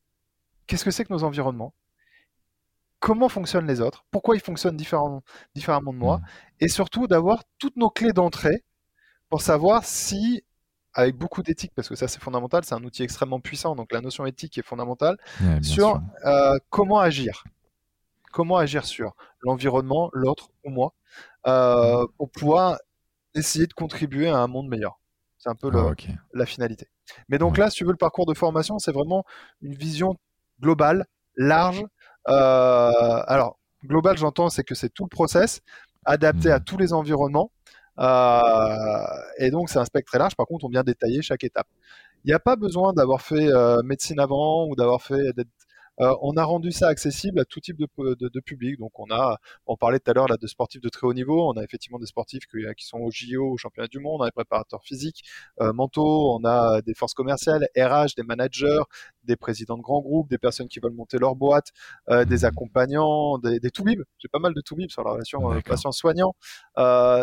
qu'est-ce 0.67 0.85
que 0.85 0.91
c'est 0.91 1.05
que 1.05 1.13
nos 1.13 1.25
environnements, 1.25 1.75
comment 3.01 3.29
fonctionnent 3.29 3.67
les 3.67 3.81
autres, 3.81 4.05
pourquoi 4.11 4.37
ils 4.37 4.43
fonctionnent 4.43 4.77
différemment, 4.77 5.23
différemment 5.55 5.93
de 5.93 5.99
moi, 5.99 6.19
mmh. 6.19 6.23
et 6.61 6.69
surtout 6.69 7.07
d'avoir 7.09 7.43
toutes 7.59 7.77
nos 7.77 7.91
clés 7.91 8.13
d'entrée 8.13 8.63
pour 9.29 9.43
savoir 9.43 9.85
si, 9.85 10.45
avec 10.95 11.17
beaucoup 11.17 11.43
d'éthique, 11.43 11.73
parce 11.75 11.89
que 11.89 11.95
ça 11.95 12.09
c'est 12.09 12.21
fondamental, 12.21 12.65
c'est 12.65 12.75
un 12.75 12.83
outil 12.83 13.03
extrêmement 13.03 13.41
puissant, 13.41 13.77
donc 13.77 13.93
la 13.93 14.01
notion 14.01 14.27
éthique 14.27 14.59
est 14.59 14.67
fondamentale, 14.67 15.17
sur 15.63 16.01
euh, 16.27 16.59
comment 16.71 16.99
agir. 16.99 17.45
Comment 18.33 18.59
agir 18.59 18.85
sur 18.85 19.15
l'environnement, 19.41 20.11
l'autre 20.13 20.51
ou 20.65 20.71
moi, 20.71 20.93
euh, 21.47 22.07
pour 22.17 22.31
pouvoir 22.31 22.79
essayer 23.35 23.67
de 23.67 23.73
contribuer 23.73 24.29
à 24.29 24.39
un 24.39 24.47
monde 24.47 24.69
meilleur. 24.69 24.99
C'est 25.39 25.49
un 25.49 25.55
peu 25.55 25.71
ah, 25.75 25.95
la 26.35 26.47
finalité. 26.47 26.89
Mais 27.29 27.39
donc 27.39 27.57
là, 27.57 27.71
si 27.71 27.79
tu 27.79 27.85
veux, 27.85 27.93
le 27.93 27.97
parcours 27.97 28.27
de 28.27 28.35
formation, 28.35 28.79
c'est 28.79 28.93
vraiment 28.93 29.25
une 29.63 29.75
vision 29.75 30.17
globale, 30.61 31.07
large. 31.37 31.85
Euh, 32.29 33.23
alors, 33.27 33.59
global, 33.85 34.19
j'entends, 34.19 34.51
c'est 34.51 34.65
que 34.65 34.75
c'est 34.75 34.91
tout 34.91 35.05
le 35.05 35.09
process, 35.09 35.63
adapté 36.05 36.51
à 36.51 36.59
mmh. 36.59 36.65
tous 36.65 36.77
les 36.77 36.93
environnements. 36.93 37.51
Euh, 38.01 39.05
et 39.39 39.51
donc, 39.51 39.71
c'est 39.71 39.79
un 39.79 39.85
spectre 39.85 40.11
très 40.11 40.19
large. 40.19 40.37
Par 40.37 40.47
contre, 40.47 40.65
on 40.65 40.69
vient 40.69 40.83
détailler 40.85 41.23
chaque 41.23 41.45
étape. 41.45 41.69
Il 42.25 42.29
n'y 42.29 42.35
a 42.35 42.39
pas 42.39 42.57
besoin 42.57 42.93
d'avoir 42.93 43.23
fait 43.23 43.49
euh, 43.49 43.83
médecine 43.83 44.21
avant 44.21 44.67
ou 44.67 44.77
d'avoir 44.77 45.03
fait 45.03 45.33
euh, 46.01 46.15
on 46.23 46.37
a 46.37 46.45
rendu 46.45 46.73
ça 46.73 46.89
accessible 46.89 47.41
à 47.41 47.45
tout 47.45 47.61
type 47.61 47.77
de, 47.77 48.41
public. 48.41 48.79
Donc 48.79 48.99
on 48.99 49.11
a, 49.11 49.37
on 49.67 49.77
parlait 49.77 49.99
tout 49.99 50.11
à 50.11 50.15
l'heure 50.15 50.29
là 50.29 50.37
de 50.41 50.47
sportifs 50.47 50.81
de 50.81 50.89
très 50.89 51.07
haut 51.07 51.13
niveau. 51.13 51.49
On 51.49 51.53
a 51.59 51.63
effectivement 51.63 51.99
des 51.99 52.07
sportifs 52.07 52.45
qui, 52.47 52.87
sont 52.87 52.99
au 52.99 53.11
JO, 53.11 53.53
au 53.53 53.57
championnat 53.59 53.89
du 53.89 53.99
monde. 53.99 54.21
On 54.21 54.25
a 54.25 54.29
des 54.29 54.33
préparateurs 54.33 54.83
physiques, 54.83 55.23
euh, 55.61 55.73
mentaux. 55.73 56.39
On 56.39 56.45
a 56.45 56.81
des 56.83 56.95
forces 56.95 57.15
commerciales, 57.15 57.69
RH, 57.77 58.15
des 58.17 58.23
managers, 58.23 58.83
des 59.25 59.37
présidents 59.37 59.77
de 59.77 59.83
grands 59.83 60.01
groupes, 60.01 60.31
des 60.31 60.39
personnes 60.39 60.69
qui 60.69 60.81
veulent 60.81 60.95
monter 60.95 61.19
leur 61.19 61.37
boîte, 61.37 61.73
euh, 62.09 62.25
des 62.25 62.39
mmh. 62.39 62.45
accompagnants, 62.45 63.39
des, 63.39 63.61
des 63.61 63.71
toubibs. 63.71 64.03
J'ai 64.19 64.29
pas 64.29 64.39
mal 64.39 64.55
de 64.55 64.61
toubibs 64.63 64.91
sur 64.91 65.05
la 65.05 65.13
relation 65.13 65.61
patient-soignant. 65.63 66.35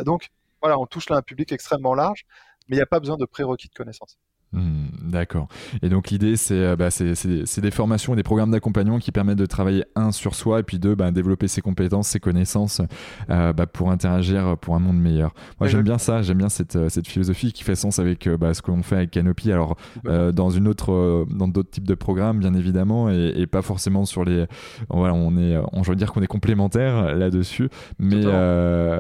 donc 0.06 0.30
voilà, 0.62 0.80
on 0.80 0.86
touche 0.86 1.10
là 1.10 1.18
un 1.18 1.22
public 1.22 1.52
extrêmement 1.52 1.96
large, 1.96 2.26
mais 2.68 2.76
il 2.76 2.80
n'y 2.80 2.84
a 2.84 2.88
pas 2.88 3.00
besoin 3.00 3.18
de 3.18 3.26
prérequis 3.26 3.70
de 3.70 3.74
connaissances. 3.74 4.18
Hmm, 4.54 4.86
d'accord. 5.04 5.50
Et 5.82 5.90
donc 5.90 6.10
l'idée, 6.10 6.38
c'est 6.38 6.56
euh, 6.56 6.76
bah, 6.78 6.88
des 6.90 7.72
formations 7.72 8.14
et 8.14 8.16
des 8.16 8.24
programmes 8.24 8.52
d'accompagnement 8.52 8.98
qui 8.98 9.12
permettent 9.12 9.38
de 9.38 9.46
travailler, 9.46 9.84
un, 9.96 10.14
sur 10.14 10.36
soi, 10.36 10.62
et 10.62 10.64
puis 10.64 10.80
deux, 10.80 10.96
bah, 10.96 11.12
développer 11.12 11.50
ses 11.50 11.62
compétences, 11.62 12.08
ses 12.08 12.22
connaissances 12.22 12.82
euh, 13.30 13.52
bah, 13.52 13.66
pour 13.66 13.92
interagir 13.92 14.58
pour 14.58 14.76
un 14.76 14.80
monde 14.80 15.00
meilleur. 15.00 15.34
Moi, 15.60 15.68
j'aime 15.68 15.82
bien 15.82 15.98
ça, 15.98 16.22
j'aime 16.22 16.38
bien 16.38 16.48
cette, 16.48 16.78
euh, 16.78 16.88
cette, 16.88 17.08
philosophie 17.08 17.52
qui 17.52 17.64
fait 17.64 17.76
sens 17.76 18.00
avec 18.00 18.24
ce 18.24 18.62
qu'on 18.62 18.84
fait 18.84 18.96
avec 18.96 19.12
Canopy. 19.12 19.52
Alors, 19.52 19.76
dans 20.06 20.50
une 20.50 20.68
autre, 20.68 21.26
dans 21.30 21.48
d'autres 21.48 21.70
types 21.70 21.88
de 21.88 21.96
programmes, 21.96 22.40
bien 22.40 22.54
évidemment, 22.54 23.10
et, 23.10 23.46
pas 23.48 23.62
forcément 23.62 24.06
sur 24.06 24.26
les. 24.26 24.46
Voilà, 24.90 25.14
on 25.14 25.38
est, 25.38 25.58
on, 25.72 25.84
je 25.84 25.90
veux 25.90 25.96
dire 25.96 26.12
qu'on 26.12 26.22
est 26.22 26.28
complémentaires 26.28 27.16
là-dessus, 27.16 27.70
mais, 28.00 28.24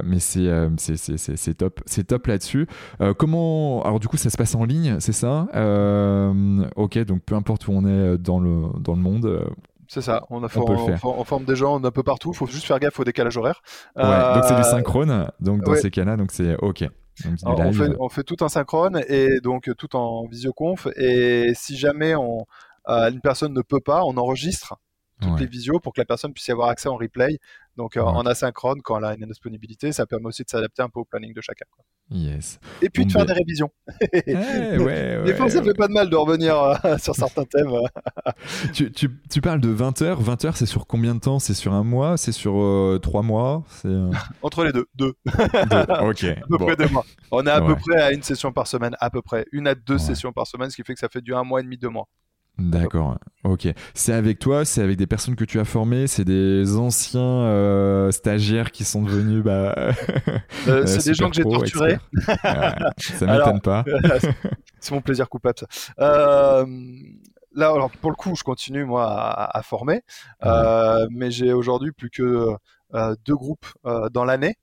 mais 0.03 0.19
c'est 0.19 1.53
top, 1.57 1.81
c'est 1.85 2.03
top 2.05 2.27
là-dessus. 2.27 2.67
comment. 3.17 3.81
Alors, 3.83 3.99
du 3.99 4.07
coup, 4.07 4.17
ça 4.17 4.29
se 4.29 4.37
passe 4.37 4.55
en 4.55 4.65
ligne, 4.65 4.97
c'est 4.99 5.13
ça? 5.13 5.36
Euh, 5.55 6.67
ok, 6.75 6.97
donc 6.99 7.21
peu 7.23 7.35
importe 7.35 7.67
où 7.67 7.71
on 7.71 7.85
est 7.85 8.17
dans 8.17 8.39
le, 8.39 8.67
dans 8.79 8.93
le 8.93 9.01
monde. 9.01 9.25
Euh, 9.25 9.45
c'est 9.87 10.01
ça, 10.01 10.25
on, 10.29 10.43
a 10.43 10.47
on, 11.03 11.23
forme 11.23 11.45
des 11.45 11.55
gens 11.55 11.81
un 11.81 11.91
peu 11.91 12.03
partout, 12.03 12.31
il 12.33 12.35
faut 12.35 12.45
juste 12.45 12.65
faire 12.65 12.77
gaffe 12.79 12.99
au 12.99 13.05
décalage 13.05 13.37
horaire. 13.37 13.61
Ouais, 13.95 14.03
donc 14.03 14.43
c'est 14.43 14.55
du 14.55 14.61
euh, 14.61 14.63
synchrone, 14.63 15.31
donc 15.39 15.63
dans 15.63 15.75
ces 15.75 15.89
cas-là, 15.89 16.17
donc 16.17 16.31
c'est 16.31 16.57
ok. 16.57 16.83
on, 17.45 17.71
fait, 17.71 17.95
on, 17.97 18.09
fait, 18.09 18.23
tout 18.23 18.43
en 18.43 18.49
synchrone 18.49 19.01
et 19.07 19.39
donc 19.39 19.69
tout 19.77 19.95
en 19.95 20.25
visioconf. 20.27 20.87
Et 20.97 21.53
si 21.55 21.77
jamais 21.77 22.15
on, 22.15 22.45
une 22.85 23.21
personne 23.21 23.53
ne 23.53 23.61
peut 23.61 23.79
pas, 23.79 24.03
on 24.03 24.17
enregistre 24.17 24.75
toutes 25.21 25.39
les 25.39 25.47
visios 25.47 25.79
pour 25.79 25.93
que 25.93 26.01
la 26.01 26.05
personne 26.05 26.33
puisse 26.33 26.47
y 26.47 26.51
avoir 26.51 26.69
accès 26.69 26.89
en 26.89 26.97
replay. 26.97 27.39
Donc 27.77 27.95
en 27.97 28.25
asynchrone 28.25 28.81
quand 28.81 28.97
elle 28.97 29.05
a 29.05 29.13
une 29.13 29.23
indisponibilité, 29.23 29.91
ça 29.91 30.05
permet 30.05 30.25
aussi 30.27 30.43
de 30.43 30.49
s'adapter 30.49 30.81
un 30.81 30.89
peu 30.89 30.99
au 30.99 31.05
planning 31.05 31.33
de 31.33 31.41
chacun. 31.41 31.65
Yes. 32.09 32.59
Et 32.81 32.89
puis 32.89 33.05
de 33.05 33.11
faire 33.11 33.25
ben 33.25 33.33
des 33.33 33.39
révisions. 33.39 33.69
Eh, 34.13 34.77
ouais, 34.77 35.23
des 35.25 35.33
fois, 35.33 35.49
ça 35.49 35.61
fait 35.61 35.73
pas 35.73 35.89
de 35.89 35.93
mal 35.93 36.09
de 36.09 36.15
revenir 36.15 36.79
sur 36.99 37.13
certains 37.13 37.43
thèmes. 37.43 37.69
tu, 38.73 38.91
tu, 38.91 39.09
tu, 39.29 39.41
parles 39.41 39.59
de 39.59 39.69
20 39.69 40.01
heures. 40.01 40.21
20 40.21 40.45
heures, 40.45 40.57
c'est 40.57 40.65
sur 40.65 40.87
combien 40.87 41.15
de 41.15 41.19
temps? 41.19 41.39
C'est 41.39 41.53
sur 41.53 41.73
un 41.73 41.83
mois? 41.83 42.17
C'est 42.17 42.31
sur 42.31 42.99
3 43.01 43.21
mois? 43.23 43.63
Entre 44.41 44.63
les 44.63 44.71
deux. 44.71 44.85
Deux. 44.95 45.13
Ok. 46.01 46.23
à 46.23 46.47
peu 46.47 46.57
près 46.57 46.75
deux 46.77 46.87
mois. 46.87 47.05
On 47.31 47.45
est 47.45 47.51
à 47.51 47.61
peu 47.61 47.75
près 47.75 48.01
à 48.01 48.11
une 48.13 48.23
session 48.23 48.53
par 48.53 48.67
semaine, 48.67 48.95
à 48.99 49.09
peu 49.09 49.21
près. 49.21 49.45
Une 49.51 49.67
à 49.67 49.75
deux 49.75 49.97
sessions 49.97 50.31
par 50.31 50.47
semaine, 50.47 50.69
ce 50.69 50.77
qui 50.77 50.83
fait 50.83 50.93
que 50.93 50.99
ça 50.99 51.09
fait 51.09 51.21
du 51.21 51.35
un 51.35 51.43
mois 51.43 51.59
et 51.59 51.63
demi, 51.63 51.77
deux 51.77 51.89
mois. 51.89 52.07
D'accord, 52.59 53.19
ok. 53.43 53.67
C'est 53.93 54.13
avec 54.13 54.39
toi, 54.39 54.65
c'est 54.65 54.81
avec 54.81 54.97
des 54.97 55.05
personnes 55.05 55.35
que 55.35 55.45
tu 55.45 55.59
as 55.59 55.65
formées, 55.65 56.07
c'est 56.07 56.25
des 56.25 56.75
anciens 56.75 57.21
euh, 57.21 58.11
stagiaires 58.11 58.71
qui 58.71 58.83
sont 58.83 59.03
devenus. 59.03 59.43
Bah, 59.43 59.75
euh, 59.77 59.91
euh, 60.67 60.85
c'est 60.87 61.05
des 61.05 61.13
gens 61.13 61.29
que 61.29 61.35
j'ai 61.35 61.43
torturés. 61.43 61.99
ça 62.17 63.25
m'étonne 63.27 63.61
pas. 63.61 63.85
c'est 64.79 64.91
mon 64.91 65.01
plaisir 65.01 65.29
coupable. 65.29 65.55
Ça. 65.59 66.65
là, 67.53 67.67
alors 67.69 67.91
pour 67.91 68.09
le 68.09 68.15
coup, 68.15 68.35
je 68.35 68.43
continue 68.43 68.85
moi 68.85 69.05
à, 69.07 69.61
former, 69.61 70.01
mais 71.11 71.29
j'ai 71.29 71.53
aujourd'hui 71.53 71.91
plus 71.91 72.09
que 72.09 72.55
deux 73.23 73.35
groupes 73.35 73.67
dans 74.11 74.25
l'année. 74.25 74.55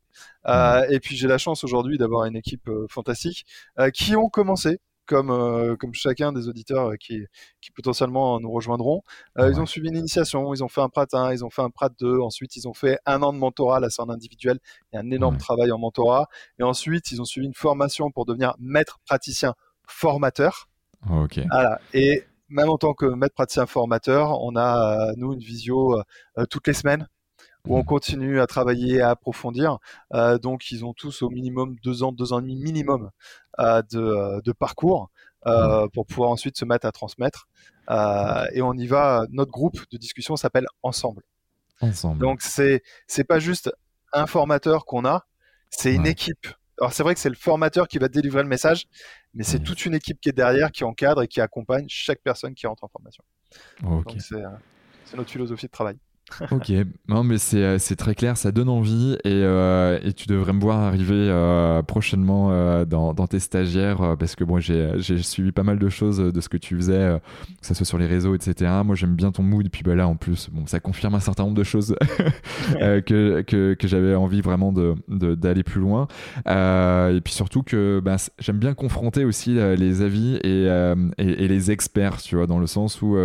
et 0.48 0.98
puis 1.00 1.16
j'ai 1.16 1.28
la 1.28 1.38
chance 1.38 1.62
aujourd'hui 1.62 1.96
d'avoir 1.96 2.24
une 2.24 2.34
équipe 2.34 2.68
fantastique 2.88 3.46
qui 3.92 4.16
ont 4.16 4.28
commencé 4.28 4.80
comme, 5.06 5.31
euh, 5.31 5.76
comme 5.76 5.94
chacun 5.94 6.32
des 6.32 6.48
auditeurs 6.48 6.93
euh, 6.93 6.97
qui, 6.97 7.24
qui 7.60 7.70
potentiellement 7.72 8.40
nous 8.40 8.51
rejoindront. 8.51 9.02
Euh, 9.39 9.51
ils 9.51 9.60
ont 9.60 9.66
suivi 9.66 9.89
une 9.89 9.97
initiation, 9.97 10.52
ils 10.55 10.64
ont 10.64 10.68
fait 10.68 10.81
un 10.81 10.89
Prat 10.89 11.06
1, 11.12 11.32
ils 11.32 11.44
ont 11.44 11.51
fait 11.51 11.62
un 11.62 11.70
Prat 11.70 11.90
2, 12.01 12.20
ensuite 12.20 12.56
ils 12.56 12.68
ont 12.68 12.74
fait 12.74 12.98
un 13.06 13.22
an 13.22 13.32
de 13.32 13.39
mentorat, 13.39 13.81
là 13.81 13.90
c'est 13.90 14.02
en 14.02 14.09
individuel, 14.09 14.59
il 14.93 14.97
y 14.97 14.98
a 14.98 15.01
un 15.02 15.10
énorme 15.10 15.39
travail 15.39 15.72
en 15.72 15.78
mentorat, 15.78 16.26
et 16.59 16.62
ensuite 16.62 17.10
ils 17.10 17.20
ont 17.20 17.24
suivi 17.24 17.47
une 17.47 17.55
formation 17.55 18.10
pour 18.10 18.26
devenir 18.26 18.55
maître 18.59 18.98
praticien 19.06 19.55
formateur. 19.86 20.68
Ok. 21.10 21.40
Voilà. 21.51 21.81
Et 21.93 22.24
même 22.48 22.70
en 22.70 22.78
tant 22.78 22.94
que 22.94 23.06
maître 23.06 23.35
praticien 23.35 23.66
formateur, 23.66 24.40
on 24.43 24.56
a, 24.56 25.12
nous, 25.16 25.32
une 25.35 25.40
visio 25.40 26.01
toutes 26.51 26.66
les 26.66 26.74
semaines 26.74 27.09
où 27.66 27.77
on 27.78 27.82
continue 27.82 28.41
à 28.41 28.47
travailler, 28.47 29.01
à 29.01 29.11
approfondir. 29.11 29.78
Euh, 30.12 30.39
donc, 30.39 30.70
ils 30.70 30.85
ont 30.85 30.93
tous 30.93 31.23
au 31.23 31.31
minimum 31.31 31.77
deux 31.82 32.03
ans, 32.03 32.12
deux 32.12 32.32
ans 32.32 32.39
et 32.39 32.43
demi 32.43 32.57
minimum 32.57 33.11
euh, 33.59 33.82
de, 33.91 34.01
euh, 34.01 34.41
de, 34.43 34.53
parcours 34.53 35.11
mmh. 35.47 35.89
pour 35.93 36.07
pouvoir 36.07 36.31
ensuite 36.31 36.57
se 36.59 36.65
mettre 36.65 36.86
à 36.86 36.93
transmettre. 36.93 37.49
et 37.89 38.62
on 38.62 38.74
y 38.74 38.86
va. 38.86 39.27
Notre 39.31 39.51
groupe 39.51 39.78
de 39.91 39.97
discussion 39.97 40.36
s'appelle 40.36 40.66
Ensemble. 40.82 41.23
Ensemble. 41.81 42.20
Donc, 42.20 42.43
c'est 42.43 42.82
c'est 43.07 43.24
pas 43.24 43.39
juste 43.39 43.73
un 44.12 44.27
formateur 44.27 44.85
qu'on 44.85 45.05
a, 45.05 45.27
c'est 45.70 45.95
une 45.95 46.07
équipe. 46.07 46.47
Alors, 46.81 46.93
c'est 46.93 47.03
vrai 47.03 47.15
que 47.15 47.20
c'est 47.20 47.28
le 47.28 47.35
formateur 47.36 47.89
qui 47.89 47.99
va 47.99 48.09
délivrer 48.09 48.43
le 48.43 48.49
message, 48.49 48.86
mais 49.32 49.45
c'est 49.45 49.61
toute 49.61 49.86
une 49.86 49.95
équipe 49.95 50.20
qui 50.20 50.28
est 50.28 50.32
derrière, 50.32 50.70
qui 50.70 50.85
encadre 50.85 51.23
et 51.23 51.28
qui 51.28 51.41
accompagne 51.41 51.86
chaque 51.89 52.20
personne 52.20 52.55
qui 52.55 52.66
rentre 52.66 52.85
en 52.85 52.89
formation. 52.89 53.24
Donc, 53.82 54.15
c'est 54.19 55.16
notre 55.16 55.31
philosophie 55.31 55.66
de 55.66 55.70
travail 55.70 55.97
ok, 56.51 56.72
non 57.09 57.22
mais 57.22 57.38
c'est, 57.38 57.62
euh, 57.62 57.78
c'est 57.78 57.96
très 57.96 58.14
clair, 58.14 58.36
ça 58.36 58.51
donne 58.51 58.68
envie 58.68 59.12
et, 59.24 59.26
euh, 59.26 59.98
et 60.02 60.12
tu 60.12 60.26
devrais 60.26 60.52
me 60.52 60.60
voir 60.60 60.78
arriver 60.78 61.14
euh, 61.14 61.82
prochainement 61.82 62.84
dans, 62.84 63.14
dans, 63.14 63.26
tes 63.26 63.38
stagiaires 63.38 64.16
parce 64.18 64.34
que 64.34 64.44
bon, 64.44 64.59
j'ai, 64.59 65.01
suivi 65.22 65.52
pas 65.52 65.62
mal 65.62 65.78
de 65.78 65.88
choses 65.88 66.18
de 66.18 66.40
ce 66.40 66.48
que 66.48 66.56
tu 66.56 66.76
faisais, 66.76 67.20
que 67.60 67.66
ce 67.66 67.74
soit 67.74 67.86
sur 67.86 67.98
les 67.98 68.06
réseaux, 68.06 68.34
etc. 68.34 68.70
Moi 68.84 68.94
j'aime 68.94 69.14
bien 69.14 69.32
ton 69.32 69.42
mood, 69.42 69.66
et 69.66 69.68
puis 69.68 69.82
bah, 69.82 69.94
là 69.94 70.09
en 70.09 70.16
plus, 70.16 70.48
bon, 70.51 70.66
ça 70.66 70.80
confirme 70.80 71.14
un 71.14 71.20
certain 71.20 71.44
nombre 71.44 71.56
de 71.56 71.62
choses 71.62 71.94
que, 72.78 73.42
que, 73.42 73.74
que, 73.74 73.88
j'avais 73.88 74.14
envie 74.14 74.40
vraiment 74.40 74.72
de, 74.72 74.94
de, 75.09 75.34
d'aller 75.34 75.62
plus 75.62 75.80
loin. 75.80 76.09
et 76.46 77.20
puis 77.22 77.32
surtout 77.32 77.62
que 77.62 78.01
bah, 78.02 78.16
j'aime 78.38 78.59
bien 78.59 78.74
confronter 78.74 79.24
aussi 79.24 79.55
les 79.55 80.02
avis 80.02 80.36
et, 80.42 80.64
et, 81.18 81.44
et, 81.44 81.48
les 81.48 81.70
experts, 81.70 82.20
tu 82.22 82.36
vois, 82.36 82.46
dans 82.46 82.59
le 82.59 82.66
sens 82.66 83.02
où, 83.02 83.16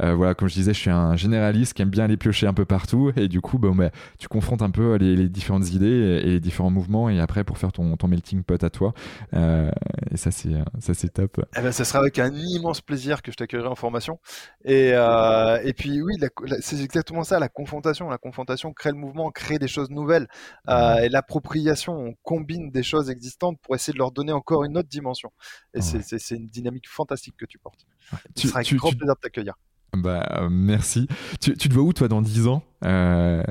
voilà, 0.00 0.34
comme 0.34 0.48
je 0.48 0.54
disais, 0.54 0.72
je 0.74 0.78
suis 0.78 0.90
un 0.90 1.16
généraliste 1.16 1.74
qui 1.74 1.82
aime 1.82 1.90
bien 1.90 2.04
aller 2.04 2.16
piocher 2.16 2.43
un 2.46 2.54
peu 2.54 2.64
partout. 2.64 3.12
Et 3.16 3.28
du 3.28 3.40
coup 3.40 3.58
bon, 3.58 3.74
bah, 3.74 3.90
tu 4.18 4.28
confrontes 4.28 4.62
un 4.62 4.70
peu 4.70 4.96
les, 4.96 5.28
différentes 5.28 5.70
idées 5.70 6.22
et, 6.24 6.30
les 6.30 6.40
différents 6.40 6.70
mouvements. 6.70 7.08
Et 7.08 7.20
après 7.20 7.44
pour 7.44 7.58
faire 7.58 7.72
ton, 7.72 7.96
ton 7.96 8.08
melting 8.08 8.42
pot 8.42 8.62
à 8.62 8.70
toi 8.70 8.94
euh, 9.34 9.70
et 10.10 10.16
ça 10.16 10.30
c'est 10.30 10.54
ça 10.80 10.94
c'est 10.94 11.08
top. 11.08 11.40
Eh 11.56 11.60
ben, 11.60 11.72
ça 11.72 11.84
sera 11.84 11.98
avec 11.98 12.18
un 12.18 12.32
immense 12.34 12.80
plaisir 12.80 13.22
que 13.22 13.32
je 13.32 13.36
t'accueillerai 13.36 13.68
en 13.68 13.74
formation. 13.74 14.18
Et, 14.64 14.92
euh, 14.94 15.60
et 15.64 15.72
puis 15.72 16.02
oui 16.02 16.14
c'est 16.60 16.80
exactement 16.80 17.24
ça 17.24 17.38
la 17.38 17.48
confrontation. 17.48 18.08
La 18.08 18.18
confrontation 18.18 18.72
crée 18.72 18.90
le 18.90 18.96
mouvement 18.96 19.30
crée 19.30 19.58
des 19.58 19.68
choses 19.68 19.90
nouvelles. 19.90 20.28
Euh, 20.68 20.96
et 20.98 21.08
l'appropriation 21.08 21.94
on 21.94 22.14
combine 22.22 22.70
des 22.70 22.82
choses 22.82 23.10
existantes 23.10 23.58
pour 23.62 23.74
essayer 23.74 23.92
de 23.92 23.98
leur 23.98 24.12
donner 24.12 24.32
encore 24.32 24.64
une 24.64 24.76
autre 24.78 24.88
dimension. 24.88 25.32
Et 25.74 25.80
c'est 25.80 26.36
une 26.36 26.48
dynamique 26.48 26.88
fantastique 26.88 27.36
que 27.36 27.46
tu 27.46 27.58
portes. 27.58 27.86
Tu, 28.34 28.48
sera 28.48 28.60
avec 28.60 28.74
grand 28.74 28.90
plaisir 28.90 29.14
de 29.14 29.20
t'accueillir 29.20 29.54
bah, 29.96 30.26
euh, 30.32 30.48
merci. 30.50 31.06
Tu, 31.40 31.56
tu, 31.56 31.68
te 31.68 31.74
vois 31.74 31.82
où, 31.82 31.92
toi, 31.92 32.08
dans 32.08 32.22
10 32.22 32.48
ans? 32.48 32.62
Euh, 32.84 33.42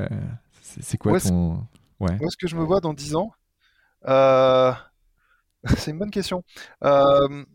C'est 0.62 0.98
quoi 0.98 1.20
ton. 1.20 1.66
Ouais. 2.00 2.18
Où 2.20 2.28
est-ce 2.28 2.38
que 2.38 2.48
je 2.48 2.56
me 2.56 2.64
vois 2.64 2.80
dans 2.80 2.94
10 2.94 3.16
ans? 3.16 3.32
Euh... 4.08 4.74
C'est 5.78 5.92
une 5.92 6.00
bonne 6.00 6.12
question. 6.12 6.44
Euh... 6.84 7.46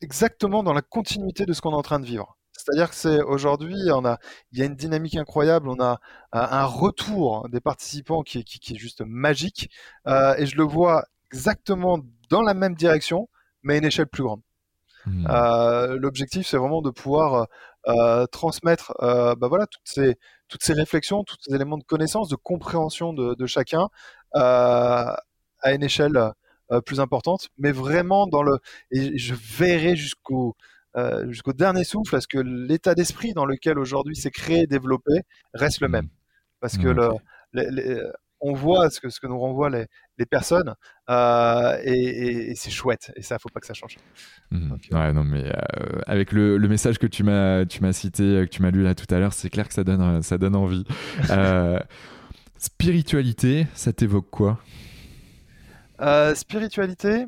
Exactement 0.00 0.62
dans 0.62 0.72
la 0.72 0.82
continuité 0.82 1.44
de 1.44 1.52
ce 1.52 1.60
qu'on 1.60 1.72
est 1.72 1.76
en 1.76 1.82
train 1.82 1.98
de 1.98 2.06
vivre. 2.06 2.36
C'est-à-dire 2.52 2.90
que 2.90 2.96
c'est 2.96 3.22
aujourd'hui, 3.22 3.76
on 3.92 4.04
a, 4.04 4.18
il 4.52 4.58
y 4.58 4.62
a 4.62 4.66
une 4.66 4.74
dynamique 4.74 5.16
incroyable, 5.16 5.68
on 5.68 5.80
a 5.80 6.00
un 6.32 6.64
retour 6.64 7.48
des 7.48 7.60
participants 7.60 8.22
qui, 8.22 8.44
qui, 8.44 8.58
qui 8.60 8.74
est 8.74 8.78
juste 8.78 9.02
magique, 9.04 9.70
et 10.06 10.46
je 10.46 10.56
le 10.56 10.64
vois 10.64 11.04
exactement 11.32 11.98
dans 12.30 12.42
la 12.42 12.54
même 12.54 12.74
direction, 12.74 13.28
mais 13.62 13.74
à 13.74 13.76
une 13.78 13.84
échelle 13.84 14.06
plus 14.06 14.22
grande. 14.22 14.42
Mmh. 15.06 15.26
Euh, 15.30 15.96
l'objectif, 15.98 16.46
c'est 16.46 16.56
vraiment 16.56 16.82
de 16.82 16.90
pouvoir 16.90 17.46
euh, 17.86 18.26
transmettre 18.26 18.92
euh, 19.02 19.34
bah 19.34 19.48
voilà, 19.48 19.66
toutes, 19.66 19.86
ces, 19.86 20.16
toutes 20.48 20.62
ces 20.62 20.72
réflexions, 20.72 21.24
tous 21.24 21.36
ces 21.40 21.54
éléments 21.54 21.78
de 21.78 21.84
connaissance, 21.84 22.28
de 22.28 22.36
compréhension 22.36 23.12
de, 23.12 23.34
de 23.34 23.46
chacun 23.46 23.88
à 24.34 25.22
une 25.72 25.82
échelle 25.82 26.32
plus 26.84 27.00
importante, 27.00 27.48
mais 27.56 27.72
vraiment 27.72 28.26
dans 28.26 28.42
le. 28.42 28.58
Et 28.90 29.16
je 29.18 29.34
verrai 29.34 29.96
jusqu'au. 29.96 30.56
jusqu'au 31.28 31.52
dernier 31.52 31.84
souffle, 31.84 32.16
à 32.16 32.20
ce 32.20 32.28
que 32.28 32.38
l'état 32.38 32.94
d'esprit 32.94 33.32
dans 33.32 33.46
lequel 33.46 33.78
aujourd'hui 33.78 34.16
c'est 34.16 34.30
créé 34.30 34.62
et 34.62 34.66
développé 34.66 35.12
reste 35.54 35.80
le 35.80 35.88
mmh. 35.88 35.92
même. 35.92 36.08
Parce 36.60 36.76
que 36.76 36.88
le, 36.88 37.10
les, 37.52 38.02
on 38.40 38.52
voit 38.52 38.90
ce 38.90 39.00
que, 39.00 39.08
ce 39.08 39.20
que 39.20 39.26
nous 39.26 39.38
renvoient 39.38 39.70
les, 39.70 39.86
les 40.18 40.26
personnes 40.26 40.74
euh, 41.10 41.78
et, 41.82 42.50
et, 42.50 42.54
c'est 42.54 42.70
chouette 42.70 43.12
et 43.16 43.22
ça 43.22 43.38
faut 43.38 43.48
pas 43.48 43.60
que 43.60 43.66
ça 43.66 43.74
change. 43.74 43.96
Mmh. 44.50 44.72
Euh, 44.92 44.96
ouais, 44.96 45.12
non 45.12 45.24
mais 45.24 45.44
euh, 45.44 46.00
avec 46.06 46.32
le, 46.32 46.56
le, 46.56 46.68
message 46.68 46.98
que 46.98 47.06
tu 47.06 47.22
m'as 47.22 47.64
tu 47.64 47.82
m'as 47.82 47.92
cité 47.92 48.22
que 48.22 48.50
tu 48.50 48.62
m'as 48.62 48.70
lu 48.70 48.82
là 48.82 48.94
tout 48.94 49.12
à 49.12 49.18
l'heure, 49.18 49.32
c'est 49.32 49.50
clair 49.50 49.68
que 49.68 49.74
ça 49.74 49.84
donne 49.84 50.22
ça 50.22 50.38
donne 50.38 50.56
envie. 50.56 50.84
spiritualité, 52.58 53.66
ça 53.74 53.92
t'évoque 53.92 54.30
quoi? 54.30 54.60
Spiritualité 56.34 57.26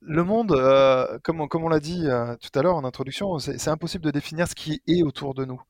le 0.00 0.24
monde, 0.24 0.52
comme, 1.22 1.40
on, 1.40 1.48
comme 1.48 1.64
on 1.64 1.68
l'a 1.68 1.80
dit 1.80 2.06
tout 2.40 2.58
à 2.58 2.62
l'heure 2.62 2.76
en 2.76 2.84
introduction, 2.84 3.38
c'est 3.38 3.68
impossible 3.68 4.04
de 4.04 4.10
définir 4.10 4.48
ce 4.48 4.54
qui 4.54 4.82
est 4.86 5.02
autour 5.02 5.34
de 5.34 5.44
nous. 5.44 5.60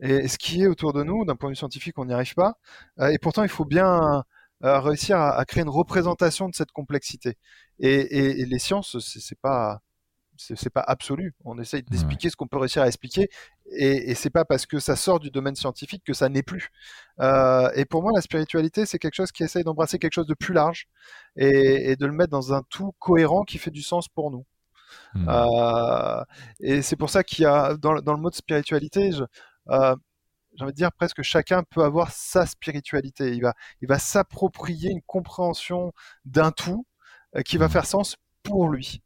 Et 0.00 0.28
ce 0.28 0.38
qui 0.38 0.62
est 0.62 0.66
autour 0.66 0.92
de 0.92 1.02
nous, 1.02 1.24
d'un 1.24 1.36
point 1.36 1.48
de 1.48 1.52
vue 1.52 1.56
scientifique, 1.56 1.98
on 1.98 2.04
n'y 2.04 2.12
arrive 2.14 2.34
pas. 2.34 2.54
et 3.10 3.18
pourtant, 3.18 3.42
il 3.42 3.48
faut 3.48 3.64
bien 3.64 4.24
réussir 4.62 5.18
à, 5.18 5.44
créer 5.46 5.62
une 5.62 5.70
représentation 5.70 6.48
de 6.48 6.54
cette 6.54 6.72
complexité. 6.72 7.36
Et, 7.78 8.40
et 8.40 8.46
les 8.46 8.58
sciences, 8.58 8.98
c'est 9.00 9.40
pas 9.40 9.80
c'est 10.40 10.70
pas 10.70 10.84
absolu. 10.86 11.34
On 11.44 11.58
essaye 11.58 11.82
d'expliquer 11.82 12.30
ce 12.30 12.36
qu'on 12.36 12.46
peut 12.46 12.58
réussir 12.58 12.82
à 12.82 12.86
expliquer, 12.86 13.28
et, 13.72 14.10
et 14.10 14.14
c'est 14.14 14.30
pas 14.30 14.44
parce 14.44 14.66
que 14.66 14.78
ça 14.78 14.96
sort 14.96 15.20
du 15.20 15.30
domaine 15.30 15.54
scientifique 15.54 16.02
que 16.04 16.12
ça 16.12 16.28
n'est 16.28 16.42
plus. 16.42 16.70
Euh, 17.20 17.70
et 17.74 17.84
pour 17.84 18.02
moi, 18.02 18.12
la 18.14 18.22
spiritualité, 18.22 18.86
c'est 18.86 18.98
quelque 18.98 19.14
chose 19.14 19.32
qui 19.32 19.42
essaye 19.42 19.64
d'embrasser 19.64 19.98
quelque 19.98 20.14
chose 20.14 20.26
de 20.26 20.34
plus 20.34 20.54
large 20.54 20.88
et, 21.36 21.96
de 21.96 22.06
le 22.06 22.12
mettre 22.12 22.30
dans 22.30 22.54
un 22.54 22.62
tout 22.70 22.92
cohérent 22.98 23.42
qui 23.42 23.58
fait 23.58 23.70
du 23.70 23.82
sens 23.82 24.08
pour 24.08 24.30
nous. 24.30 24.46
Mmh. 25.14 25.26
Euh, 25.28 26.24
et 26.60 26.82
c'est 26.82 26.96
pour 26.96 27.10
ça 27.10 27.22
qu'il 27.22 27.44
y 27.44 27.46
a 27.46 27.76
dans, 27.76 27.92
le 27.92 28.16
mot 28.16 28.30
de 28.30 28.34
spiritualité, 28.34 29.10
euh, 29.68 29.96
j'ai 30.56 30.64
envie 30.64 30.72
de 30.72 30.76
dire 30.76 30.92
presque 30.92 31.22
chacun 31.22 31.62
peut 31.62 31.84
avoir 31.84 32.10
sa 32.10 32.46
spiritualité. 32.46 33.32
Il 33.32 33.42
va, 33.42 33.54
il 33.82 33.88
va 33.88 33.98
s'approprier 33.98 34.90
une 34.90 35.02
compréhension 35.02 35.92
d'un 36.24 36.50
tout 36.50 36.86
qui 37.44 37.58
va 37.58 37.66
mmh. 37.66 37.70
faire 37.70 37.86
sens 37.86 38.16
pour 38.42 38.68
lui. 38.68 39.02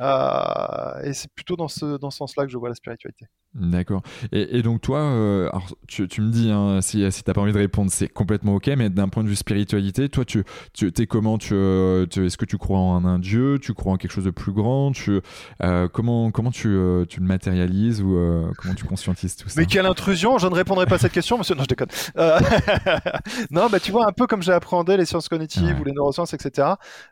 Euh, 0.00 1.02
et 1.02 1.12
c'est 1.14 1.30
plutôt 1.32 1.56
dans 1.56 1.68
ce, 1.68 1.96
dans 1.98 2.10
ce 2.10 2.18
sens-là 2.18 2.44
que 2.44 2.52
je 2.52 2.58
vois 2.58 2.68
la 2.68 2.74
spiritualité. 2.74 3.26
D'accord. 3.58 4.02
Et, 4.32 4.60
donc 4.60 4.82
toi, 4.82 4.98
euh, 5.00 5.48
alors 5.48 5.74
tu, 5.88 6.02
me 6.02 6.30
dis, 6.30 6.50
hein, 6.50 6.80
si, 6.82 7.10
si 7.10 7.22
tu 7.22 7.30
n'as 7.30 7.34
pas 7.34 7.40
envie 7.40 7.52
de 7.52 7.58
répondre, 7.58 7.90
c'est 7.90 8.08
complètement 8.08 8.54
ok, 8.56 8.66
mais 8.76 8.90
d'un 8.90 9.08
point 9.08 9.24
de 9.24 9.28
vue 9.28 9.36
spiritualité, 9.36 10.10
toi, 10.10 10.26
tu, 10.26 10.44
tu 10.74 10.92
es 10.94 11.06
comment 11.06 11.38
tu, 11.38 11.54
Est-ce 11.54 12.36
que 12.36 12.44
tu 12.44 12.58
crois 12.58 12.78
en 12.78 13.06
un 13.06 13.18
dieu 13.18 13.58
Tu 13.58 13.72
crois 13.72 13.94
en 13.94 13.96
quelque 13.96 14.10
chose 14.10 14.24
de 14.24 14.30
plus 14.30 14.52
grand 14.52 14.92
tu, 14.92 15.20
euh, 15.62 15.88
Comment, 15.88 16.30
comment 16.30 16.50
tu, 16.50 16.68
euh, 16.68 17.06
tu 17.06 17.20
le 17.20 17.26
matérialises 17.26 18.02
ou 18.02 18.18
comment 18.58 18.74
tu 18.74 18.84
conscientises 18.84 19.36
tout 19.36 19.48
ça? 19.48 19.58
Mais 19.58 19.66
quelle 19.66 19.86
intrusion 19.86 20.36
Je 20.36 20.48
ne 20.48 20.54
répondrai 20.54 20.84
pas 20.84 20.96
à 20.96 20.98
cette 20.98 21.12
question, 21.12 21.38
monsieur. 21.38 21.54
Non, 21.54 21.62
je 21.62 21.68
déconne. 21.68 21.88
non, 23.50 23.68
bah, 23.70 23.80
tu 23.80 23.90
vois, 23.90 24.06
un 24.06 24.12
peu 24.12 24.26
comme 24.26 24.42
j'ai 24.42 24.52
appréhendé 24.52 24.98
les 24.98 25.06
sciences 25.06 25.28
cognitives 25.28 25.80
ou 25.80 25.84
les 25.84 25.92
neurosciences, 25.92 26.34
etc., 26.34 26.68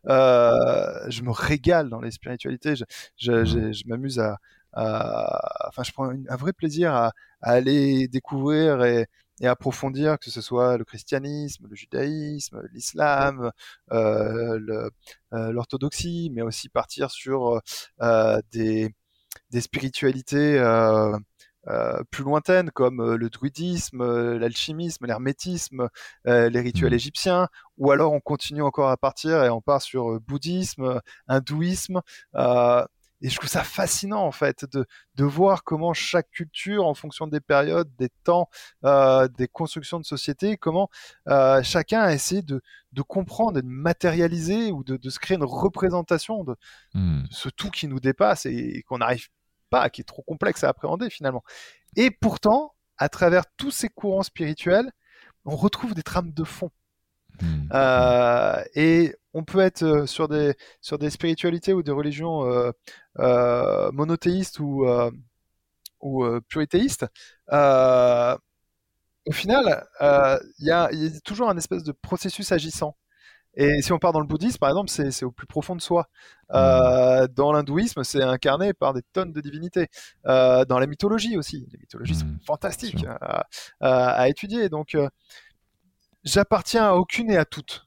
je 0.07 1.23
me 1.23 1.31
régale 1.31 1.89
dans 1.89 2.01
les 2.01 2.11
spiritualités. 2.11 2.75
Je, 2.77 2.85
je, 3.17 3.73
je 3.73 3.83
m'amuse 3.87 4.19
à 4.19 4.37
enfin, 4.75 5.83
je 5.83 5.93
prends 5.93 6.11
un 6.11 6.37
vrai 6.37 6.53
plaisir 6.53 6.95
à, 6.95 7.13
aller 7.43 8.09
découvrir 8.09 8.85
et, 8.85 9.07
approfondir, 9.43 10.19
que 10.21 10.31
ce 10.31 10.41
soit 10.41 10.79
le 10.79 10.85
christianisme, 10.85 11.67
le 11.69 11.75
judaïsme, 11.75 12.63
l'islam, 12.73 13.51
euh, 13.93 14.91
euh, 15.33 15.53
l'orthodoxie, 15.53 16.31
mais 16.33 16.43
aussi 16.43 16.69
partir 16.69 17.11
sur 17.11 17.61
euh, 18.01 18.41
des, 18.53 18.95
des, 19.51 19.61
spiritualités 19.61 20.59
plus 22.11 22.25
lointaines 22.25 22.71
comme 22.71 23.15
le 23.15 23.29
druidisme, 23.29 24.05
l'alchimisme, 24.37 25.07
l'hermétisme, 25.07 25.89
les 26.25 26.61
rituels 26.61 26.93
mmh. 26.93 26.95
égyptiens, 26.95 27.49
ou 27.77 27.91
alors 27.91 28.13
on 28.13 28.21
continue 28.21 28.63
encore 28.63 28.91
à 28.91 28.97
partir 28.97 29.43
et 29.43 29.51
on 29.51 29.61
part 29.61 29.83
sur 29.83 30.21
bouddhisme, 30.21 31.01
hindouisme. 31.27 32.01
Et 33.25 33.31
je 33.31 33.37
trouve 33.37 33.49
ça 33.49 33.65
fascinant 33.65 34.23
en 34.23 34.33
fait 34.33 34.67
de, 34.71 34.85
de 35.15 35.25
voir 35.25 35.65
comment 35.65 35.95
chaque 35.95 36.31
culture, 36.31 36.87
en 36.87 36.93
fonction 36.93 37.27
des 37.27 37.41
périodes, 37.41 37.89
des 37.97 38.11
temps, 38.23 38.51
euh, 38.85 39.29
des 39.29 39.49
constructions 39.49 39.99
de 39.99 40.05
société, 40.05 40.59
comment 40.59 40.91
euh, 41.29 41.63
chacun 41.63 42.03
a 42.03 42.13
essayé 42.13 42.43
de, 42.43 42.61
de 42.93 43.01
comprendre 43.01 43.59
et 43.59 43.63
de 43.63 43.67
matérialiser 43.67 44.71
ou 44.73 44.85
de, 44.85 44.99
de 44.99 45.09
se 45.09 45.19
créer 45.19 45.39
une 45.39 45.45
représentation 45.45 46.45
de, 46.45 46.55
mmh. 46.93 47.23
ce 47.31 47.49
tout 47.49 47.71
qui 47.71 47.89
nous 47.89 47.99
dépasse 47.99 48.45
et, 48.45 48.83
qu'on 48.87 48.99
n'arrive 48.99 49.29
pas, 49.71 49.89
qui 49.89 50.03
est 50.03 50.05
trop 50.05 50.23
complexe 50.23 50.63
à 50.63 50.69
appréhender 50.69 51.09
finalement. 51.09 51.45
Et 51.97 52.11
pourtant, 52.11 52.75
à 52.99 53.09
travers 53.09 53.45
tous 53.57 53.71
ces 53.71 53.89
courants 53.89 54.23
spirituels, 54.23 54.93
on 55.47 55.57
retrouve 55.57 55.95
des 55.95 56.03
trames 56.03 56.33
de 56.35 56.45
fond. 56.45 56.71
Mmh. 57.41 57.69
Euh, 57.73 58.63
et 58.75 59.17
on 59.33 59.45
peut 59.45 59.61
être 59.61 60.07
sur 60.07 60.29
des, 60.29 60.55
sur 60.81 60.99
des 60.99 61.11
spiritualités 61.11 61.73
ou 61.73 61.83
des 61.83 61.91
religions 61.91 62.45
euh, 62.45 62.71
euh, 63.19 63.91
monothéistes 63.93 64.59
ou, 64.61 64.87
ou 66.01 66.41
puritéistes. 66.49 67.07
au 67.51 69.33
final, 69.33 69.87
il 70.59 70.67
y, 70.67 70.71
a, 70.71 70.91
toujours 71.25 71.49
un 71.49 71.57
espèce 71.57 71.83
de 71.83 71.93
processus 71.93 72.53
agissant. 72.53 72.97
Et 73.57 73.83
si 73.83 73.93
on 73.93 74.01
part 74.01 74.13
dans 74.13 74.19
le 74.19 74.27
bouddhisme, 74.27 74.59
par 74.59 74.69
exemple, 74.69 74.91
c'est 74.91 75.25
au 75.25 75.31
plus 75.31 75.47
profond 75.47 75.77
de 75.77 75.81
soi. 75.81 76.09
Mmh. 76.51 77.27
dans 77.35 77.53
l'hindouisme, 77.53 78.05
c'est 78.05 78.23
incarné 78.23 78.75
par 78.75 78.93
des 78.93 79.03
tonnes 79.13 79.33
de 79.33 79.41
divinités. 79.41 79.89
dans 80.25 80.79
la 80.79 80.87
mythologie 80.87 81.37
aussi, 81.37 81.67
les 81.71 81.79
mythologies 81.79 82.17
sont 82.17 82.27
mmh, 82.27 82.39
fantastiques 82.47 83.07
à, 83.81 84.29
étudier. 84.29 84.69
Donc, 84.69 84.97
j'appartiens 86.25 86.89
à 86.89 86.93
aucune 86.95 87.31
et 87.31 87.37
à 87.37 87.45
toutes. 87.45 87.84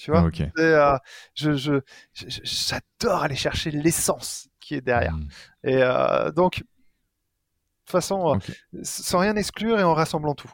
Tu 0.00 0.10
vois 0.10 0.30
euh, 0.58 0.98
je, 1.34 1.80
j'adore 2.14 3.22
aller 3.22 3.36
chercher 3.36 3.70
l'essence 3.70 4.48
qui 4.58 4.74
est 4.74 4.80
derrière. 4.80 5.12
Hmm. 5.12 5.28
Et 5.62 5.76
euh, 5.82 6.30
donc, 6.30 6.60
de 6.60 6.60
toute 6.60 7.90
façon, 7.90 8.34
euh, 8.34 8.78
sans 8.82 9.18
rien 9.18 9.36
exclure 9.36 9.78
et 9.78 9.82
en 9.82 9.92
rassemblant 9.92 10.34
tout. 10.34 10.50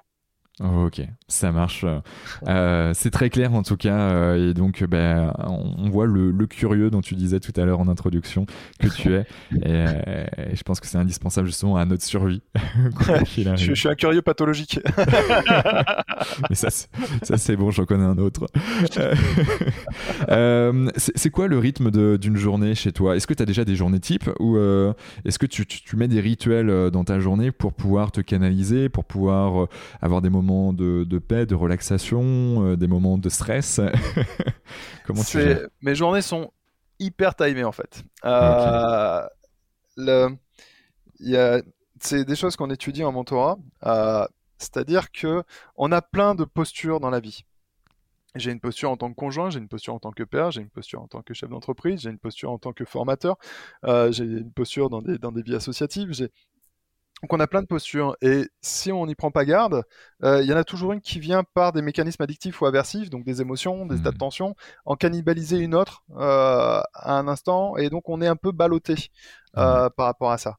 Ok, 0.62 1.02
ça 1.28 1.52
marche. 1.52 1.84
Euh, 2.48 2.92
c'est 2.94 3.10
très 3.10 3.28
clair 3.28 3.52
en 3.52 3.62
tout 3.62 3.76
cas. 3.76 3.98
Euh, 3.98 4.50
et 4.50 4.54
donc, 4.54 4.82
ben, 4.84 5.34
on, 5.46 5.90
voit 5.90 6.06
le, 6.06 6.32
curieux 6.46 6.88
dont 6.88 7.02
tu 7.02 7.14
disais 7.14 7.40
tout 7.40 7.52
à 7.60 7.66
l'heure 7.66 7.80
en 7.80 7.88
introduction 7.88 8.46
que 8.78 8.88
tu 8.88 9.12
es. 9.12 9.26
Et, 9.52 9.84
je 10.54 10.62
pense 10.62 10.80
que 10.80 10.86
c'est 10.86 10.96
indispensable 10.96 11.46
justement 11.46 11.76
à 11.76 11.84
notre 11.84 12.04
survie. 12.04 12.40
je, 13.56 13.74
suis 13.74 13.88
un 13.88 13.94
curieux 13.94 14.22
pathologique. 14.22 14.80
Mais 16.48 16.56
ça, 16.56 16.70
c'est 17.36 17.56
bon, 17.56 17.70
j'en 17.70 17.84
connais 17.84 18.04
un 18.04 18.16
autre. 18.16 18.46
Euh, 20.30 20.88
c'est 20.96 21.30
quoi 21.30 21.48
le 21.48 21.58
rythme 21.58 22.16
d'une 22.16 22.36
journée 22.36 22.74
chez 22.74 22.92
toi? 22.92 23.14
Est-ce 23.14 23.26
que 23.26 23.34
tu 23.34 23.42
as 23.42 23.46
déjà 23.46 23.64
des 23.64 23.76
journées 23.76 24.00
types 24.00 24.30
ou 24.40 24.56
est-ce 25.26 25.38
que 25.38 25.46
tu, 25.46 25.66
tu, 25.66 25.96
mets 25.96 26.08
des 26.08 26.20
rituels 26.20 26.90
dans 26.90 27.04
ta 27.04 27.20
journée 27.20 27.50
pour 27.52 27.74
pouvoir 27.74 28.10
te 28.10 28.22
canaliser, 28.22 28.88
pour 28.88 29.04
pouvoir 29.04 29.68
avoir 30.00 30.22
des 30.22 30.30
moments 30.30 30.45
de, 30.46 31.18
paix, 31.18 31.46
de 31.46 31.54
relaxation, 31.54 32.64
euh, 32.64 32.76
des 32.76 32.86
moments 32.86 33.18
de 33.18 33.28
stress 33.28 33.80
Comment 35.06 35.22
tu 35.22 35.38
Mes 35.82 35.94
journées 35.94 36.22
sont 36.22 36.52
hyper 36.98 37.34
timées 37.34 37.64
en 37.64 37.72
fait. 37.72 38.04
Euh, 38.24 39.26
c'est 42.00 42.24
des 42.24 42.36
choses 42.36 42.56
qu'on 42.56 42.70
étudie 42.70 43.04
en 43.04 43.12
mentorat. 43.12 43.58
Euh, 43.84 44.26
c'est-à-dire 44.58 45.12
que 45.12 45.42
on 45.76 45.92
a 45.92 46.02
plein 46.02 46.34
de 46.34 46.44
postures 46.44 47.00
dans 47.00 47.10
la 47.10 47.20
vie. 47.20 47.44
J'ai 48.34 48.50
une 48.50 48.60
posture 48.60 48.90
en 48.90 48.98
tant 48.98 49.08
que 49.08 49.14
conjoint, 49.14 49.48
j'ai 49.48 49.58
une 49.58 49.68
posture 49.68 49.94
en 49.94 49.98
tant 49.98 50.12
que 50.12 50.22
père, 50.22 50.50
j'ai 50.50 50.60
une 50.60 50.68
posture 50.68 51.00
en 51.00 51.06
tant 51.06 51.22
que 51.22 51.32
chef 51.32 51.48
d'entreprise, 51.48 52.00
j'ai 52.02 52.10
une 52.10 52.18
posture 52.18 52.50
en 52.50 52.58
tant 52.58 52.74
que 52.74 52.84
formateur, 52.84 53.38
j'ai 54.10 54.24
une 54.24 54.52
posture 54.52 54.90
dans 54.90 55.00
des, 55.00 55.16
dans 55.16 55.32
des 55.32 55.40
vies 55.40 55.54
associatives, 55.54 56.12
j'ai 56.12 56.30
donc 57.22 57.32
on 57.32 57.40
a 57.40 57.46
plein 57.46 57.62
de 57.62 57.66
postures 57.66 58.16
et 58.20 58.48
si 58.60 58.92
on 58.92 59.06
n'y 59.06 59.14
prend 59.14 59.30
pas 59.30 59.44
garde, 59.44 59.84
euh, 60.22 60.42
il 60.42 60.48
y 60.48 60.52
en 60.52 60.56
a 60.56 60.64
toujours 60.64 60.92
une 60.92 61.00
qui 61.00 61.18
vient 61.18 61.44
par 61.54 61.72
des 61.72 61.80
mécanismes 61.80 62.22
addictifs 62.22 62.60
ou 62.60 62.66
aversifs, 62.66 63.08
donc 63.08 63.24
des 63.24 63.40
émotions, 63.40 63.86
des 63.86 63.96
états 63.96 64.10
de 64.10 64.16
mmh. 64.16 64.18
tension, 64.18 64.54
en 64.84 64.96
cannibaliser 64.96 65.58
une 65.58 65.74
autre 65.74 66.02
euh, 66.16 66.80
à 66.92 67.18
un 67.18 67.26
instant 67.26 67.76
et 67.78 67.88
donc 67.88 68.08
on 68.08 68.20
est 68.20 68.26
un 68.26 68.36
peu 68.36 68.52
ballotté 68.52 68.94
euh, 69.56 69.88
par 69.88 70.06
rapport 70.06 70.30
à 70.30 70.38
ça. 70.38 70.58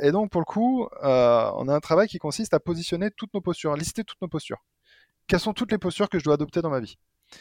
et 0.00 0.10
donc 0.10 0.30
pour 0.30 0.40
le 0.40 0.46
coup, 0.46 0.88
on 1.02 1.68
a 1.68 1.74
un 1.74 1.80
travail 1.80 2.08
qui 2.08 2.18
consiste 2.18 2.54
à 2.54 2.60
positionner 2.60 3.10
toutes 3.10 3.34
nos 3.34 3.42
postures, 3.42 3.72
à 3.72 3.76
lister 3.76 4.04
toutes 4.04 4.22
nos 4.22 4.28
postures. 4.28 4.64
Quelles 5.26 5.40
sont 5.40 5.52
toutes 5.52 5.70
les 5.70 5.78
postures 5.78 6.08
que 6.08 6.18
je 6.18 6.24
dois 6.24 6.34
adopter 6.34 6.62
dans 6.62 6.70
ma 6.70 6.80
vie? 6.80 6.96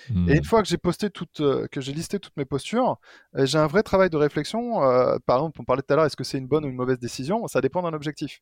Et 0.09 0.13
une 0.13 0.39
hmm. 0.39 0.43
fois 0.43 0.61
que 0.61 0.67
j'ai 0.67 0.77
posté 0.77 1.09
toutes, 1.09 1.41
euh, 1.41 1.67
que 1.71 1.81
j'ai 1.81 1.93
listé 1.93 2.19
toutes 2.19 2.35
mes 2.37 2.45
postures, 2.45 2.97
euh, 3.35 3.45
j'ai 3.45 3.57
un 3.57 3.67
vrai 3.67 3.83
travail 3.83 4.09
de 4.09 4.17
réflexion. 4.17 4.83
Euh, 4.83 5.17
par 5.25 5.37
exemple, 5.37 5.59
on 5.61 5.63
parlait 5.63 5.81
tout 5.81 5.93
à 5.93 5.95
l'heure, 5.95 6.05
est-ce 6.05 6.15
que 6.15 6.23
c'est 6.23 6.37
une 6.37 6.47
bonne 6.47 6.65
ou 6.65 6.69
une 6.69 6.75
mauvaise 6.75 6.99
décision 6.99 7.47
Ça 7.47 7.61
dépend 7.61 7.81
d'un 7.81 7.93
objectif. 7.93 8.41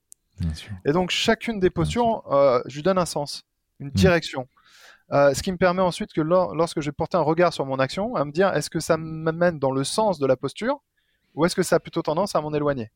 Et 0.86 0.94
donc, 0.94 1.12
chacune 1.12 1.60
des 1.60 1.70
postures, 1.70 2.24
je 2.66 2.76
lui 2.76 2.84
donne 2.84 2.98
un 2.98 3.06
sens, 3.06 3.44
une 3.80 3.88
hmm. 3.88 3.92
direction. 3.92 4.48
ce 5.12 5.42
qui 5.42 5.52
me 5.52 5.58
permet 5.58 5.82
ensuite 5.82 6.14
que 6.14 6.22
lorsque 6.22 6.80
je 6.82 6.90
vais 6.90 6.94
porter 6.94 7.18
un 7.18 7.22
regard 7.22 7.52
sur 7.52 7.66
mon 7.66 7.78
action, 7.80 8.16
à 8.16 8.24
me 8.26 8.32
dire 8.32 8.54
est-ce 8.54 8.70
que 8.70 8.80
ça 8.80 8.96
m'amène 8.98 9.60
dans 9.60 9.72
le 9.72 9.84
sens 9.84 10.20
de 10.20 10.26
la 10.26 10.38
posture 10.38 10.82
ou 11.36 11.46
est-ce 11.46 11.56
que 11.56 11.64
ça 11.64 11.76
a 11.76 11.80
plutôt 11.80 12.02
tendance 12.02 12.36
à 12.36 12.42
m'en 12.42 12.54
éloigner 12.54 12.92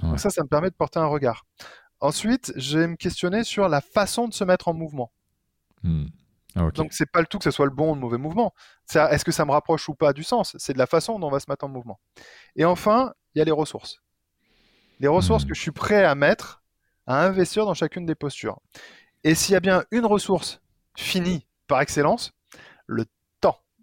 Donc 0.00 0.20
ça, 0.20 0.30
ça 0.30 0.42
me 0.42 0.48
permet 0.48 0.70
de 0.70 0.74
porter 0.74 0.98
un 0.98 1.06
regard. 1.06 1.46
Ensuite, 2.00 2.52
je 2.56 2.78
vais 2.78 2.86
me 2.86 2.96
questionner 2.96 3.44
sur 3.44 3.68
la 3.68 3.80
façon 3.80 4.28
de 4.28 4.34
se 4.34 4.44
mettre 4.44 4.68
en 4.68 4.74
mouvement. 4.74 5.10
Hmm. 5.82 6.06
Ah, 6.56 6.70
Donc 6.72 6.92
c'est 6.92 7.10
pas 7.10 7.20
le 7.20 7.26
tout 7.26 7.38
que 7.38 7.44
ce 7.44 7.50
soit 7.50 7.64
le 7.64 7.72
bon 7.72 7.90
ou 7.90 7.94
le 7.94 8.00
mauvais 8.00 8.18
mouvement. 8.18 8.54
Est-ce 8.94 9.24
que 9.24 9.32
ça 9.32 9.44
me 9.44 9.50
rapproche 9.50 9.88
ou 9.88 9.94
pas 9.94 10.12
du 10.12 10.22
sens? 10.22 10.54
C'est 10.58 10.72
de 10.72 10.78
la 10.78 10.86
façon 10.86 11.18
dont 11.18 11.28
on 11.28 11.30
va 11.30 11.40
se 11.40 11.46
mettre 11.48 11.64
en 11.64 11.68
mouvement. 11.68 11.98
Et 12.56 12.64
enfin, 12.64 13.12
il 13.34 13.38
y 13.38 13.42
a 13.42 13.44
les 13.44 13.50
ressources. 13.50 13.98
Les 15.00 15.08
ressources 15.08 15.44
hmm. 15.44 15.48
que 15.48 15.54
je 15.54 15.60
suis 15.60 15.72
prêt 15.72 16.04
à 16.04 16.14
mettre, 16.14 16.62
à 17.06 17.24
investir 17.24 17.66
dans 17.66 17.74
chacune 17.74 18.06
des 18.06 18.14
postures. 18.14 18.60
Et 19.24 19.34
s'il 19.34 19.54
y 19.54 19.56
a 19.56 19.60
bien 19.60 19.84
une 19.90 20.06
ressource 20.06 20.60
finie 20.96 21.46
par 21.66 21.80
excellence, 21.80 22.30
le 22.30 22.43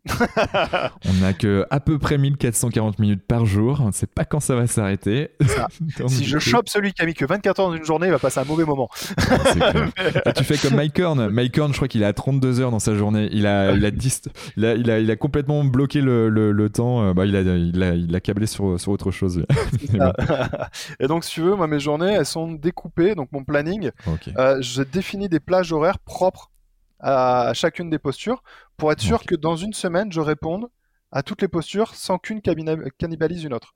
on 1.06 1.14
n'a 1.22 1.34
que 1.34 1.66
à 1.70 1.80
peu 1.80 2.00
près 2.00 2.18
1440 2.18 2.98
minutes 2.98 3.22
par 3.28 3.46
jour. 3.46 3.80
On 3.82 3.88
ne 3.88 3.92
sait 3.92 4.08
pas 4.08 4.26
quand 4.26 4.40
ça 4.40 4.56
va 4.56 4.66
s'arrêter. 4.66 5.30
si 6.08 6.26
je 6.26 6.40
chope 6.40 6.70
celui 6.70 6.94
qui 6.94 7.04
a 7.04 7.06
mis 7.06 7.14
que 7.14 7.26
24 7.26 7.60
heures 7.60 7.70
dans 7.70 7.76
une 7.76 7.84
journée, 7.84 8.08
il 8.08 8.12
va 8.12 8.18
passer 8.18 8.40
un 8.40 8.46
mauvais 8.46 8.66
moment. 8.66 8.90
tu 10.36 10.44
fais 10.44 10.58
comme 10.58 10.76
Mike 10.76 10.98
Horn. 11.00 11.30
Mike 11.30 11.58
Horn, 11.58 11.72
je 11.72 11.78
crois 11.78 11.88
qu'il 11.88 12.04
a 12.04 12.14
32 12.14 12.62
heures 12.62 12.72
dans 12.72 12.80
sa 12.80 12.96
journée. 12.96 13.30
Il 13.32 13.46
a, 13.46 13.74
il 13.74 13.86
a, 13.86 13.90
il 14.58 14.90
a, 14.90 15.00
il 15.00 15.12
a, 15.12 15.16
complètement 15.16 15.64
bloqué 15.64 16.02
le, 16.02 16.30
le, 16.30 16.70
temps. 16.70 17.04
Euh, 17.04 17.14
bah, 17.14 17.26
il, 17.26 17.36
a, 17.36 17.42
il, 17.42 17.84
a, 17.84 17.94
il 17.94 18.16
a 18.16 18.20
câblé 18.20 18.48
sur, 18.48 18.80
sur 18.80 18.92
autre 18.92 19.12
chose. 19.12 19.46
Et 21.00 21.08
donc, 21.08 21.26
si 21.26 21.32
tu 21.32 21.42
veux, 21.42 21.56
moi, 21.56 21.68
mes 21.68 21.80
journées, 21.80 22.14
elles 22.14 22.26
sont 22.26 22.52
découpées. 22.52 23.14
Donc, 23.14 23.32
mon 23.32 23.44
planning, 23.44 23.92
euh, 24.38 24.58
je 24.62 24.82
définis 24.82 25.30
des 25.30 25.40
plages 25.40 25.72
horaires 25.72 26.00
propres 26.00 26.51
à 27.02 27.52
chacune 27.54 27.90
des 27.90 28.00
postures 28.00 28.44
pour 28.78 28.92
être 28.92 29.02
sûr 29.02 29.24
que 29.24 29.36
dans 29.36 29.56
une 29.56 29.74
semaine, 29.74 30.12
je 30.12 30.22
réponde 30.22 30.70
à 31.12 31.24
toutes 31.24 31.42
les 31.42 31.48
postures 31.48 31.94
sans 31.96 32.18
qu'une 32.18 32.42
cannibalise 32.42 33.44
une 33.44 33.54
autre. 33.54 33.76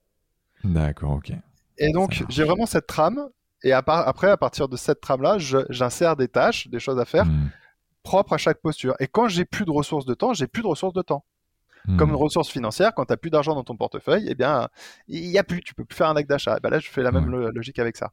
D'accord, 0.64 1.12
ok. 1.12 1.32
Et 1.78 1.92
donc, 1.92 2.24
j'ai 2.28 2.44
vraiment 2.44 2.66
cette 2.66 2.86
trame. 2.86 3.28
Et 3.62 3.72
après, 3.72 4.30
à 4.30 4.36
partir 4.36 4.68
de 4.68 4.76
cette 4.76 5.00
trame-là, 5.00 5.38
j'insère 5.38 6.16
des 6.16 6.28
tâches, 6.28 6.68
des 6.68 6.78
choses 6.78 6.98
à 6.98 7.04
faire 7.04 7.26
hmm. 7.26 7.50
propres 8.02 8.34
à 8.34 8.38
chaque 8.38 8.60
posture. 8.60 8.94
Et 9.00 9.06
quand 9.06 9.28
j'ai 9.28 9.44
plus 9.44 9.64
de 9.64 9.70
ressources 9.70 10.06
de 10.06 10.14
temps, 10.14 10.32
j'ai 10.32 10.46
plus 10.46 10.62
de 10.62 10.68
ressources 10.68 10.94
de 10.94 11.02
temps. 11.02 11.24
Comme 11.98 12.08
une 12.08 12.16
hmm. 12.16 12.18
ressource 12.18 12.48
financière, 12.48 12.92
quand 12.96 13.04
tu 13.04 13.12
n'as 13.12 13.16
plus 13.16 13.30
d'argent 13.30 13.54
dans 13.54 13.62
ton 13.62 13.76
portefeuille, 13.76 14.26
eh 14.28 14.34
bien, 14.34 14.68
il 15.06 15.28
n'y 15.28 15.38
a 15.38 15.44
plus, 15.44 15.60
tu 15.62 15.72
peux 15.72 15.84
plus 15.84 15.94
faire 15.94 16.08
un 16.08 16.16
acte 16.16 16.28
d'achat. 16.28 16.58
Ben 16.60 16.68
là, 16.68 16.80
je 16.80 16.88
fais 16.88 17.02
la 17.02 17.12
même 17.12 17.30
logique 17.30 17.78
avec 17.78 17.96
ça. 17.96 18.10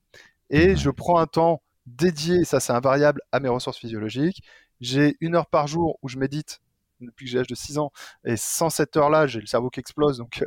et 0.52 0.76
je 0.76 0.92
prends 0.92 1.18
un 1.18 1.26
temps 1.26 1.64
dédié, 1.86 2.46
ça 2.46 2.60
c'est 2.60 2.74
invariable, 2.74 3.22
à 3.32 3.40
mes 3.40 3.50
ressources 3.50 3.78
physiologiques. 3.78 4.44
J'ai 4.82 5.18
une 5.22 5.36
heure 5.36 5.48
par 5.48 5.68
jour 5.68 5.98
où 6.02 6.10
je 6.10 6.18
médite 6.18 6.62
depuis 7.02 7.26
que 7.26 7.32
j'ai 7.32 7.38
l'âge 7.38 7.48
de 7.48 7.56
6 7.56 7.78
ans. 7.78 7.92
Et 8.26 8.38
sans 8.38 8.70
cette 8.70 8.96
heure-là, 8.98 9.28
j'ai 9.28 9.40
le 9.40 9.46
cerveau 9.46 9.70
qui 9.70 9.80
explose. 9.80 10.18
Donc, 10.18 10.44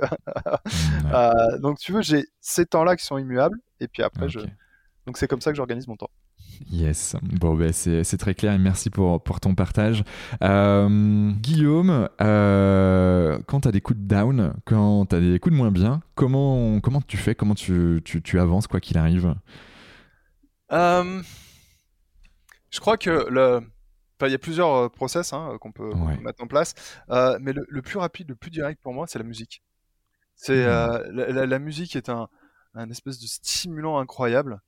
euh, 1.13 1.59
donc 1.59 1.79
tu 1.79 1.93
veux, 1.93 2.03
j'ai 2.03 2.27
ces 2.41 2.67
temps-là 2.67 2.97
qui 2.97 3.05
sont 3.05 3.19
immuables. 3.19 3.59
Et 3.81 3.89
puis 3.89 4.03
après, 4.03 4.29
je... 4.29 4.41
donc 5.07 5.19
c'est 5.19 5.29
comme 5.29 5.41
ça 5.41 5.51
que 5.51 5.57
j'organise 5.57 5.87
mon 5.89 5.97
temps. 5.97 6.11
Yes, 6.71 7.17
bon, 7.23 7.55
ben, 7.55 7.73
c'est 7.73 8.17
très 8.19 8.35
clair 8.35 8.53
et 8.55 8.59
merci 8.59 8.89
pour, 8.89 9.23
pour 9.23 9.41
ton 9.41 9.55
partage. 9.55 10.05
Euh, 10.43 11.31
Guillaume, 11.33 12.09
euh, 12.21 13.39
quand 13.47 13.61
tu 13.63 13.69
as 13.69 13.73
des 13.73 13.81
coups 13.83 13.99
de 14.01 14.07
down, 14.07 14.55
quand 14.65 15.07
tu 15.07 15.17
as 15.17 15.21
des 15.21 15.39
coups 15.39 15.53
de 15.53 15.59
moins 15.59 15.71
bien, 15.71 16.03
comment, 16.15 16.81
comment 16.81 17.03
tu 17.03 17.17
fais? 17.19 17.35
Comment 17.35 17.55
tu, 17.55 18.01
tu, 18.05 18.23
tu 18.23 18.41
avances 18.41 18.67
quoi 18.69 18.81
qu'il 18.81 18.97
arrive? 18.97 19.35
Euh, 20.73 21.23
Je 22.71 22.81
crois 22.81 22.97
que 22.97 23.27
le. 23.31 23.61
Il 24.23 24.31
y 24.31 24.35
a 24.35 24.39
plusieurs 24.39 24.91
process 24.91 25.33
hein, 25.33 25.57
qu'on 25.61 25.73
peut, 25.73 25.93
mettre 26.23 26.43
en 26.43 26.47
place, 26.47 26.75
mais 27.09 27.53
le, 27.53 27.83
plus 27.83 27.99
rapide, 27.99 28.29
le 28.29 28.37
plus 28.37 28.51
direct 28.51 28.81
pour 28.83 28.93
moi, 28.93 29.07
c'est 29.07 29.19
la 29.19 29.25
musique. 29.25 29.63
C'est 30.35 30.65
la, 30.67 31.47
la, 31.47 31.59
musique 31.59 31.97
est 31.97 32.09
un, 32.09 32.29
un 32.75 32.91
espèce 32.91 33.19
de 33.19 33.27
stimulant 33.27 33.99
incroyable. 33.99 34.61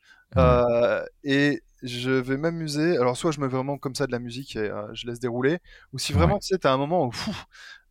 et 1.25 1.62
je 1.83 2.11
vais 2.11 2.37
m'amuser. 2.37 2.97
Alors, 2.97 3.16
soit 3.16 3.31
je 3.33 3.41
mets 3.41 3.49
vraiment 3.49 3.79
comme 3.79 3.95
ça 3.95 4.07
de 4.07 4.12
la 4.12 4.19
musique 4.19 4.57
et 4.57 4.70
euh, 4.70 4.93
je 4.95 5.07
laisse 5.07 5.20
dérouler, 5.20 5.59
ou 5.93 5.99
si 5.99 6.12
vraiment, 6.12 6.39
tu 6.39 6.49
sais, 6.49 6.59
t'as 6.59 6.73
un 6.73 6.79
moment 6.79 7.07
où. 7.07 7.12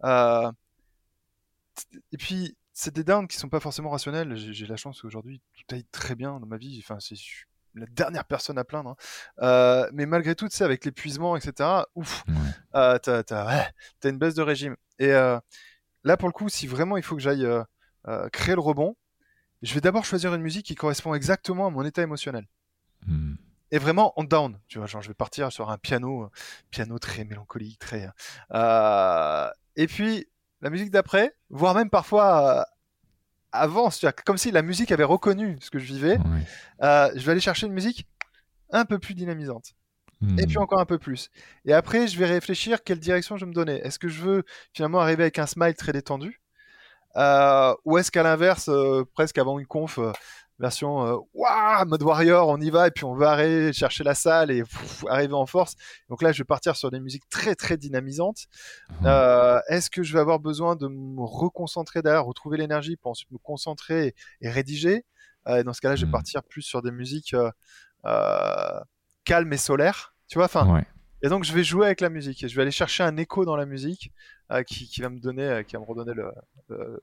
Euh, 0.04 0.52
et 2.12 2.18
puis, 2.18 2.56
c'est 2.72 2.94
des 2.94 3.04
downs 3.04 3.28
qui 3.28 3.38
sont 3.38 3.50
pas 3.50 3.60
forcément 3.60 3.90
rationnels. 3.90 4.36
J'ai 4.36 4.68
la 4.68 4.78
chance 4.78 5.02
qu'aujourd'hui, 5.02 5.42
tout 5.56 5.74
aille 5.74 5.86
très 5.86 6.14
bien 6.14 6.40
dans 6.40 6.46
ma 6.46 6.58
vie. 6.58 6.80
Enfin, 6.84 7.00
c'est 7.00 7.16
la 7.78 7.86
dernière 7.88 8.26
personne 8.26 8.58
à 8.58 8.64
plaindre. 8.64 8.92
Hein. 8.92 8.96
Euh, 9.42 9.90
mais 9.94 10.06
malgré 10.06 10.36
tout, 10.36 10.48
tu 10.48 10.56
sais, 10.56 10.64
avec 10.64 10.86
l'épuisement, 10.86 11.36
etc., 11.36 11.70
ouf, 11.96 12.24
t'as 12.74 13.00
as, 13.06 13.72
une 14.04 14.18
baisse 14.18 14.36
de 14.36 14.42
régime. 14.42 14.76
Et 15.00 15.12
là, 15.12 16.18
pour 16.18 16.28
le 16.28 16.34
coup, 16.34 16.50
si 16.50 16.68
vraiment 16.68 16.98
il 16.98 17.04
faut 17.04 17.16
que 17.16 17.22
j'aille 17.22 17.48
créer 18.32 18.56
le 18.56 18.62
rebond, 18.62 18.96
je 19.62 19.74
vais 19.74 19.82
d'abord 19.82 20.06
choisir 20.06 20.34
une 20.34 20.42
musique 20.42 20.66
qui 20.66 20.76
correspond 20.76 21.14
exactement 21.14 21.68
à 21.68 21.70
mon 21.70 21.84
état 21.84 22.02
émotionnel. 22.02 22.46
Hmm 23.06 23.36
et 23.72 23.78
vraiment 23.78 24.14
en 24.20 24.24
down. 24.24 24.60
Tu 24.68 24.78
vois, 24.78 24.88
genre 24.88 25.02
je 25.02 25.08
vais 25.08 25.14
partir 25.14 25.52
sur 25.52 25.70
un 25.70 25.78
piano, 25.78 26.24
euh, 26.24 26.30
piano 26.72 26.98
très 27.00 27.24
mélancolique, 27.24 27.80
très. 27.80 28.10
Euh... 28.54 29.50
Et 29.76 29.88
puis 29.88 30.28
la 30.62 30.70
musique 30.70 30.92
d'après, 30.92 31.36
voire 31.50 31.76
même 31.76 31.90
parfois 31.90 32.60
euh, 32.60 32.64
avant, 33.52 33.90
comme 34.26 34.38
si 34.38 34.52
la 34.52 34.62
musique 34.62 34.92
avait 34.92 35.04
reconnu 35.04 35.58
ce 35.62 35.70
que 35.70 35.80
je 35.80 35.86
vivais. 35.86 36.18
Euh, 36.82 37.10
je 37.16 37.26
vais 37.26 37.32
aller 37.32 37.42
chercher 37.42 37.68
une 37.68 37.74
musique 37.74 38.08
un 38.72 38.86
peu 38.86 39.00
plus 39.00 39.14
dynamisante. 39.14 39.74
Et 40.40 40.48
puis 40.48 40.58
hmm. 40.58 40.62
encore 40.62 40.80
un 40.80 40.86
peu 40.86 40.98
plus. 40.98 41.30
Et 41.66 41.74
après, 41.74 42.08
je 42.08 42.18
vais 42.18 42.26
réfléchir 42.26 42.84
quelle 42.84 43.00
direction 43.00 43.38
je 43.38 43.46
vais 43.46 43.50
me 43.50 43.54
donner. 43.54 43.76
Est-ce 43.76 44.00
que 44.00 44.08
je 44.08 44.22
veux 44.24 44.44
finalement 44.74 45.00
arriver 45.00 45.24
avec 45.24 45.38
un 45.38 45.46
smile 45.46 45.76
très 45.76 45.92
détendu 45.92 46.42
Ou 47.16 47.98
est-ce 47.98 48.10
qu'à 48.10 48.24
l'inverse, 48.24 48.70
presque 49.14 49.38
avant 49.38 49.60
une 49.60 49.68
conf, 49.68 50.00
version 50.60 51.06
euh, 51.06 51.86
mode 51.86 52.02
warrior 52.02 52.48
on 52.50 52.60
y 52.60 52.70
va 52.70 52.88
et 52.88 52.92
puis 52.92 53.06
on 53.06 53.16
va 53.16 53.32
aller 53.32 53.74
chercher 53.74 54.04
la 54.04 54.16
salle 54.16 54.52
et 54.52 54.64
arriver 55.10 55.34
en 55.34 55.46
force. 55.46 55.76
Donc 56.10 56.22
là 56.22 56.32
je 56.32 56.40
vais 56.40 56.46
partir 56.46 56.76
sur 56.76 56.92
des 56.92 57.00
musiques 57.00 57.28
très 57.30 57.56
très 57.56 57.78
dynamisantes. 57.78 58.46
Mmh. 59.02 59.06
euh, 59.06 59.60
est-ce 59.68 59.90
que 59.90 60.04
je 60.04 60.14
vais 60.14 60.20
avoir 60.20 60.40
besoin 60.40 60.76
de 60.76 60.88
me 60.88 61.24
reconcentrer 61.24 62.02
derrière 62.02 62.26
retrouver 62.26 62.58
l'énergie 62.58 62.96
pour 62.98 63.12
ensuite 63.12 63.32
me 63.32 63.38
concentrer 63.38 64.16
et, 64.42 64.50
rédiger? 64.50 65.06
Euh, 65.48 65.64
dans 65.64 65.74
ce 65.74 65.82
cas 65.82 65.90
là 65.90 65.96
je 65.96 66.02
vais 66.02 66.10
mmh. 66.10 66.12
partir 66.12 66.44
plus 66.44 66.62
sur 66.62 66.82
des 66.82 66.92
musiques 66.92 67.36
calmes 69.26 69.54
et 69.54 69.58
solaires 69.58 70.14
tu 70.28 70.38
vois 70.38 70.46
enfin 70.46 70.84
et 71.24 71.30
donc 71.30 71.44
je 71.44 71.54
vais 71.54 71.64
jouer 71.64 71.88
avec 71.88 72.02
la 72.02 72.10
musique 72.10 72.44
et 72.44 72.48
je 72.48 72.56
vais 72.56 72.62
aller 72.62 72.72
chercher 72.72 73.04
un 73.04 73.18
écho 73.18 73.44
dans 73.44 73.56
la 73.56 73.66
musique 73.66 74.12
qui, 74.66 74.88
qui, 74.88 75.02
va 75.02 75.10
me 75.10 75.20
donner 75.20 75.64
qui 75.68 75.76
va 75.76 75.82
me 75.82 75.86
redonner 75.86 76.14
le, 76.14 76.32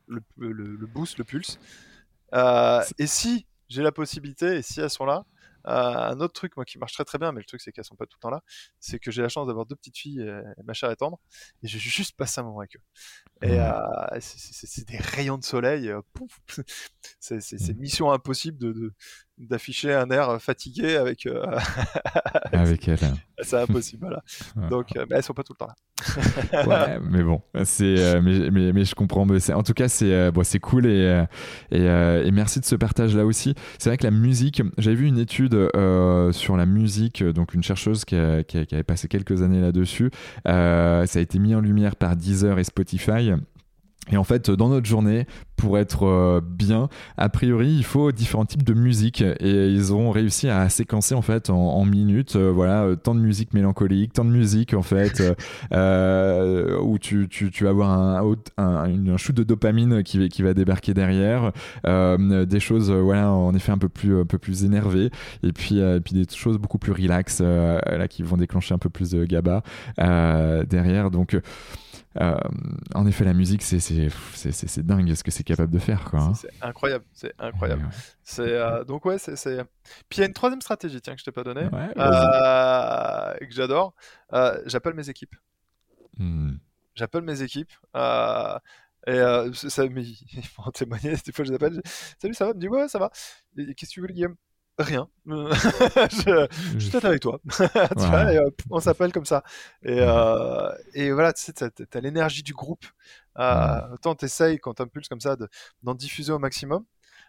le, 0.07 0.23
le 0.53 0.87
boost 0.87 1.19
le 1.19 1.25
pulse 1.25 1.59
et 2.99 3.07
si 3.07 3.47
j'ai 3.69 3.83
la 3.83 3.93
possibilité, 3.93 4.57
et 4.57 4.63
si 4.63 4.81
elles 4.81 4.91
sont 4.91 5.07
là, 5.07 5.25
euh, 5.67 5.71
un 5.71 6.21
autre 6.21 6.35
truc 6.35 6.57
moi 6.57 6.67
qui 6.67 6.79
marche 6.79 6.93
très 6.93 7.05
très 7.05 7.19
bien, 7.19 7.33
mais 7.33 7.41
le 7.41 7.47
truc 7.47 7.61
c'est 7.61 7.73
qu'elles 7.73 7.85
sont 7.85 7.97
pas 7.97 8.05
tout 8.05 8.19
le 8.19 8.21
temps 8.21 8.31
là, 8.31 8.43
c'est 8.81 8.99
que 8.99 9.11
j'ai 9.11 9.23
la 9.23 9.31
chance 9.31 9.47
d'avoir 9.47 9.65
deux 9.65 9.77
petites 9.77 9.97
filles, 9.97 10.21
et, 10.21 10.63
ma 10.63 10.75
chère 10.75 10.91
est 10.91 10.97
tendre, 10.97 11.19
et 11.63 11.69
j'ai 11.69 11.79
juste 11.79 12.17
passé 12.17 12.41
un 12.41 12.45
moment 12.45 12.59
avec 12.59 12.77
eux. 12.77 12.83
Et 13.43 13.59
euh, 13.59 14.21
c'est 14.21 14.87
des 14.87 14.99
rayons 14.99 15.39
de 15.39 15.45
soleil, 15.45 15.91
c'est 17.21 17.39
mmh. 17.39 17.79
mission 17.79 18.13
impossible 18.13 18.59
de, 18.59 18.93
d'afficher 19.39 19.93
un 19.93 20.11
air 20.11 20.41
fatigué 20.41 20.97
avec 20.97 21.29
avec 22.53 22.89
elle. 22.89 22.99
C'est 23.43 23.57
impossible, 23.57 24.07
voilà. 24.07 24.69
Donc, 24.71 24.89
mais 24.95 25.17
elles 25.17 25.23
sont 25.23 25.35
pas 25.35 25.43
tout 25.43 25.55
le 25.55 25.59
temps 25.59 25.69
là. 25.69 26.67
ouais, 26.67 27.01
mais 27.03 27.23
bon, 27.23 27.43
c'est, 27.65 28.21
mais, 28.23 28.51
mais, 28.51 28.73
mais, 28.73 28.85
je 28.85 28.95
comprends. 28.95 29.27
Mais 29.27 29.53
en 29.53 29.63
tout 29.63 29.73
cas, 29.75 29.89
c'est, 29.89 30.31
bon, 30.31 30.45
c'est 30.45 30.61
cool 30.61 30.87
et, 30.87 31.25
et, 31.71 31.85
et, 31.85 32.31
merci 32.31 32.61
de 32.61 32.65
ce 32.65 32.77
partage 32.77 33.17
là 33.17 33.25
aussi. 33.25 33.55
C'est 33.79 33.91
vrai 33.91 33.97
que 33.97 34.05
la 34.05 34.11
musique, 34.11 34.63
j'avais 34.79 34.97
vu 34.97 35.07
une 35.07 35.19
étude 35.19 35.55
sur 36.33 36.57
la 36.57 36.67
musique, 36.67 37.23
donc 37.25 37.55
une 37.55 37.63
chercheuse 37.63 38.05
qui, 38.05 38.17
qui, 38.47 38.75
avait 38.75 38.83
passé 38.83 39.09
quelques 39.09 39.43
années 39.43 39.61
là-dessus. 39.61 40.11
ça 40.45 41.03
a 41.03 41.21
été 41.21 41.39
mis 41.39 41.55
en 41.55 41.61
lumière 41.61 41.97
par 41.97 42.17
Deezer 42.17 42.59
et 42.59 42.65
Spotify. 42.65 43.33
Et 44.11 44.17
en 44.17 44.25
fait, 44.25 44.51
dans 44.51 44.69
notre 44.69 44.87
journée, 44.87 45.27
pour 45.57 45.79
être 45.79 46.07
euh, 46.07 46.41
bien, 46.43 46.89
a 47.17 47.29
priori, 47.29 47.73
il 47.73 47.85
faut 47.85 48.13
différents 48.13 48.45
types 48.45 48.65
de 48.65 48.75
musique. 48.75 49.23
Et 49.23 49.69
ils 49.69 49.93
ont 49.93 50.11
réussi 50.11 50.49
à 50.49 50.69
séquencer 50.69 51.15
en 51.15 51.23
fait 51.23 51.51
en, 51.51 51.85
minutes, 51.85 52.37
euh, 52.37 52.51
voilà, 52.51 52.83
euh, 52.85 52.97
tant 52.97 53.15
de 53.15 53.21
musique 53.21 53.55
mélancolique, 53.55 54.13
tant 54.13 54.25
de 54.25 54.31
musique 54.31 54.75
en 54.75 54.83
fait, 54.83 55.23
où 56.83 56.99
tu, 56.99 57.29
tu, 57.29 57.65
vas 57.65 57.71
avoir 57.71 57.91
un, 57.91 58.35
un, 58.59 59.09
un, 59.09 59.17
shoot 59.17 59.37
de 59.37 59.43
dopamine 59.43 60.03
qui, 60.03 60.29
qui 60.29 60.43
va 60.43 60.55
débarquer 60.55 60.95
derrière, 60.95 61.53
des 61.85 62.61
choses, 62.61 62.91
voilà, 62.91 63.31
en 63.31 63.55
effet 63.55 63.73
un 63.73 63.79
peu 63.79 63.89
plus, 63.89 64.21
un 64.21 64.27
peu 64.27 64.39
plus 64.39 64.65
énervées, 64.65 65.11
et 65.43 65.53
puis, 65.53 65.81
puis 66.05 66.15
des 66.15 66.27
choses 66.35 66.59
beaucoup 66.59 66.79
plus 66.79 66.93
relax, 66.93 67.41
là, 67.41 68.09
qui 68.09 68.23
vont 68.23 68.37
déclencher 68.37 68.75
un 68.75 68.79
peu 68.79 68.91
plus 68.91 69.11
de 69.11 69.25
GABA 69.25 69.63
derrière. 70.67 71.11
Donc, 71.11 71.39
en 72.95 73.07
effet, 73.07 73.25
la 73.25 73.35
musique, 73.35 73.63
c'est 73.63 73.79
dingue 74.83 75.15
ce 75.15 75.23
que 75.23 75.31
c'est 75.31 75.44
capable 75.45 75.73
de 75.73 75.79
faire. 75.79 76.15
Hein. 76.15 76.33
C'est 76.35 76.51
incroyable, 76.63 77.05
c'est 77.13 77.33
incroyable. 77.39 77.89
C'est 78.23 78.43
euh, 78.43 78.85
donc 78.85 79.05
ouais, 79.05 79.19
c'est. 79.19 79.35
Puis 80.09 80.19
il 80.19 80.21
y 80.21 80.23
a 80.23 80.27
une 80.27 80.33
troisième 80.33 80.61
stratégie, 80.61 81.01
tiens, 81.01 81.15
que 81.15 81.21
je 81.21 81.25
t'ai 81.25 81.33
pas 81.33 81.45
donnée, 81.45 81.69
euh, 81.73 83.35
que 83.39 83.53
j'adore. 83.53 83.95
J'appelle 84.67 84.95
mes 84.95 85.09
équipes. 85.09 85.35
Hmm. 86.19 86.57
J'appelle 86.95 87.23
mes 87.23 87.43
équipes. 87.43 87.73
Et 89.07 89.21
ça, 89.53 89.87
mais, 89.89 90.03
ils 90.33 90.49
vont 90.57 90.65
en 90.65 90.71
témoigner, 90.71 91.15
des 91.25 91.33
fois 91.33 91.45
je 91.45 91.51
les 91.51 91.57
appelle. 91.57 91.83
Salut, 92.19 92.35
ça 92.35 92.47
va? 92.47 92.55
me 92.55 92.59
dit 92.59 92.69
ouais, 92.69 92.89
ça 92.89 92.99
va. 92.99 93.11
Qu'est-ce 93.57 93.73
que 93.73 93.87
tu 93.87 94.01
veux, 94.01 94.09
Guillaume? 94.09 94.37
Rien. 94.79 95.09
je, 95.27 96.49
je 96.75 96.79
suis 96.79 97.07
avec 97.07 97.21
toi. 97.21 97.41
on 98.71 98.81
s'appelle 98.81 99.13
comme 99.13 99.25
ça. 99.25 99.43
Et, 99.83 99.99
euh, 100.01 100.71
et 100.95 101.13
voilà, 101.13 101.33
tu 101.33 101.43
sais, 101.43 101.53
t'as, 101.53 101.69
as, 101.93 102.01
l'énergie 102.01 102.43
du 102.43 102.55
groupe. 102.55 102.85
Euh, 103.39 103.81
autant 103.93 104.15
t'essayes 104.15 104.59
quand 104.59 104.75
t'impulses 104.75 105.09
comme 105.09 105.21
ça 105.21 105.37
d'en 105.83 105.95
diffuser 105.95 106.33
au 106.33 106.39
maximum. 106.39 106.85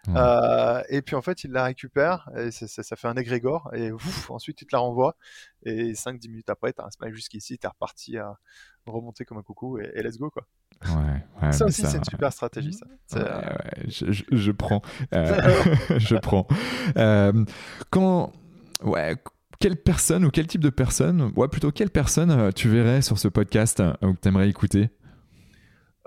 Euh, 0.09 0.83
et 0.89 1.01
puis 1.01 1.15
en 1.15 1.21
fait, 1.21 1.43
il 1.43 1.51
la 1.51 1.63
récupère 1.63 2.29
et 2.37 2.51
ça 2.51 2.95
fait 2.95 3.07
un 3.07 3.15
égrégore 3.15 3.69
et 3.73 3.91
ouf, 3.91 4.29
ensuite 4.29 4.61
il 4.61 4.65
te 4.65 4.75
la 4.75 4.79
renvoie 4.79 5.15
et 5.63 5.93
5-10 5.93 6.29
minutes 6.29 6.49
après, 6.49 6.73
t'as 6.73 6.85
un 6.85 6.91
smile 6.91 7.13
jusqu'ici, 7.13 7.57
t'es 7.57 7.67
reparti 7.67 8.17
à 8.17 8.37
remonter 8.85 9.25
comme 9.25 9.37
un 9.37 9.43
coucou 9.43 9.79
et, 9.79 10.01
let's 10.03 10.17
go 10.17 10.29
quoi. 10.29 10.45
Ouais, 10.85 11.51
ça 11.51 11.65
aussi, 11.65 11.83
c'est 11.83 11.97
une 11.97 12.03
super 12.03 12.33
stratégie. 12.33 12.73
Ça. 12.73 12.85
Euh, 13.17 13.57
je, 13.87 14.23
je, 14.29 14.51
prends. 14.51 14.81
Euh, 15.13 15.75
je 15.97 16.15
prends. 16.15 16.47
quand. 17.89 18.31
Ouais. 18.83 19.15
Quelle 19.57 19.77
personne 19.77 20.25
ou 20.25 20.31
quel 20.31 20.47
type 20.47 20.61
de 20.61 20.69
personne, 20.69 21.31
ouais, 21.37 21.47
plutôt 21.47 21.71
quelle 21.71 21.89
personne 21.89 22.51
tu 22.53 22.67
verrais 22.67 23.01
sur 23.01 23.17
ce 23.17 23.29
podcast 23.29 23.81
ou 24.01 24.13
que 24.13 24.19
tu 24.19 24.27
aimerais 24.27 24.49
écouter? 24.49 24.89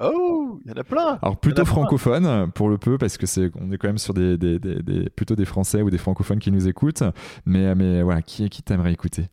Oh, 0.00 0.60
il 0.64 0.70
y 0.70 0.72
en 0.72 0.76
a 0.76 0.84
plein. 0.84 1.18
Alors 1.22 1.38
plutôt 1.38 1.64
francophone 1.64 2.52
pour 2.52 2.68
le 2.68 2.78
peu 2.78 2.98
parce 2.98 3.16
que 3.16 3.26
c'est 3.26 3.50
on 3.56 3.72
est 3.72 3.78
quand 3.78 3.88
même 3.88 3.98
sur 3.98 4.14
des, 4.14 4.38
des, 4.38 4.58
des, 4.58 5.10
plutôt 5.10 5.34
des 5.34 5.44
Français 5.44 5.82
ou 5.82 5.90
des 5.90 5.98
francophones 5.98 6.38
qui 6.38 6.52
nous 6.52 6.68
écoutent. 6.68 7.02
Mais 7.44 7.74
mais 7.74 8.02
voilà, 8.02 8.22
qui 8.22 8.48
qui 8.48 8.62
t'aimerais 8.62 8.92
écouter? 8.92 9.28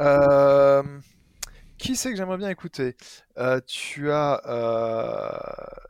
Euh, 0.00 0.82
Qui 1.78 1.96
c'est 1.96 2.10
que 2.10 2.16
j'aimerais 2.16 2.38
bien 2.38 2.50
écouter? 2.50 2.96
Euh, 3.38 3.60
Tu 3.66 4.10
as 4.10 4.40
euh, 4.46 5.80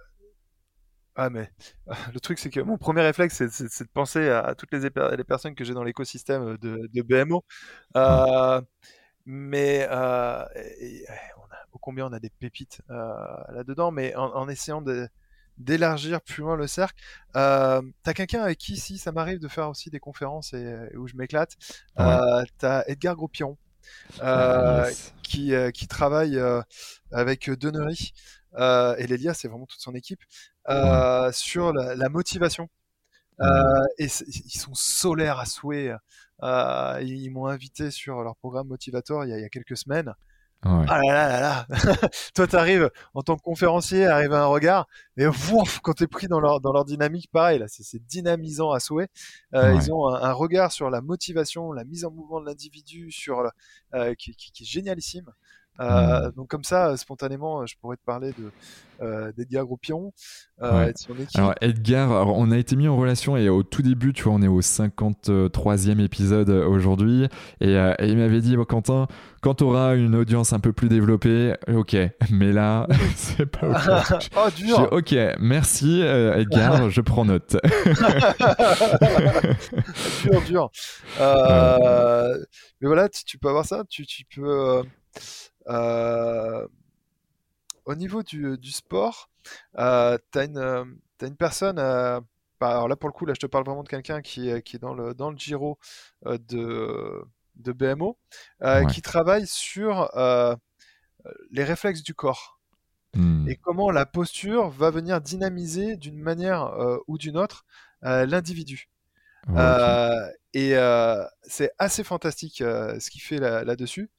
ah 1.17 1.31
mais 1.31 1.51
le 2.15 2.21
truc 2.21 2.39
c'est 2.39 2.51
que 2.51 2.61
mon 2.61 2.77
premier 2.79 3.03
réflexe 3.03 3.43
c'est 3.49 3.85
de 3.85 3.89
penser 3.93 4.29
à, 4.29 4.55
toutes 4.55 4.73
les, 4.73 4.89
les 5.17 5.25
personnes 5.25 5.55
que 5.55 5.65
j'ai 5.65 5.75
dans 5.75 5.85
l'écosystème 5.85 6.57
de, 6.59 6.89
de, 6.93 7.03
BMO. 7.03 7.45
mais 9.27 9.87
combien 11.81 12.07
on 12.07 12.13
a 12.13 12.21
des 12.21 12.31
pépites 12.31 12.83
euh, 12.91 13.13
là-dedans, 13.53 13.91
mais 13.91 14.15
en, 14.15 14.49
essayant 14.49 14.83
de, 14.83 15.09
d'élargir 15.61 16.21
plus 16.21 16.43
loin 16.43 16.57
le 16.57 16.67
cercle. 16.67 17.01
Euh, 17.37 17.83
t'as 18.03 18.15
quelqu'un 18.15 18.43
avec 18.43 18.59
qui, 18.59 18.77
si 18.77 18.99
ça 18.99 19.13
m'arrive 19.13 19.39
de 19.39 19.49
faire 19.49 19.69
aussi 19.69 19.91
des 19.91 20.01
conférences 20.01 20.53
et, 20.53 20.97
où 20.97 21.07
je 21.07 21.15
m'éclate, 21.17 21.57
euh, 22.01 22.45
t'as 22.59 22.83
Edgar 22.87 23.15
Groupion. 23.15 23.57
Euh, 24.23 24.89
qui, 25.23 25.55
euh, 25.55 25.71
qui 25.71 25.89
travaille 25.89 26.39
avec 27.13 27.51
Denery 27.51 28.13
et 28.57 29.07
Lélia, 29.07 29.35
c'est 29.35 29.49
vraiment 29.49 29.67
toute 29.67 29.81
son 29.81 29.95
équipe, 29.95 30.21
sur 31.33 31.73
la, 31.73 32.09
motivation. 32.09 32.69
et 33.99 34.05
ils 34.05 34.61
sont 34.61 34.75
solaires 34.75 35.39
à 35.39 35.47
souhait. 35.47 35.93
ils 36.43 37.31
m'ont 37.31 37.47
invité 37.47 37.91
sur 37.91 38.23
leur 38.23 38.37
programme 38.37 38.69
motivateur 38.69 39.25
il 39.25 39.31
y 39.31 39.33
a, 39.33 39.39
il 39.39 39.43
y 39.43 39.47
a 39.47 39.49
quelques 39.49 39.77
semaines. 39.77 40.15
Ah 40.63 40.85
là 40.87 41.13
là 41.15 41.29
là 41.29 41.41
là 41.41 42.09
Toi, 42.35 42.47
t'arrives 42.47 42.91
en 43.15 43.23
tant 43.23 43.37
que 43.37 43.43
conférencier, 43.43 44.05
arrive 44.05 44.35
à 44.35 44.43
un 44.43 44.47
regard, 44.47 44.87
et 45.17 45.27
ouf, 45.27 45.81
quand 45.81 45.95
t'es 45.95 46.07
pris 46.07 46.29
dans 46.29 46.41
leur, 46.41 46.61
dans 46.61 46.73
leur 46.73 46.85
dynamique, 46.85 47.31
pareil, 47.33 47.59
là, 47.59 47.67
c'est 47.69 48.05
dynamisant 48.07 48.71
à 48.71 48.81
souhait. 48.81 49.09
Euh, 49.55 49.75
Ils 49.75 49.93
ont 49.93 50.09
un, 50.09 50.33
regard 50.33 50.71
sur 50.71 50.91
la 50.91 51.01
motivation, 51.01 51.73
la 51.73 51.85
mise 51.85 52.05
en 52.05 52.11
mouvement 52.11 52.41
de 52.41 52.47
l'individu, 52.47 53.11
sur 53.11 53.51
euh, 53.95 54.15
qui, 54.15 54.35
qui, 54.35 54.53
qui, 54.53 54.65
est 54.65 54.67
génialissime. 54.67 55.31
Euh, 55.81 56.29
mmh. 56.29 56.33
Donc 56.33 56.49
comme 56.49 56.65
ça, 56.65 56.97
spontanément, 56.97 57.65
je 57.67 57.75
pourrais 57.81 57.97
te 57.97 58.05
parler 58.05 58.33
de 58.39 58.51
euh, 59.03 59.33
d'Edgar 59.33 59.65
Groupion 59.65 60.13
euh. 60.63 60.93
Alors 61.35 61.55
Edgar, 61.63 62.29
on 62.37 62.51
a 62.51 62.59
été 62.59 62.77
mis 62.77 62.87
en 62.87 62.99
relation 62.99 63.35
et 63.39 63.49
au 63.49 63.63
tout 63.63 63.81
début, 63.81 64.13
tu 64.13 64.25
vois, 64.25 64.35
on 64.35 64.43
est 64.43 64.49
au 64.49 64.61
53e 64.61 66.05
épisode 66.05 66.51
aujourd'hui 66.51 67.29
et, 67.63 67.77
il 68.01 68.17
m'avait 68.19 68.43
dit, 68.43 68.57
Quentin, 68.69 69.07
quand 69.41 69.55
tu 69.55 69.65
auras 69.65 69.97
une 69.97 70.15
audience 70.15 70.53
un 70.53 70.61
peu 70.61 70.75
plus 70.75 70.91
développée, 70.91 71.55
ok, 71.67 71.97
mais 72.31 72.53
là, 72.53 72.87
c'est 73.17 73.47
pas 73.47 73.69
ok. 73.71 74.29
oh, 74.37 74.49
dur. 74.55 74.89
ok, 74.93 75.15
merci 75.39 76.03
Edgar, 76.03 76.91
je 76.91 77.01
prends 77.01 77.25
note. 77.25 77.57
dur, 80.23 80.43
dur. 80.43 80.71
mais 81.19 82.87
voilà, 82.87 83.09
tu, 83.09 83.25
tu, 83.25 83.39
peux 83.39 83.49
avoir 83.49 83.65
ça, 83.65 83.83
tu, 83.89 84.05
tu 84.05 84.25
peux 84.27 84.43
euh, 84.47 84.83
au 87.91 87.95
niveau 87.95 88.23
du, 88.23 88.71
sport, 88.71 89.31
euh, 89.79 90.17
tu 90.33 90.39
as, 90.39 90.45
une 90.45 91.37
personne, 91.37 91.79
euh, 91.79 92.21
bah, 92.61 92.71
alors 92.71 92.89
là 92.89 92.97
pour 92.97 93.09
le 93.09 93.13
coup, 93.13 93.27
là 93.27 93.35
je 93.35 93.41
te 93.41 93.47
parle 93.47 93.65
vraiment 93.65 93.83
de 93.83 93.89
quelqu'un 93.89 94.21
qui, 94.23 94.51
qui, 94.63 94.77
est 94.77 94.79
dans 94.79 94.95
le, 94.95 95.15
dans 95.15 95.31
le 95.31 95.37
Giro 95.37 95.79
de, 96.25 97.23
de 97.57 97.73
BMO, 97.73 98.19
qui 98.91 99.03
travaille 99.03 99.47
sur 99.47 100.09
les 101.51 101.65
réflexes 101.65 102.03
du 102.03 102.15
corps. 102.15 102.59
Hmm. 103.13 103.49
Et 103.49 103.57
comment 103.57 103.91
la 103.91 104.07
posture 104.07 104.71
va 104.71 104.91
venir 104.91 105.21
dynamiser 105.21 105.97
d'une 105.97 106.19
manière 106.19 106.73
ou 107.09 107.19
d'une 107.19 107.37
autre 107.37 107.65
l'individu. 108.03 108.89
et 110.55 110.75
c'est 111.43 111.73
assez 111.79 112.05
fantastique 112.05 112.59
ce 112.59 113.11
qu'il 113.11 113.23
fait 113.23 113.39
là-dessus. 113.39 114.11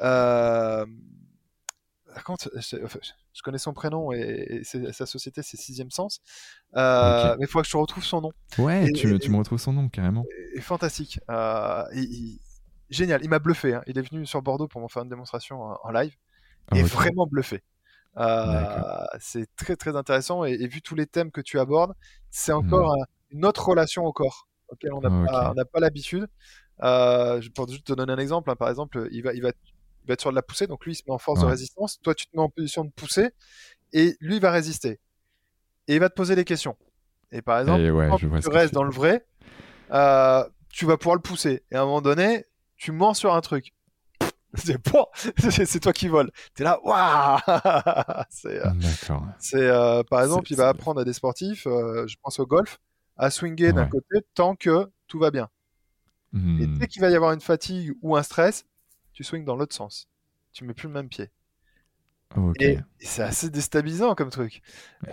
Euh, 0.00 0.86
je, 2.66 3.42
connais 3.42 3.58
son 3.58 3.72
prénom 3.72 4.12
et, 4.12 4.62
sa 4.64 5.06
société, 5.06 5.42
c'est 5.42 5.56
Sixième 5.56 5.90
Sens. 5.90 6.20
Euh, 6.76 7.36
mais 7.38 7.44
il 7.44 7.48
faudra 7.48 7.62
que 7.62 7.68
je 7.68 7.72
te 7.72 7.76
retrouve 7.76 8.04
son 8.04 8.20
nom. 8.20 8.32
Ouais, 8.58 8.90
tu, 8.92 9.06
me 9.06 9.36
retrouves 9.36 9.60
son 9.60 9.72
nom 9.72 9.88
carrément. 9.88 10.24
Et, 10.54 10.60
fantastique. 10.60 11.20
Euh, 11.30 11.84
génial. 12.88 13.22
Il 13.22 13.30
m'a 13.30 13.38
bluffé. 13.38 13.74
Hein. 13.74 13.82
Il 13.86 13.98
est 13.98 14.08
venu 14.08 14.26
sur 14.26 14.42
Bordeaux 14.42 14.68
pour 14.68 14.80
me 14.80 14.88
faire 14.88 15.02
une 15.02 15.08
démonstration 15.08 15.62
en, 15.62 15.90
live. 15.90 16.14
Et 16.74 16.82
vraiment 16.82 17.26
bluffé. 17.26 17.62
c'est 19.18 19.46
très 19.56 19.76
très 19.76 19.96
intéressant 19.96 20.44
et, 20.44 20.66
vu 20.66 20.82
tous 20.82 20.94
les 20.94 21.06
thèmes 21.06 21.30
que 21.30 21.40
tu 21.40 21.58
abordes, 21.58 21.94
c'est 22.30 22.52
encore 22.52 22.96
une 23.30 23.44
autre 23.44 23.66
relation 23.68 24.04
au 24.04 24.12
corps 24.12 24.48
auquel 24.70 24.92
on 24.92 25.00
n'a 25.00 25.64
pas, 25.64 25.80
l'habitude. 25.80 26.26
Euh, 26.82 27.40
pour 27.54 27.68
juste 27.68 27.86
te 27.86 27.92
donner 27.92 28.12
un 28.12 28.18
exemple, 28.18 28.50
hein. 28.50 28.56
par 28.56 28.70
exemple, 28.70 29.06
il 29.10 29.22
va, 29.22 29.34
il 29.34 29.42
va 29.42 29.52
il 30.02 30.08
va 30.08 30.14
être 30.14 30.20
sur 30.20 30.30
de 30.30 30.36
la 30.36 30.42
poussée, 30.42 30.66
donc 30.66 30.84
lui 30.84 30.92
il 30.92 30.96
se 30.96 31.02
met 31.06 31.12
en 31.12 31.18
force 31.18 31.40
de 31.40 31.46
résistance, 31.46 32.00
toi 32.02 32.14
tu 32.14 32.26
te 32.26 32.36
mets 32.36 32.42
en 32.42 32.48
position 32.48 32.84
de 32.84 32.90
poussée, 32.90 33.30
et 33.92 34.16
lui 34.20 34.36
il 34.36 34.40
va 34.40 34.50
résister. 34.50 35.00
Et 35.88 35.94
il 35.94 36.00
va 36.00 36.08
te 36.08 36.14
poser 36.14 36.36
des 36.36 36.44
questions. 36.44 36.76
Et 37.32 37.42
par 37.42 37.60
exemple, 37.60 37.82
quand 38.08 38.16
tu 38.16 38.48
restes 38.48 38.74
dans 38.74 38.84
le 38.84 38.90
vrai, 38.90 39.24
euh, 39.92 40.44
tu 40.68 40.86
vas 40.86 40.96
pouvoir 40.96 41.16
le 41.16 41.22
pousser. 41.22 41.64
Et 41.70 41.76
à 41.76 41.82
un 41.82 41.84
moment 41.84 42.00
donné, 42.00 42.46
tu 42.76 42.92
mens 42.92 43.14
sur 43.14 43.34
un 43.34 43.40
truc. 43.40 43.72
C'est 45.38 45.80
toi 45.80 45.92
qui 45.92 46.08
voles. 46.08 46.30
T'es 46.54 46.64
là, 46.64 46.80
waouh 46.82 47.38
C'est, 48.30 48.58
euh, 48.58 48.70
euh, 49.54 50.02
par 50.04 50.22
exemple, 50.22 50.50
il 50.50 50.56
va 50.56 50.68
apprendre 50.68 51.00
à 51.00 51.04
des 51.04 51.12
sportifs, 51.12 51.64
je 51.64 52.14
pense 52.22 52.38
au 52.40 52.46
golf, 52.46 52.78
à 53.16 53.30
swinger 53.30 53.72
d'un 53.72 53.86
côté 53.86 54.24
tant 54.34 54.56
que 54.56 54.90
tout 55.06 55.18
va 55.18 55.30
bien. 55.30 55.48
Et 56.32 56.36
hmm. 56.38 56.78
dès 56.78 56.86
qu'il 56.86 57.02
va 57.02 57.10
y 57.10 57.16
avoir 57.16 57.32
une 57.32 57.40
fatigue 57.40 57.92
ou 58.02 58.16
un 58.16 58.22
stress, 58.22 58.64
tu 59.20 59.24
swings 59.24 59.44
dans 59.44 59.54
l'autre 59.54 59.74
sens. 59.74 60.08
Tu 60.54 60.64
mets 60.64 60.72
plus 60.72 60.88
le 60.88 60.94
même 60.94 61.08
pied. 61.10 61.28
Et, 62.58 62.78
c'est 63.00 63.22
assez 63.22 63.50
déstabilisant 63.50 64.14
comme 64.14 64.30
truc. 64.30 64.62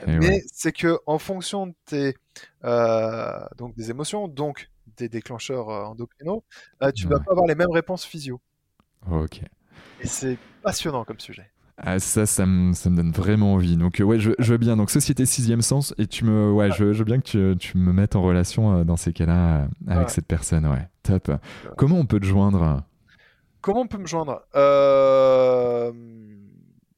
Mais 0.07 0.43
c'est 0.53 0.71
que 0.71 0.97
en 1.05 1.19
fonction 1.19 1.67
de 1.67 1.73
tes 1.85 2.15
euh, 2.63 3.39
donc 3.57 3.75
des 3.75 3.89
émotions, 3.91 4.29
donc 4.29 4.69
des 4.95 5.09
déclencheurs 5.09 5.69
euh, 5.69 5.83
endocrinaux, 5.83 6.45
euh, 6.83 6.91
tu 6.91 7.07
vas 7.07 7.19
pas 7.19 7.31
avoir 7.31 7.47
les 7.47 7.55
mêmes 7.55 7.71
réponses 7.71 8.05
physio. 8.05 8.39
Ok. 9.11 9.41
Et 9.99 10.07
c'est 10.07 10.37
passionnant 10.63 11.03
comme 11.03 11.19
sujet. 11.19 11.49
Ah, 11.79 11.99
ça, 11.99 12.25
ça 12.25 12.45
me, 12.45 12.73
ça 12.73 12.89
me, 12.89 12.95
donne 12.95 13.11
vraiment 13.11 13.55
envie. 13.55 13.75
Donc, 13.75 14.01
ouais, 14.03 14.19
je, 14.19 14.31
je, 14.39 14.51
veux 14.51 14.57
bien. 14.57 14.77
Donc, 14.77 14.89
Société 14.89 15.25
Sixième 15.25 15.61
Sens, 15.61 15.93
et 15.97 16.07
tu 16.07 16.23
me, 16.23 16.51
ouais, 16.51 16.71
je, 16.71 16.93
je, 16.93 16.99
veux 16.99 17.03
bien 17.03 17.19
que 17.19 17.53
tu, 17.53 17.57
tu 17.57 17.77
me 17.77 17.91
mettes 17.91 18.15
en 18.15 18.21
relation 18.21 18.85
dans 18.85 18.95
ces 18.95 19.11
cas-là 19.11 19.67
avec 19.87 20.09
cette 20.11 20.27
personne. 20.27 20.65
Ouais, 20.65 20.87
top. 21.03 21.31
Comment 21.75 21.97
on 21.97 22.05
peut 22.05 22.19
te 22.19 22.25
joindre 22.25 22.83
Comment 23.61 23.81
on 23.81 23.87
peut 23.87 23.97
me 23.97 24.07
joindre? 24.07 24.41
Euh, 24.55 25.91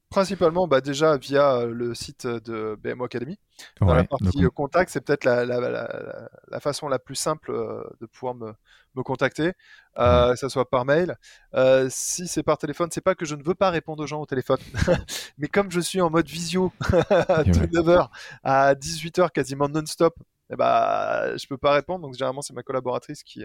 Principalement, 0.10 0.68
bah, 0.68 0.82
déjà 0.82 1.18
via 1.18 1.66
le 1.66 1.94
site 1.94 2.26
de 2.26 2.76
BMO 2.82 3.04
Academy. 3.04 3.38
Dans 3.80 3.94
la 3.94 4.04
partie 4.04 4.44
contact, 4.56 4.90
c'est 4.90 5.02
peut-être 5.02 5.24
la, 5.24 5.46
la, 5.46 6.60
façon 6.60 6.88
la 6.88 6.98
plus 6.98 7.14
simple 7.14 7.52
euh, 7.52 7.84
de 8.02 8.08
pouvoir 8.08 8.34
me, 8.34 8.54
me 8.96 9.04
contacter, 9.04 9.54
euh, 10.00 10.32
que 10.32 10.40
ce 10.40 10.50
soit 10.50 10.68
par 10.68 10.84
mail. 10.84 11.16
Euh, 11.54 11.88
si 11.92 12.28
c'est 12.28 12.42
par 12.42 12.58
téléphone, 12.58 12.90
c'est 12.92 13.02
pas 13.02 13.14
que 13.14 13.26
je 13.26 13.36
ne 13.36 13.44
veux 13.44 13.54
pas 13.54 13.70
répondre 13.70 14.02
aux 14.02 14.08
gens 14.08 14.20
au 14.20 14.26
téléphone, 14.26 14.58
mais 15.38 15.48
comme 15.48 15.70
je 15.70 15.80
suis 15.80 16.02
en 16.02 16.10
mode 16.10 16.28
visio 16.28 16.74
de 16.82 17.68
9h 17.68 18.10
à 18.44 18.74
18h 18.74 19.30
quasiment 19.30 19.70
non-stop 19.70 20.16
eh 20.52 20.56
bah, 20.56 21.36
je 21.38 21.48
peux 21.48 21.58
pas 21.58 21.74
répondre. 21.74 22.02
Donc 22.02 22.14
généralement 22.14 22.42
c'est 22.42 22.54
ma 22.54 22.64
collaboratrice 22.64 23.24
qui 23.24 23.44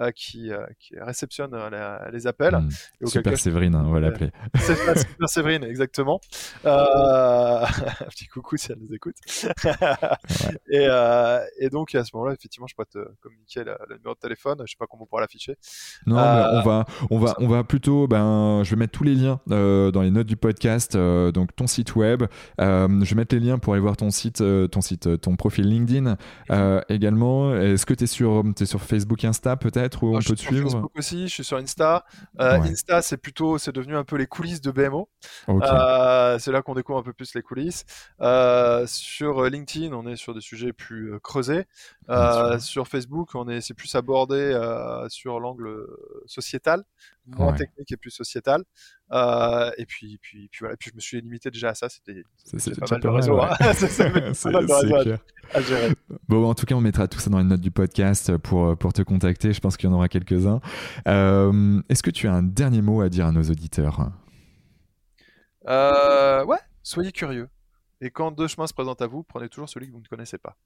euh, 0.00 0.10
qui, 0.10 0.50
euh, 0.50 0.66
qui, 0.80 0.98
réceptionne 0.98 1.52
euh, 1.54 2.10
les 2.10 2.26
appels. 2.26 2.56
Hmm. 2.56 3.06
super 3.06 3.38
Séverine, 3.38 3.76
hein, 3.76 3.84
on 3.86 3.92
va 3.92 4.00
l'appeler. 4.00 4.32
Super 4.56 4.96
Séverine, 5.28 5.62
exactement. 5.62 6.20
un 6.64 7.64
petit 8.08 8.26
coucou 8.26 8.56
si 8.56 8.72
elle 8.72 8.78
nous 8.80 8.92
écoute. 8.92 9.14
et, 10.68 10.88
et, 11.60 11.68
donc 11.70 11.94
à 11.94 12.02
ce 12.02 12.10
moment-là, 12.14 12.34
effectivement, 12.34 12.66
je 12.66 12.74
pourrais 12.74 12.86
te 12.86 12.98
communiquer 13.20 13.62
le, 13.62 13.76
numéro 13.98 14.14
de 14.14 14.18
téléphone. 14.18 14.58
Je 14.64 14.72
sais 14.72 14.76
pas 14.76 14.86
comment 14.86 15.04
on 15.04 15.06
pourra 15.06 15.20
l'afficher. 15.20 15.56
Non, 16.06 16.16
on 16.16 16.62
va 16.62 16.84
on 17.10 17.18
va 17.20 17.34
on 17.38 17.46
va 17.46 17.62
plutôt 17.62 18.08
ben 18.08 18.62
je 18.64 18.70
vais 18.70 18.76
mettre 18.76 18.98
tous 18.98 19.04
les 19.04 19.14
liens 19.14 19.40
dans 19.46 20.02
les 20.02 20.10
notes 20.10 20.26
du 20.26 20.36
podcast. 20.36 20.96
donc 20.96 21.54
ton 21.54 21.68
site 21.68 21.94
web. 21.94 22.24
je 22.58 23.08
vais 23.08 23.14
mettre 23.14 23.36
les 23.36 23.40
liens 23.40 23.58
pour 23.58 23.74
aller 23.74 23.82
voir 23.82 23.96
ton 23.96 24.10
site 24.10 24.42
ton 24.70 24.80
site 24.80 25.20
ton 25.20 25.36
profil 25.36 25.68
LinkedIn. 25.68 26.16
Euh, 26.50 26.80
également, 26.88 27.54
est-ce 27.56 27.86
que 27.86 27.94
tu 27.94 28.04
es 28.04 28.06
sur, 28.06 28.44
es 28.60 28.66
sur 28.66 28.82
Facebook, 28.82 29.24
Insta 29.24 29.56
peut-être 29.56 30.02
où 30.02 30.16
on 30.16 30.18
peut 30.18 30.34
te 30.34 30.40
suivre 30.40 30.70
Facebook 30.70 30.92
aussi, 30.96 31.28
je 31.28 31.32
suis 31.32 31.44
sur 31.44 31.56
Insta. 31.56 32.04
Euh, 32.40 32.60
Insta, 32.60 33.02
c'est 33.02 33.16
plutôt, 33.16 33.58
c'est 33.58 33.72
devenu 33.72 33.96
un 33.96 34.04
peu 34.04 34.16
les 34.16 34.26
coulisses 34.26 34.60
de 34.60 34.70
BMO. 34.70 35.08
Euh, 35.48 36.38
c'est 36.38 36.52
là 36.52 36.62
qu'on 36.62 36.74
découvre 36.74 36.98
un 36.98 37.02
peu 37.02 37.12
plus 37.12 37.34
les 37.34 37.42
coulisses. 37.42 37.84
sur 38.86 39.44
LinkedIn, 39.44 39.92
on 39.92 40.06
est 40.06 40.16
sur 40.16 40.34
des 40.34 40.40
sujets 40.40 40.72
plus 40.72 41.18
creusés. 41.20 41.66
sur 42.58 42.88
Facebook, 42.88 43.34
on 43.34 43.48
est, 43.48 43.60
c'est 43.60 43.74
plus 43.74 43.94
abordé 43.94 44.58
sur 45.08 45.40
l'angle 45.40 45.86
sociétal, 46.26 46.84
moins 47.26 47.52
technique 47.52 47.90
et 47.92 47.96
plus 47.96 48.10
sociétal. 48.10 48.64
Euh, 49.12 49.70
et 49.78 49.86
puis, 49.86 50.18
puis, 50.20 50.48
puis 50.50 50.60
voilà. 50.60 50.76
Puis 50.76 50.90
je 50.90 50.96
me 50.96 51.00
suis 51.00 51.20
limité 51.20 51.50
déjà 51.50 51.70
à 51.70 51.74
ça. 51.74 51.88
C'était 51.88 52.22
pas 52.80 52.86
mal 52.90 53.00
de 53.04 53.08
réseaux. 53.08 53.40
c'est 53.82 54.10
Bon, 56.28 56.48
en 56.48 56.54
tout 56.54 56.66
cas, 56.66 56.74
on 56.74 56.80
mettra 56.80 57.08
tout 57.08 57.18
ça 57.18 57.30
dans 57.30 57.38
les 57.38 57.44
notes 57.44 57.60
du 57.60 57.70
podcast 57.70 58.36
pour, 58.36 58.76
pour 58.76 58.92
te 58.92 59.02
contacter. 59.02 59.52
Je 59.52 59.60
pense 59.60 59.76
qu'il 59.76 59.88
y 59.88 59.92
en 59.92 59.96
aura 59.96 60.08
quelques-uns. 60.08 60.60
Euh, 61.08 61.80
est-ce 61.88 62.02
que 62.02 62.10
tu 62.10 62.28
as 62.28 62.34
un 62.34 62.42
dernier 62.42 62.82
mot 62.82 63.00
à 63.00 63.08
dire 63.08 63.26
à 63.26 63.32
nos 63.32 63.42
auditeurs? 63.42 64.10
Euh, 65.68 66.44
Ouais, 66.44 66.58
soyez 66.82 67.12
curieux. 67.12 67.48
Et 68.00 68.10
quand 68.10 68.32
deux 68.32 68.48
chemins 68.48 68.66
se 68.66 68.74
présentent 68.74 69.00
à 69.02 69.06
vous, 69.06 69.22
prenez 69.22 69.48
toujours 69.48 69.68
celui 69.68 69.86
que 69.86 69.92
vous 69.92 70.00
ne 70.00 70.06
connaissez 70.06 70.36
pas. 70.36 70.56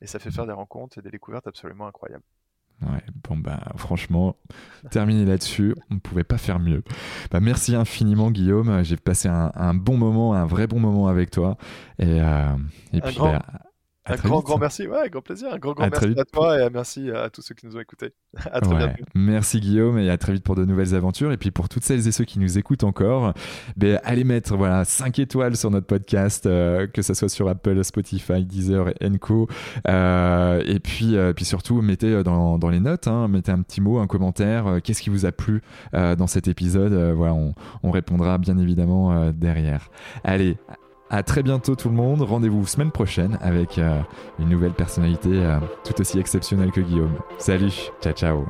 Et 0.00 0.06
ça 0.06 0.18
fait 0.18 0.30
faire 0.30 0.46
des 0.46 0.52
rencontres 0.52 0.98
et 0.98 1.02
des 1.02 1.10
découvertes 1.10 1.46
absolument 1.46 1.86
incroyables. 1.86 2.24
Ouais, 2.82 3.04
bon 3.28 3.36
bah 3.36 3.60
franchement, 3.76 4.36
terminé 4.90 5.26
là-dessus, 5.26 5.74
on 5.90 5.96
ne 5.96 6.00
pouvait 6.00 6.24
pas 6.24 6.38
faire 6.38 6.58
mieux. 6.58 6.82
Bah, 7.30 7.38
merci 7.38 7.74
infiniment 7.74 8.30
Guillaume, 8.30 8.82
j'ai 8.84 8.96
passé 8.96 9.28
un, 9.28 9.74
bon 9.74 9.98
moment, 9.98 10.32
un 10.32 10.46
vrai 10.46 10.66
bon 10.66 10.80
moment 10.80 11.06
avec 11.06 11.30
toi. 11.30 11.58
Et, 11.98 12.22
euh, 12.22 12.56
et 12.94 13.02
puis 13.02 13.18
bah, 13.18 13.42
un 14.10 14.16
grand, 14.16 14.40
grand 14.40 14.58
merci, 14.58 14.86
ouais, 14.86 15.08
grand 15.10 15.22
plaisir. 15.22 15.52
Un 15.52 15.58
grand, 15.58 15.72
grand 15.72 15.88
merci 15.88 16.18
à 16.18 16.24
toi 16.24 16.60
et 16.60 16.70
merci 16.70 17.10
à 17.10 17.30
tous 17.30 17.42
ceux 17.42 17.54
qui 17.54 17.66
nous 17.66 17.76
ont 17.76 17.80
écoutés. 17.80 18.12
à 18.52 18.60
très 18.60 18.76
bientôt. 18.76 19.04
Merci 19.14 19.60
Guillaume 19.60 19.98
et 19.98 20.10
à 20.10 20.18
très 20.18 20.32
vite 20.32 20.44
pour 20.44 20.54
de 20.54 20.64
nouvelles 20.64 20.94
aventures. 20.94 21.32
Et 21.32 21.36
puis 21.36 21.50
pour 21.50 21.68
toutes 21.68 21.84
celles 21.84 22.06
et 22.06 22.12
ceux 22.12 22.24
qui 22.24 22.38
nous 22.38 22.58
écoutent 22.58 22.84
encore, 22.84 23.34
ben, 23.76 24.00
allez 24.04 24.24
mettre 24.24 24.56
voilà, 24.56 24.84
5 24.84 25.18
étoiles 25.18 25.56
sur 25.56 25.70
notre 25.70 25.86
podcast, 25.86 26.46
euh, 26.46 26.86
que 26.86 27.02
ce 27.02 27.14
soit 27.14 27.28
sur 27.28 27.48
Apple, 27.48 27.82
Spotify, 27.84 28.44
Deezer 28.44 28.88
et 29.00 29.18
Co. 29.18 29.48
Euh, 29.88 30.62
et 30.64 30.80
puis, 30.80 31.16
euh, 31.16 31.32
puis 31.32 31.44
surtout, 31.44 31.82
mettez 31.82 32.22
dans, 32.22 32.58
dans 32.58 32.68
les 32.68 32.80
notes, 32.80 33.08
hein, 33.08 33.28
mettez 33.28 33.52
un 33.52 33.62
petit 33.62 33.80
mot, 33.80 33.98
un 33.98 34.06
commentaire. 34.06 34.78
Qu'est-ce 34.82 35.02
qui 35.02 35.10
vous 35.10 35.26
a 35.26 35.32
plu 35.32 35.62
dans 35.92 36.26
cet 36.26 36.48
épisode 36.48 36.92
Voilà, 37.14 37.34
on, 37.34 37.54
on, 37.82 37.90
répondra 37.90 38.38
bien 38.38 38.56
évidemment 38.58 39.30
derrière. 39.32 39.90
Allez, 40.24 40.56
à 41.10 41.22
très 41.22 41.42
bientôt 41.42 41.74
tout 41.74 41.88
le 41.88 41.94
monde. 41.94 42.22
Rendez-vous 42.22 42.66
semaine 42.66 42.90
prochaine 42.90 43.38
avec 43.42 43.78
euh, 43.78 44.00
une 44.38 44.48
nouvelle 44.48 44.72
personnalité 44.72 45.30
euh, 45.32 45.58
tout 45.84 46.00
aussi 46.00 46.18
exceptionnelle 46.18 46.70
que 46.70 46.80
Guillaume. 46.80 47.18
Salut, 47.38 47.90
ciao 48.00 48.12
ciao. 48.12 48.46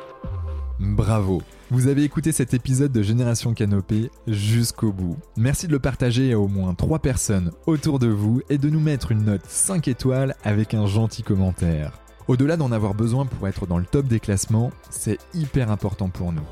Bravo. 0.78 1.42
Vous 1.70 1.88
avez 1.88 2.04
écouté 2.04 2.32
cet 2.32 2.54
épisode 2.54 2.90
de 2.90 3.02
Génération 3.02 3.54
Canopée 3.54 4.10
jusqu'au 4.26 4.92
bout. 4.92 5.16
Merci 5.36 5.66
de 5.66 5.72
le 5.72 5.78
partager 5.78 6.32
à 6.32 6.38
au 6.38 6.48
moins 6.48 6.74
3 6.74 6.98
personnes 7.00 7.52
autour 7.66 7.98
de 7.98 8.08
vous 8.08 8.40
et 8.48 8.58
de 8.58 8.70
nous 8.70 8.80
mettre 8.80 9.12
une 9.12 9.24
note 9.24 9.44
5 9.46 9.88
étoiles 9.88 10.34
avec 10.42 10.74
un 10.74 10.86
gentil 10.86 11.22
commentaire. 11.22 11.92
Au-delà 12.28 12.56
d'en 12.56 12.72
avoir 12.72 12.94
besoin 12.94 13.26
pour 13.26 13.46
être 13.46 13.66
dans 13.66 13.78
le 13.78 13.84
top 13.84 14.06
des 14.06 14.20
classements, 14.20 14.70
c'est 14.88 15.18
hyper 15.34 15.70
important 15.70 16.08
pour 16.08 16.32
nous. 16.32 16.46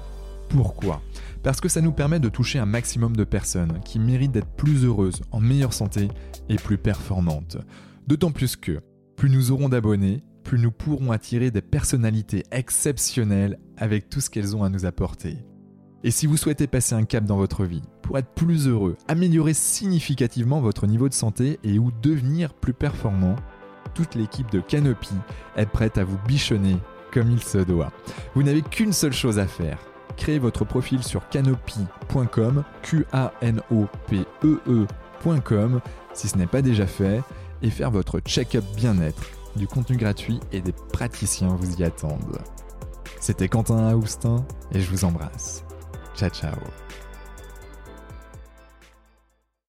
Pourquoi? 0.48 1.00
Parce 1.42 1.60
que 1.60 1.68
ça 1.68 1.80
nous 1.80 1.92
permet 1.92 2.20
de 2.20 2.28
toucher 2.28 2.58
un 2.58 2.66
maximum 2.66 3.16
de 3.16 3.24
personnes 3.24 3.80
qui 3.84 3.98
méritent 3.98 4.32
d'être 4.32 4.56
plus 4.56 4.84
heureuses, 4.84 5.22
en 5.30 5.40
meilleure 5.40 5.72
santé 5.72 6.08
et 6.48 6.56
plus 6.56 6.78
performantes. 6.78 7.58
D'autant 8.06 8.32
plus 8.32 8.56
que, 8.56 8.80
plus 9.16 9.30
nous 9.30 9.50
aurons 9.50 9.68
d'abonnés, 9.68 10.22
plus 10.42 10.58
nous 10.58 10.70
pourrons 10.70 11.12
attirer 11.12 11.50
des 11.50 11.62
personnalités 11.62 12.42
exceptionnelles 12.50 13.58
avec 13.76 14.08
tout 14.08 14.20
ce 14.20 14.30
qu'elles 14.30 14.56
ont 14.56 14.64
à 14.64 14.68
nous 14.68 14.86
apporter. 14.86 15.38
Et 16.04 16.10
si 16.10 16.26
vous 16.26 16.36
souhaitez 16.36 16.66
passer 16.66 16.94
un 16.94 17.04
cap 17.04 17.24
dans 17.24 17.36
votre 17.36 17.64
vie, 17.64 17.82
pour 18.02 18.18
être 18.18 18.32
plus 18.32 18.68
heureux, 18.68 18.96
améliorer 19.08 19.52
significativement 19.52 20.60
votre 20.60 20.86
niveau 20.86 21.08
de 21.08 21.14
santé 21.14 21.58
et 21.64 21.78
ou 21.78 21.90
devenir 22.02 22.54
plus 22.54 22.72
performant, 22.72 23.36
toute 23.94 24.14
l'équipe 24.14 24.50
de 24.50 24.60
Canopy 24.60 25.14
est 25.56 25.66
prête 25.66 25.98
à 25.98 26.04
vous 26.04 26.18
bichonner 26.26 26.76
comme 27.12 27.30
il 27.30 27.42
se 27.42 27.58
doit. 27.58 27.92
Vous 28.34 28.42
n'avez 28.42 28.62
qu'une 28.62 28.92
seule 28.92 29.12
chose 29.12 29.38
à 29.38 29.46
faire, 29.46 29.78
créer 30.18 30.38
votre 30.38 30.66
profil 30.66 31.02
sur 31.02 31.26
canopy.com, 31.30 32.62
Q-A-N-O-P-E-E.com, 32.82 35.80
si 36.12 36.28
ce 36.28 36.36
n'est 36.36 36.46
pas 36.46 36.60
déjà 36.60 36.86
fait, 36.86 37.22
et 37.62 37.70
faire 37.70 37.90
votre 37.90 38.20
check-up 38.20 38.64
bien-être. 38.76 39.22
Du 39.56 39.66
contenu 39.66 39.96
gratuit 39.96 40.40
et 40.52 40.60
des 40.60 40.74
praticiens 40.92 41.56
vous 41.58 41.76
y 41.76 41.84
attendent. 41.84 42.42
C'était 43.20 43.48
Quentin 43.48 43.88
Aoustin 43.88 44.44
et 44.72 44.80
je 44.80 44.90
vous 44.90 45.04
embrasse. 45.04 45.64
Ciao 46.14 46.30
ciao 46.30 46.54